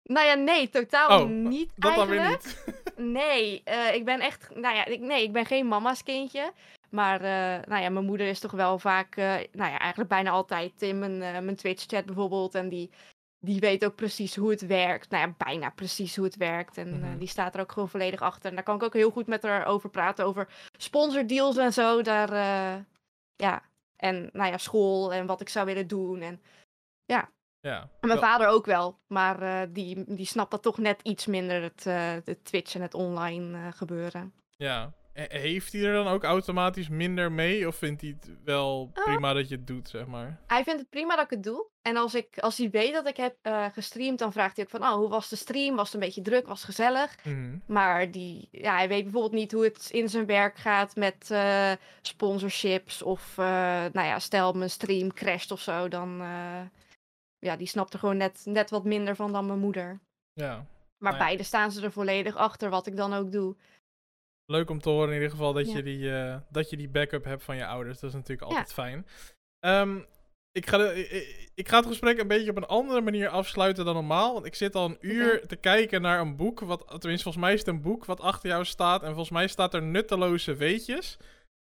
Nou 0.03 0.25
ja, 0.25 0.33
nee, 0.33 0.69
totaal 0.69 1.21
Oh, 1.21 1.29
niet 1.29 1.71
Dat 1.75 1.95
dan 1.95 2.09
eigenlijk. 2.09 2.41
weer 2.43 2.73
niet. 2.75 2.83
Nee, 3.13 3.61
eh, 3.63 3.95
ik 3.95 4.05
ben 4.05 4.19
echt, 4.19 4.55
nou 4.55 4.75
ja, 4.75 4.85
ik, 4.85 4.99
nee, 4.99 5.23
ik 5.23 5.31
ben 5.31 5.45
geen 5.45 5.67
mama's 5.67 6.03
kindje. 6.03 6.51
Maar 6.89 7.21
nou 7.67 7.81
ja, 7.81 7.89
mijn 7.89 8.05
moeder 8.05 8.27
is 8.27 8.39
toch 8.39 8.51
wel 8.51 8.79
vaak, 8.79 9.15
nou 9.15 9.47
ja, 9.51 9.79
eigenlijk 9.79 10.09
bijna 10.09 10.29
altijd 10.29 10.81
in 10.81 10.99
mijn, 10.99 11.17
mijn 11.19 11.55
Twitch-chat 11.55 12.05
bijvoorbeeld. 12.05 12.55
En 12.55 12.69
die, 12.69 12.89
die 13.39 13.59
weet 13.59 13.85
ook 13.85 13.95
precies 13.95 14.35
hoe 14.35 14.49
het 14.49 14.65
werkt. 14.67 15.09
Nou 15.09 15.27
ja, 15.27 15.33
bijna 15.37 15.69
precies 15.69 16.15
hoe 16.15 16.25
het 16.25 16.35
werkt. 16.35 16.77
En 16.77 16.87
eh, 16.93 16.99
Mhm. 17.09 17.17
die 17.17 17.27
staat 17.27 17.55
er 17.55 17.61
ook 17.61 17.71
gewoon 17.71 17.89
volledig 17.89 18.21
achter. 18.21 18.49
En 18.49 18.55
daar 18.55 18.63
kan 18.63 18.75
ik 18.75 18.83
ook 18.83 18.93
heel 18.93 19.11
goed 19.11 19.27
met 19.27 19.43
haar 19.43 19.65
over 19.65 19.89
praten, 19.89 20.25
over 20.25 20.47
sponsordeals 20.77 21.57
en 21.57 21.73
zo. 21.73 22.01
Daar, 22.01 22.31
eh, 22.31 22.81
ja, 23.35 23.61
en 23.95 24.29
nou 24.33 24.51
ja, 24.51 24.57
school 24.57 25.13
en 25.13 25.25
wat 25.25 25.41
ik 25.41 25.49
zou 25.49 25.65
willen 25.65 25.87
doen. 25.87 26.21
En 26.21 26.41
Ja. 27.05 27.29
en 27.61 27.89
mijn 28.07 28.19
Wel- 28.19 28.29
vader 28.29 28.47
ook 28.47 28.65
wel, 28.65 28.99
maar 29.07 29.41
eh, 29.41 29.67
die, 29.73 30.03
die 30.15 30.25
snapt 30.25 30.51
dat 30.51 30.61
toch 30.61 30.77
net 30.77 31.01
iets 31.01 31.25
minder, 31.25 31.61
het, 31.61 31.83
het 32.25 32.45
Twitch 32.45 32.75
en 32.75 32.81
het 32.81 32.93
online 32.93 33.71
gebeuren. 33.71 34.33
Ja. 34.57 34.93
He- 35.27 35.37
heeft 35.39 35.73
hij 35.73 35.83
er 35.83 35.93
dan 35.93 36.07
ook 36.07 36.23
automatisch 36.23 36.89
minder 36.89 37.31
mee? 37.31 37.67
Of 37.67 37.75
vindt 37.75 38.01
hij 38.01 38.15
het 38.19 38.31
wel 38.43 38.89
Ah. 38.93 39.03
prima 39.03 39.33
dat 39.33 39.49
je 39.49 39.55
het 39.55 39.67
doet, 39.67 39.89
zeg 39.89 40.05
maar? 40.05 40.39
Hij 40.47 40.63
vindt 40.63 40.79
het 40.79 40.89
prima 40.89 41.15
dat 41.15 41.23
ik 41.25 41.29
het 41.29 41.43
doe. 41.43 41.67
En 41.81 41.97
als, 41.97 42.15
ik, 42.15 42.39
als 42.39 42.57
hij 42.57 42.69
weet 42.69 42.93
dat 42.93 43.07
ik 43.07 43.17
heb 43.17 43.35
eh, 43.41 43.65
gestreamd, 43.73 44.19
dan 44.19 44.31
vraagt 44.31 44.55
hij 44.55 44.65
ook 44.65 44.71
van, 44.71 44.81
oh, 44.89 44.93
hoe 44.95 45.09
was 45.09 45.29
de 45.29 45.35
stream? 45.35 45.75
Was 45.75 45.85
het 45.85 45.93
een 45.93 46.07
beetje 46.07 46.21
druk? 46.21 46.47
Was 46.47 46.57
het 46.57 46.75
gezellig? 46.75 47.15
Mhm. 47.25 47.57
Maar 47.67 48.11
die, 48.11 48.47
ja, 48.51 48.75
hij 48.75 48.87
weet 48.87 49.03
bijvoorbeeld 49.03 49.33
niet 49.33 49.51
hoe 49.51 49.63
het 49.63 49.89
in 49.91 50.09
zijn 50.09 50.25
werk 50.25 50.57
gaat 50.57 50.95
met 50.95 51.31
eh, 51.31 51.71
sponsorships. 52.01 53.01
Of, 53.01 53.37
eh, 53.37 53.45
nou 53.93 54.07
ja, 54.07 54.19
stel 54.19 54.53
mijn 54.53 54.69
stream 54.69 55.13
crasht 55.13 55.51
of 55.51 55.59
zo, 55.61 55.87
dan... 55.87 56.21
eh, 56.21 56.61
ja, 57.39 57.55
die 57.55 57.67
snapt 57.67 57.93
er 57.93 57.99
gewoon 57.99 58.17
net, 58.17 58.41
net 58.45 58.69
wat 58.69 58.83
minder 58.83 59.15
van 59.15 59.31
dan 59.31 59.45
mijn 59.45 59.59
moeder. 59.59 59.99
Ja. 60.33 60.55
Maar 60.55 61.11
Nou 61.11 61.15
ja. 61.15 61.19
beide 61.27 61.43
staan 61.43 61.71
ze 61.71 61.83
er 61.83 61.91
volledig 61.91 62.35
achter, 62.35 62.69
wat 62.69 62.87
ik 62.87 62.95
dan 62.95 63.13
ook 63.13 63.31
doe. 63.31 63.55
Leuk 64.49 64.69
om 64.69 64.79
te 64.81 64.89
horen 64.89 65.07
in 65.07 65.13
ieder 65.13 65.29
geval 65.29 65.53
dat, 65.53 65.69
Ja. 65.71 65.75
je, 65.77 65.83
die, 65.83 66.11
eh, 66.17 66.35
dat 66.49 66.69
je 66.69 66.77
die 66.77 66.89
backup 66.89 67.23
hebt 67.23 67.43
van 67.43 67.55
je 67.55 67.65
ouders. 67.65 67.99
Dat 67.99 68.09
is 68.09 68.15
natuurlijk 68.15 68.41
Ja. 68.41 68.47
altijd 68.47 68.73
fijn. 68.73 69.07
Ehm, 69.59 69.97
ik, 70.51 70.67
ga 70.69 70.77
de, 70.77 71.07
ik, 71.09 71.51
ik 71.55 71.69
ga 71.69 71.77
het 71.77 71.85
gesprek 71.85 72.19
een 72.19 72.27
beetje 72.27 72.49
op 72.49 72.57
een 72.57 72.65
andere 72.65 73.01
manier 73.01 73.29
afsluiten 73.29 73.85
dan 73.85 73.93
normaal. 73.93 74.33
Want 74.33 74.45
ik 74.45 74.55
zit 74.55 74.75
al 74.75 74.85
een 74.85 74.97
uur 75.01 75.47
te 75.47 75.55
kijken 75.55 76.01
naar 76.01 76.19
een 76.19 76.35
boek. 76.35 76.59
Wat, 76.59 76.79
tenminste, 76.79 77.23
volgens 77.23 77.43
mij 77.43 77.53
is 77.53 77.59
het 77.59 77.67
een 77.67 77.81
boek 77.81 78.05
wat 78.05 78.21
achter 78.21 78.49
jou 78.49 78.65
staat. 78.65 79.01
En 79.01 79.07
volgens 79.07 79.29
mij 79.29 79.47
staat 79.47 79.73
er 79.73 79.81
nutteloze 79.81 80.55
weetjes. 80.55 81.17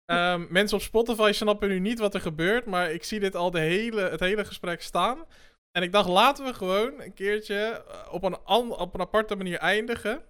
Ehm, 0.04 0.46
mensen 0.48 0.76
op 0.76 0.82
Spotify 0.82 1.30
snappen 1.32 1.68
nu 1.68 1.78
niet 1.78 1.98
wat 1.98 2.14
er 2.14 2.20
gebeurt. 2.20 2.64
Maar 2.66 2.92
ik 2.92 3.04
zie 3.04 3.20
dit 3.20 3.36
al 3.36 3.50
de 3.50 3.60
hele, 3.60 4.00
het 4.00 4.20
hele 4.20 4.44
gesprek 4.44 4.82
staan. 4.82 5.24
En 5.72 5.82
ik 5.82 5.92
dacht, 5.92 6.08
laten 6.08 6.44
we 6.44 6.54
gewoon 6.54 7.00
een 7.00 7.14
keertje 7.14 7.54
eh, 7.88 8.12
op 8.12 8.22
een, 8.22 8.46
op 8.78 8.94
een 8.94 9.00
aparte 9.00 9.36
manier 9.36 9.58
eindigen. 9.58 10.22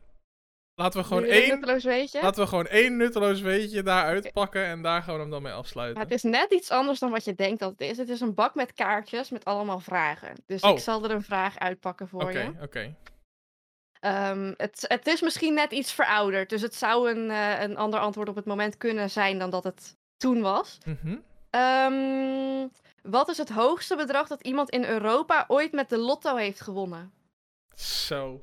Laten 0.79 1.01
we 1.01 1.07
gewoon 1.07 1.25
één 1.25 1.49
nutteloos 1.49 1.85
weetje? 1.85 2.23
Laten 2.23 2.43
we 2.43 2.49
gewoon 2.49 2.67
één 2.67 2.97
nutteloos 2.97 3.41
weetje 3.41 3.83
daaruit 3.83 4.33
pakken 4.33 4.65
en 4.65 4.83
daar 4.83 5.03
gaan 5.03 5.15
we 5.15 5.21
hem 5.21 5.31
dan 5.31 5.43
mee 5.43 5.53
afsluiten. 5.53 6.03
Het 6.03 6.11
is 6.11 6.23
net 6.23 6.53
iets 6.53 6.71
anders 6.71 6.99
dan 6.99 7.11
wat 7.11 7.25
je 7.25 7.35
denkt 7.35 7.61
dat 7.61 7.71
het 7.71 7.81
is. 7.81 7.97
Het 7.97 8.09
is 8.09 8.21
een 8.21 8.35
bak 8.35 8.55
met 8.55 8.73
kaartjes 8.73 9.31
met 9.31 9.45
allemaal 9.45 9.81
vragen. 9.81 10.35
Dus 10.47 10.63
Oh. 10.63 10.71
ik 10.71 10.79
zal 10.79 11.05
er 11.05 11.11
een 11.11 11.23
vraag 11.23 11.59
uitpakken 11.59 12.09
voor 12.09 12.23
Oké, 12.23 12.39
je. 12.41 12.53
oké. 12.63 12.95
Ehm, 14.01 14.53
het, 14.57 14.85
het 14.89 15.07
is 15.07 15.21
misschien 15.21 15.55
net 15.55 15.73
iets 15.73 15.93
verouderd. 15.93 16.51
Dus 16.51 16.63
het 16.63 16.75
zou 16.75 17.11
een, 17.11 17.31
eh, 17.31 17.61
een 17.61 17.77
ander 17.77 18.01
antwoord 18.01 18.29
op 18.29 18.37
het 18.37 18.45
moment 18.45 18.77
kunnen 18.77 19.11
zijn 19.11 19.39
dan 19.39 19.51
dat 19.51 19.65
het 19.65 19.97
toen 20.17 20.41
was. 20.41 20.79
Mhm. 20.85 21.17
Ehm, 21.51 22.67
wat 23.03 23.29
is 23.29 23.39
het 23.39 23.49
hoogste 23.49 23.97
bedrag 23.97 24.29
dat 24.29 24.43
iemand 24.43 24.71
in 24.71 24.85
Europa 24.85 25.45
ooit 25.49 25.73
met 25.73 25.89
de 25.89 25.99
lotto 25.99 26.37
heeft 26.37 26.61
gewonnen? 26.61 27.13
Zo. 27.77 28.43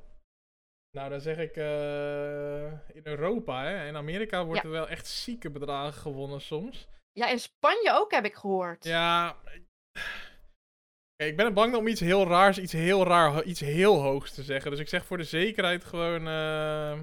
Nou, 0.95 1.09
dan 1.09 1.21
zeg 1.21 1.37
ik 1.37 1.55
eh, 1.55 2.63
in 2.95 3.01
Europa, 3.03 3.63
hè. 3.63 3.87
In 3.87 3.95
Amerika 3.95 4.45
wordt 4.45 4.61
Ja. 4.61 4.65
er 4.67 4.73
wel 4.73 4.87
echt 4.87 5.07
zieke 5.07 5.49
bedragen 5.49 6.01
gewonnen 6.01 6.41
soms. 6.41 6.87
Ja, 7.11 7.27
in 7.27 7.39
Spanje 7.39 7.91
ook 7.93 8.11
heb 8.11 8.25
ik 8.25 8.33
gehoord. 8.35 8.83
Ja. 8.83 9.35
Ik 11.15 11.37
ben 11.37 11.53
bang 11.53 11.75
om 11.75 11.87
iets 11.87 11.99
heel 11.99 12.27
raars, 12.27 12.57
iets 12.57 12.73
heel 12.73 13.03
raar, 13.05 13.43
iets 13.43 13.59
heel 13.59 14.01
hoogs 14.01 14.33
te 14.33 14.43
zeggen. 14.43 14.71
Dus 14.71 14.79
ik 14.79 14.87
zeg 14.89 15.05
voor 15.05 15.17
de 15.17 15.23
zekerheid 15.23 15.83
gewoon 15.83 16.27
eh 16.27 16.99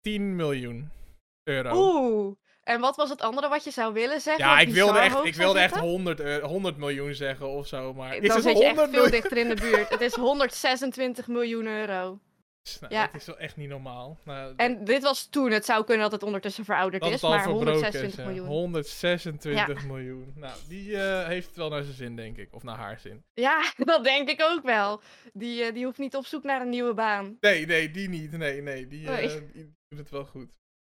10 0.00 0.36
miljoen 0.36 0.90
euro. 1.42 1.70
Oeh. 1.76 2.36
En 2.62 2.80
wat 2.80 2.96
was 2.96 3.10
het 3.10 3.20
andere 3.20 3.48
wat 3.48 3.64
je 3.64 3.70
zou 3.70 3.92
willen 3.92 4.20
zeggen? 4.20 4.44
ja, 4.44 4.58
ik 4.60 4.68
wilde 4.68 4.98
echt, 4.98 5.24
ik 5.24 5.34
wilde 5.34 5.58
echt 5.58 5.72
zitten? 5.72 5.90
100, 5.90 6.20
eu- 6.20 6.40
100 6.42 6.76
miljoen 6.76 7.14
zeggen 7.14 7.48
of 7.48 7.66
zo. 7.66 7.94
Maar 7.94 8.16
is 8.16 8.26
Dan 8.28 8.36
het 8.36 8.46
zit 8.46 8.58
je 8.58 8.64
echt 8.64 8.76
100 8.76 8.96
veel 8.96 9.10
dichter 9.10 9.36
in 9.36 9.48
de 9.48 9.54
buurt. 9.54 9.88
Het 9.94 10.00
is 10.00 10.14
126 10.14 11.26
miljoen 11.26 11.66
euro. 11.66 12.18
Nou, 12.80 12.94
Ja. 12.94 13.06
Dat 13.06 13.20
is 13.20 13.26
wel 13.26 13.38
echt 13.38 13.56
niet 13.56 13.68
normaal. 13.68 14.18
Nou, 14.24 14.52
En 14.56 14.84
dit 14.84 15.02
was 15.02 15.26
toen. 15.26 15.50
Het 15.50 15.64
zou 15.64 15.84
kunnen 15.84 16.02
dat 16.02 16.12
het 16.12 16.22
ondertussen 16.22 16.64
verouderd 16.64 17.02
dat 17.02 17.12
is, 17.12 17.22
maar 17.22 17.42
verbroken 17.42 17.66
126 17.66 18.18
is. 18.18 18.24
miljoen. 18.26 18.46
126 18.46 19.86
miljoen. 19.86 20.32
Nou, 20.36 20.56
die 20.68 20.96
eh, 20.96 21.26
heeft 21.26 21.46
het 21.46 21.56
wel 21.56 21.68
naar 21.68 21.82
zijn 21.82 21.94
zin, 21.94 22.16
denk 22.16 22.36
ik. 22.36 22.48
Of 22.54 22.62
naar 22.62 22.76
haar 22.76 22.98
zin. 23.00 23.24
Ja, 23.34 23.72
dat 23.76 24.04
denk 24.04 24.28
ik 24.28 24.42
ook 24.42 24.62
wel. 24.64 25.00
Die, 25.32 25.62
eh, 25.62 25.74
die 25.74 25.84
hoeft 25.84 25.98
niet 25.98 26.16
op 26.16 26.26
zoek 26.26 26.42
naar 26.42 26.60
een 26.60 26.68
nieuwe 26.68 26.94
baan. 26.94 27.36
Nee, 27.40 27.66
nee, 27.66 27.90
die 27.90 28.08
niet. 28.08 28.30
Nee, 28.32 28.62
nee, 28.62 28.86
die, 28.86 29.06
eh, 29.08 29.16
Nee. 29.16 29.50
die 29.52 29.72
doet 29.88 29.98
het 29.98 30.10
wel 30.10 30.24
goed. 30.24 30.50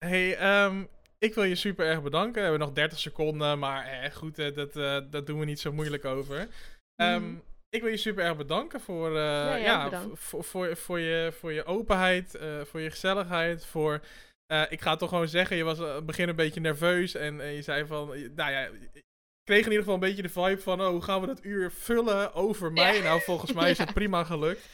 hey, 0.06 0.38
ehm, 0.38 0.84
ik 1.18 1.34
wil 1.34 1.44
je 1.44 1.56
super 1.56 1.86
erg 1.86 2.02
bedanken. 2.02 2.34
We 2.34 2.42
hebben 2.42 2.60
nog 2.60 2.72
30 2.72 3.00
seconden, 3.00 3.60
maar 3.60 3.86
eh, 3.86 4.12
goed, 4.12 4.36
dat, 4.56 4.74
dat 5.12 5.28
doen 5.28 5.40
we 5.40 5.46
niet 5.46 5.60
zo 5.60 5.72
moeilijk 5.72 6.06
over. 6.06 6.48
Ehm, 6.96 7.24
Mhm. 7.24 7.36
Ik 7.72 7.82
wil 7.82 7.90
je 7.92 7.98
super 7.98 8.24
erg 8.24 8.38
bedanken 8.38 8.82
voor, 8.82 9.08
eh, 9.18 9.64
ja, 9.64 9.90
voor, 10.14 10.44
voor, 10.44 10.76
voor, 10.78 11.00
je, 11.00 11.32
voor 11.40 11.52
je 11.52 11.66
openheid, 11.66 12.36
eh, 12.36 12.48
voor 12.64 12.80
je 12.80 12.90
gezelligheid, 12.90 13.66
voor... 13.66 14.00
eh, 14.48 14.62
ik 14.70 14.82
ga 14.82 14.90
het 14.90 15.00
toch 15.00 15.10
gewoon 15.10 15.28
zeggen, 15.28 15.56
je 15.58 15.64
was 15.64 15.80
aan 15.80 15.96
het 15.96 16.06
begin 16.06 16.30
een 16.30 16.36
beetje 16.36 16.60
nerveus 16.60 17.16
en, 17.16 17.42
en 17.42 17.52
je 17.52 17.62
zei 17.62 17.86
van... 17.86 18.08
Nou 18.36 18.52
ja, 18.52 18.62
ik 18.94 19.04
kreeg 19.44 19.60
in 19.60 19.64
ieder 19.72 19.78
geval 19.78 19.94
een 19.94 20.00
beetje 20.00 20.22
de 20.22 20.30
vibe 20.30 20.62
van... 20.62 20.82
Oh, 20.82 20.88
hoe 20.88 21.02
gaan 21.02 21.22
we 21.22 21.28
dat 21.28 21.44
uur 21.46 21.72
vullen 21.72 22.34
over 22.34 22.72
mij? 22.72 22.96
Ja. 22.98 23.04
Nou, 23.04 23.22
volgens 23.22 23.54
mij 23.54 23.70
is 23.72 23.78
het 23.86 23.94
prima 23.94 24.24
gelukt. 24.24 24.66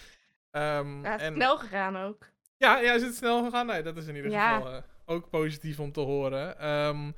Ehm, 0.51 1.01
Ja, 1.03 1.11
het 1.11 1.21
is 1.21 1.27
en- 1.27 1.33
snel 1.35 1.57
gegaan 1.57 1.97
ook. 1.97 2.29
ja, 2.57 2.79
ja, 2.79 2.93
is 2.93 3.01
het 3.01 3.15
snel 3.15 3.43
gegaan? 3.43 3.65
Nee, 3.65 3.81
dat 3.81 3.97
is 3.97 4.07
in 4.07 4.15
ieder 4.15 4.31
geval 4.31 4.83
ook 5.05 5.29
positief 5.29 5.79
om 5.79 5.91
te 5.91 5.99
horen. 5.99 6.59
Ehm, 6.59 7.11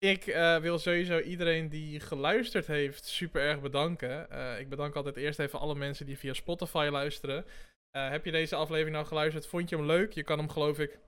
ik 0.00 0.26
eh, 0.26 0.56
wil 0.56 0.78
sowieso 0.78 1.18
iedereen 1.18 1.68
die 1.68 2.00
geluisterd 2.00 2.66
heeft 2.66 3.04
super 3.04 3.42
erg 3.42 3.60
bedanken. 3.60 4.30
Eh, 4.30 4.60
ik 4.60 4.68
bedank 4.68 4.94
altijd 4.94 5.16
eerst 5.16 5.38
even 5.38 5.58
alle 5.58 5.74
mensen 5.74 6.06
die 6.06 6.18
via 6.18 6.32
Spotify 6.32 6.88
luisteren. 6.92 7.44
Eh, 7.90 8.08
heb 8.08 8.24
je 8.24 8.30
deze 8.30 8.56
aflevering 8.56 8.94
nou 8.94 9.06
geluisterd? 9.06 9.46
Vond 9.46 9.68
je 9.68 9.76
hem 9.76 9.86
leuk? 9.86 10.12
Je 10.12 10.22
kan 10.22 10.38
hem 10.38 10.48
geloof 10.48 10.78
ik 10.78 10.98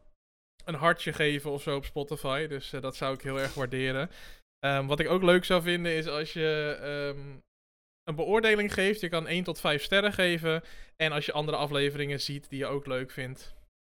een 0.64 0.74
hartje 0.74 1.12
geven 1.12 1.50
of 1.50 1.62
zo 1.62 1.76
op 1.76 1.84
Spotify. 1.84 2.46
Dus 2.46 2.70
dat 2.70 2.96
zou 2.96 3.14
ik 3.14 3.22
heel 3.22 3.40
erg 3.40 3.54
waarderen. 3.54 4.10
Ehm, 4.58 4.86
wat 4.86 5.00
ik 5.00 5.08
ook 5.08 5.22
leuk 5.22 5.44
zou 5.44 5.62
vinden 5.62 5.92
is 5.92 6.06
als 6.06 6.32
je 6.32 6.78
ehm, 6.80 7.38
een 8.04 8.14
beoordeling 8.14 8.74
geeft. 8.74 9.00
Je 9.00 9.08
kan 9.08 9.28
1 9.28 9.44
tot 9.44 9.60
5 9.60 9.82
sterren 9.82 10.12
geven. 10.12 10.62
En 10.96 11.12
als 11.12 11.26
je 11.26 11.32
andere 11.32 11.56
afleveringen 11.56 12.20
ziet 12.20 12.48
die 12.48 12.58
je 12.58 12.66
ook 12.66 12.86
leuk 12.86 13.10
vindt, 13.10 13.54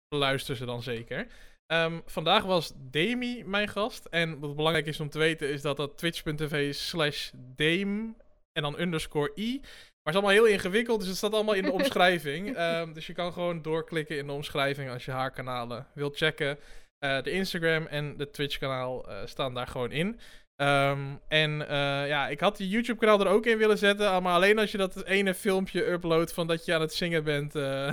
luister 0.08 0.56
ze 0.56 0.64
dan 0.64 0.82
zeker. 0.82 1.26
Ehm, 1.66 2.00
vandaag 2.06 2.44
was 2.44 2.72
Demi 2.76 3.44
mijn 3.44 3.68
gast. 3.68 4.04
En 4.04 4.38
wat 4.38 4.56
belangrijk 4.56 4.86
is 4.86 5.00
om 5.00 5.08
te 5.08 5.18
weten 5.18 5.48
is 5.48 5.62
dat 5.62 5.76
dat 5.76 5.98
twitch.tv 5.98 6.74
slash 6.74 7.30
Dame 7.34 8.14
en 8.52 8.62
dan 8.62 8.80
underscore 8.80 9.32
i. 9.36 9.60
Maar 9.60 10.14
het 10.14 10.22
is 10.22 10.30
allemaal 10.30 10.44
heel 10.44 10.54
ingewikkeld, 10.54 10.98
dus 10.98 11.08
het 11.08 11.16
staat 11.16 11.32
allemaal 11.32 11.54
in 11.54 11.64
de 11.64 11.72
omschrijving. 11.80 12.56
Ehm, 12.56 12.92
dus 12.92 13.06
je 13.06 13.12
kan 13.12 13.32
gewoon 13.32 13.62
doorklikken 13.62 14.18
in 14.18 14.26
de 14.26 14.32
omschrijving 14.32 14.90
als 14.90 15.04
je 15.04 15.10
haar 15.10 15.30
kanalen 15.30 15.86
wilt 15.94 16.16
checken. 16.16 16.58
Eh, 16.98 17.22
de 17.22 17.30
Instagram 17.30 17.86
en 17.86 18.16
de 18.16 18.30
Twitch 18.30 18.58
kanaal 18.58 19.08
eh, 19.08 19.26
staan 19.26 19.54
daar 19.54 19.66
gewoon 19.66 19.92
in. 19.92 20.20
Ehm, 20.56 20.98
en 21.28 21.68
eh, 21.68 22.08
ja, 22.08 22.28
ik 22.28 22.40
had 22.40 22.56
die 22.56 22.68
YouTube 22.68 22.98
kanaal 22.98 23.20
er 23.20 23.26
ook 23.26 23.46
in 23.46 23.58
willen 23.58 23.78
zetten, 23.78 24.22
maar 24.22 24.34
alleen 24.34 24.58
als 24.58 24.70
je 24.72 24.78
dat 24.78 25.04
ene 25.04 25.34
filmpje 25.34 25.86
uploadt 25.90 26.32
van 26.32 26.46
dat 26.46 26.64
je 26.64 26.74
aan 26.74 26.80
het 26.80 26.94
zingen 26.94 27.24
bent 27.24 27.54
eh, 27.54 27.92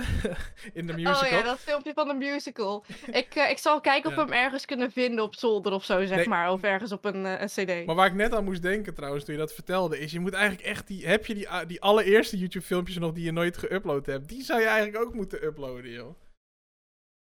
in 0.78 0.86
de 0.86 0.92
musical. 0.92 1.22
Oh 1.22 1.28
ja, 1.30 1.42
dat 1.42 1.58
filmpje 1.58 1.92
van 1.94 2.08
de 2.08 2.14
musical. 2.14 2.84
ik, 3.12 3.34
eh, 3.34 3.50
ik 3.50 3.58
zal 3.58 3.80
kijken 3.80 4.10
of 4.10 4.16
Ja. 4.16 4.24
we 4.24 4.32
hem 4.34 4.42
ergens 4.44 4.64
kunnen 4.64 4.90
vinden 4.92 5.24
op 5.24 5.34
zolder 5.34 5.72
of 5.72 5.84
zo, 5.84 6.04
zeg 6.06 6.16
Nee. 6.16 6.28
maar. 6.28 6.52
Of 6.52 6.62
ergens 6.62 6.92
op 6.92 7.04
een, 7.04 7.24
een 7.24 7.46
cd. 7.48 7.86
Maar 7.86 7.94
waar 7.94 8.06
ik 8.06 8.14
net 8.14 8.34
aan 8.34 8.44
moest 8.44 8.62
denken 8.62 8.94
trouwens, 8.94 9.24
toen 9.24 9.34
je 9.34 9.40
dat 9.40 9.54
vertelde, 9.54 9.98
is 9.98 10.12
je 10.12 10.20
moet 10.20 10.32
eigenlijk 10.34 10.66
echt 10.66 10.86
die... 10.86 11.06
Heb 11.06 11.26
je 11.26 11.34
die, 11.34 11.50
a- 11.50 11.64
die 11.64 11.80
allereerste 11.80 12.38
YouTube 12.38 12.64
filmpjes 12.64 12.98
nog 12.98 13.12
die 13.12 13.24
je 13.24 13.32
nooit 13.32 13.58
geüpload 13.66 14.04
hebt? 14.06 14.28
Die 14.28 14.42
zou 14.42 14.60
je 14.60 14.66
eigenlijk 14.66 15.04
ook 15.04 15.14
moeten 15.14 15.44
uploaden, 15.44 15.90
joh. 15.90 16.14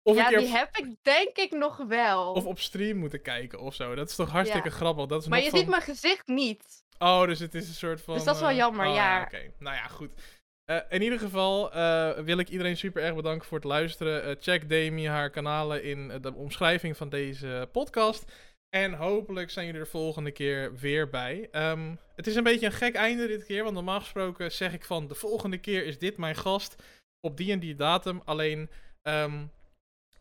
Of, 0.07 0.15
ja, 0.15 0.29
die 0.29 0.37
op, 0.37 0.53
heb 0.53 0.77
ik 0.77 0.95
denk 1.01 1.37
ik 1.37 1.51
nog 1.51 1.77
wel. 1.77 2.31
of 2.31 2.45
op 2.45 2.59
stream 2.59 2.97
moeten 2.97 3.21
kijken 3.21 3.59
of 3.59 3.75
zo. 3.75 3.95
Dat 3.95 4.09
is 4.09 4.15
toch 4.15 4.29
hartstikke 4.29 4.69
Ja. 4.69 4.75
grappig. 4.75 5.05
Dat 5.05 5.21
is 5.21 5.27
maar 5.27 5.37
nog 5.37 5.45
je 5.45 5.51
van... 5.51 5.59
ziet 5.59 5.69
mijn 5.69 5.81
gezicht 5.81 6.27
niet. 6.27 6.83
Oh, 6.97 7.25
dus 7.25 7.39
het 7.39 7.55
is 7.55 7.67
een 7.67 7.73
soort 7.73 8.01
van... 8.01 8.15
Dus 8.15 8.23
dat 8.23 8.35
is 8.35 8.41
wel 8.41 8.49
eh, 8.49 8.55
jammer, 8.55 8.87
oh, 8.87 8.95
ja. 8.95 9.21
Oké, 9.21 9.51
nou 9.59 9.75
ja, 9.75 9.87
goed. 9.87 10.11
Eh, 10.65 10.77
in 10.89 11.01
ieder 11.01 11.19
geval 11.19 11.73
eh, 11.73 12.11
wil 12.19 12.37
ik 12.37 12.49
iedereen 12.49 12.77
super 12.77 13.03
erg 13.03 13.15
bedanken 13.15 13.47
voor 13.47 13.57
het 13.57 13.67
luisteren. 13.67 14.37
Check 14.39 14.69
Demi 14.69 15.07
haar 15.07 15.29
kanalen 15.29 15.83
in 15.83 16.07
de 16.21 16.33
omschrijving 16.33 16.97
van 16.97 17.09
deze 17.09 17.69
podcast. 17.71 18.31
En 18.69 18.93
hopelijk 18.93 19.49
zijn 19.49 19.65
jullie 19.65 19.81
er 19.81 19.87
volgende 19.87 20.31
keer 20.31 20.75
weer 20.75 21.09
bij. 21.09 21.47
Ehm, 21.51 21.95
het 22.15 22.27
is 22.27 22.35
een 22.35 22.43
beetje 22.43 22.65
een 22.65 22.71
gek 22.71 22.95
einde 22.95 23.27
dit 23.27 23.45
keer, 23.45 23.63
want 23.63 23.75
normaal 23.75 23.99
gesproken 23.99 24.51
zeg 24.51 24.73
ik 24.73 24.85
van 24.85 25.07
de 25.07 25.15
volgende 25.15 25.57
keer 25.57 25.85
is 25.85 25.99
dit 25.99 26.17
mijn 26.17 26.35
gast 26.35 26.83
op 27.19 27.37
die 27.37 27.51
en 27.51 27.59
die 27.59 27.75
datum. 27.75 28.21
Alleen 28.25 28.69
ehm, 29.01 29.43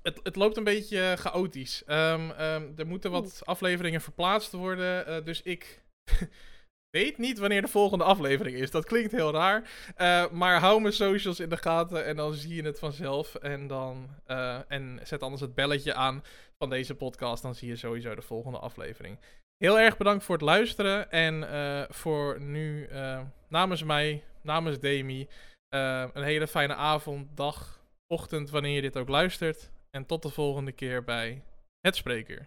het, 0.05 0.21
het 0.23 0.37
loopt 0.37 0.57
een 0.57 0.65
beetje 0.65 1.15
chaotisch. 1.19 1.85
Ehm, 1.87 2.31
ehm, 2.31 2.63
er 2.77 2.87
moeten 2.87 3.11
wat 3.11 3.41
afleveringen 3.45 4.01
verplaatst 4.01 4.53
worden, 4.53 5.07
eh, 5.07 5.25
dus 5.25 5.43
ik 5.43 5.83
weet 6.97 7.19
niet 7.19 7.39
wanneer 7.39 7.63
de 7.63 7.69
volgende 7.69 8.05
aflevering 8.05 8.57
is. 8.57 8.71
Dat 8.71 8.85
klinkt 8.85 9.13
heel 9.13 9.33
raar. 9.33 9.71
Eh, 9.97 10.31
maar 10.31 10.61
hou 10.61 10.81
mijn 10.81 10.93
socials 10.93 11.41
in 11.41 11.49
de 11.49 11.57
gaten 11.57 12.05
en 12.05 12.17
dan 12.17 12.35
zie 12.35 12.55
je 12.55 12.63
het 12.63 12.79
vanzelf. 12.79 13.35
En, 13.35 13.67
dan, 13.67 14.09
eh, 14.27 14.59
en 14.69 15.01
zet 15.03 15.23
anders 15.23 15.43
het 15.43 15.55
belletje 15.55 15.95
aan 15.95 16.25
van 16.59 16.71
deze 16.71 16.95
podcast. 16.95 17.43
Dan 17.43 17.55
zie 17.55 17.69
je 17.69 17.77
sowieso 17.77 18.15
de 18.15 18.23
volgende 18.23 18.59
aflevering. 18.59 19.19
Heel 19.65 19.81
erg 19.81 19.97
bedankt 19.97 20.25
voor 20.25 20.35
het 20.35 20.45
luisteren. 20.45 21.11
En 21.11 21.51
eh, 21.51 21.83
voor 21.89 22.41
nu 22.41 22.87
eh, 22.87 23.21
namens 23.49 23.83
mij, 23.83 24.25
namens 24.43 24.79
Demi, 24.79 25.29
eh, 25.69 26.05
een 26.13 26.23
hele 26.23 26.47
fijne 26.47 26.75
avond, 26.75 27.37
dag, 27.37 27.81
ochtend, 28.07 28.51
wanneer 28.51 28.75
je 28.75 28.81
dit 28.81 28.97
ook 28.97 29.09
luistert. 29.09 29.71
En 29.95 30.07
tot 30.07 30.23
de 30.23 30.31
volgende 30.31 30.73
keer 30.73 31.05
bij 31.05 31.43
Het 31.81 31.97
Spreker. 31.97 32.47